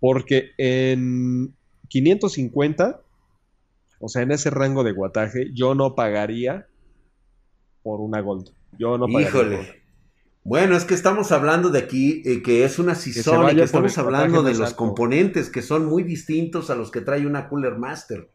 porque 0.00 0.50
en 0.58 1.54
550, 1.88 3.00
o 4.00 4.08
sea, 4.08 4.22
en 4.22 4.32
ese 4.32 4.50
rango 4.50 4.84
de 4.84 4.92
guataje, 4.92 5.50
yo 5.52 5.74
no 5.74 5.94
pagaría 5.94 6.66
por 7.82 8.00
una 8.00 8.20
Gold. 8.20 8.50
Yo 8.78 8.98
no 8.98 9.06
pagaría. 9.06 9.28
Híjole. 9.28 9.83
Bueno, 10.44 10.76
es 10.76 10.84
que 10.84 10.92
estamos 10.92 11.32
hablando 11.32 11.70
de 11.70 11.78
aquí 11.78 12.22
eh, 12.26 12.42
que 12.42 12.64
es 12.64 12.78
una 12.78 12.94
Seasonic, 12.94 13.56
que 13.56 13.62
estamos 13.62 13.96
hablando 13.96 14.42
de 14.42 14.54
los 14.54 14.74
componentes 14.74 15.48
que 15.48 15.62
son 15.62 15.86
muy 15.86 16.02
distintos 16.02 16.68
a 16.68 16.74
los 16.74 16.90
que 16.90 17.00
trae 17.00 17.26
una 17.26 17.48
Cooler 17.48 17.78
Master. 17.78 18.28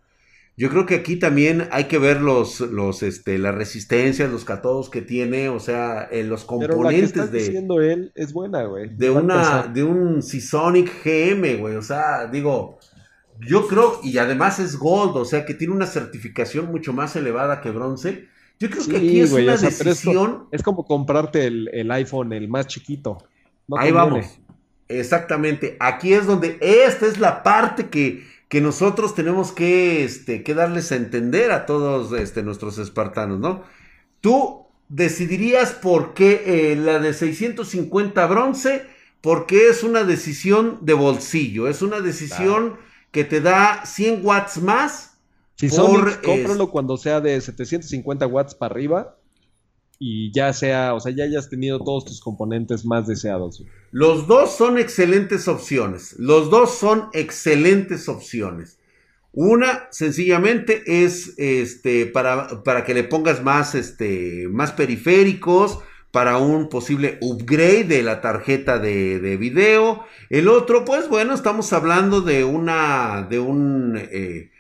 Yo 0.57 0.69
creo 0.69 0.88
que 0.88 0.95
aquí 0.95 1.18
también 1.18 1.69
hay 1.72 1.86
que 1.86 1.99
ver 1.99 2.19
los, 2.19 2.60
los, 2.60 3.03
este, 3.03 3.38
las 3.38 3.56
resistencias, 3.56 4.30
los 4.30 4.44
catodos 4.44 4.90
que 4.90 5.02
tiene, 5.02 5.48
o 5.48 5.60
sea, 5.60 6.06
en 6.11 6.27
los 6.27 6.44
componentes 6.44 7.11
Pero 7.14 7.26
la 7.26 7.31
que 7.31 7.38
de. 7.38 7.44
diciendo 7.45 7.81
él 7.81 8.11
es 8.15 8.34
buena, 8.34 8.64
güey. 8.64 8.90
De 8.90 9.10
una, 9.10 9.68
de 9.68 9.84
un 9.84 10.22
Seasonic 10.22 10.91
GM, 11.06 11.60
güey. 11.60 11.76
O 11.76 11.81
sea, 11.81 12.26
digo, 12.26 12.80
yo 13.40 13.68
creo, 13.68 14.02
y 14.03 14.18
además 14.18 14.60
es 14.60 14.77
Gold, 14.77 15.15
o 15.15 15.26
sea, 15.26 15.45
que 15.45 15.53
tiene 15.53 15.73
una 15.73 15.86
certificación 15.86 16.65
mucho 16.65 16.91
más 16.91 17.15
elevada 17.15 17.61
que 17.61 17.69
bronce. 17.69 18.27
Yo 18.60 18.69
creo 18.69 18.86
que 18.86 18.98
aquí 18.98 19.19
es 19.22 19.31
una 19.31 19.57
decisión. 19.57 20.48
Es, 20.52 20.61
como 20.64 20.86
comprarte 20.86 21.48
el, 21.48 21.91
iPhone, 21.91 22.34
el 22.34 22.48
más 22.49 22.68
chiquito. 22.68 23.18
Ahí 23.77 23.91
vamos. 23.91 24.40
Exactamente. 24.88 25.77
Aquí 25.80 26.14
es 26.14 26.26
donde 26.26 26.57
esta 26.61 27.06
es 27.06 27.19
la 27.19 27.44
parte 27.44 27.90
que 27.90 28.23
que 28.49 28.61
nosotros 28.61 29.14
tenemos 29.14 29.52
que, 29.52 30.03
este, 30.03 30.44
que 30.44 30.56
darles 30.56 30.91
a 30.91 30.95
entender 30.95 31.52
a 31.52 31.68
todos 31.68 32.11
este, 32.19 32.41
nuestros 32.41 32.80
espartanos, 32.80 33.40
¿no? 33.40 33.64
Tú 34.22 34.65
decidirías 34.90 35.72
por 35.72 36.15
qué 36.15 36.72
eh, 36.72 36.76
la 36.76 36.98
de 36.98 37.14
650 37.14 38.26
bronce, 38.26 38.88
porque 39.22 39.69
es 39.69 39.84
una 39.84 40.03
decisión 40.03 40.80
de 40.81 40.94
bolsillo, 40.94 41.68
es 41.68 41.84
una 41.84 42.02
decisión 42.02 42.77
que 43.11 43.23
te 43.23 43.40
da 43.40 43.86
100 43.86 44.26
watts 44.26 44.61
más. 44.61 45.09
Si 45.60 45.69
son, 45.69 46.10
cómpralo 46.23 46.72
cuando 46.72 46.95
sea 46.95 47.19
de 47.19 47.41
750 47.41 48.26
watts 48.27 48.56
para 48.56 48.72
arriba 48.73 49.18
y 49.99 50.31
ya 50.31 50.53
sea, 50.53 50.94
o 50.94 51.02
sea, 51.02 51.11
ya 51.11 51.26
hayas 51.26 51.49
tenido 51.49 51.80
todos 51.84 52.06
tus 52.06 52.22
componentes 52.22 52.86
más 52.86 53.07
deseados. 53.07 53.65
Los 53.91 54.26
dos 54.26 54.56
son 54.56 54.77
excelentes 54.77 55.49
opciones. 55.49 56.15
Los 56.18 56.49
dos 56.49 56.76
son 56.76 57.10
excelentes 57.11 58.07
opciones. 58.07 58.80
Una, 59.34 59.90
sencillamente, 59.91 60.81
es 61.03 61.34
este, 61.38 62.06
para, 62.06 62.64
para 62.64 62.86
que 62.86 62.94
le 62.94 63.03
pongas 63.03 63.44
más, 63.44 63.76
este, 63.76 64.48
más 64.48 64.72
periféricos, 64.72 65.80
para 66.11 66.38
un 66.38 66.69
posible 66.69 67.18
upgrade 67.19 67.84
de 67.84 68.03
la 68.03 68.22
tarjeta 68.22 68.80
de, 68.80 69.19
de 69.19 69.36
video. 69.36 70.06
El 70.30 70.48
otro, 70.48 70.86
pues 70.86 71.10
bueno, 71.10 71.34
estamos 71.34 71.73
hablando 71.73 72.22
de 72.22 72.45
una, 72.45 73.27
de 73.30 73.40
un, 73.40 73.98
eh, 73.98 74.52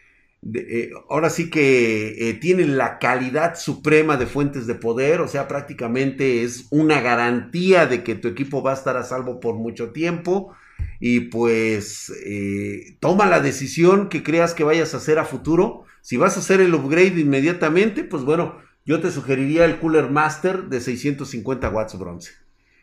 eh, 0.53 0.91
ahora 1.09 1.29
sí 1.29 1.49
que 1.49 2.29
eh, 2.29 2.33
tiene 2.35 2.65
la 2.65 2.97
calidad 2.97 3.57
suprema 3.57 4.15
de 4.15 4.25
fuentes 4.25 4.67
de 4.67 4.75
poder, 4.75 5.19
o 5.19 5.27
sea, 5.27 5.47
prácticamente 5.47 6.43
es 6.43 6.67
una 6.69 7.01
garantía 7.01 7.85
de 7.85 8.03
que 8.03 8.15
tu 8.15 8.29
equipo 8.29 8.63
va 8.63 8.71
a 8.71 8.75
estar 8.75 8.95
a 8.95 9.03
salvo 9.03 9.39
por 9.39 9.55
mucho 9.55 9.91
tiempo 9.91 10.53
y 11.01 11.21
pues 11.21 12.13
eh, 12.25 12.97
toma 12.99 13.25
la 13.25 13.41
decisión 13.41 14.07
que 14.07 14.23
creas 14.23 14.53
que 14.53 14.63
vayas 14.63 14.93
a 14.93 14.97
hacer 14.97 15.19
a 15.19 15.25
futuro. 15.25 15.83
Si 16.01 16.15
vas 16.15 16.37
a 16.37 16.39
hacer 16.39 16.61
el 16.61 16.73
upgrade 16.73 17.19
inmediatamente, 17.19 18.05
pues 18.05 18.23
bueno, 18.23 18.57
yo 18.85 19.01
te 19.01 19.11
sugeriría 19.11 19.65
el 19.65 19.79
Cooler 19.79 20.09
Master 20.09 20.63
de 20.63 20.79
650 20.79 21.69
watts 21.69 21.99
bronce. 21.99 22.31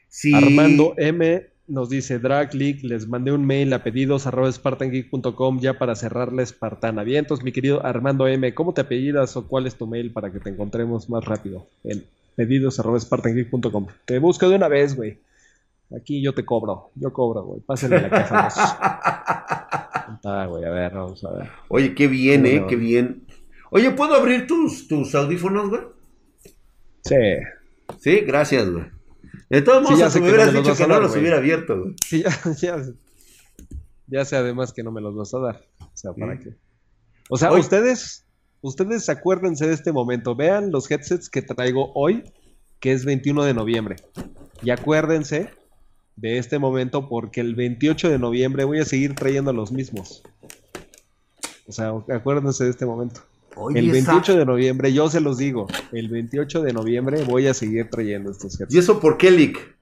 Si... 0.09 0.35
Armando 0.35 0.95
M 0.99 1.56
nos 1.69 1.89
dice 1.89 2.19
Drag 2.19 2.55
League, 2.55 2.81
les 2.83 3.09
mandé 3.09 3.33
un 3.33 3.45
mail 3.47 3.73
a 3.73 3.83
pedidos 3.83 4.27
arroba 4.27 4.51
spartangeek.com 4.51 5.61
ya 5.61 5.79
para 5.79 5.95
cerrar 5.95 6.33
la 6.33 6.43
Espartana. 6.43 7.03
Bien, 7.03 7.21
entonces 7.21 7.45
mi 7.45 7.53
querido 7.53 7.85
Armando 7.85 8.27
M, 8.29 8.55
¿cómo 8.55 8.73
te 8.73 8.83
apellidas 8.83 9.37
o 9.37 9.47
cuál 9.49 9.67
es 9.67 9.77
tu 9.77 9.87
mail 9.87 10.13
para 10.13 10.33
que 10.33 10.41
te 10.41 10.51
encontremos 10.51 11.11
más 11.11 11.25
rápido? 11.25 11.67
En 11.85 12.05
pedidos 12.37 12.79
arroba 12.79 13.01
spartangeek.com. 13.01 13.87
Te 14.05 14.19
busco 14.19 14.49
de 14.49 14.57
una 14.57 14.69
vez, 14.69 14.95
güey. 14.95 15.19
Aquí 15.97 16.21
yo 16.21 16.35
te 16.35 16.45
cobro, 16.45 16.91
yo 16.95 17.13
cobro, 17.13 17.43
güey. 17.45 17.61
Pásenme 17.61 18.01
la 18.01 18.11
casa. 18.11 18.99
güey, 20.49 20.65
a 20.65 20.71
ver, 20.71 20.95
vamos 20.95 21.25
a 21.25 21.33
ver. 21.33 21.49
Oye, 21.69 21.95
qué 21.95 22.09
bien, 22.09 22.47
eh, 22.47 22.65
qué 22.69 22.77
bien. 22.77 23.27
Oye, 23.71 23.91
¿puedo 23.91 24.15
abrir 24.15 24.47
tus, 24.47 24.89
tus 24.89 25.15
audífonos, 25.15 25.69
güey? 25.69 25.83
Sí. 27.03 27.17
Sí, 27.99 28.21
gracias, 28.21 28.69
güey. 28.69 28.96
De 29.51 29.63
todos 29.63 29.83
modos, 29.83 29.99
ya 29.99 30.11
si 30.11 30.21
me 30.21 30.29
hubieras 30.29 30.53
dicho 30.53 30.75
que 30.75 30.87
no 30.87 31.01
los 31.01 31.17
hubiera 31.17 31.39
abierto, 31.39 31.81
güey. 31.81 31.95
Sí, 32.07 32.23
ya, 32.61 32.83
ya, 34.07 34.25
sé 34.25 34.37
además 34.37 34.73
que 34.73 34.83
no 34.83 34.93
me 34.93 35.01
los 35.01 35.15
vas 35.15 35.35
a 35.35 35.39
dar. 35.39 35.63
O 35.81 35.91
sea, 35.95 36.13
¿para 36.13 36.39
qué? 36.39 36.57
O 37.29 37.37
sea, 37.37 37.53
ustedes, 37.53 38.27
ustedes 38.61 39.09
acuérdense 39.09 39.67
de 39.67 39.75
este 39.75 39.93
momento. 39.93 40.35
Vean 40.35 40.71
los 40.71 40.91
headsets 40.91 41.29
que 41.29 41.43
traigo 41.43 41.93
hoy, 41.95 42.25
que 42.81 42.93
es 42.93 43.05
21 43.05 43.45
de 43.45 43.55
noviembre. 43.55 43.97
Y 44.63 44.71
acuérdense 44.71 45.51
de 46.17 46.39
este 46.39 46.59
momento 46.59 47.09
porque 47.09 47.41
el 47.41 47.55
28 47.55 48.11
de 48.11 48.19
noviembre 48.19 48.65
voy 48.65 48.81
a 48.81 48.85
seguir 48.85 49.15
trayendo 49.15 49.53
los 49.53 49.73
mismos. 49.73 50.23
O 51.67 51.73
sea, 51.73 51.93
acuérdense 52.09 52.65
de 52.65 52.71
este 52.71 52.87
momento 52.87 53.23
el 53.75 53.91
28 53.91 54.37
de 54.37 54.45
noviembre, 54.45 54.93
yo 54.93 55.09
se 55.09 55.21
los 55.21 55.39
digo, 55.39 55.67
el 55.93 56.09
28 56.09 56.63
de 56.63 56.73
noviembre 56.73 57.23
voy 57.25 57.47
a 57.47 57.55
seguir 57.55 57.89
trayendo 57.91 58.31
estos 58.31 58.59
¿Y 58.69 58.79
eso 58.79 59.01
por 59.01 59.17
qué, 59.17 59.31
Lick? 59.31 59.75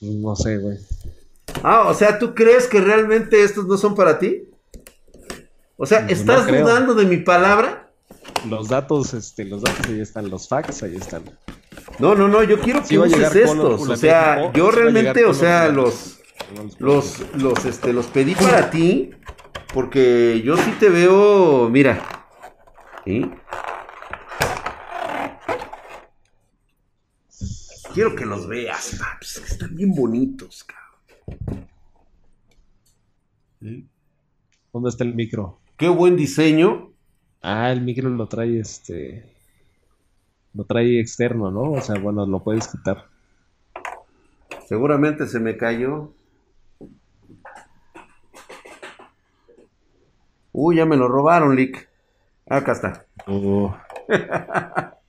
No 0.00 0.36
sé, 0.36 0.58
güey. 0.58 0.78
Ah, 1.62 1.88
o 1.88 1.94
sea, 1.94 2.18
¿tú 2.18 2.34
crees 2.34 2.66
que 2.66 2.80
realmente 2.80 3.42
estos 3.42 3.66
no 3.66 3.76
son 3.76 3.94
para 3.94 4.18
ti? 4.18 4.44
O 5.76 5.86
sea, 5.86 6.06
¿estás 6.08 6.46
dudando 6.46 6.94
de 6.94 7.04
mi 7.04 7.18
palabra? 7.18 7.90
Los 8.48 8.68
datos, 8.68 9.14
este, 9.14 9.44
los 9.44 9.62
datos 9.62 9.86
ahí 9.86 10.00
están, 10.00 10.30
los 10.30 10.48
facts 10.48 10.82
ahí 10.82 10.96
están. 10.96 11.22
No, 11.98 12.14
no, 12.14 12.28
no, 12.28 12.42
yo 12.42 12.60
quiero 12.60 12.82
que 12.82 12.98
uses 12.98 13.34
estos. 13.34 13.88
o 13.88 13.96
sea, 13.96 14.52
yo 14.52 14.70
realmente, 14.70 15.24
o 15.24 15.34
sea, 15.34 15.68
los, 15.68 16.18
los, 16.78 17.22
los, 17.34 17.64
este, 17.64 17.92
los 17.92 18.06
pedí 18.06 18.34
para 18.34 18.70
ti, 18.70 19.10
porque 19.74 20.42
yo 20.44 20.56
sí 20.56 20.74
te 20.78 20.88
veo, 20.88 21.68
mira, 21.68 22.19
Quiero 27.94 28.14
que 28.14 28.26
los 28.26 28.46
veas, 28.46 28.96
paps. 28.98 29.38
Están 29.38 29.74
bien 29.74 29.92
bonitos, 29.94 30.64
cabrón. 30.64 31.68
¿Dónde 34.72 34.88
está 34.88 35.04
el 35.04 35.14
micro? 35.14 35.60
Qué 35.76 35.88
buen 35.88 36.16
diseño. 36.16 36.92
Ah, 37.42 37.72
el 37.72 37.80
micro 37.82 38.08
lo 38.10 38.26
trae 38.28 38.60
este. 38.60 39.34
Lo 40.54 40.64
trae 40.64 41.00
externo, 41.00 41.50
¿no? 41.50 41.72
O 41.72 41.80
sea, 41.80 41.98
bueno, 41.98 42.26
lo 42.26 42.42
puedes 42.42 42.68
quitar. 42.68 43.08
Seguramente 44.66 45.26
se 45.26 45.40
me 45.40 45.56
cayó. 45.56 46.14
Uy, 50.52 50.76
ya 50.76 50.86
me 50.86 50.96
lo 50.96 51.08
robaron, 51.08 51.56
Lick. 51.56 51.89
Acá 52.50 52.72
está. 52.72 53.06
Oh. 53.28 53.72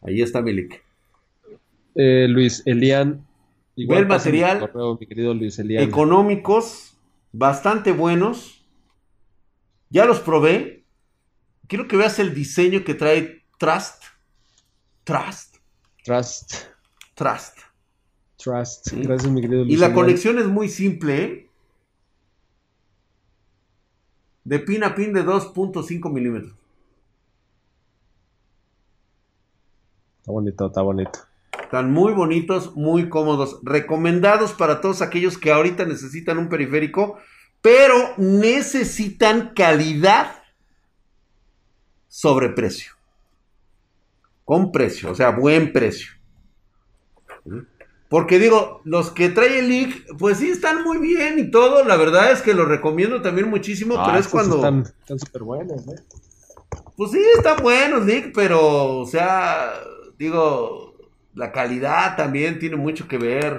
Ahí 0.00 0.22
está 0.22 0.40
Milik. 0.40 0.82
eh, 1.94 2.26
Luis 2.28 2.62
Elian. 2.66 3.26
Igual 3.76 4.06
material. 4.06 4.70
mi 4.98 5.06
querido 5.06 5.34
Luis 5.34 5.58
Elian. 5.58 5.84
Económicos, 5.84 6.96
bastante 7.32 7.92
buenos. 7.92 8.64
Ya 9.90 10.06
los 10.06 10.20
probé. 10.20 10.84
Quiero 11.68 11.86
que 11.86 11.98
veas 11.98 12.18
el 12.18 12.34
diseño 12.34 12.82
que 12.82 12.94
trae 12.94 13.44
Trust. 13.58 14.04
Trust. 15.04 15.56
Trust. 16.02 16.54
Trust. 17.14 17.58
Trust. 18.42 18.92
Gracias, 18.92 19.30
mi 19.30 19.40
querido 19.40 19.64
Luis. 19.64 19.74
Y 19.74 19.76
la 19.76 19.92
conexión 19.92 20.38
es 20.38 20.46
muy 20.46 20.68
simple, 20.68 21.22
¿eh? 21.22 21.48
De 24.44 24.58
pin 24.58 24.82
a 24.82 24.94
pin 24.94 25.12
de 25.12 25.24
2.5 25.24 26.12
milímetros. 26.12 26.54
Está 30.18 30.32
bonito, 30.32 30.66
está 30.66 30.82
bonito. 30.82 31.18
Están 31.62 31.92
muy 31.92 32.12
bonitos, 32.12 32.76
muy 32.76 33.08
cómodos. 33.08 33.60
Recomendados 33.62 34.52
para 34.52 34.80
todos 34.80 35.02
aquellos 35.02 35.38
que 35.38 35.52
ahorita 35.52 35.84
necesitan 35.84 36.38
un 36.38 36.48
periférico, 36.48 37.18
pero 37.60 38.14
necesitan 38.18 39.52
calidad 39.54 40.42
sobre 42.08 42.50
precio. 42.50 42.92
Con 44.44 44.72
precio, 44.72 45.12
o 45.12 45.14
sea, 45.14 45.30
buen 45.30 45.72
precio. 45.72 46.12
Porque 48.12 48.38
digo, 48.38 48.82
los 48.84 49.10
que 49.10 49.30
trae 49.30 49.58
el 49.58 49.68
link, 49.68 49.96
pues 50.18 50.36
sí 50.36 50.50
están 50.50 50.84
muy 50.84 50.98
bien 50.98 51.38
y 51.38 51.50
todo. 51.50 51.82
La 51.82 51.96
verdad 51.96 52.30
es 52.30 52.42
que 52.42 52.52
los 52.52 52.68
recomiendo 52.68 53.22
también 53.22 53.48
muchísimo, 53.48 54.00
pero 54.04 54.18
es 54.18 54.28
cuando. 54.28 54.56
Están 54.56 55.18
súper 55.18 55.42
buenos, 55.42 55.88
¿eh? 55.88 56.02
Pues 56.94 57.10
sí, 57.10 57.24
están 57.34 57.62
buenos, 57.62 58.04
Nick, 58.04 58.32
pero, 58.34 58.98
o 58.98 59.06
sea, 59.06 59.72
Digo, 60.22 60.94
la 61.34 61.50
calidad 61.50 62.16
también 62.16 62.60
tiene 62.60 62.76
mucho 62.76 63.08
que 63.08 63.18
ver. 63.18 63.58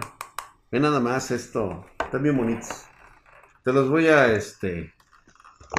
Ve 0.71 0.79
nada 0.79 1.01
más 1.01 1.29
esto. 1.29 1.85
Están 1.99 2.23
bien 2.23 2.37
bonitos. 2.37 2.85
Te 3.65 3.73
los 3.73 3.89
voy 3.89 4.07
a, 4.07 4.31
este, 4.33 4.93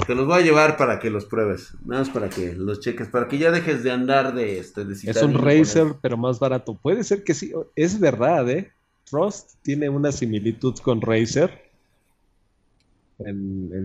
te 0.07 0.15
los 0.15 0.27
voy 0.27 0.41
a 0.41 0.45
llevar 0.45 0.77
para 0.77 0.99
que 0.99 1.11
los 1.11 1.25
pruebes. 1.25 1.75
Nada 1.85 2.03
más 2.03 2.11
para 2.11 2.29
que 2.29 2.55
los 2.55 2.81
cheques, 2.81 3.09
para 3.09 3.29
que 3.29 3.39
ya 3.39 3.51
dejes 3.51 3.83
de 3.83 3.91
andar 3.91 4.35
de 4.35 4.59
este. 4.59 4.83
es 4.83 5.23
un 5.23 5.35
Razer, 5.35 5.95
pero 6.03 6.17
más 6.17 6.39
barato. 6.39 6.75
Puede 6.75 7.05
ser 7.05 7.25
que 7.25 7.35
sí. 7.35 7.53
Es 7.75 7.99
verdad, 7.99 8.49
¿eh? 8.51 8.73
Trust 9.05 9.55
tiene 9.63 9.89
una 9.89 10.13
similitud 10.13 10.77
con 10.79 11.01
Razer. 11.01 11.71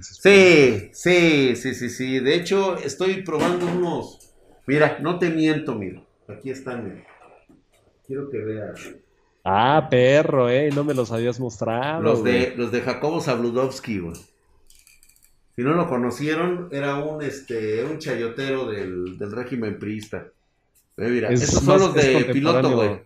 sí, 0.02 0.90
sí, 0.92 1.56
sí, 1.56 1.74
sí, 1.74 1.90
sí. 1.90 2.20
De 2.20 2.36
hecho, 2.36 2.78
estoy 2.78 3.24
probando 3.24 3.68
unos. 3.68 4.34
Mira, 4.66 5.00
no 5.02 5.20
te 5.20 5.30
miento, 5.30 5.76
mira. 5.76 6.02
Aquí 6.28 6.50
están. 6.50 7.04
Quiero 8.06 8.30
que 8.30 8.38
veas. 8.38 8.80
Ah, 9.44 9.88
perro, 9.90 10.50
eh, 10.50 10.70
no 10.74 10.84
me 10.84 10.94
los 10.94 11.12
habías 11.12 11.40
mostrado. 11.40 12.02
Los 12.02 12.24
de, 12.24 12.54
los 12.56 12.72
de 12.72 12.82
Jacobo 12.82 13.22
Zabludovsky, 13.22 14.00
güey. 14.00 14.16
Si 15.60 15.66
no 15.66 15.74
lo 15.74 15.90
conocieron, 15.90 16.70
era 16.72 16.96
un 17.04 17.22
este 17.22 17.84
un 17.84 17.98
chayotero 17.98 18.72
del, 18.72 19.20
régimen 19.20 19.78
priista. 19.78 20.28
Eh, 20.96 21.10
mira, 21.10 21.28
esos 21.32 21.62
son 21.62 21.80
los 21.82 21.94
de 21.94 22.30
piloto, 22.32 22.78
güey. 22.78 23.02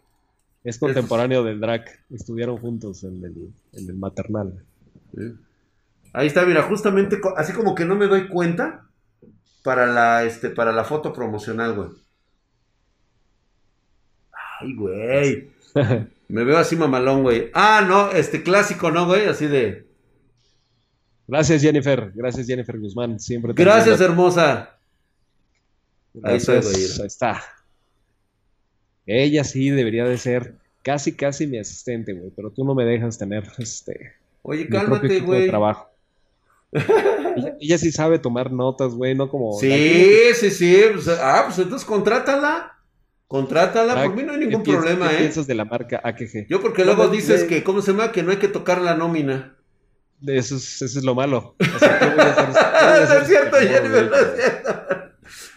Es 0.64 0.78
contemporáneo 0.78 1.44
del 1.44 1.60
Drac. 1.60 2.04
Estudiaron 2.12 2.60
juntos 2.60 3.04
en 3.06 3.24
el, 3.24 3.52
en 3.74 3.90
el 3.90 3.96
maternal. 3.96 4.64
Ahí 6.14 6.28
está, 6.28 6.46
mira, 6.46 6.62
justamente 6.62 7.20
así 7.38 7.54
como 7.54 7.74
que 7.74 7.86
no 7.86 7.96
me 7.96 8.06
doy 8.06 8.28
cuenta 8.28 8.86
para 9.64 9.88
la, 9.88 10.24
este, 10.24 10.52
para 10.52 10.72
la 10.72 10.84
foto 10.84 11.12
promocional, 11.12 11.74
güey. 11.74 11.90
Ay, 14.60 14.76
güey. 14.76 15.50
Me 16.28 16.44
veo 16.44 16.60
así 16.60 16.76
mamalón, 16.76 17.24
güey. 17.24 17.50
Ah, 17.56 17.84
no, 17.88 18.12
este 18.12 18.44
clásico, 18.44 18.92
¿no, 18.92 19.08
güey? 19.08 19.26
Así 19.26 19.48
de. 19.48 19.88
Gracias, 21.28 21.62
Jennifer. 21.62 22.12
Gracias, 22.14 22.48
Jennifer 22.48 22.78
Guzmán. 22.80 23.20
Siempre 23.20 23.54
Gracias, 23.54 24.02
hermosa. 24.02 24.78
Ahí, 26.24 26.38
está, 26.38 26.54
ahí 26.54 27.08
está. 27.08 27.44
Ella 29.06 29.44
sí 29.44 29.70
debería 29.70 30.06
de 30.06 30.18
ser 30.18 30.56
casi, 30.84 31.14
casi 31.14 31.48
mi 31.48 31.58
asistente, 31.58 32.14
güey. 32.14 32.32
Pero 32.36 32.52
tú 32.52 32.64
no 32.64 32.76
me 32.76 32.86
dejas 32.86 33.18
tener 33.18 33.44
este. 33.58 34.14
Oye, 34.42 34.68
cálmate, 34.68 35.22
güey. 35.22 35.48
trabajo. 35.48 35.90
ella, 37.60 37.78
sí 37.78 37.92
sabe 37.92 38.20
tomar 38.20 38.52
notas, 38.52 38.94
güey, 38.94 39.16
no 39.16 39.30
como. 39.30 39.58
Sí, 39.60 40.34
sí, 40.36 40.52
sí. 40.52 40.84
Pues, 40.94 41.08
ah, 41.08 41.44
pues 41.46 41.60
entonces 41.60 41.86
contrátala. 41.86 42.70
Contrátala, 43.28 43.96
por 44.04 44.16
mí 44.16 44.22
no 44.22 44.34
hay 44.34 44.40
ningún 44.40 44.62
problema, 44.62 45.10
¿qué 45.10 45.16
¿eh? 45.16 45.20
piensas 45.20 45.48
de 45.48 45.56
la 45.56 45.66
marca 45.66 46.00
AKG? 46.04 46.46
Yo 46.50 46.62
porque 46.62 46.86
luego 46.86 47.08
dices 47.08 47.46
que, 47.46 47.64
¿cómo 47.64 47.82
se 47.82 47.92
llama? 47.92 48.12
Que 48.12 48.22
no 48.22 48.30
hay 48.30 48.38
que 48.38 48.48
tocar 48.48 48.80
la 48.80 48.94
nómina. 48.94 49.56
Eso 50.26 50.56
es, 50.56 50.82
eso 50.82 51.00
es 51.00 51.06
lo 51.06 51.16
malo. 51.16 51.56
es 51.60 53.28
cierto, 53.28 53.58
Jennifer, 53.58 54.10
no 54.10 54.16
es 54.16 54.36
cierto. 54.36 54.84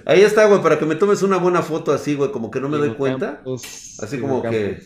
Ahí 0.04 0.22
está, 0.22 0.46
güey, 0.46 0.62
para 0.62 0.78
que 0.78 0.86
me 0.86 0.94
tomes 0.94 1.22
una 1.22 1.36
buena 1.36 1.62
foto 1.62 1.92
así, 1.92 2.14
güey, 2.14 2.30
como 2.30 2.50
que 2.50 2.60
no 2.60 2.68
me 2.68 2.78
doy 2.78 2.94
cuenta. 2.94 3.42
así 4.00 4.20
como 4.20 4.42
que... 4.42 4.80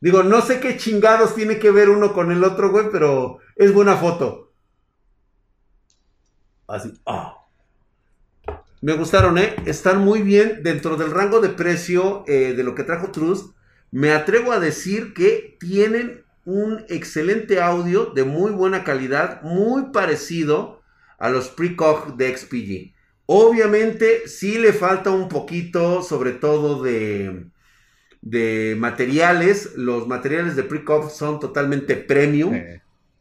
Digo, 0.00 0.22
no 0.22 0.40
sé 0.42 0.60
qué 0.60 0.76
chingados 0.76 1.34
tiene 1.34 1.58
que 1.58 1.70
ver 1.70 1.88
uno 1.88 2.12
con 2.12 2.30
el 2.30 2.44
otro, 2.44 2.70
güey, 2.70 2.86
pero 2.92 3.38
es 3.56 3.72
buena 3.72 3.96
foto. 3.96 4.52
Así, 6.68 6.92
ah. 7.06 7.34
Me 8.80 8.92
gustaron, 8.92 9.38
¿eh? 9.38 9.56
Están 9.66 10.04
muy 10.04 10.22
bien 10.22 10.62
dentro 10.62 10.96
del 10.96 11.10
rango 11.10 11.40
de 11.40 11.48
precio 11.48 12.22
eh, 12.28 12.54
de 12.54 12.62
lo 12.62 12.76
que 12.76 12.84
trajo 12.84 13.10
Trust. 13.10 13.56
Me 13.90 14.12
atrevo 14.12 14.52
a 14.52 14.60
decir 14.60 15.14
que 15.14 15.56
tienen 15.58 16.24
un 16.48 16.86
excelente 16.88 17.60
audio 17.60 18.06
de 18.06 18.24
muy 18.24 18.52
buena 18.52 18.82
calidad, 18.82 19.42
muy 19.42 19.90
parecido 19.92 20.80
a 21.18 21.28
los 21.28 21.48
Precog 21.48 22.16
de 22.16 22.34
XPG. 22.34 22.94
Obviamente 23.26 24.26
sí 24.26 24.58
le 24.58 24.72
falta 24.72 25.10
un 25.10 25.28
poquito, 25.28 26.02
sobre 26.02 26.32
todo 26.32 26.82
de, 26.82 27.44
de 28.22 28.76
materiales. 28.78 29.74
Los 29.76 30.08
materiales 30.08 30.56
de 30.56 30.62
Precog 30.62 31.10
son 31.10 31.38
totalmente 31.38 31.96
premium. 31.96 32.54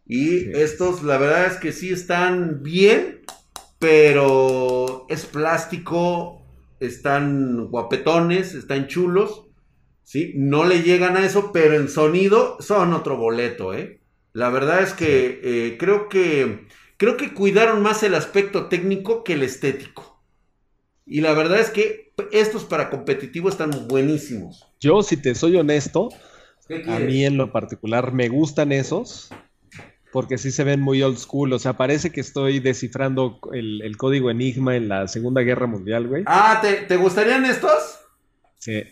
y 0.05 0.49
estos, 0.57 1.03
la 1.03 1.17
verdad 1.17 1.47
es 1.47 1.57
que 1.57 1.73
sí 1.73 1.91
están 1.91 2.63
bien 2.63 3.17
pero 3.79 5.05
es 5.09 5.25
plástico, 5.25 6.41
están 6.79 7.67
guapetones, 7.67 8.55
están 8.55 8.87
chulos, 8.87 9.46
¿sí? 10.07 10.31
No 10.35 10.63
le 10.63 10.83
llegan 10.83 11.17
a 11.17 11.25
eso, 11.25 11.51
pero 11.51 11.75
en 11.75 11.89
sonido 11.89 12.55
son 12.61 12.93
otro 12.93 13.17
boleto, 13.17 13.73
¿eh? 13.73 13.99
La 14.31 14.49
verdad 14.49 14.81
es 14.81 14.93
que 14.93 15.41
eh, 15.43 15.77
creo 15.77 16.07
que 16.07 16.65
creo 16.95 17.17
que 17.17 17.33
cuidaron 17.33 17.81
más 17.81 18.03
el 18.03 18.15
aspecto 18.15 18.67
técnico 18.67 19.25
que 19.25 19.33
el 19.33 19.43
estético. 19.43 20.23
Y 21.05 21.19
la 21.19 21.33
verdad 21.33 21.59
es 21.59 21.71
que 21.71 22.13
estos 22.31 22.63
para 22.63 22.89
competitivo 22.89 23.49
están 23.49 23.71
buenísimos. 23.89 24.65
Yo, 24.79 25.03
si 25.03 25.17
te 25.17 25.35
soy 25.35 25.57
honesto, 25.57 26.09
a 26.87 26.99
mí 26.99 27.25
en 27.25 27.35
lo 27.35 27.51
particular 27.51 28.13
me 28.13 28.29
gustan 28.29 28.71
esos 28.71 29.29
porque 30.13 30.37
sí 30.37 30.51
se 30.51 30.63
ven 30.63 30.79
muy 30.79 31.01
old 31.03 31.17
school. 31.17 31.51
O 31.51 31.59
sea, 31.59 31.73
parece 31.73 32.11
que 32.11 32.21
estoy 32.21 32.59
descifrando 32.59 33.39
el, 33.53 33.97
código 33.97 34.31
Enigma 34.31 34.75
en 34.77 34.87
la 34.87 35.07
Segunda 35.07 35.41
Guerra 35.41 35.67
Mundial, 35.67 36.07
güey. 36.07 36.23
Ah, 36.25 36.61
¿te, 36.61 36.95
gustarían 36.95 37.45
estos? 37.45 37.99
Sí. 38.57 38.83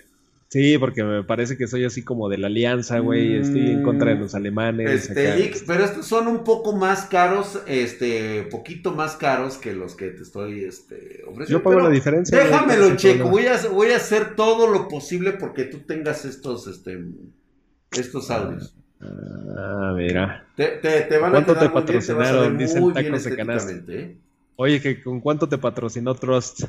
Sí, 0.55 0.77
porque 0.77 1.03
me 1.03 1.21
parece 1.21 1.57
que 1.57 1.67
soy 1.67 1.83
así 1.83 2.01
como 2.01 2.29
de 2.29 2.37
la 2.37 2.47
alianza, 2.47 2.99
güey. 2.99 3.35
Estoy 3.35 3.71
en 3.71 3.83
contra 3.83 4.11
de 4.11 4.15
los 4.21 4.35
alemanes. 4.35 5.09
Este, 5.09 5.51
pero 5.67 5.83
estos 5.83 6.05
son 6.05 6.29
un 6.29 6.45
poco 6.45 6.73
más 6.73 7.07
caros, 7.07 7.61
este, 7.67 8.43
poquito 8.43 8.93
más 8.93 9.17
caros 9.17 9.57
que 9.57 9.73
los 9.73 9.95
que 9.95 10.11
te 10.11 10.23
estoy 10.23 10.63
este, 10.63 11.23
ofreciendo. 11.27 11.45
Yo 11.47 11.61
pago 11.61 11.81
la 11.81 11.89
diferencia. 11.89 12.39
Déjamelo, 12.39 12.95
checo. 12.95 13.29
Voy 13.29 13.47
a, 13.47 13.67
voy 13.67 13.91
a 13.91 13.97
hacer 13.97 14.37
todo 14.37 14.71
lo 14.71 14.87
posible 14.87 15.33
porque 15.33 15.65
tú 15.65 15.79
tengas 15.79 16.23
estos, 16.23 16.67
este, 16.67 17.03
estos 17.91 18.31
audios. 18.31 18.73
Ah, 19.01 19.93
mira. 19.93 20.47
Te, 20.55 20.67
te, 20.77 21.17
van 21.17 21.31
¿Cuánto 21.31 21.57
te 21.57 21.67
patrocinaron? 21.67 22.57
Dicen 22.57 22.93
tacos 22.93 23.25
de 23.25 23.35
canasta. 23.35 23.73
¿eh? 23.89 24.15
Oye, 24.55 25.03
¿con 25.03 25.19
cuánto 25.19 25.49
te 25.49 25.57
patrocinó 25.57 26.15
Trust? 26.15 26.63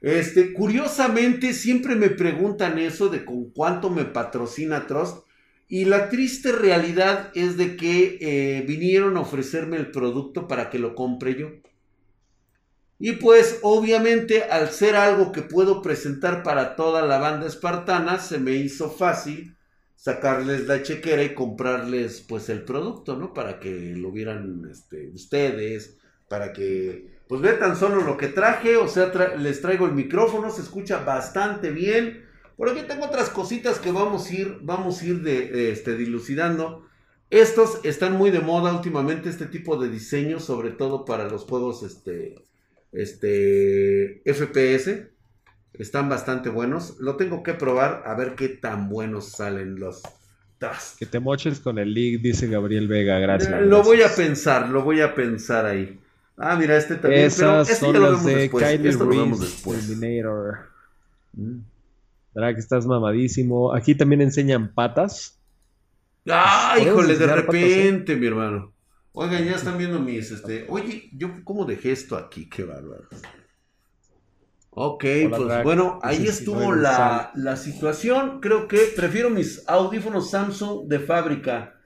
Este, 0.00 0.52
curiosamente, 0.52 1.52
siempre 1.52 1.94
me 1.94 2.10
preguntan 2.10 2.78
eso 2.78 3.08
de 3.08 3.24
con 3.24 3.50
cuánto 3.50 3.90
me 3.90 4.04
patrocina 4.04 4.86
Trust. 4.86 5.26
Y 5.68 5.84
la 5.84 6.08
triste 6.08 6.52
realidad 6.52 7.30
es 7.34 7.56
de 7.56 7.76
que 7.76 8.18
eh, 8.20 8.64
vinieron 8.66 9.16
a 9.16 9.20
ofrecerme 9.20 9.76
el 9.76 9.90
producto 9.90 10.48
para 10.48 10.68
que 10.68 10.78
lo 10.78 10.94
compre 10.94 11.36
yo. 11.38 11.50
Y 12.98 13.12
pues 13.12 13.60
obviamente 13.62 14.42
al 14.44 14.70
ser 14.70 14.94
algo 14.94 15.32
que 15.32 15.42
puedo 15.42 15.80
presentar 15.80 16.42
para 16.42 16.76
toda 16.76 17.02
la 17.02 17.18
banda 17.18 17.46
espartana, 17.46 18.18
se 18.18 18.38
me 18.38 18.56
hizo 18.56 18.90
fácil 18.90 19.56
sacarles 19.94 20.66
la 20.66 20.82
chequera 20.82 21.22
y 21.22 21.34
comprarles 21.34 22.24
pues 22.28 22.48
el 22.48 22.62
producto, 22.64 23.16
¿no? 23.16 23.32
Para 23.32 23.60
que 23.60 23.94
lo 23.96 24.10
vieran 24.12 24.68
este, 24.70 25.08
ustedes, 25.14 25.98
para 26.28 26.52
que 26.52 27.09
pues 27.30 27.42
vean 27.42 27.60
tan 27.60 27.76
solo 27.76 28.02
lo 28.02 28.16
que 28.16 28.26
traje, 28.26 28.76
o 28.76 28.88
sea, 28.88 29.12
les 29.38 29.60
traigo 29.60 29.86
el 29.86 29.92
micrófono, 29.92 30.50
se 30.50 30.62
escucha 30.62 31.04
bastante 31.04 31.70
bien, 31.70 32.24
Por 32.56 32.68
aquí 32.68 32.80
tengo 32.88 33.06
otras 33.06 33.30
cositas 33.30 33.78
que 33.78 33.92
vamos 33.92 34.28
a 34.28 34.34
ir, 34.34 34.58
vamos 34.62 35.00
a 35.00 35.06
ir 35.06 35.22
de, 35.22 35.70
este, 35.70 35.96
dilucidando. 35.96 36.84
Estos 37.30 37.78
están 37.84 38.16
muy 38.16 38.32
de 38.32 38.40
moda 38.40 38.74
últimamente, 38.74 39.28
este 39.28 39.46
tipo 39.46 39.76
de 39.76 39.88
diseños, 39.88 40.44
sobre 40.44 40.72
todo 40.72 41.04
para 41.04 41.28
los 41.28 41.44
juegos 41.44 41.84
este, 41.84 42.44
este, 42.90 44.22
FPS. 44.26 45.06
Están 45.74 46.08
bastante 46.08 46.48
buenos. 46.48 46.98
Lo 46.98 47.14
tengo 47.14 47.44
que 47.44 47.54
probar 47.54 48.02
a 48.06 48.14
ver 48.16 48.34
qué 48.34 48.48
tan 48.48 48.88
buenos 48.88 49.28
salen 49.28 49.78
los. 49.78 50.02
Que 50.98 51.06
te 51.06 51.20
moches 51.20 51.60
con 51.60 51.78
el 51.78 51.94
league, 51.94 52.18
dice 52.18 52.48
Gabriel 52.48 52.88
Vega. 52.88 53.20
Gracias. 53.20 53.62
Lo 53.62 53.84
voy 53.84 54.02
a 54.02 54.12
pensar, 54.12 54.68
lo 54.68 54.82
voy 54.82 55.00
a 55.00 55.14
pensar 55.14 55.64
ahí. 55.64 55.99
Ah, 56.42 56.56
mira, 56.56 56.76
este 56.76 56.96
también. 56.96 57.26
Esas 57.26 57.38
pero 57.38 57.60
este 57.62 57.74
son 57.74 58.02
las 58.02 58.24
de 58.24 58.50
Kylie 58.50 58.92
Reese, 58.92 59.62
Terminator. 59.62 60.70
Mm. 61.34 61.58
¿Verdad 62.34 62.54
que 62.54 62.60
estás 62.60 62.86
mamadísimo? 62.86 63.74
Aquí 63.74 63.94
también 63.94 64.22
enseñan 64.22 64.72
patas. 64.72 65.38
¡Ah, 66.28 66.76
híjole! 66.80 67.16
De 67.16 67.26
repente, 67.26 68.16
mi 68.16 68.26
hermano. 68.26 68.72
Oigan, 69.12 69.44
ya 69.44 69.56
están 69.56 69.76
viendo 69.76 69.98
mis, 69.98 70.30
este... 70.30 70.66
Oye, 70.68 71.10
yo 71.12 71.44
cómo 71.44 71.64
dejé 71.64 71.92
esto 71.92 72.16
aquí, 72.16 72.48
qué 72.48 72.62
bárbaro. 72.62 73.08
Ok, 74.70 75.04
pues 75.28 75.64
bueno, 75.64 75.98
ahí 76.00 76.26
estuvo 76.26 76.72
la, 76.72 77.32
la, 77.34 77.56
situación. 77.56 78.40
Creo 78.40 78.68
que 78.68 78.78
prefiero 78.94 79.28
mis 79.28 79.68
audífonos 79.68 80.30
Samsung 80.30 80.86
de 80.86 81.00
fábrica. 81.00 81.79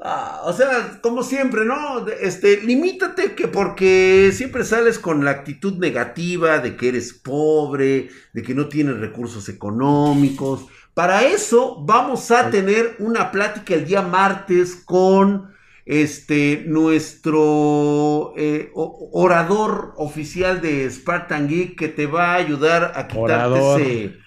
Ah, 0.00 0.42
o 0.44 0.52
sea, 0.52 0.98
como 1.00 1.22
siempre, 1.22 1.64
¿no? 1.64 2.06
Este, 2.08 2.60
limítate 2.60 3.34
que 3.34 3.48
porque 3.48 4.30
siempre 4.32 4.64
sales 4.64 4.98
con 4.98 5.24
la 5.24 5.30
actitud 5.30 5.78
negativa 5.78 6.58
de 6.58 6.76
que 6.76 6.88
eres 6.88 7.12
pobre, 7.12 8.08
de 8.32 8.42
que 8.42 8.54
no 8.54 8.68
tienes 8.68 8.98
recursos 8.98 9.48
económicos. 9.48 10.66
Para 10.94 11.24
eso 11.24 11.82
vamos 11.84 12.30
a 12.30 12.50
tener 12.50 12.96
una 12.98 13.30
plática 13.30 13.74
el 13.74 13.84
día 13.84 14.02
martes 14.02 14.74
con 14.74 15.54
este, 15.86 16.64
nuestro 16.66 18.32
eh, 18.36 18.70
orador 18.74 19.94
oficial 19.96 20.60
de 20.60 20.90
Spartan 20.90 21.48
Geek 21.48 21.78
que 21.78 21.88
te 21.88 22.06
va 22.06 22.32
a 22.32 22.36
ayudar 22.36 22.92
a 22.94 23.06
quitarte 23.06 24.04
ese. 24.04 24.18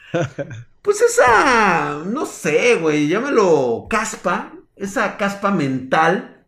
Pues 0.82 1.02
esa, 1.02 2.02
no 2.06 2.26
sé, 2.26 2.76
güey, 2.76 3.10
llámelo 3.10 3.88
caspa, 3.90 4.54
esa 4.78 5.18
caspa 5.18 5.52
mental 5.52 6.46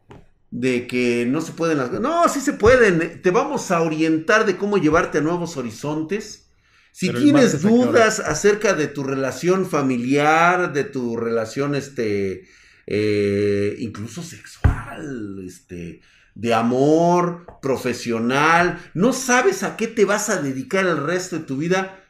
de 0.52 0.88
que 0.88 1.26
no 1.28 1.42
se 1.42 1.52
pueden 1.52 1.78
las... 1.78 1.92
No, 1.92 2.28
sí 2.28 2.42
se 2.42 2.54
pueden. 2.54 3.22
Te 3.22 3.32
vamos 3.32 3.72
a 3.72 3.82
orientar 3.82 4.46
de 4.46 4.58
cómo 4.58 4.78
llevarte 4.78 5.20
a 5.20 5.22
nuevos 5.22 5.58
horizontes. 5.58 6.50
Si 6.92 7.12
tienes 7.14 7.62
dudas 7.62 8.20
acerca 8.20 8.74
de 8.74 8.88
tu 8.88 9.04
relación 9.04 9.66
familiar, 9.66 10.74
de 10.74 10.84
tu 10.84 11.16
relación, 11.16 11.76
este, 11.76 12.48
eh, 12.88 13.76
incluso 13.80 14.24
sexual, 14.24 15.44
este, 15.46 16.02
de 16.34 16.54
amor, 16.54 17.46
profesional, 17.62 18.80
no 18.94 19.14
sabes 19.14 19.64
a 19.64 19.78
qué 19.78 19.88
te 19.88 20.04
vas 20.04 20.30
a 20.30 20.42
dedicar 20.42 20.86
el 20.88 20.98
resto 20.98 21.38
de 21.38 21.46
tu 21.46 21.58
vida, 21.58 22.04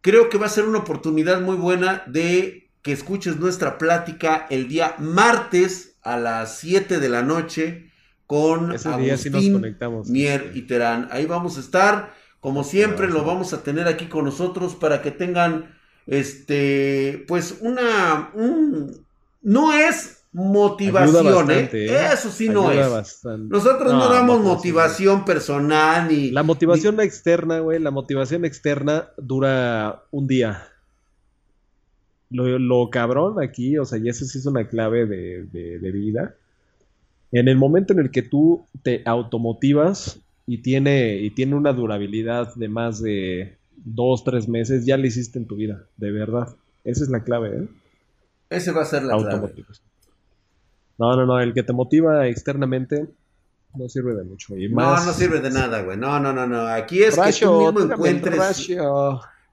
creo 0.00 0.28
que 0.28 0.38
va 0.38 0.46
a 0.46 0.50
ser 0.50 0.64
una 0.64 0.78
oportunidad 0.78 1.40
muy 1.40 1.56
buena 1.56 2.04
de 2.06 2.63
que 2.84 2.92
escuches 2.92 3.38
nuestra 3.38 3.78
plática 3.78 4.46
el 4.50 4.68
día 4.68 4.94
martes 4.98 5.96
a 6.02 6.18
las 6.18 6.58
7 6.58 7.00
de 7.00 7.08
la 7.08 7.22
noche 7.22 7.90
con 8.26 8.72
Agustín, 8.72 9.76
Mier 10.06 10.52
y 10.54 10.62
Terán. 10.62 11.08
Ahí 11.10 11.24
vamos 11.24 11.56
a 11.56 11.60
estar, 11.60 12.12
como 12.40 12.62
siempre, 12.62 13.08
lo 13.08 13.24
vamos 13.24 13.54
a 13.54 13.62
tener 13.62 13.88
aquí 13.88 14.04
con 14.04 14.26
nosotros 14.26 14.74
para 14.74 15.00
que 15.00 15.10
tengan, 15.10 15.74
este, 16.06 17.24
pues 17.26 17.56
una, 17.62 18.30
no 19.40 19.72
es 19.72 20.24
motivación, 20.32 21.50
¿eh? 21.52 21.70
¿eh? 21.72 22.08
Eso 22.12 22.30
sí 22.30 22.50
no 22.50 22.70
es. 22.70 23.24
Nosotros 23.24 23.94
no, 23.94 24.10
damos 24.10 24.42
motivación 24.42 25.24
personal 25.24 26.08
ni... 26.08 26.30
La 26.32 26.42
motivación 26.42 27.00
externa, 27.00 27.60
güey, 27.60 27.78
la 27.78 27.90
motivación 27.90 28.44
externa 28.44 29.08
dura 29.16 30.04
un 30.10 30.26
día. 30.26 30.68
Lo, 32.34 32.90
cabrón 32.90 33.40
aquí, 33.40 33.78
o 33.78 33.84
sea, 33.84 33.98
y 33.98 34.08
eso 34.08 34.24
sí 34.24 34.38
es 34.38 34.46
una 34.46 34.66
clave 34.66 35.06
de, 35.06 35.90
vida. 35.92 36.34
En 37.30 37.48
el 37.48 37.56
momento 37.56 37.92
en 37.92 38.00
el 38.00 38.10
que 38.10 38.22
tú 38.22 38.66
te 38.82 39.02
automotivas 39.04 40.20
y 40.46 40.58
tiene, 40.58 41.16
y 41.16 41.30
tiene 41.30 41.54
una 41.54 41.72
durabilidad 41.72 42.54
de 42.56 42.68
más 42.68 43.00
de 43.00 43.56
dos, 43.76 44.24
tres 44.24 44.48
meses, 44.48 44.84
ya 44.84 44.96
lo 44.96 45.06
hiciste 45.06 45.38
en 45.38 45.46
tu 45.46 45.56
vida, 45.56 45.84
de 45.96 46.10
verdad. 46.10 46.48
Esa 46.84 47.04
es 47.04 47.10
la 47.10 47.22
clave, 47.22 47.56
¿eh? 47.56 47.68
Ese 48.50 48.72
va 48.72 48.82
a 48.82 48.86
ser 48.86 49.04
la 49.04 49.16
clave. 49.16 49.54
No, 50.98 51.16
no, 51.16 51.26
no, 51.26 51.40
el 51.40 51.54
que 51.54 51.62
te 51.62 51.72
motiva 51.72 52.26
externamente 52.26 53.08
no 53.74 53.88
sirve 53.88 54.14
de 54.14 54.24
mucho. 54.24 54.54
No, 54.70 55.04
no 55.04 55.12
sirve 55.12 55.40
de 55.40 55.50
nada, 55.50 55.82
güey. 55.82 55.96
No, 55.96 56.20
no, 56.20 56.32
no, 56.32 56.46
no. 56.46 56.66
Aquí 56.66 57.02
es 57.02 57.16
que 57.16 57.32
tú 57.44 57.72
mismo 57.72 57.92
encuentres 57.92 58.68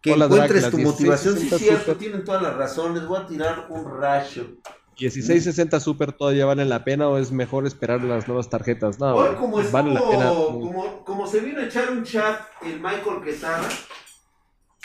que 0.01 0.13
encuentres 0.13 0.69
tu 0.69 0.79
motivación. 0.79 1.37
Sí, 1.37 1.49
cierto, 1.49 1.95
tienen 1.95 2.23
todas 2.23 2.41
las 2.41 2.55
razones. 2.55 3.05
Voy 3.05 3.21
a 3.21 3.27
tirar 3.27 3.67
un 3.69 3.99
rayo. 3.99 4.57
1660 4.99 5.79
Super 5.79 6.11
todavía 6.11 6.45
vale 6.45 6.65
la 6.65 6.83
pena 6.83 7.07
o 7.07 7.17
es 7.17 7.31
mejor 7.31 7.65
esperar 7.65 8.03
las 8.03 8.27
nuevas 8.27 8.49
tarjetas? 8.49 8.99
No, 8.99 9.15
Hoy 9.15 9.35
como, 9.35 9.57
vale 9.71 9.93
la 9.93 10.09
pena. 10.09 10.29
Como, 10.29 11.03
como, 11.03 11.27
se 11.27 11.39
vino 11.39 11.59
a 11.59 11.65
echar 11.65 11.91
un 11.91 12.03
chat 12.03 12.41
el 12.61 12.79
Michael 12.79 13.21
Quesada, 13.23 13.67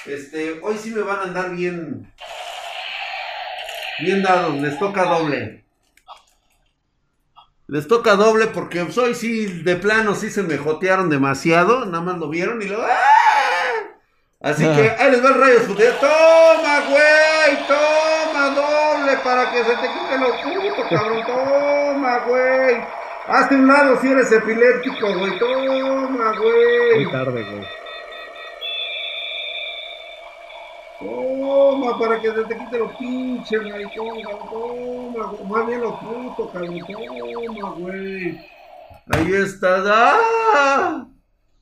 este, 0.06 0.60
hoy 0.62 0.76
sí 0.78 0.90
me 0.90 1.02
van 1.02 1.18
a 1.18 1.22
andar 1.22 1.55
bien, 1.55 2.12
bien 4.01 4.22
dados, 4.22 4.55
les 4.55 4.78
toca 4.78 5.05
doble. 5.05 5.64
Les 7.68 7.88
toca 7.88 8.14
doble 8.14 8.47
porque 8.47 8.82
hoy 8.82 9.14
sí, 9.14 9.62
de 9.62 9.76
plano, 9.76 10.14
sí 10.14 10.30
se 10.30 10.44
me 10.44 10.56
jotearon 10.56 11.10
demasiado, 11.10 11.84
nada 11.84 12.02
más 12.02 12.18
lo 12.18 12.28
vieron 12.28 12.62
y 12.62 12.66
lo... 12.66 12.80
¡ah! 12.80 13.45
Así 14.47 14.62
que 14.62 14.90
ahí 14.97 15.10
les 15.10 15.24
va 15.24 15.31
el 15.31 15.40
rayo 15.40 15.59
Toma, 15.66 16.81
güey, 16.89 17.66
toma 17.66 18.51
doble 18.55 19.16
para 19.24 19.51
que 19.51 19.64
se 19.64 19.74
te 19.74 19.89
quite 19.89 20.18
lo 20.20 20.31
puto, 20.40 20.89
cabrón. 20.89 21.27
Toma, 21.27 22.18
güey. 22.28 22.77
Hazte 23.27 23.56
un 23.56 23.66
lado 23.66 24.01
si 24.01 24.06
eres 24.06 24.31
epiléptico, 24.31 25.18
güey. 25.18 25.36
Toma, 25.40 26.32
güey. 26.39 26.94
Muy 26.94 27.10
tarde, 27.10 27.43
güey. 27.43 27.66
Toma, 31.01 31.98
para 31.98 32.20
que 32.20 32.31
se 32.31 32.44
te 32.44 32.56
quite 32.56 32.78
lo 32.78 32.97
pinche, 32.98 33.59
güey. 33.59 33.97
Toma, 33.97 34.31
toma, 34.48 35.59
más 35.59 35.66
bien 35.66 35.81
lo 35.81 35.98
puto, 35.98 36.52
cabrón. 36.52 36.78
Toma, 36.86 37.70
güey. 37.78 38.48
Ahí 39.10 39.35
estás. 39.35 39.85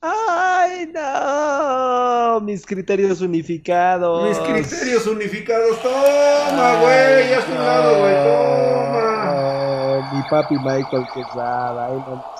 ¡Ah! 0.02 0.53
¡Ay, 0.74 0.90
no! 0.92 2.40
Mis 2.40 2.66
criterios 2.66 3.20
unificados. 3.20 4.28
Mis 4.28 4.38
criterios 4.38 5.06
unificados. 5.06 5.80
Toma, 5.82 6.80
güey. 6.80 7.30
Ya 7.30 7.38
es 7.38 7.48
un 7.48 7.54
lado, 7.54 7.98
güey. 8.00 8.14
Toma. 8.24 10.12
mi 10.12 10.22
papi 10.28 10.56
Michael 10.56 11.06
Quesada. 11.14 11.86
Ahí 11.86 11.96
no 12.06 12.34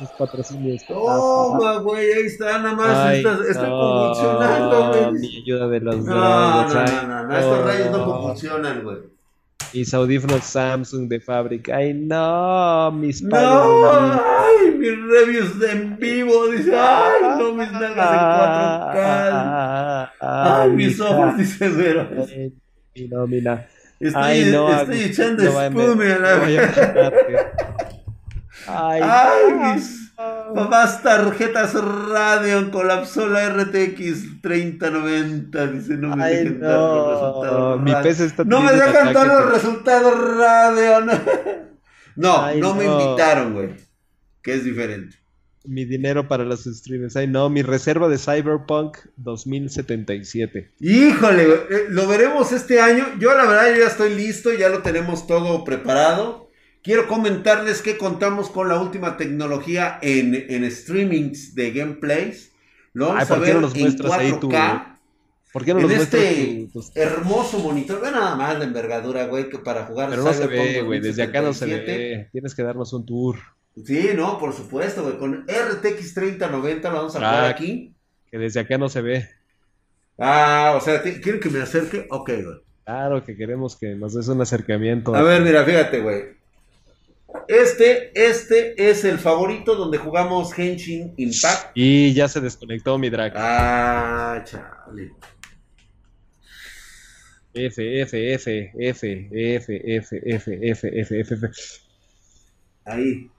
mis 0.00 0.10
patrocinios. 0.10 0.84
Toma, 0.86 1.78
güey. 1.78 2.12
Ahí 2.12 2.26
está. 2.26 2.58
Nada 2.58 2.74
más. 2.74 3.14
está, 3.14 3.38
está 3.48 3.68
convulsionando, 3.68 4.88
güey. 4.88 5.12
Mi 5.12 5.36
ayuda 5.36 5.68
de 5.68 5.80
los 5.80 5.96
no, 5.98 6.14
no, 6.14 6.68
no, 6.68 7.02
no, 7.02 7.24
no. 7.24 7.38
Estos 7.38 7.64
rayos 7.64 7.90
no 7.90 8.04
convulsionan, 8.04 8.82
güey. 8.82 9.17
Mis 9.74 9.92
audífonos 9.92 10.44
Samsung 10.44 11.08
de 11.08 11.20
fábrica. 11.20 11.76
Ay, 11.76 11.92
no, 11.94 12.90
mis 12.92 13.22
No, 13.22 13.84
ay, 13.90 14.72
mis 14.76 14.98
reviews 15.06 15.58
de 15.58 15.72
en 15.72 15.98
vivo. 15.98 16.48
Dice, 16.48 16.74
ay, 16.74 17.38
no, 17.38 17.54
mis 17.54 17.70
nalgas 17.72 18.12
en 18.12 18.18
4K. 18.96 20.10
Ay, 20.20 20.70
mis 20.70 21.00
ojos, 21.00 21.36
dice 21.36 21.68
Vero. 21.68 22.08
Y 22.94 23.08
no, 23.08 23.26
mira. 23.26 23.68
Estoy, 24.00 24.22
ay, 24.22 24.50
no, 24.52 24.80
estoy 24.80 25.00
echando 25.00 25.42
espume 25.42 26.12
a 26.12 26.18
la 26.18 26.34
Ay, 28.68 29.00
ay, 29.02 29.74
mis 29.74 30.07
Mamás 30.18 31.00
tarjetas 31.00 31.74
radio 31.74 32.72
colapsó 32.72 33.28
la 33.28 33.50
RTX 33.50 34.40
3090. 34.42 35.66
Dice, 35.68 35.96
no 35.96 36.16
me 36.16 36.28
dejen 36.28 36.60
dar 36.60 36.78
los 36.80 37.10
resultados. 37.12 37.82
Mi 37.82 37.92
está 37.92 38.44
no 38.44 38.60
me 38.60 38.72
dejan 38.72 39.12
dar 39.12 39.26
los 39.26 39.52
resultados 39.52 40.36
radio. 40.36 41.06
No, 42.16 42.52
no, 42.56 42.74
me 42.74 42.84
invitaron, 42.84 43.54
güey. 43.54 43.76
Que 44.42 44.54
es 44.54 44.64
diferente. 44.64 45.16
Mi 45.64 45.84
dinero 45.84 46.26
para 46.26 46.42
los 46.42 46.64
streamers. 46.64 47.14
Ay, 47.14 47.28
no, 47.28 47.48
mi 47.48 47.62
reserva 47.62 48.08
de 48.08 48.18
Cyberpunk 48.18 48.98
2077. 49.18 50.72
Híjole, 50.80 51.44
eh, 51.44 51.84
lo 51.90 52.08
veremos 52.08 52.50
este 52.50 52.80
año. 52.80 53.06
Yo, 53.20 53.36
la 53.36 53.44
verdad, 53.44 53.70
yo 53.70 53.82
ya 53.82 53.86
estoy 53.86 54.16
listo, 54.16 54.52
ya 54.52 54.68
lo 54.68 54.82
tenemos 54.82 55.28
todo 55.28 55.62
preparado. 55.62 56.47
Quiero 56.88 57.06
comentarles 57.06 57.82
que 57.82 57.98
contamos 57.98 58.48
con 58.48 58.70
la 58.70 58.80
última 58.80 59.18
tecnología 59.18 59.98
en, 60.00 60.34
en 60.34 60.70
streamings 60.70 61.54
de 61.54 61.70
gameplays. 61.70 62.50
Lo 62.94 63.08
vamos 63.08 63.30
a 63.30 63.36
ver 63.36 63.56
en 63.56 63.62
4K. 63.62 64.98
¿Por 65.52 65.66
qué 65.66 65.74
no 65.74 65.80
en 65.80 65.90
este 65.90 66.66
hermoso 66.94 67.58
monitor, 67.58 68.00
ve 68.00 68.10
nada 68.10 68.36
más 68.36 68.58
la 68.58 68.64
envergadura, 68.64 69.26
güey, 69.26 69.50
que 69.50 69.58
para 69.58 69.84
jugar. 69.84 70.08
Pero 70.08 70.22
no 70.22 70.32
se 70.32 70.46
ve, 70.46 70.80
güey, 70.80 71.00
desde 71.00 71.24
acá 71.24 71.42
no 71.42 71.52
se 71.52 71.66
ve. 71.66 72.28
Tienes 72.32 72.54
que 72.54 72.62
darnos 72.62 72.90
un 72.94 73.04
tour. 73.04 73.36
Sí, 73.84 74.08
no, 74.16 74.38
por 74.38 74.54
supuesto, 74.54 75.02
güey. 75.02 75.18
Con 75.18 75.44
RTX 75.46 76.14
3090 76.14 76.88
lo 76.88 76.96
vamos 76.96 77.16
a 77.16 77.18
jugar 77.18 77.44
aquí. 77.44 77.92
Que 78.30 78.38
desde 78.38 78.60
acá 78.60 78.78
no 78.78 78.88
se 78.88 79.02
ve. 79.02 79.28
Ah, 80.16 80.72
o 80.74 80.80
sea, 80.80 81.02
¿quieren 81.02 81.38
que 81.38 81.50
me 81.50 81.60
acerque? 81.60 82.06
Ok, 82.08 82.30
güey. 82.30 82.56
Claro 82.86 83.22
que 83.22 83.36
queremos 83.36 83.76
que 83.76 83.94
nos 83.94 84.14
des 84.14 84.28
un 84.28 84.40
acercamiento. 84.40 85.14
A 85.14 85.20
ver, 85.20 85.42
mira, 85.42 85.62
fíjate, 85.64 86.00
güey. 86.00 86.37
Este, 87.46 88.10
este 88.14 88.90
es 88.90 89.04
el 89.04 89.18
favorito 89.18 89.74
donde 89.74 89.98
jugamos 89.98 90.58
Henshin 90.58 91.14
Impact. 91.16 91.72
Y 91.74 92.14
ya 92.14 92.28
se 92.28 92.40
desconectó 92.40 92.98
mi 92.98 93.10
drag. 93.10 93.32
Ah, 93.36 94.42
chale. 94.44 95.12
F, 97.54 98.00
F, 98.02 98.34
F, 98.34 98.72
F, 98.78 99.28
F, 99.32 99.96
F, 99.96 100.20
F, 100.24 100.60
F, 100.70 100.90
F, 101.00 101.20
F, 101.20 101.34
F. 101.34 101.50
Ahí. 102.84 103.30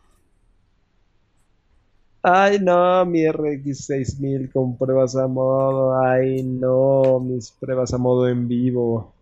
Ay, 2.22 2.60
no, 2.60 3.06
mi 3.06 3.22
RX6000 3.24 4.52
con 4.52 4.78
pruebas 4.78 5.16
a 5.16 5.28
modo. 5.28 6.00
Ay, 6.04 6.44
no, 6.44 7.20
mis 7.22 7.52
pruebas 7.52 7.94
a 7.94 7.98
modo 7.98 8.28
en 8.28 8.48
vivo. 8.48 9.14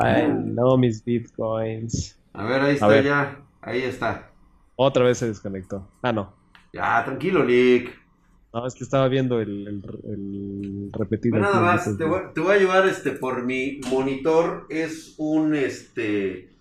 Ay, 0.00 0.28
no, 0.28 0.76
mis 0.76 1.02
bitcoins. 1.02 2.16
A 2.34 2.44
ver, 2.44 2.60
ahí 2.60 2.74
está 2.74 3.00
ya. 3.00 3.43
Ahí 3.64 3.82
está. 3.82 4.30
Otra 4.76 5.04
vez 5.04 5.18
se 5.18 5.26
desconectó. 5.26 5.90
Ah, 6.02 6.12
no. 6.12 6.34
Ya, 6.72 7.02
tranquilo, 7.04 7.44
Nick. 7.44 8.04
No, 8.52 8.66
es 8.66 8.74
que 8.74 8.84
estaba 8.84 9.08
viendo 9.08 9.40
el, 9.40 9.66
el, 9.66 10.90
repetido. 10.92 11.38
nada 11.38 11.60
más, 11.60 11.84
te 11.96 12.04
voy, 12.04 12.20
te 12.34 12.40
voy, 12.40 12.54
a 12.54 12.58
llevar 12.58 12.86
este 12.86 13.10
por 13.10 13.44
mi 13.44 13.80
monitor. 13.90 14.66
Es 14.70 15.14
un 15.18 15.54
este 15.54 16.54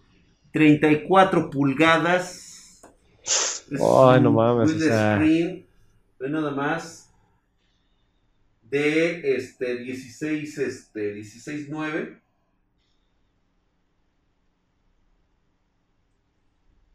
34 0.54 1.50
pulgadas. 1.50 2.82
Ay, 3.72 4.22
no 4.22 4.32
mames. 4.32 4.74
O 4.74 4.80
sea... 4.80 5.18
screen, 5.18 5.68
ve 6.20 6.30
nada 6.30 6.52
más. 6.52 7.14
De 8.64 9.36
este 9.36 9.78
16, 9.78 10.58
este 10.58 11.16
16.9. 11.16 12.23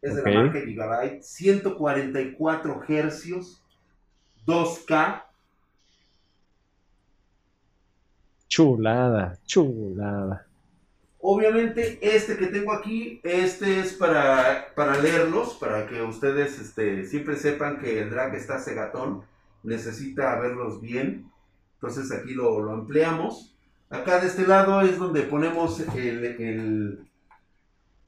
Es 0.01 0.15
de 0.15 0.23
la 0.23 0.43
marca 0.43 0.61
Gigabyte. 0.61 1.23
144 1.23 2.83
hercios 2.89 3.63
2K. 4.47 5.25
Chulada, 8.49 9.39
chulada. 9.45 10.47
Obviamente, 11.21 11.99
este 12.01 12.37
que 12.37 12.47
tengo 12.47 12.73
aquí, 12.73 13.21
este 13.25 13.81
es 13.81 13.93
para, 13.93 14.73
para 14.75 14.99
leerlos, 14.99 15.55
para 15.55 15.87
que 15.87 16.01
ustedes 16.01 16.59
este, 16.61 17.05
siempre 17.05 17.37
sepan 17.37 17.79
que 17.79 18.01
el 18.01 18.11
drag 18.11 18.35
está 18.37 18.59
cegatón, 18.61 19.25
necesita 19.65 20.39
verlos 20.39 20.81
bien. 20.81 21.31
Entonces 21.75 22.11
aquí 22.13 22.35
lo, 22.35 22.73
ampliamos. 22.73 23.55
Acá 23.91 24.21
de 24.21 24.29
este 24.29 24.47
lado 24.47 24.81
es 24.81 24.97
donde 24.99 25.23
ponemos 25.23 25.81
el, 25.81 26.25
el, 26.25 27.09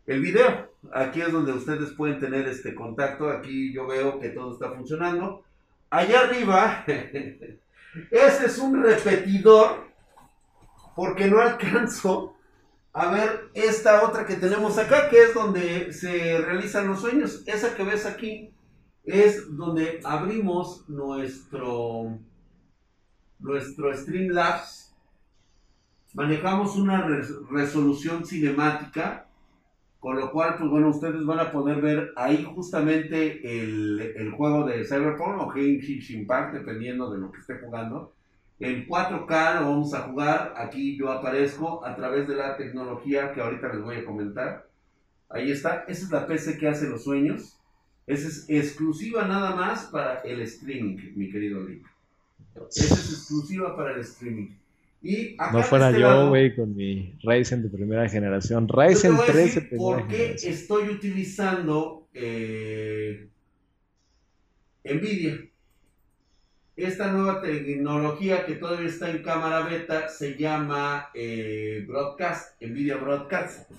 el 0.06 0.20
video. 0.20 0.69
Aquí 0.93 1.20
es 1.20 1.31
donde 1.31 1.52
ustedes 1.52 1.90
pueden 1.93 2.19
tener 2.19 2.48
este 2.48 2.74
contacto. 2.74 3.28
Aquí 3.28 3.73
yo 3.73 3.86
veo 3.86 4.19
que 4.19 4.31
todo 4.31 4.52
está 4.52 4.70
funcionando. 4.73 5.44
Allá 5.90 6.20
arriba, 6.20 6.85
ese 8.11 8.47
es 8.47 8.59
un 8.59 8.82
repetidor, 8.82 9.89
porque 10.94 11.27
no 11.27 11.40
alcanzo 11.40 12.36
a 12.93 13.11
ver 13.11 13.51
esta 13.55 14.02
otra 14.02 14.24
que 14.24 14.36
tenemos 14.36 14.78
acá, 14.78 15.09
que 15.09 15.23
es 15.23 15.35
donde 15.35 15.93
se 15.93 16.39
realizan 16.39 16.89
los 16.89 17.01
sueños. 17.01 17.43
Esa 17.47 17.74
que 17.74 17.85
ves 17.85 18.07
aquí 18.07 18.52
es 19.05 19.57
donde 19.57 20.01
abrimos 20.05 20.89
nuestro, 20.89 22.19
nuestro 23.39 23.94
Streamlabs. 23.94 24.94
Manejamos 26.15 26.77
una 26.77 27.07
resolución 27.51 28.24
cinemática 28.24 29.30
con 30.01 30.18
lo 30.18 30.32
cual, 30.32 30.56
pues 30.56 30.70
bueno, 30.70 30.89
ustedes 30.89 31.24
van 31.27 31.40
a 31.40 31.52
poder 31.52 31.82
ver 31.82 32.12
ahí 32.16 32.43
justamente 32.55 33.43
el, 33.44 34.32
juego 34.35 34.66
de 34.66 34.85
Cyberpunk 34.85 35.43
o 35.43 35.51
Genshin 35.51 36.20
Impact, 36.20 36.55
dependiendo 36.55 37.10
de 37.10 37.18
lo 37.18 37.31
que 37.31 37.40
esté 37.40 37.59
jugando. 37.59 38.14
En 38.59 38.89
4K 38.89 39.60
lo 39.60 39.68
vamos 39.68 39.93
a 39.93 40.01
jugar. 40.02 40.55
Aquí 40.56 40.97
yo 40.97 41.10
aparezco 41.12 41.85
a 41.85 41.94
través 41.94 42.27
de 42.27 42.35
la 42.35 42.56
tecnología 42.56 43.32
que 43.32 43.43
ahorita 43.43 43.68
les 43.74 43.82
voy 43.82 43.97
a 43.97 44.05
comentar. 44.06 44.66
Ahí 45.28 45.51
está. 45.51 45.85
Esa 45.86 46.05
es 46.05 46.10
la 46.10 46.27
PC 46.27 46.56
que 46.56 46.68
hace 46.68 46.89
los 46.89 47.05
sueños. 47.05 47.59
Esa 48.06 48.28
es 48.28 48.47
exclusiva 48.48 49.27
nada 49.27 49.55
más 49.55 49.85
para 49.85 50.20
el 50.20 50.40
streaming, 50.40 51.12
mi 51.14 51.31
querido 51.31 51.62
Link. 51.62 51.86
Esa 52.70 52.94
es 52.94 53.12
exclusiva 53.12 53.77
para 53.77 53.93
el 53.93 54.01
streaming 54.01 54.48
no 55.02 55.62
fuera 55.62 55.89
este 55.89 56.01
yo, 56.01 56.28
güey, 56.28 56.55
con 56.55 56.77
mi 56.77 57.18
Ryzen 57.22 57.62
de 57.62 57.68
primera 57.70 58.09
generación. 58.09 58.68
Ryzen 58.68 59.16
13 59.16 59.62
¿Por 59.77 60.06
qué 60.09 60.35
estoy 60.35 60.90
utilizando 60.90 62.09
eh, 62.12 63.28
Nvidia? 64.85 65.47
Esta 66.77 67.12
nueva 67.12 67.43
tecnología 67.43 68.47
que 68.47 68.55
todavía 68.55 68.89
está 68.89 69.10
en 69.10 69.22
cámara 69.22 69.60
beta 69.60 70.09
se 70.09 70.36
llama 70.36 71.10
eh, 71.14 71.85
Broadcast, 71.86 72.60
Nvidia 72.62 72.97
Broadcast. 72.97 73.70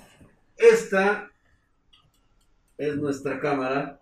Esta 0.58 1.32
es 2.78 2.96
nuestra 2.98 3.40
cámara. 3.40 4.00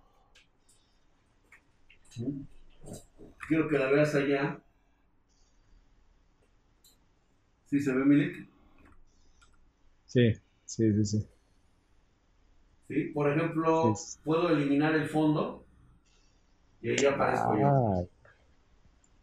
Quiero 3.48 3.68
que 3.70 3.78
la 3.78 3.90
veas 3.90 4.16
allá. 4.16 4.60
¿Sí 7.70 7.80
se 7.80 7.94
ve, 7.94 8.04
Milik? 8.04 8.48
Sí, 10.08 10.34
sí, 10.66 10.92
sí, 10.92 11.06
sí. 11.06 11.28
Sí, 12.88 13.04
por 13.14 13.30
ejemplo, 13.30 13.94
puedo 14.24 14.50
eliminar 14.50 14.96
el 14.96 15.08
fondo 15.08 15.64
y 16.82 16.90
ahí 16.90 17.06
aparezco 17.06 17.60
yo. 17.60 17.68
Ah. 17.68 18.04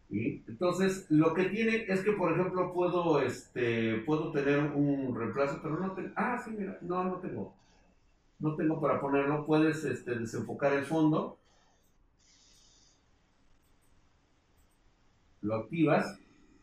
Entonces, 0.09 1.07
lo 1.09 1.33
que 1.33 1.49
tiene 1.49 1.83
es 1.89 1.99
que, 2.05 2.13
por 2.13 2.31
ejemplo, 2.31 2.71
puedo, 2.73 3.21
este, 3.21 3.97
puedo 4.05 4.31
tener 4.31 4.59
un 4.59 5.13
reemplazo, 5.13 5.59
pero 5.61 5.77
no 5.77 5.91
tengo. 5.91 6.13
Ah, 6.15 6.41
sí, 6.41 6.51
mira, 6.57 6.77
no, 6.79 7.03
no 7.03 7.19
tengo. 7.19 7.53
No 8.39 8.55
tengo 8.55 8.79
para 8.79 9.01
ponerlo. 9.01 9.45
Puedes 9.45 9.83
este, 9.83 10.17
desenfocar 10.17 10.71
el 10.71 10.85
fondo. 10.85 11.37
Lo 15.41 15.55
activas 15.55 16.17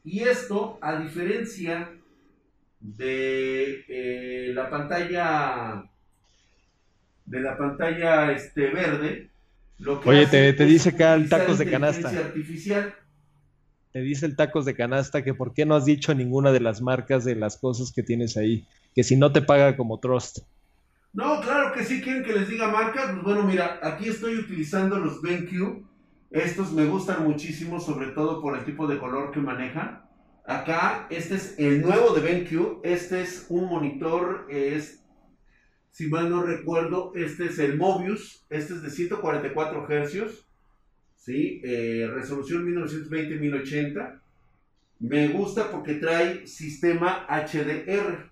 y 0.05 0.20
esto, 0.20 0.78
a 0.82 0.97
diferencia 0.97 1.90
de 2.78 3.85
eh, 3.89 4.52
la 4.55 4.68
pantalla 4.68 5.85
de 7.24 7.40
la 7.40 7.56
pantalla 7.56 8.32
este 8.32 8.68
verde, 8.68 9.31
lo 9.78 10.01
que 10.01 10.10
Oye, 10.10 10.26
te, 10.26 10.52
dice 10.66 10.90
acá 10.90 11.14
el 11.14 11.31
tacos 11.31 11.59
de 11.59 11.70
canasta. 11.70 12.10
Artificial. 12.10 12.94
Te 13.93 14.01
dice 14.01 14.26
el 14.26 14.36
tacos 14.36 14.66
de 14.66 14.74
canasta 14.74 15.24
que 15.24 15.32
por 15.32 15.55
qué 15.55 15.64
no 15.64 15.74
has 15.74 15.86
dicho 15.86 16.14
ninguna 16.14 16.52
de 16.52 16.60
las 16.60 16.82
marcas 16.82 17.24
de 17.24 17.36
las 17.36 17.56
cosas 17.56 17.90
que 17.90 18.02
tienes 18.02 18.36
ahí, 18.36 18.66
que 18.94 19.05
si 19.05 19.16
no 19.16 19.32
te 19.32 19.40
paga 19.40 19.74
como 19.76 20.01
Trust. 20.01 20.40
No, 21.14 21.40
claro 21.40 21.72
que 21.72 21.85
sí 21.85 22.02
quieren 22.02 22.24
que 22.24 22.35
les 22.35 22.48
diga 22.48 22.68
marcas. 22.68 23.12
Pues 23.12 23.22
bueno, 23.22 23.44
mira, 23.44 23.78
aquí 23.82 24.09
estoy 24.09 24.36
utilizando 24.36 24.98
los 24.98 25.22
BenQ 25.22 25.94
estos 26.35 26.73
me 26.73 26.85
gustan 26.86 27.23
muchísimo, 27.23 27.78
sobre 27.78 28.09
todo 28.09 28.43
por 28.43 28.59
el 28.59 28.65
tipo 28.65 28.89
de 28.89 28.98
color 28.98 29.31
que 29.31 29.39
manejan. 29.39 30.02
Acá, 30.44 31.06
este 31.09 31.36
es 31.36 31.55
el 31.59 31.81
nuevo 31.81 32.12
de 32.12 32.23
BenQ. 32.23 32.81
Este 32.82 33.23
es 33.23 33.47
un 33.51 33.69
monitor, 33.69 34.48
es, 34.51 35.05
si 35.93 36.09
mal 36.09 36.28
no 36.28 36.43
recuerdo, 36.43 37.12
este 37.15 37.44
es 37.44 37.61
el 37.61 37.77
Mobius. 37.77 38.44
Este 38.51 38.74
es 38.74 38.82
de 38.82 38.90
144 38.90 39.86
Hz. 39.89 40.44
¿sí? 41.15 41.62
Eh, 41.62 42.11
resolución 42.12 42.66
1920-1080. 42.66 44.20
Me 44.98 45.28
gusta 45.28 45.70
porque 45.70 45.94
trae 45.94 46.48
sistema 46.48 47.28
HDR. 47.28 48.28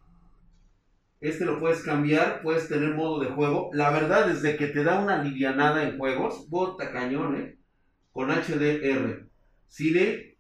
Este 1.21 1.45
lo 1.45 1.61
puedes 1.61 1.83
cambiar, 1.83 2.43
puedes 2.43 2.69
tener 2.69 2.97
modo 2.97 3.21
de 3.21 3.31
juego. 3.31 3.71
La 3.73 3.91
verdad, 3.91 4.27
desde 4.27 4.57
que 4.57 4.67
te 4.67 4.83
da 4.83 4.99
una 4.99 5.23
livianada 5.23 5.89
en 5.89 5.97
juegos, 5.97 6.51
bota 6.51 6.91
cañón, 6.91 7.37
¿eh? 7.37 7.62
Con 8.13 8.29
HDR. 8.31 9.27
Cine, 9.69 10.37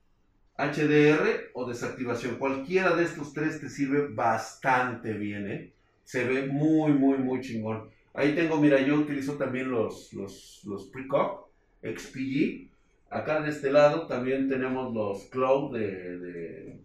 HDR 0.56 1.50
o 1.54 1.66
desactivación. 1.66 2.36
Cualquiera 2.36 2.94
de 2.94 3.04
estos 3.04 3.32
tres 3.32 3.60
te 3.60 3.68
sirve 3.68 4.08
bastante 4.08 5.12
bien, 5.14 5.50
¿eh? 5.50 5.72
Se 6.04 6.24
ve 6.24 6.46
muy, 6.46 6.92
muy, 6.92 7.18
muy 7.18 7.40
chingón. 7.40 7.90
Ahí 8.14 8.34
tengo, 8.34 8.60
mira, 8.60 8.80
yo 8.80 8.96
utilizo 8.96 9.34
también 9.34 9.70
los, 9.70 10.12
los, 10.12 10.62
los 10.64 10.84
Precog 10.88 11.48
XPG. 11.82 12.68
Acá 13.08 13.40
de 13.40 13.50
este 13.50 13.70
lado 13.70 14.06
también 14.06 14.48
tenemos 14.48 14.92
los 14.92 15.24
Cloud 15.30 15.76
de, 15.76 16.78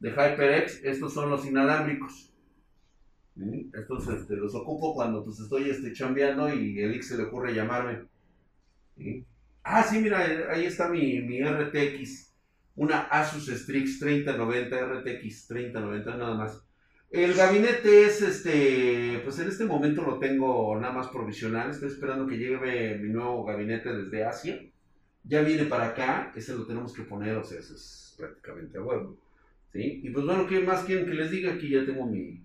de 0.00 0.10
HyperX, 0.10 0.84
estos 0.84 1.14
son 1.14 1.30
los 1.30 1.46
inalámbricos. 1.46 2.30
Estos 3.72 4.06
este, 4.08 4.36
los 4.36 4.54
ocupo 4.54 4.94
cuando 4.94 5.24
pues, 5.24 5.40
estoy 5.40 5.70
este, 5.70 5.92
chambeando 5.92 6.54
y 6.54 6.78
el 6.80 7.02
se 7.02 7.16
le 7.16 7.24
ocurre 7.24 7.54
llamarme. 7.54 8.06
Ah, 9.64 9.82
sí, 9.82 9.98
mira, 9.98 10.20
ahí 10.50 10.66
está 10.66 10.88
mi, 10.88 11.20
mi 11.22 11.42
RTX. 11.42 12.32
Una 12.76 13.00
Asus 13.02 13.46
Strix 13.46 13.98
3090, 13.98 14.76
RTX 14.76 15.46
3090, 15.48 16.16
nada 16.16 16.34
más. 16.34 16.62
El 17.10 17.32
gabinete 17.34 18.04
es, 18.04 18.20
este, 18.20 19.20
pues 19.24 19.38
en 19.38 19.48
este 19.48 19.64
momento 19.64 20.02
lo 20.02 20.18
tengo 20.18 20.78
nada 20.78 20.92
más 20.92 21.08
provisional. 21.08 21.70
Estoy 21.70 21.88
esperando 21.88 22.26
que 22.26 22.36
llegue 22.36 22.98
mi 22.98 23.08
nuevo 23.08 23.44
gabinete 23.44 23.90
desde 23.94 24.24
Asia. 24.24 24.60
Ya 25.22 25.40
viene 25.40 25.64
para 25.64 25.86
acá, 25.86 26.32
ese 26.36 26.54
lo 26.54 26.66
tenemos 26.66 26.92
que 26.92 27.02
poner, 27.02 27.36
o 27.36 27.44
sea, 27.44 27.60
eso 27.60 27.74
es 27.74 28.14
prácticamente 28.18 28.76
a 28.76 28.82
huevo. 28.82 29.16
¿Sí? 29.72 30.00
Y 30.02 30.10
pues 30.10 30.26
bueno, 30.26 30.46
¿qué 30.46 30.60
más 30.60 30.84
quieren 30.84 31.06
que 31.06 31.14
les 31.14 31.30
diga? 31.30 31.54
Aquí 31.54 31.70
ya 31.70 31.86
tengo 31.86 32.04
mi, 32.04 32.42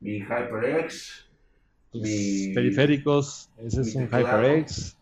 mi 0.00 0.18
HyperX. 0.20 1.28
Mis 1.94 2.54
periféricos, 2.54 3.48
ese 3.64 3.80
es 3.80 3.94
un 3.94 4.08
HyperX. 4.08 4.96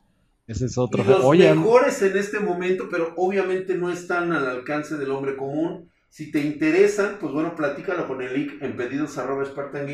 Ese 0.48 0.64
es 0.64 0.78
otro. 0.78 1.04
Y 1.04 1.06
los 1.06 1.56
mejores 1.56 2.02
en 2.02 2.16
este 2.16 2.40
momento, 2.40 2.88
pero 2.90 3.12
obviamente 3.16 3.76
no 3.76 3.92
están 3.92 4.32
al 4.32 4.46
alcance 4.46 4.96
del 4.96 5.10
hombre 5.10 5.36
común. 5.36 5.90
Si 6.08 6.32
te 6.32 6.40
interesan, 6.40 7.18
pues 7.20 7.32
bueno, 7.32 7.54
platícalo 7.54 8.08
con 8.08 8.22
el 8.22 8.32
link 8.34 8.62
en 8.62 8.74
pedidos 8.74 9.18
arroba 9.18 9.44
Spartan 9.44 9.86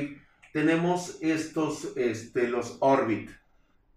Tenemos 0.52 1.18
estos, 1.20 1.93
este, 1.97 2.48
los 2.48 2.76
Orbit 2.81 3.31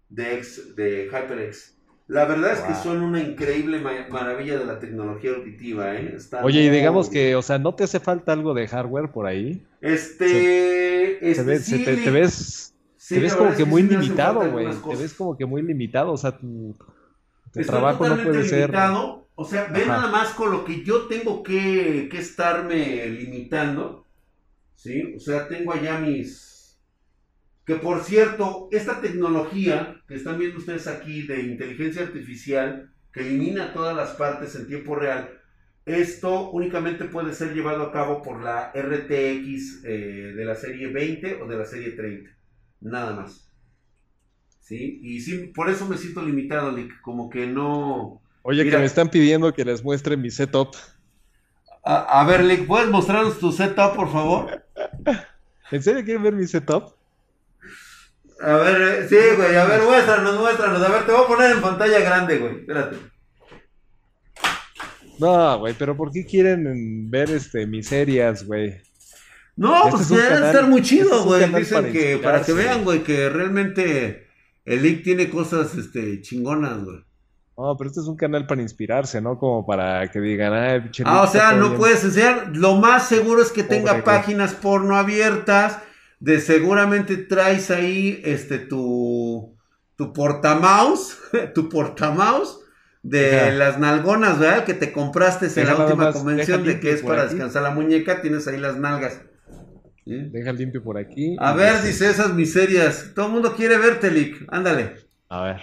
de, 0.08 0.44
de 0.74 1.08
HyperX. 1.10 1.78
La 2.08 2.24
verdad 2.24 2.54
es 2.54 2.60
que 2.60 2.74
son 2.74 3.02
una 3.02 3.20
increíble 3.20 3.80
maravilla 3.80 4.58
de 4.58 4.64
la 4.64 4.78
tecnología 4.78 5.32
auditiva, 5.32 5.94
¿eh? 5.94 6.16
Oye, 6.42 6.62
y 6.62 6.70
digamos 6.70 7.10
que, 7.10 7.36
o 7.36 7.42
sea, 7.42 7.58
¿no 7.58 7.74
te 7.74 7.84
hace 7.84 8.00
falta 8.00 8.32
algo 8.32 8.54
de 8.54 8.66
hardware 8.66 9.12
por 9.12 9.26
ahí? 9.26 9.62
Este, 9.82 11.30
este 11.30 11.58
te, 11.68 12.10
ves, 12.10 12.72
te 13.08 13.18
ves 13.20 13.34
como 13.34 13.54
que 13.54 13.64
muy 13.64 13.82
limitado, 13.82 14.50
güey. 14.50 14.68
Te 14.88 14.96
ves 14.96 15.14
como 15.14 15.36
que 15.36 15.46
muy 15.46 15.62
limitado, 15.62 16.12
o 16.12 16.16
sea, 16.16 16.36
tu, 16.36 16.76
trabajo 17.66 18.08
no 18.08 18.22
puede 18.22 18.44
ser. 18.44 18.74
O 19.40 19.44
sea, 19.44 19.66
ve 19.66 19.86
nada 19.86 20.08
más 20.08 20.30
con 20.30 20.50
lo 20.50 20.64
que 20.64 20.82
yo 20.82 21.06
tengo 21.06 21.42
que, 21.44 22.08
que 22.10 22.18
estarme 22.18 23.06
limitando. 23.06 24.04
¿Sí? 24.74 25.14
O 25.16 25.20
sea, 25.20 25.48
tengo 25.48 25.72
allá 25.72 25.98
mis 25.98 26.48
que 27.68 27.74
por 27.74 28.02
cierto, 28.02 28.70
esta 28.72 29.02
tecnología 29.02 30.00
que 30.08 30.14
están 30.14 30.38
viendo 30.38 30.56
ustedes 30.56 30.86
aquí 30.86 31.26
de 31.26 31.42
inteligencia 31.42 32.00
artificial, 32.00 32.90
que 33.12 33.20
elimina 33.20 33.74
todas 33.74 33.94
las 33.94 34.12
partes 34.12 34.54
en 34.54 34.66
tiempo 34.66 34.94
real, 34.94 35.28
esto 35.84 36.50
únicamente 36.50 37.04
puede 37.04 37.34
ser 37.34 37.52
llevado 37.52 37.82
a 37.82 37.92
cabo 37.92 38.22
por 38.22 38.42
la 38.42 38.72
RTX 38.72 39.84
eh, 39.84 40.32
de 40.34 40.44
la 40.46 40.54
serie 40.54 40.86
20 40.90 41.42
o 41.42 41.46
de 41.46 41.58
la 41.58 41.66
serie 41.66 41.90
30. 41.90 42.30
Nada 42.80 43.14
más. 43.14 43.50
¿Sí? 44.60 45.00
Y 45.02 45.20
sí, 45.20 45.50
por 45.54 45.70
eso 45.70 45.86
me 45.86 45.96
siento 45.96 46.22
limitado, 46.22 46.70
Lick. 46.70 47.00
Como 47.00 47.30
que 47.30 47.46
no. 47.46 48.20
Oye, 48.42 48.68
que 48.68 48.78
me 48.78 48.84
están 48.84 49.08
pidiendo 49.08 49.52
que 49.52 49.64
les 49.64 49.82
muestre 49.82 50.16
mi 50.16 50.30
setup. 50.30 50.74
A, 51.84 52.20
a 52.20 52.24
ver, 52.24 52.44
Lick, 52.44 52.66
¿puedes 52.66 52.88
mostrarnos 52.88 53.38
tu 53.38 53.50
setup, 53.50 53.96
por 53.96 54.12
favor? 54.12 54.64
¿En 55.70 55.82
serio 55.82 56.04
quieren 56.04 56.22
ver 56.22 56.34
mi 56.34 56.46
setup? 56.46 56.94
A 58.40 58.52
ver, 58.52 58.80
eh, 58.80 59.08
sí, 59.08 59.16
güey, 59.36 59.56
a 59.56 59.64
ver, 59.64 59.82
muéstranos, 59.82 60.38
muéstranos. 60.38 60.82
A 60.82 60.88
ver, 60.88 61.06
te 61.06 61.12
voy 61.12 61.24
a 61.24 61.26
poner 61.26 61.50
en 61.52 61.60
pantalla 61.60 62.00
grande, 62.00 62.38
güey. 62.38 62.60
Espérate. 62.60 62.96
No, 65.18 65.58
güey, 65.58 65.74
pero 65.76 65.96
¿por 65.96 66.12
qué 66.12 66.24
quieren 66.24 67.10
ver 67.10 67.30
este 67.30 67.66
miserias, 67.66 68.44
güey? 68.44 68.80
No, 69.58 69.88
este 69.88 69.90
pues 69.90 70.08
debe 70.08 70.46
estar 70.46 70.68
muy 70.68 70.82
chido, 70.82 71.16
este 71.16 71.48
güey. 71.48 71.54
Dicen 71.54 71.92
que 71.92 72.18
para 72.18 72.42
que 72.42 72.52
vean, 72.52 72.84
güey, 72.84 73.02
que 73.02 73.28
realmente 73.28 74.28
el 74.64 74.82
link 74.82 75.02
tiene 75.02 75.28
cosas 75.28 75.74
este, 75.74 76.22
chingonas, 76.22 76.84
güey. 76.84 76.98
No, 77.56 77.76
pero 77.76 77.90
este 77.90 78.00
es 78.00 78.06
un 78.06 78.14
canal 78.14 78.46
para 78.46 78.62
inspirarse, 78.62 79.20
¿no? 79.20 79.36
Como 79.36 79.66
para 79.66 80.08
que 80.12 80.20
digan, 80.20 80.52
ah, 80.52 80.88
Ah, 81.04 81.22
o 81.22 81.26
sea, 81.26 81.52
no 81.54 81.76
puedes 81.76 82.04
enseñar. 82.04 82.52
Lo 82.54 82.76
más 82.76 83.08
seguro 83.08 83.42
es 83.42 83.50
que 83.50 83.64
tenga 83.64 84.04
páginas 84.04 84.54
porno 84.54 84.96
abiertas 84.96 85.78
de 86.20 86.40
seguramente 86.40 87.16
traes 87.16 87.72
ahí 87.72 88.22
este 88.24 88.58
tu 88.58 89.56
tu 89.96 90.12
portamouse, 90.12 91.18
tu 91.54 91.68
portamouse 91.68 92.60
de 93.02 93.50
las 93.50 93.80
nalgonas, 93.80 94.38
¿verdad? 94.38 94.64
Que 94.64 94.74
te 94.74 94.92
compraste 94.92 95.48
en 95.60 95.66
la 95.66 95.74
última 95.74 96.12
convención 96.12 96.62
de 96.62 96.78
que 96.78 96.92
es 96.92 97.02
para 97.02 97.24
descansar 97.24 97.64
la 97.64 97.72
muñeca, 97.72 98.22
tienes 98.22 98.46
ahí 98.46 98.58
las 98.58 98.76
nalgas. 98.76 99.20
Deja 100.08 100.52
limpio 100.52 100.82
por 100.82 100.96
aquí. 100.96 101.36
A 101.38 101.52
ver, 101.52 101.82
dice 101.82 102.08
esas 102.08 102.32
miserias. 102.32 103.12
Todo 103.14 103.26
el 103.26 103.32
mundo 103.32 103.54
quiere 103.54 103.76
verte, 103.76 104.10
Lick. 104.10 104.46
Ándale. 104.48 104.96
A 105.28 105.42
ver. 105.42 105.60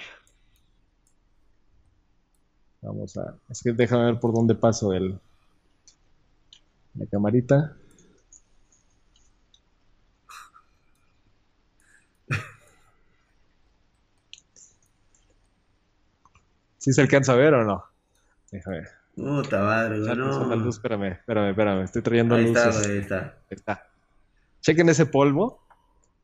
Vamos 2.81 3.17
a. 3.17 3.35
Es 3.49 3.63
que 3.63 3.73
déjame 3.73 4.05
ver 4.05 4.19
por 4.19 4.31
dónde 4.31 4.53
paso 4.53 4.93
el. 4.93 5.19
La 6.93 7.07
camarita. 7.07 7.75
¿Sí 16.77 16.93
se 16.93 17.01
alcanza 17.01 17.33
a 17.33 17.37
ver 17.37 17.55
o 17.55 17.63
no? 17.63 17.83
Déjame 18.51 18.81
ver. 18.81 18.89
Puta 19.15 19.59
madre. 19.63 19.97
No. 19.97 20.55
luz, 20.55 20.75
espérame, 20.75 21.13
espérame, 21.13 21.49
espérame. 21.49 21.83
Estoy 21.83 22.03
trayendo 22.03 22.35
ahí 22.35 22.45
Está, 22.45 22.69
ahí 22.69 22.97
está, 22.97 23.19
ahí 23.19 23.33
está. 23.49 23.94
Chequen 24.65 24.89
ese 24.89 25.05
polvo, 25.05 25.59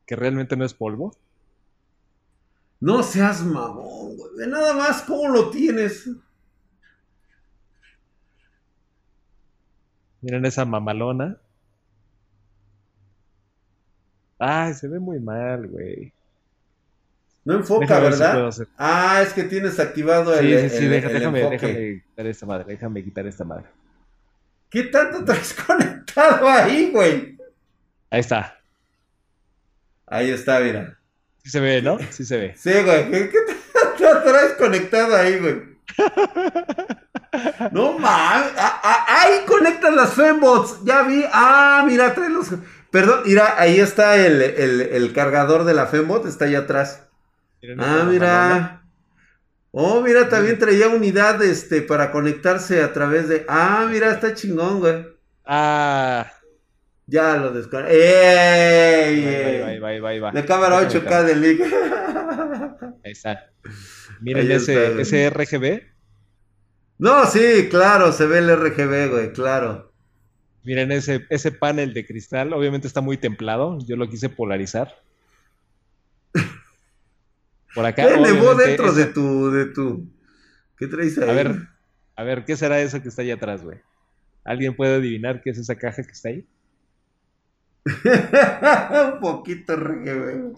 que 0.04 0.16
realmente 0.16 0.56
no 0.56 0.64
es 0.64 0.74
polvo. 0.74 1.14
No 2.80 3.04
seas 3.04 3.44
mamón, 3.44 4.16
güey. 4.16 4.34
De 4.36 4.48
nada 4.48 4.74
más, 4.74 5.02
¿cómo 5.02 5.28
lo 5.28 5.50
tienes? 5.50 6.10
Miren 10.22 10.44
esa 10.44 10.64
mamalona. 10.64 11.36
Ay, 14.40 14.74
se 14.74 14.88
ve 14.88 14.98
muy 14.98 15.20
mal, 15.20 15.68
güey. 15.68 16.12
No 17.44 17.54
enfoca, 17.54 18.00
¿verdad? 18.00 18.52
ah, 18.76 19.22
es 19.24 19.32
que 19.34 19.44
tienes 19.44 19.78
activado 19.78 20.34
el. 20.36 20.62
Sí, 20.62 20.68
sí, 20.68 20.78
sí, 20.78 20.88
déjame, 20.88 21.48
déjame 21.48 22.02
quitar 22.08 22.26
esta 22.26 22.46
madre, 22.46 22.64
déjame 22.66 23.04
quitar 23.04 23.24
esta 23.24 23.44
madre. 23.44 23.66
¿Qué 24.68 24.84
tanto 24.84 25.24
traes 25.24 25.54
conectado 25.54 26.48
ahí, 26.48 26.90
güey? 26.90 27.31
Ahí 28.12 28.20
está. 28.20 28.60
Ahí 30.06 30.30
está, 30.30 30.60
mira. 30.60 30.98
Sí 31.42 31.50
se 31.50 31.60
ve, 31.60 31.80
¿no? 31.80 31.98
Sí 32.10 32.26
se 32.26 32.36
ve. 32.36 32.54
Sí, 32.56 32.70
güey. 32.70 33.10
¿Qué, 33.10 33.38
tanto 33.72 34.22
traes 34.24 34.52
conectado 34.52 35.16
ahí, 35.16 35.38
güey? 35.38 35.62
no 37.72 37.98
mames. 37.98 38.52
Ah, 38.58 38.80
ah, 38.84 39.06
ahí 39.08 39.46
conectan 39.46 39.96
las 39.96 40.12
fembots. 40.12 40.84
Ya 40.84 41.04
vi. 41.04 41.24
Ah, 41.32 41.82
mira, 41.86 42.14
trae 42.14 42.28
los. 42.28 42.48
Perdón, 42.90 43.22
mira, 43.24 43.58
ahí 43.58 43.80
está 43.80 44.18
el, 44.18 44.42
el, 44.42 44.82
el 44.82 45.12
cargador 45.14 45.64
de 45.64 45.72
la 45.72 45.86
fembot, 45.86 46.26
está 46.26 46.44
allá 46.44 46.58
atrás 46.58 47.04
ah, 47.78 48.04
mira. 48.06 48.82
Oh, 49.70 50.02
mira, 50.02 50.28
también 50.28 50.58
traía 50.58 50.88
unidad 50.88 51.42
este, 51.42 51.80
para 51.80 52.12
conectarse 52.12 52.82
a 52.82 52.92
través 52.92 53.28
de. 53.28 53.46
Ah, 53.48 53.88
mira, 53.90 54.10
está 54.10 54.34
chingón, 54.34 54.80
güey. 54.80 55.06
Ah. 55.46 56.30
Ya 57.06 57.36
lo 57.36 57.52
desconecté. 57.52 57.94
¡Ey! 59.04 59.60
Bye, 59.64 59.80
bye, 59.80 60.00
bye, 60.00 60.20
bye, 60.20 60.32
De 60.32 60.46
cámara 60.46 60.80
8K 60.80 61.24
de 61.24 61.36
link. 61.36 61.60
Ahí 63.04 63.12
está. 63.12 63.50
Miren 64.20 64.50
ese, 64.50 65.00
ese 65.00 65.28
RGB. 65.30 65.82
No, 66.98 67.26
sí, 67.26 67.68
claro, 67.68 68.12
se 68.12 68.26
ve 68.26 68.38
el 68.38 68.56
RGB, 68.56 69.10
güey, 69.10 69.32
claro. 69.32 69.92
Miren 70.64 70.92
ese, 70.92 71.26
ese 71.28 71.50
panel 71.50 71.92
de 71.92 72.06
cristal, 72.06 72.52
obviamente 72.52 72.86
está 72.86 73.00
muy 73.00 73.16
templado. 73.16 73.78
Yo 73.84 73.96
lo 73.96 74.08
quise 74.08 74.28
polarizar. 74.28 74.94
Por 77.74 77.84
acá. 77.84 78.06
¿Qué 78.06 78.14
elevó 78.14 78.54
dentro 78.54 78.92
de 78.92 79.06
tu, 79.06 79.50
de 79.50 79.66
tu. 79.66 80.08
¿Qué 80.78 80.86
traes 80.86 81.18
ahí? 81.18 81.28
A 81.28 81.32
ver, 81.32 81.68
a 82.14 82.22
ver, 82.22 82.44
¿qué 82.44 82.56
será 82.56 82.80
eso 82.80 83.02
que 83.02 83.08
está 83.08 83.22
ahí 83.22 83.32
atrás, 83.32 83.64
güey? 83.64 83.78
¿Alguien 84.44 84.76
puede 84.76 84.96
adivinar 84.96 85.42
qué 85.42 85.50
es 85.50 85.58
esa 85.58 85.74
caja 85.74 86.02
que 86.04 86.12
está 86.12 86.28
ahí? 86.28 86.46
Un 89.14 89.20
poquito 89.20 89.76
güey. 89.76 90.52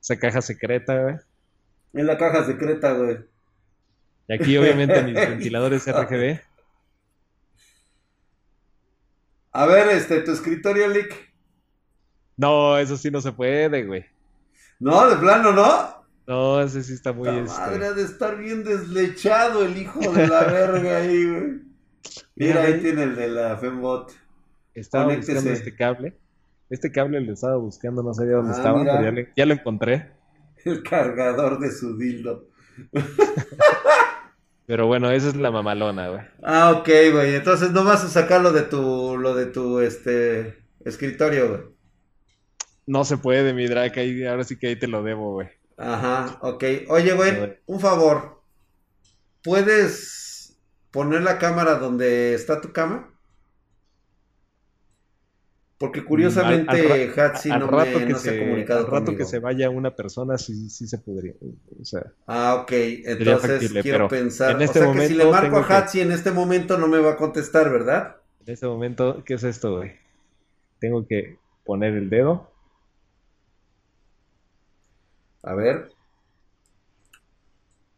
Esa 0.00 0.18
caja 0.18 0.40
secreta, 0.40 1.02
güey. 1.02 1.16
Es 1.92 2.04
la 2.04 2.16
caja 2.16 2.44
secreta, 2.46 2.92
güey. 2.92 3.18
Y 4.28 4.34
aquí, 4.34 4.56
obviamente, 4.56 5.02
mis 5.02 5.14
ventiladores 5.14 5.86
RGB. 5.86 6.40
A 9.52 9.66
ver, 9.66 9.88
este, 9.88 10.20
tu 10.20 10.32
escritorio, 10.32 10.88
Lick. 10.88 11.32
No, 12.36 12.78
eso 12.78 12.96
sí 12.96 13.10
no 13.10 13.20
se 13.20 13.32
puede, 13.32 13.84
güey. 13.84 14.06
No, 14.78 15.08
de 15.10 15.16
plano, 15.16 15.52
¿no? 15.52 16.06
No, 16.26 16.60
ese 16.60 16.82
sí 16.82 16.92
está 16.92 17.12
muy... 17.12 17.28
Este... 17.28 17.58
Madre 17.58 17.94
de 17.94 18.02
estar 18.02 18.36
bien 18.36 18.62
deslechado 18.62 19.64
el 19.64 19.76
hijo 19.76 19.98
de 20.12 20.26
la 20.26 20.44
verga 20.44 20.98
ahí, 20.98 21.26
güey. 21.26 21.67
Mira, 22.38 22.62
ahí 22.62 22.80
tiene 22.80 23.02
el 23.02 23.16
de 23.16 23.28
la 23.28 23.56
Fembot. 23.56 24.12
Estaba 24.72 25.12
buscando 25.12 25.50
este 25.50 25.74
cable. 25.74 26.16
Este 26.70 26.92
cable 26.92 27.20
lo 27.20 27.32
estaba 27.32 27.56
buscando, 27.56 28.02
no 28.02 28.14
sabía 28.14 28.36
dónde 28.36 28.52
ah, 28.52 28.56
estaba, 28.56 28.84
pero 28.84 29.26
ya, 29.34 29.46
lo 29.46 29.54
encontré. 29.54 30.12
El 30.64 30.82
cargador 30.84 31.58
de 31.58 31.72
su 31.72 31.96
dildo. 31.96 32.48
pero 34.66 34.86
bueno, 34.86 35.10
esa 35.10 35.28
es 35.28 35.36
la 35.36 35.50
mamalona, 35.50 36.10
güey. 36.10 36.22
Ah, 36.42 36.72
ok, 36.78 36.88
güey. 37.12 37.34
Entonces 37.34 37.72
no 37.72 37.82
vas 37.82 38.04
a 38.04 38.08
sacar 38.08 38.40
lo 38.40 38.52
de 38.52 38.62
tu, 38.62 39.16
lo 39.18 39.34
de 39.34 39.46
tu, 39.46 39.80
este, 39.80 40.58
escritorio, 40.84 41.48
güey. 41.48 41.60
No 42.86 43.04
se 43.04 43.16
puede, 43.16 43.52
mi 43.52 43.66
drag, 43.66 43.98
ahí, 43.98 44.24
ahora 44.24 44.44
sí 44.44 44.56
que 44.56 44.68
ahí 44.68 44.76
te 44.76 44.86
lo 44.86 45.02
debo, 45.02 45.32
güey. 45.32 45.48
Ajá, 45.76 46.38
ok. 46.42 46.64
Oye, 46.88 47.14
güey, 47.14 47.58
un 47.66 47.80
favor. 47.80 48.42
¿Puedes 49.42 50.28
poner 50.90 51.22
la 51.22 51.38
cámara 51.38 51.76
donde 51.76 52.34
está 52.34 52.60
tu 52.60 52.72
cama? 52.72 53.10
Porque 55.78 56.04
curiosamente 56.04 57.12
Hatsi 57.16 57.50
no, 57.50 57.70
me, 57.70 58.06
no 58.06 58.18
se, 58.18 58.30
ha 58.30 58.38
comunicado 58.40 58.80
Al 58.80 58.90
rato 58.90 59.16
que 59.16 59.24
se 59.24 59.38
vaya 59.38 59.70
una 59.70 59.94
persona 59.94 60.36
sí, 60.36 60.68
sí 60.70 60.88
se 60.88 60.98
podría. 60.98 61.34
O 61.80 61.84
sea, 61.84 62.04
ah, 62.26 62.56
ok. 62.62 62.72
Entonces 62.72 63.72
quiero 63.82 64.08
pensar. 64.08 64.56
En 64.56 64.62
este 64.62 64.80
o 64.80 64.92
sea 64.92 64.92
que 64.92 65.06
si 65.06 65.14
le 65.14 65.26
marco 65.26 65.56
a 65.56 65.60
Hatsi 65.60 66.00
en 66.00 66.10
este 66.10 66.32
momento 66.32 66.78
no 66.78 66.88
me 66.88 66.98
va 66.98 67.12
a 67.12 67.16
contestar, 67.16 67.70
¿verdad? 67.70 68.16
En 68.44 68.54
este 68.54 68.66
momento, 68.66 69.22
¿qué 69.24 69.34
es 69.34 69.44
esto, 69.44 69.76
güey? 69.76 69.92
Tengo 70.80 71.06
que 71.06 71.38
poner 71.64 71.94
el 71.94 72.10
dedo. 72.10 72.50
A 75.44 75.54
ver. 75.54 75.92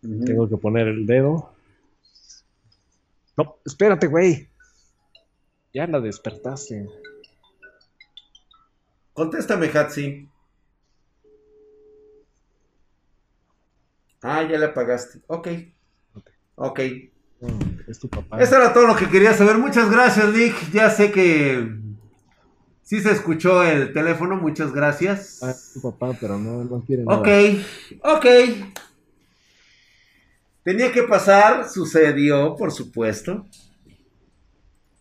Tengo 0.02 0.48
que 0.48 0.56
poner 0.58 0.86
el 0.88 1.06
dedo. 1.06 1.49
No, 3.40 3.56
espérate, 3.64 4.06
güey. 4.06 4.50
Ya 5.72 5.86
la 5.86 5.98
despertaste. 5.98 6.86
Contéstame, 9.14 9.70
Hatsi. 9.72 10.28
Ah, 14.22 14.42
ya 14.42 14.58
le 14.58 14.66
apagaste. 14.66 15.20
Ok. 15.26 15.48
Ok. 16.56 16.80
Mm, 17.40 17.90
es 17.90 17.98
tu 17.98 18.10
papá. 18.10 18.42
Eso 18.42 18.56
era 18.56 18.74
todo 18.74 18.86
lo 18.86 18.94
que 18.94 19.08
quería 19.08 19.32
saber. 19.32 19.56
Muchas 19.56 19.90
gracias, 19.90 20.30
Nick. 20.34 20.70
Ya 20.72 20.90
sé 20.90 21.10
que 21.10 21.66
sí 22.82 23.00
se 23.00 23.10
escuchó 23.10 23.62
el 23.62 23.94
teléfono. 23.94 24.36
Muchas 24.36 24.72
gracias. 24.72 25.42
Ah, 25.42 25.52
es 25.52 25.72
tu 25.72 25.80
papá, 25.80 26.14
pero 26.20 26.36
no, 26.38 26.62
no 26.64 26.84
quiere 26.84 27.04
nada. 27.04 27.20
Ok, 27.20 27.28
ok. 28.02 28.26
Tenía 30.62 30.92
que 30.92 31.02
pasar, 31.04 31.68
sucedió, 31.68 32.54
por 32.56 32.72
supuesto. 32.72 33.46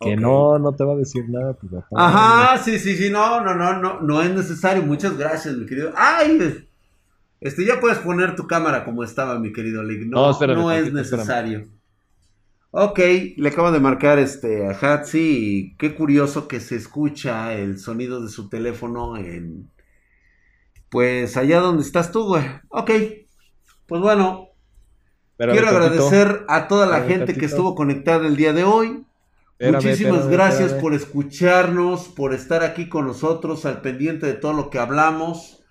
Que 0.00 0.16
no, 0.16 0.58
no 0.58 0.74
te 0.74 0.82
va 0.82 0.94
a 0.94 0.96
decir 0.96 1.28
nada 1.28 1.52
papá. 1.52 1.86
Ajá, 1.94 2.58
sí, 2.58 2.78
sí, 2.78 2.96
sí, 2.96 3.10
no, 3.10 3.42
no, 3.44 3.54
no, 3.54 3.78
no, 3.78 4.00
no 4.00 4.22
es 4.22 4.30
necesario. 4.30 4.82
Muchas 4.82 5.18
gracias, 5.18 5.54
mi 5.56 5.66
querido. 5.66 5.92
¡Ay! 5.94 6.66
Este, 7.40 7.66
ya 7.66 7.80
puedes 7.80 7.98
poner 7.98 8.34
tu 8.34 8.46
cámara 8.46 8.84
como 8.84 9.04
estaba, 9.04 9.38
mi 9.38 9.52
querido 9.52 9.82
Lick. 9.82 10.06
No, 10.06 10.38
no, 10.38 10.72
es 10.72 10.92
necesario. 10.92 11.68
Ok, 12.72 12.98
le 13.36 13.48
acabo 13.48 13.72
de 13.72 13.80
marcar 13.80 14.18
este 14.20 14.66
a 14.66 14.70
Hatsi 14.70 15.74
qué 15.76 15.94
curioso 15.94 16.46
que 16.46 16.60
se 16.60 16.76
escucha 16.76 17.52
el 17.52 17.78
sonido 17.78 18.22
de 18.22 18.28
su 18.28 18.48
teléfono 18.48 19.16
en 19.16 19.68
pues 20.88 21.36
allá 21.36 21.60
donde 21.60 21.82
estás 21.82 22.12
tú, 22.12 22.24
güey. 22.26 22.44
Ok, 22.68 22.90
pues 23.86 24.00
bueno, 24.00 24.49
quiero 25.48 25.68
agradecer 25.68 26.44
a 26.48 26.68
toda 26.68 26.86
la 26.86 27.02
gente 27.02 27.34
que 27.34 27.46
estuvo 27.46 27.74
conectada 27.74 28.26
el 28.26 28.36
día 28.36 28.52
de 28.52 28.64
hoy. 28.64 29.04
Muchísimas 29.60 30.28
gracias 30.28 30.72
por 30.74 30.94
escucharnos, 30.94 32.08
por 32.08 32.32
estar 32.32 32.62
aquí 32.62 32.88
con 32.88 33.06
nosotros, 33.06 33.66
al 33.66 33.80
pendiente 33.80 34.26
de 34.26 34.34
todo 34.34 34.52
lo 34.52 34.70
que 34.70 34.78
hablamos. 34.78 35.62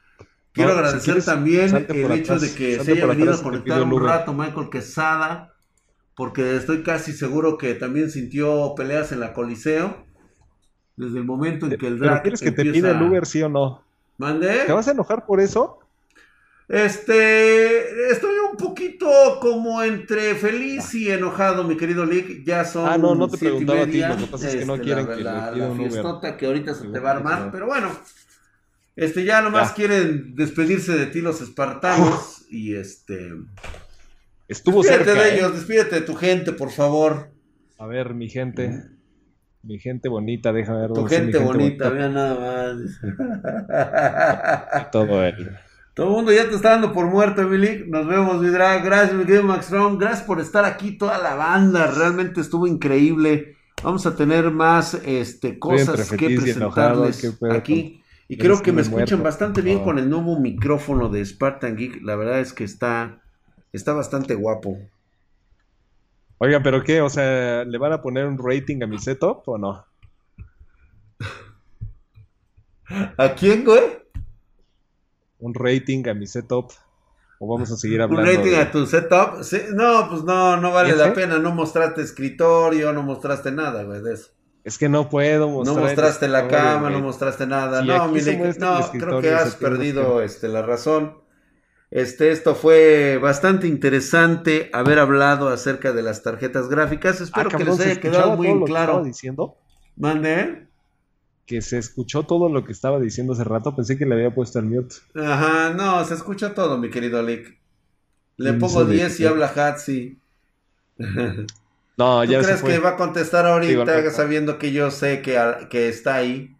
Quiero 0.51 0.73
agradecer 0.73 1.23
también 1.23 1.87
el 1.89 2.11
hecho 2.11 2.37
de 2.37 2.53
que 2.53 2.83
se 2.83 2.91
haya 2.91 3.05
venido 3.05 3.33
a 3.33 3.41
conectar 3.41 3.81
un 3.81 4.03
rato 4.03 4.33
Michael 4.33 4.69
Quesada, 4.69 5.53
porque 6.15 6.55
estoy 6.55 6.83
casi 6.83 7.13
seguro 7.13 7.57
que 7.57 7.75
también 7.75 8.11
sintió 8.11 8.73
peleas 8.75 9.11
en 9.11 9.21
la 9.21 9.33
Coliseo. 9.33 10.05
Desde 10.95 11.17
el 11.17 11.23
momento 11.23 11.65
en 11.65 11.77
que 11.77 11.87
el 11.87 11.97
drag. 11.97 12.23
¿Quieres 12.23 12.41
que 12.41 12.51
te 12.51 12.65
pida 12.65 12.91
el 12.91 13.01
Uber, 13.01 13.25
sí 13.25 13.41
o 13.41 13.47
no? 13.47 13.83
¿Mande? 14.17 14.65
¿Te 14.65 14.73
vas 14.73 14.85
a 14.89 14.91
enojar 14.91 15.25
por 15.25 15.39
eso? 15.39 15.79
Este, 16.69 18.11
estoy 18.11 18.35
un 18.51 18.55
poquito 18.55 19.09
como 19.41 19.81
entre 19.81 20.35
feliz 20.35 20.93
y 20.93 21.09
enojado, 21.09 21.63
mi 21.63 21.75
querido 21.75 22.05
Lick. 22.05 22.45
Ya 22.45 22.63
son 22.63 22.87
ah, 22.87 22.95
no, 22.95 23.15
no 23.15 23.27
te 23.27 23.39
preguntaba 23.39 23.81
a 23.81 23.87
ti, 23.87 24.01
lo 24.01 24.17
que 24.17 24.27
pasa 24.27 24.49
es 24.49 24.57
que 24.57 24.65
no 24.65 24.75
este, 24.75 24.85
quieren 24.85 25.07
que 25.07 25.23
la, 25.23 25.49
la 25.49 25.73
fiestota 25.73 26.37
que 26.37 26.45
ahorita 26.45 26.75
se 26.75 26.89
te 26.89 26.99
va 26.99 27.09
a 27.09 27.15
armar, 27.15 27.49
pero 27.51 27.65
bueno. 27.65 27.89
Este, 28.95 29.25
ya 29.25 29.41
nomás 29.41 29.71
quieren 29.71 30.35
despedirse 30.35 30.95
de 30.95 31.07
ti 31.07 31.21
los 31.21 31.41
espartanos 31.41 32.45
y 32.51 32.75
este... 32.75 33.31
Estuvo 34.47 34.83
despídete 34.83 35.13
de 35.13 35.29
¿eh? 35.29 35.37
ellos, 35.37 35.53
despídete 35.53 35.95
de 35.95 36.01
tu 36.01 36.15
gente, 36.15 36.53
por 36.53 36.69
favor. 36.69 37.31
A 37.79 37.87
ver, 37.87 38.13
mi 38.13 38.29
gente. 38.29 38.83
Mi 39.63 39.79
gente 39.79 40.09
bonita, 40.09 40.53
déjame 40.53 40.81
ver. 40.81 40.93
Tu 40.93 41.05
gente, 41.05 41.39
bonita, 41.39 41.89
vea 41.89 42.09
nada 42.09 42.75
más. 42.75 43.01
Todo 44.91 45.23
él. 45.23 45.49
Todo 45.93 46.07
el 46.07 46.13
mundo 46.13 46.31
ya 46.31 46.47
te 46.47 46.55
está 46.55 46.71
dando 46.71 46.93
por 46.93 47.07
muerto, 47.07 47.41
Emily. 47.41 47.85
Nos 47.87 48.07
vemos, 48.07 48.41
Vidra. 48.41 48.79
Gracias, 48.79 49.13
mi 49.13 49.25
querido 49.25 49.43
Max 49.43 49.65
Strong. 49.65 49.99
Gracias 49.99 50.23
por 50.23 50.39
estar 50.39 50.63
aquí, 50.65 50.97
toda 50.97 51.17
la 51.17 51.35
banda. 51.35 51.87
Realmente 51.87 52.41
estuvo 52.41 52.67
increíble. 52.67 53.57
Vamos 53.83 54.05
a 54.05 54.15
tener 54.15 54.51
más 54.51 54.93
este, 55.05 55.59
cosas 55.59 56.09
que 56.11 56.29
presentarles 56.29 57.37
aquí. 57.51 58.03
Y 58.27 58.37
creo 58.37 58.61
que 58.61 58.71
me 58.71 58.81
escuchan 58.81 59.23
bastante 59.23 59.61
bien 59.61 59.83
con 59.83 59.97
el 59.97 60.09
nuevo 60.09 60.39
micrófono 60.39 61.09
de 61.09 61.25
Spartan 61.25 61.75
Geek. 61.75 62.03
La 62.03 62.15
verdad 62.15 62.39
es 62.39 62.53
que 62.53 62.63
está, 62.63 63.21
está 63.73 63.93
bastante 63.93 64.35
guapo. 64.35 64.77
Oiga, 66.37 66.61
pero 66.63 66.83
¿qué? 66.83 67.01
O 67.01 67.09
sea, 67.09 67.65
¿le 67.65 67.77
van 67.77 67.91
a 67.91 68.01
poner 68.01 68.25
un 68.25 68.37
rating 68.37 68.83
a 68.83 68.87
mi 68.87 68.99
setup 68.99 69.41
o 69.47 69.57
no? 69.57 69.85
¿A 73.17 73.33
quién, 73.35 73.65
güey? 73.65 73.98
Un 75.39 75.53
rating 75.53 76.07
a 76.07 76.13
mi 76.13 76.27
setup? 76.27 76.71
¿O 77.39 77.47
vamos 77.47 77.71
a 77.71 77.77
seguir 77.77 78.01
hablando? 78.01 78.29
¿Un 78.29 78.37
rating 78.37 78.55
a 78.55 78.71
tu 78.71 78.85
setup? 78.85 79.39
No, 79.73 80.09
pues 80.09 80.23
no, 80.23 80.57
no 80.57 80.71
vale 80.71 80.95
la 80.95 81.13
pena. 81.13 81.39
No 81.39 81.53
mostraste 81.53 82.01
escritorio, 82.01 82.91
no 82.91 83.01
mostraste 83.01 83.51
nada, 83.51 83.83
güey, 83.83 84.01
de 84.01 84.13
eso. 84.13 84.31
Es 84.65 84.77
que 84.77 84.89
no 84.89 85.09
puedo 85.09 85.49
mostrar. 85.49 85.77
No 85.77 85.83
mostraste 85.83 86.27
la 86.27 86.47
cama, 86.49 86.89
no 86.89 86.99
mostraste 86.99 87.47
nada. 87.47 87.81
no, 87.81 88.09
mire, 88.09 88.37
no, 88.59 88.91
creo 88.91 89.21
que 89.21 89.31
has 89.31 89.55
perdido 89.55 90.21
este, 90.21 90.49
la 90.49 90.61
razón. 90.61 91.17
Este, 91.91 92.31
esto 92.31 92.53
fue 92.53 93.17
bastante 93.19 93.67
interesante 93.67 94.69
haber 94.73 94.99
hablado 94.99 95.47
acerca 95.49 95.91
de 95.91 96.03
las 96.03 96.21
tarjetas 96.21 96.69
gráficas. 96.69 97.21
Espero 97.21 97.49
ah, 97.51 97.57
que 97.57 97.63
les 97.63 97.79
haya 97.79 97.99
quedado 97.99 98.35
muy 98.35 98.63
claro. 98.65 99.03
diciendo? 99.03 99.55
Mande 99.95 100.68
que 101.49 101.63
se 101.63 101.79
escuchó 101.79 102.27
todo 102.27 102.47
lo 102.47 102.63
que 102.63 102.71
estaba 102.71 102.99
diciendo 102.99 103.33
hace 103.33 103.43
rato. 103.43 103.75
Pensé 103.75 103.97
que 103.97 104.05
le 104.05 104.13
había 104.13 104.29
puesto 104.29 104.59
el 104.59 104.65
mute. 104.65 104.97
Ajá, 105.15 105.73
no, 105.73 106.05
se 106.05 106.13
escucha 106.13 106.53
todo, 106.53 106.77
mi 106.77 106.91
querido 106.91 107.23
Lick. 107.23 107.57
Le 108.37 108.53
pongo 108.53 108.85
10 108.85 109.19
y 109.19 109.25
habla 109.25 109.47
Hatsi. 109.47 110.19
No, 111.97 112.23
ya 112.23 112.39
¿Tú 112.39 112.45
crees 112.45 112.61
que 112.61 112.79
va 112.79 112.89
a 112.91 112.95
contestar 112.95 113.47
ahorita 113.47 114.11
sabiendo 114.11 114.59
que 114.59 114.71
yo 114.71 114.91
sé 114.91 115.21
que, 115.21 115.37
que 115.71 115.89
está 115.89 116.15
ahí? 116.15 116.55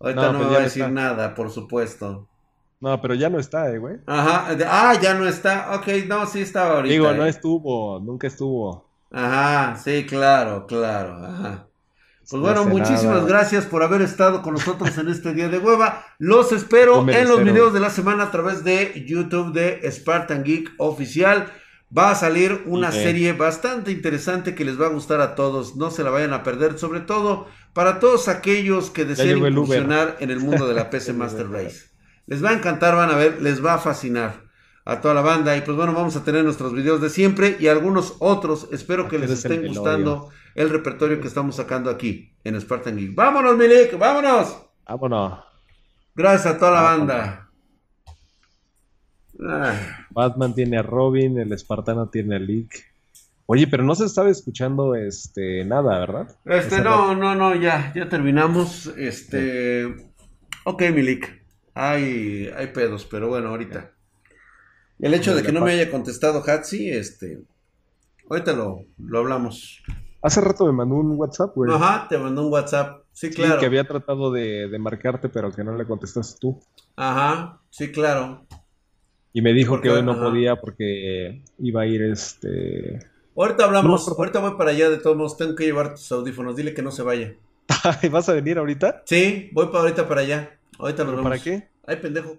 Ahorita 0.00 0.32
no, 0.32 0.38
pues 0.38 0.48
me 0.48 0.54
va 0.54 0.60
a 0.60 0.64
decir 0.64 0.88
nada, 0.88 1.34
por 1.34 1.50
supuesto. 1.50 2.26
No, 2.80 3.00
pero 3.00 3.14
ya 3.14 3.28
no 3.28 3.38
está, 3.38 3.70
eh, 3.70 3.78
güey. 3.78 3.98
Ajá, 4.06 4.56
ah, 4.66 4.98
ya 5.00 5.14
no 5.14 5.28
está. 5.28 5.76
Ok, 5.76 5.88
no, 6.08 6.26
sí 6.26 6.40
estaba 6.40 6.76
ahorita. 6.76 6.92
Digo, 6.92 7.12
no 7.12 7.26
eh. 7.26 7.28
estuvo, 7.28 8.00
nunca 8.00 8.26
estuvo. 8.26 8.88
Ajá, 9.10 9.76
sí, 9.76 10.06
claro, 10.06 10.66
claro. 10.66 11.16
Ajá. 11.22 11.66
Pues 12.32 12.40
bueno, 12.40 12.64
muchísimas 12.64 13.26
gracias 13.26 13.66
por 13.66 13.82
haber 13.82 14.00
estado 14.00 14.40
con 14.40 14.54
nosotros 14.54 14.96
en 14.96 15.10
este 15.10 15.34
día 15.34 15.50
de 15.50 15.58
hueva. 15.58 16.06
Los 16.18 16.50
espero 16.52 17.06
en 17.06 17.28
los 17.28 17.44
videos 17.44 17.74
de 17.74 17.80
la 17.80 17.90
semana 17.90 18.24
a 18.24 18.30
través 18.30 18.64
de 18.64 19.04
YouTube 19.06 19.52
de 19.52 19.82
Spartan 19.92 20.42
Geek 20.42 20.72
Oficial. 20.78 21.52
Va 21.94 22.10
a 22.10 22.14
salir 22.14 22.62
una 22.64 22.90
serie 22.90 23.34
bastante 23.34 23.90
interesante 23.90 24.54
que 24.54 24.64
les 24.64 24.80
va 24.80 24.86
a 24.86 24.88
gustar 24.88 25.20
a 25.20 25.34
todos. 25.34 25.76
No 25.76 25.90
se 25.90 26.02
la 26.04 26.08
vayan 26.08 26.32
a 26.32 26.42
perder, 26.42 26.78
sobre 26.78 27.00
todo 27.00 27.48
para 27.74 28.00
todos 28.00 28.28
aquellos 28.28 28.88
que 28.88 29.04
deseen 29.04 29.36
incursionar 29.36 30.16
en 30.20 30.30
el 30.30 30.40
mundo 30.40 30.66
de 30.66 30.72
la 30.72 30.88
PC 30.88 31.12
Master 31.12 31.50
Race. 31.50 31.90
Les 32.24 32.42
va 32.42 32.48
a 32.48 32.54
encantar, 32.54 32.96
van 32.96 33.10
a 33.10 33.16
ver, 33.16 33.42
les 33.42 33.62
va 33.62 33.74
a 33.74 33.78
fascinar 33.78 34.51
a 34.84 35.00
toda 35.00 35.14
la 35.14 35.22
banda. 35.22 35.56
Y 35.56 35.60
pues 35.62 35.76
bueno, 35.76 35.92
vamos 35.92 36.16
a 36.16 36.24
tener 36.24 36.44
nuestros 36.44 36.72
videos 36.72 37.00
de 37.00 37.10
siempre 37.10 37.56
y 37.58 37.68
algunos 37.68 38.16
otros. 38.18 38.68
Espero 38.72 39.08
que 39.08 39.18
les 39.18 39.30
estén 39.30 39.66
gustando 39.66 40.30
el 40.54 40.70
repertorio 40.70 41.20
que 41.20 41.28
estamos 41.28 41.56
sacando 41.56 41.90
aquí 41.90 42.34
en 42.44 42.60
Spartan 42.60 42.96
Geek. 42.96 43.14
¡Vámonos, 43.14 43.56
Milik! 43.56 43.98
¡Vámonos! 43.98 44.56
¡Vámonos! 44.86 45.38
Gracias 46.14 46.54
a 46.54 46.58
toda 46.58 46.72
la 46.72 46.82
banda. 46.82 47.48
Ah. 49.48 50.06
Batman 50.10 50.54
tiene 50.54 50.78
a 50.78 50.82
Robin, 50.82 51.38
el 51.38 51.52
espartano 51.52 52.08
tiene 52.08 52.36
a 52.36 52.38
Lick. 52.38 52.92
Oye, 53.46 53.66
pero 53.66 53.82
no 53.82 53.94
se 53.94 54.04
estaba 54.04 54.30
escuchando 54.30 54.94
este 54.94 55.64
nada, 55.64 55.98
¿verdad? 55.98 56.36
Este, 56.44 56.80
no, 56.80 57.14
no, 57.14 57.34
no, 57.34 57.54
ya, 57.54 57.92
ya 57.94 58.08
terminamos. 58.08 58.86
Este. 58.96 59.94
Ok, 60.64 60.82
Milik. 60.94 61.42
Hay, 61.74 62.50
hay 62.56 62.66
pedos, 62.68 63.06
pero 63.10 63.28
bueno, 63.28 63.48
ahorita. 63.48 63.91
El 65.02 65.14
hecho 65.14 65.34
de 65.34 65.42
que 65.42 65.50
no 65.50 65.60
me 65.60 65.72
haya 65.72 65.90
contestado 65.90 66.44
Hatsi, 66.46 66.88
este. 66.88 67.42
Ahorita 68.30 68.52
lo, 68.52 68.84
lo 68.98 69.18
hablamos. 69.18 69.82
Hace 70.22 70.40
rato 70.40 70.64
me 70.64 70.72
mandó 70.72 70.94
un 70.94 71.18
WhatsApp, 71.18 71.56
güey. 71.56 71.72
Ajá, 71.74 72.06
te 72.08 72.16
mandó 72.16 72.46
un 72.46 72.52
WhatsApp. 72.52 73.02
Sí, 73.12 73.30
claro. 73.30 73.58
que 73.58 73.66
había 73.66 73.82
tratado 73.82 74.30
de, 74.30 74.68
de, 74.68 74.78
marcarte, 74.78 75.28
pero 75.28 75.50
que 75.50 75.64
no 75.64 75.76
le 75.76 75.84
contestaste 75.84 76.38
tú. 76.40 76.60
Ajá, 76.94 77.60
sí, 77.68 77.90
claro. 77.90 78.46
Y 79.32 79.42
me 79.42 79.52
dijo 79.52 79.80
que 79.80 79.90
hoy 79.90 80.04
no 80.04 80.18
podía 80.20 80.54
porque 80.54 81.42
iba 81.58 81.82
a 81.82 81.86
ir 81.86 82.02
este. 82.02 83.00
Ahorita 83.36 83.64
hablamos, 83.64 84.06
ahorita 84.06 84.38
voy 84.38 84.56
para 84.56 84.70
allá, 84.70 84.88
de 84.88 84.98
todos 84.98 85.16
modos, 85.16 85.36
tengo 85.36 85.56
que 85.56 85.64
llevar 85.64 85.94
tus 85.94 86.12
audífonos, 86.12 86.54
dile 86.54 86.74
que 86.74 86.82
no 86.82 86.92
se 86.92 87.02
vaya. 87.02 87.34
¿Vas 88.10 88.28
a 88.28 88.34
venir 88.34 88.56
ahorita? 88.56 89.02
Sí, 89.04 89.50
voy 89.52 89.66
para 89.66 89.80
ahorita 89.80 90.06
para 90.06 90.20
allá. 90.20 90.60
Ahorita 90.78 91.02
nos 91.02 91.16
vemos. 91.16 91.28
¿Para 91.28 91.42
qué? 91.42 91.68
Ay, 91.86 91.96
pendejo. 91.96 92.36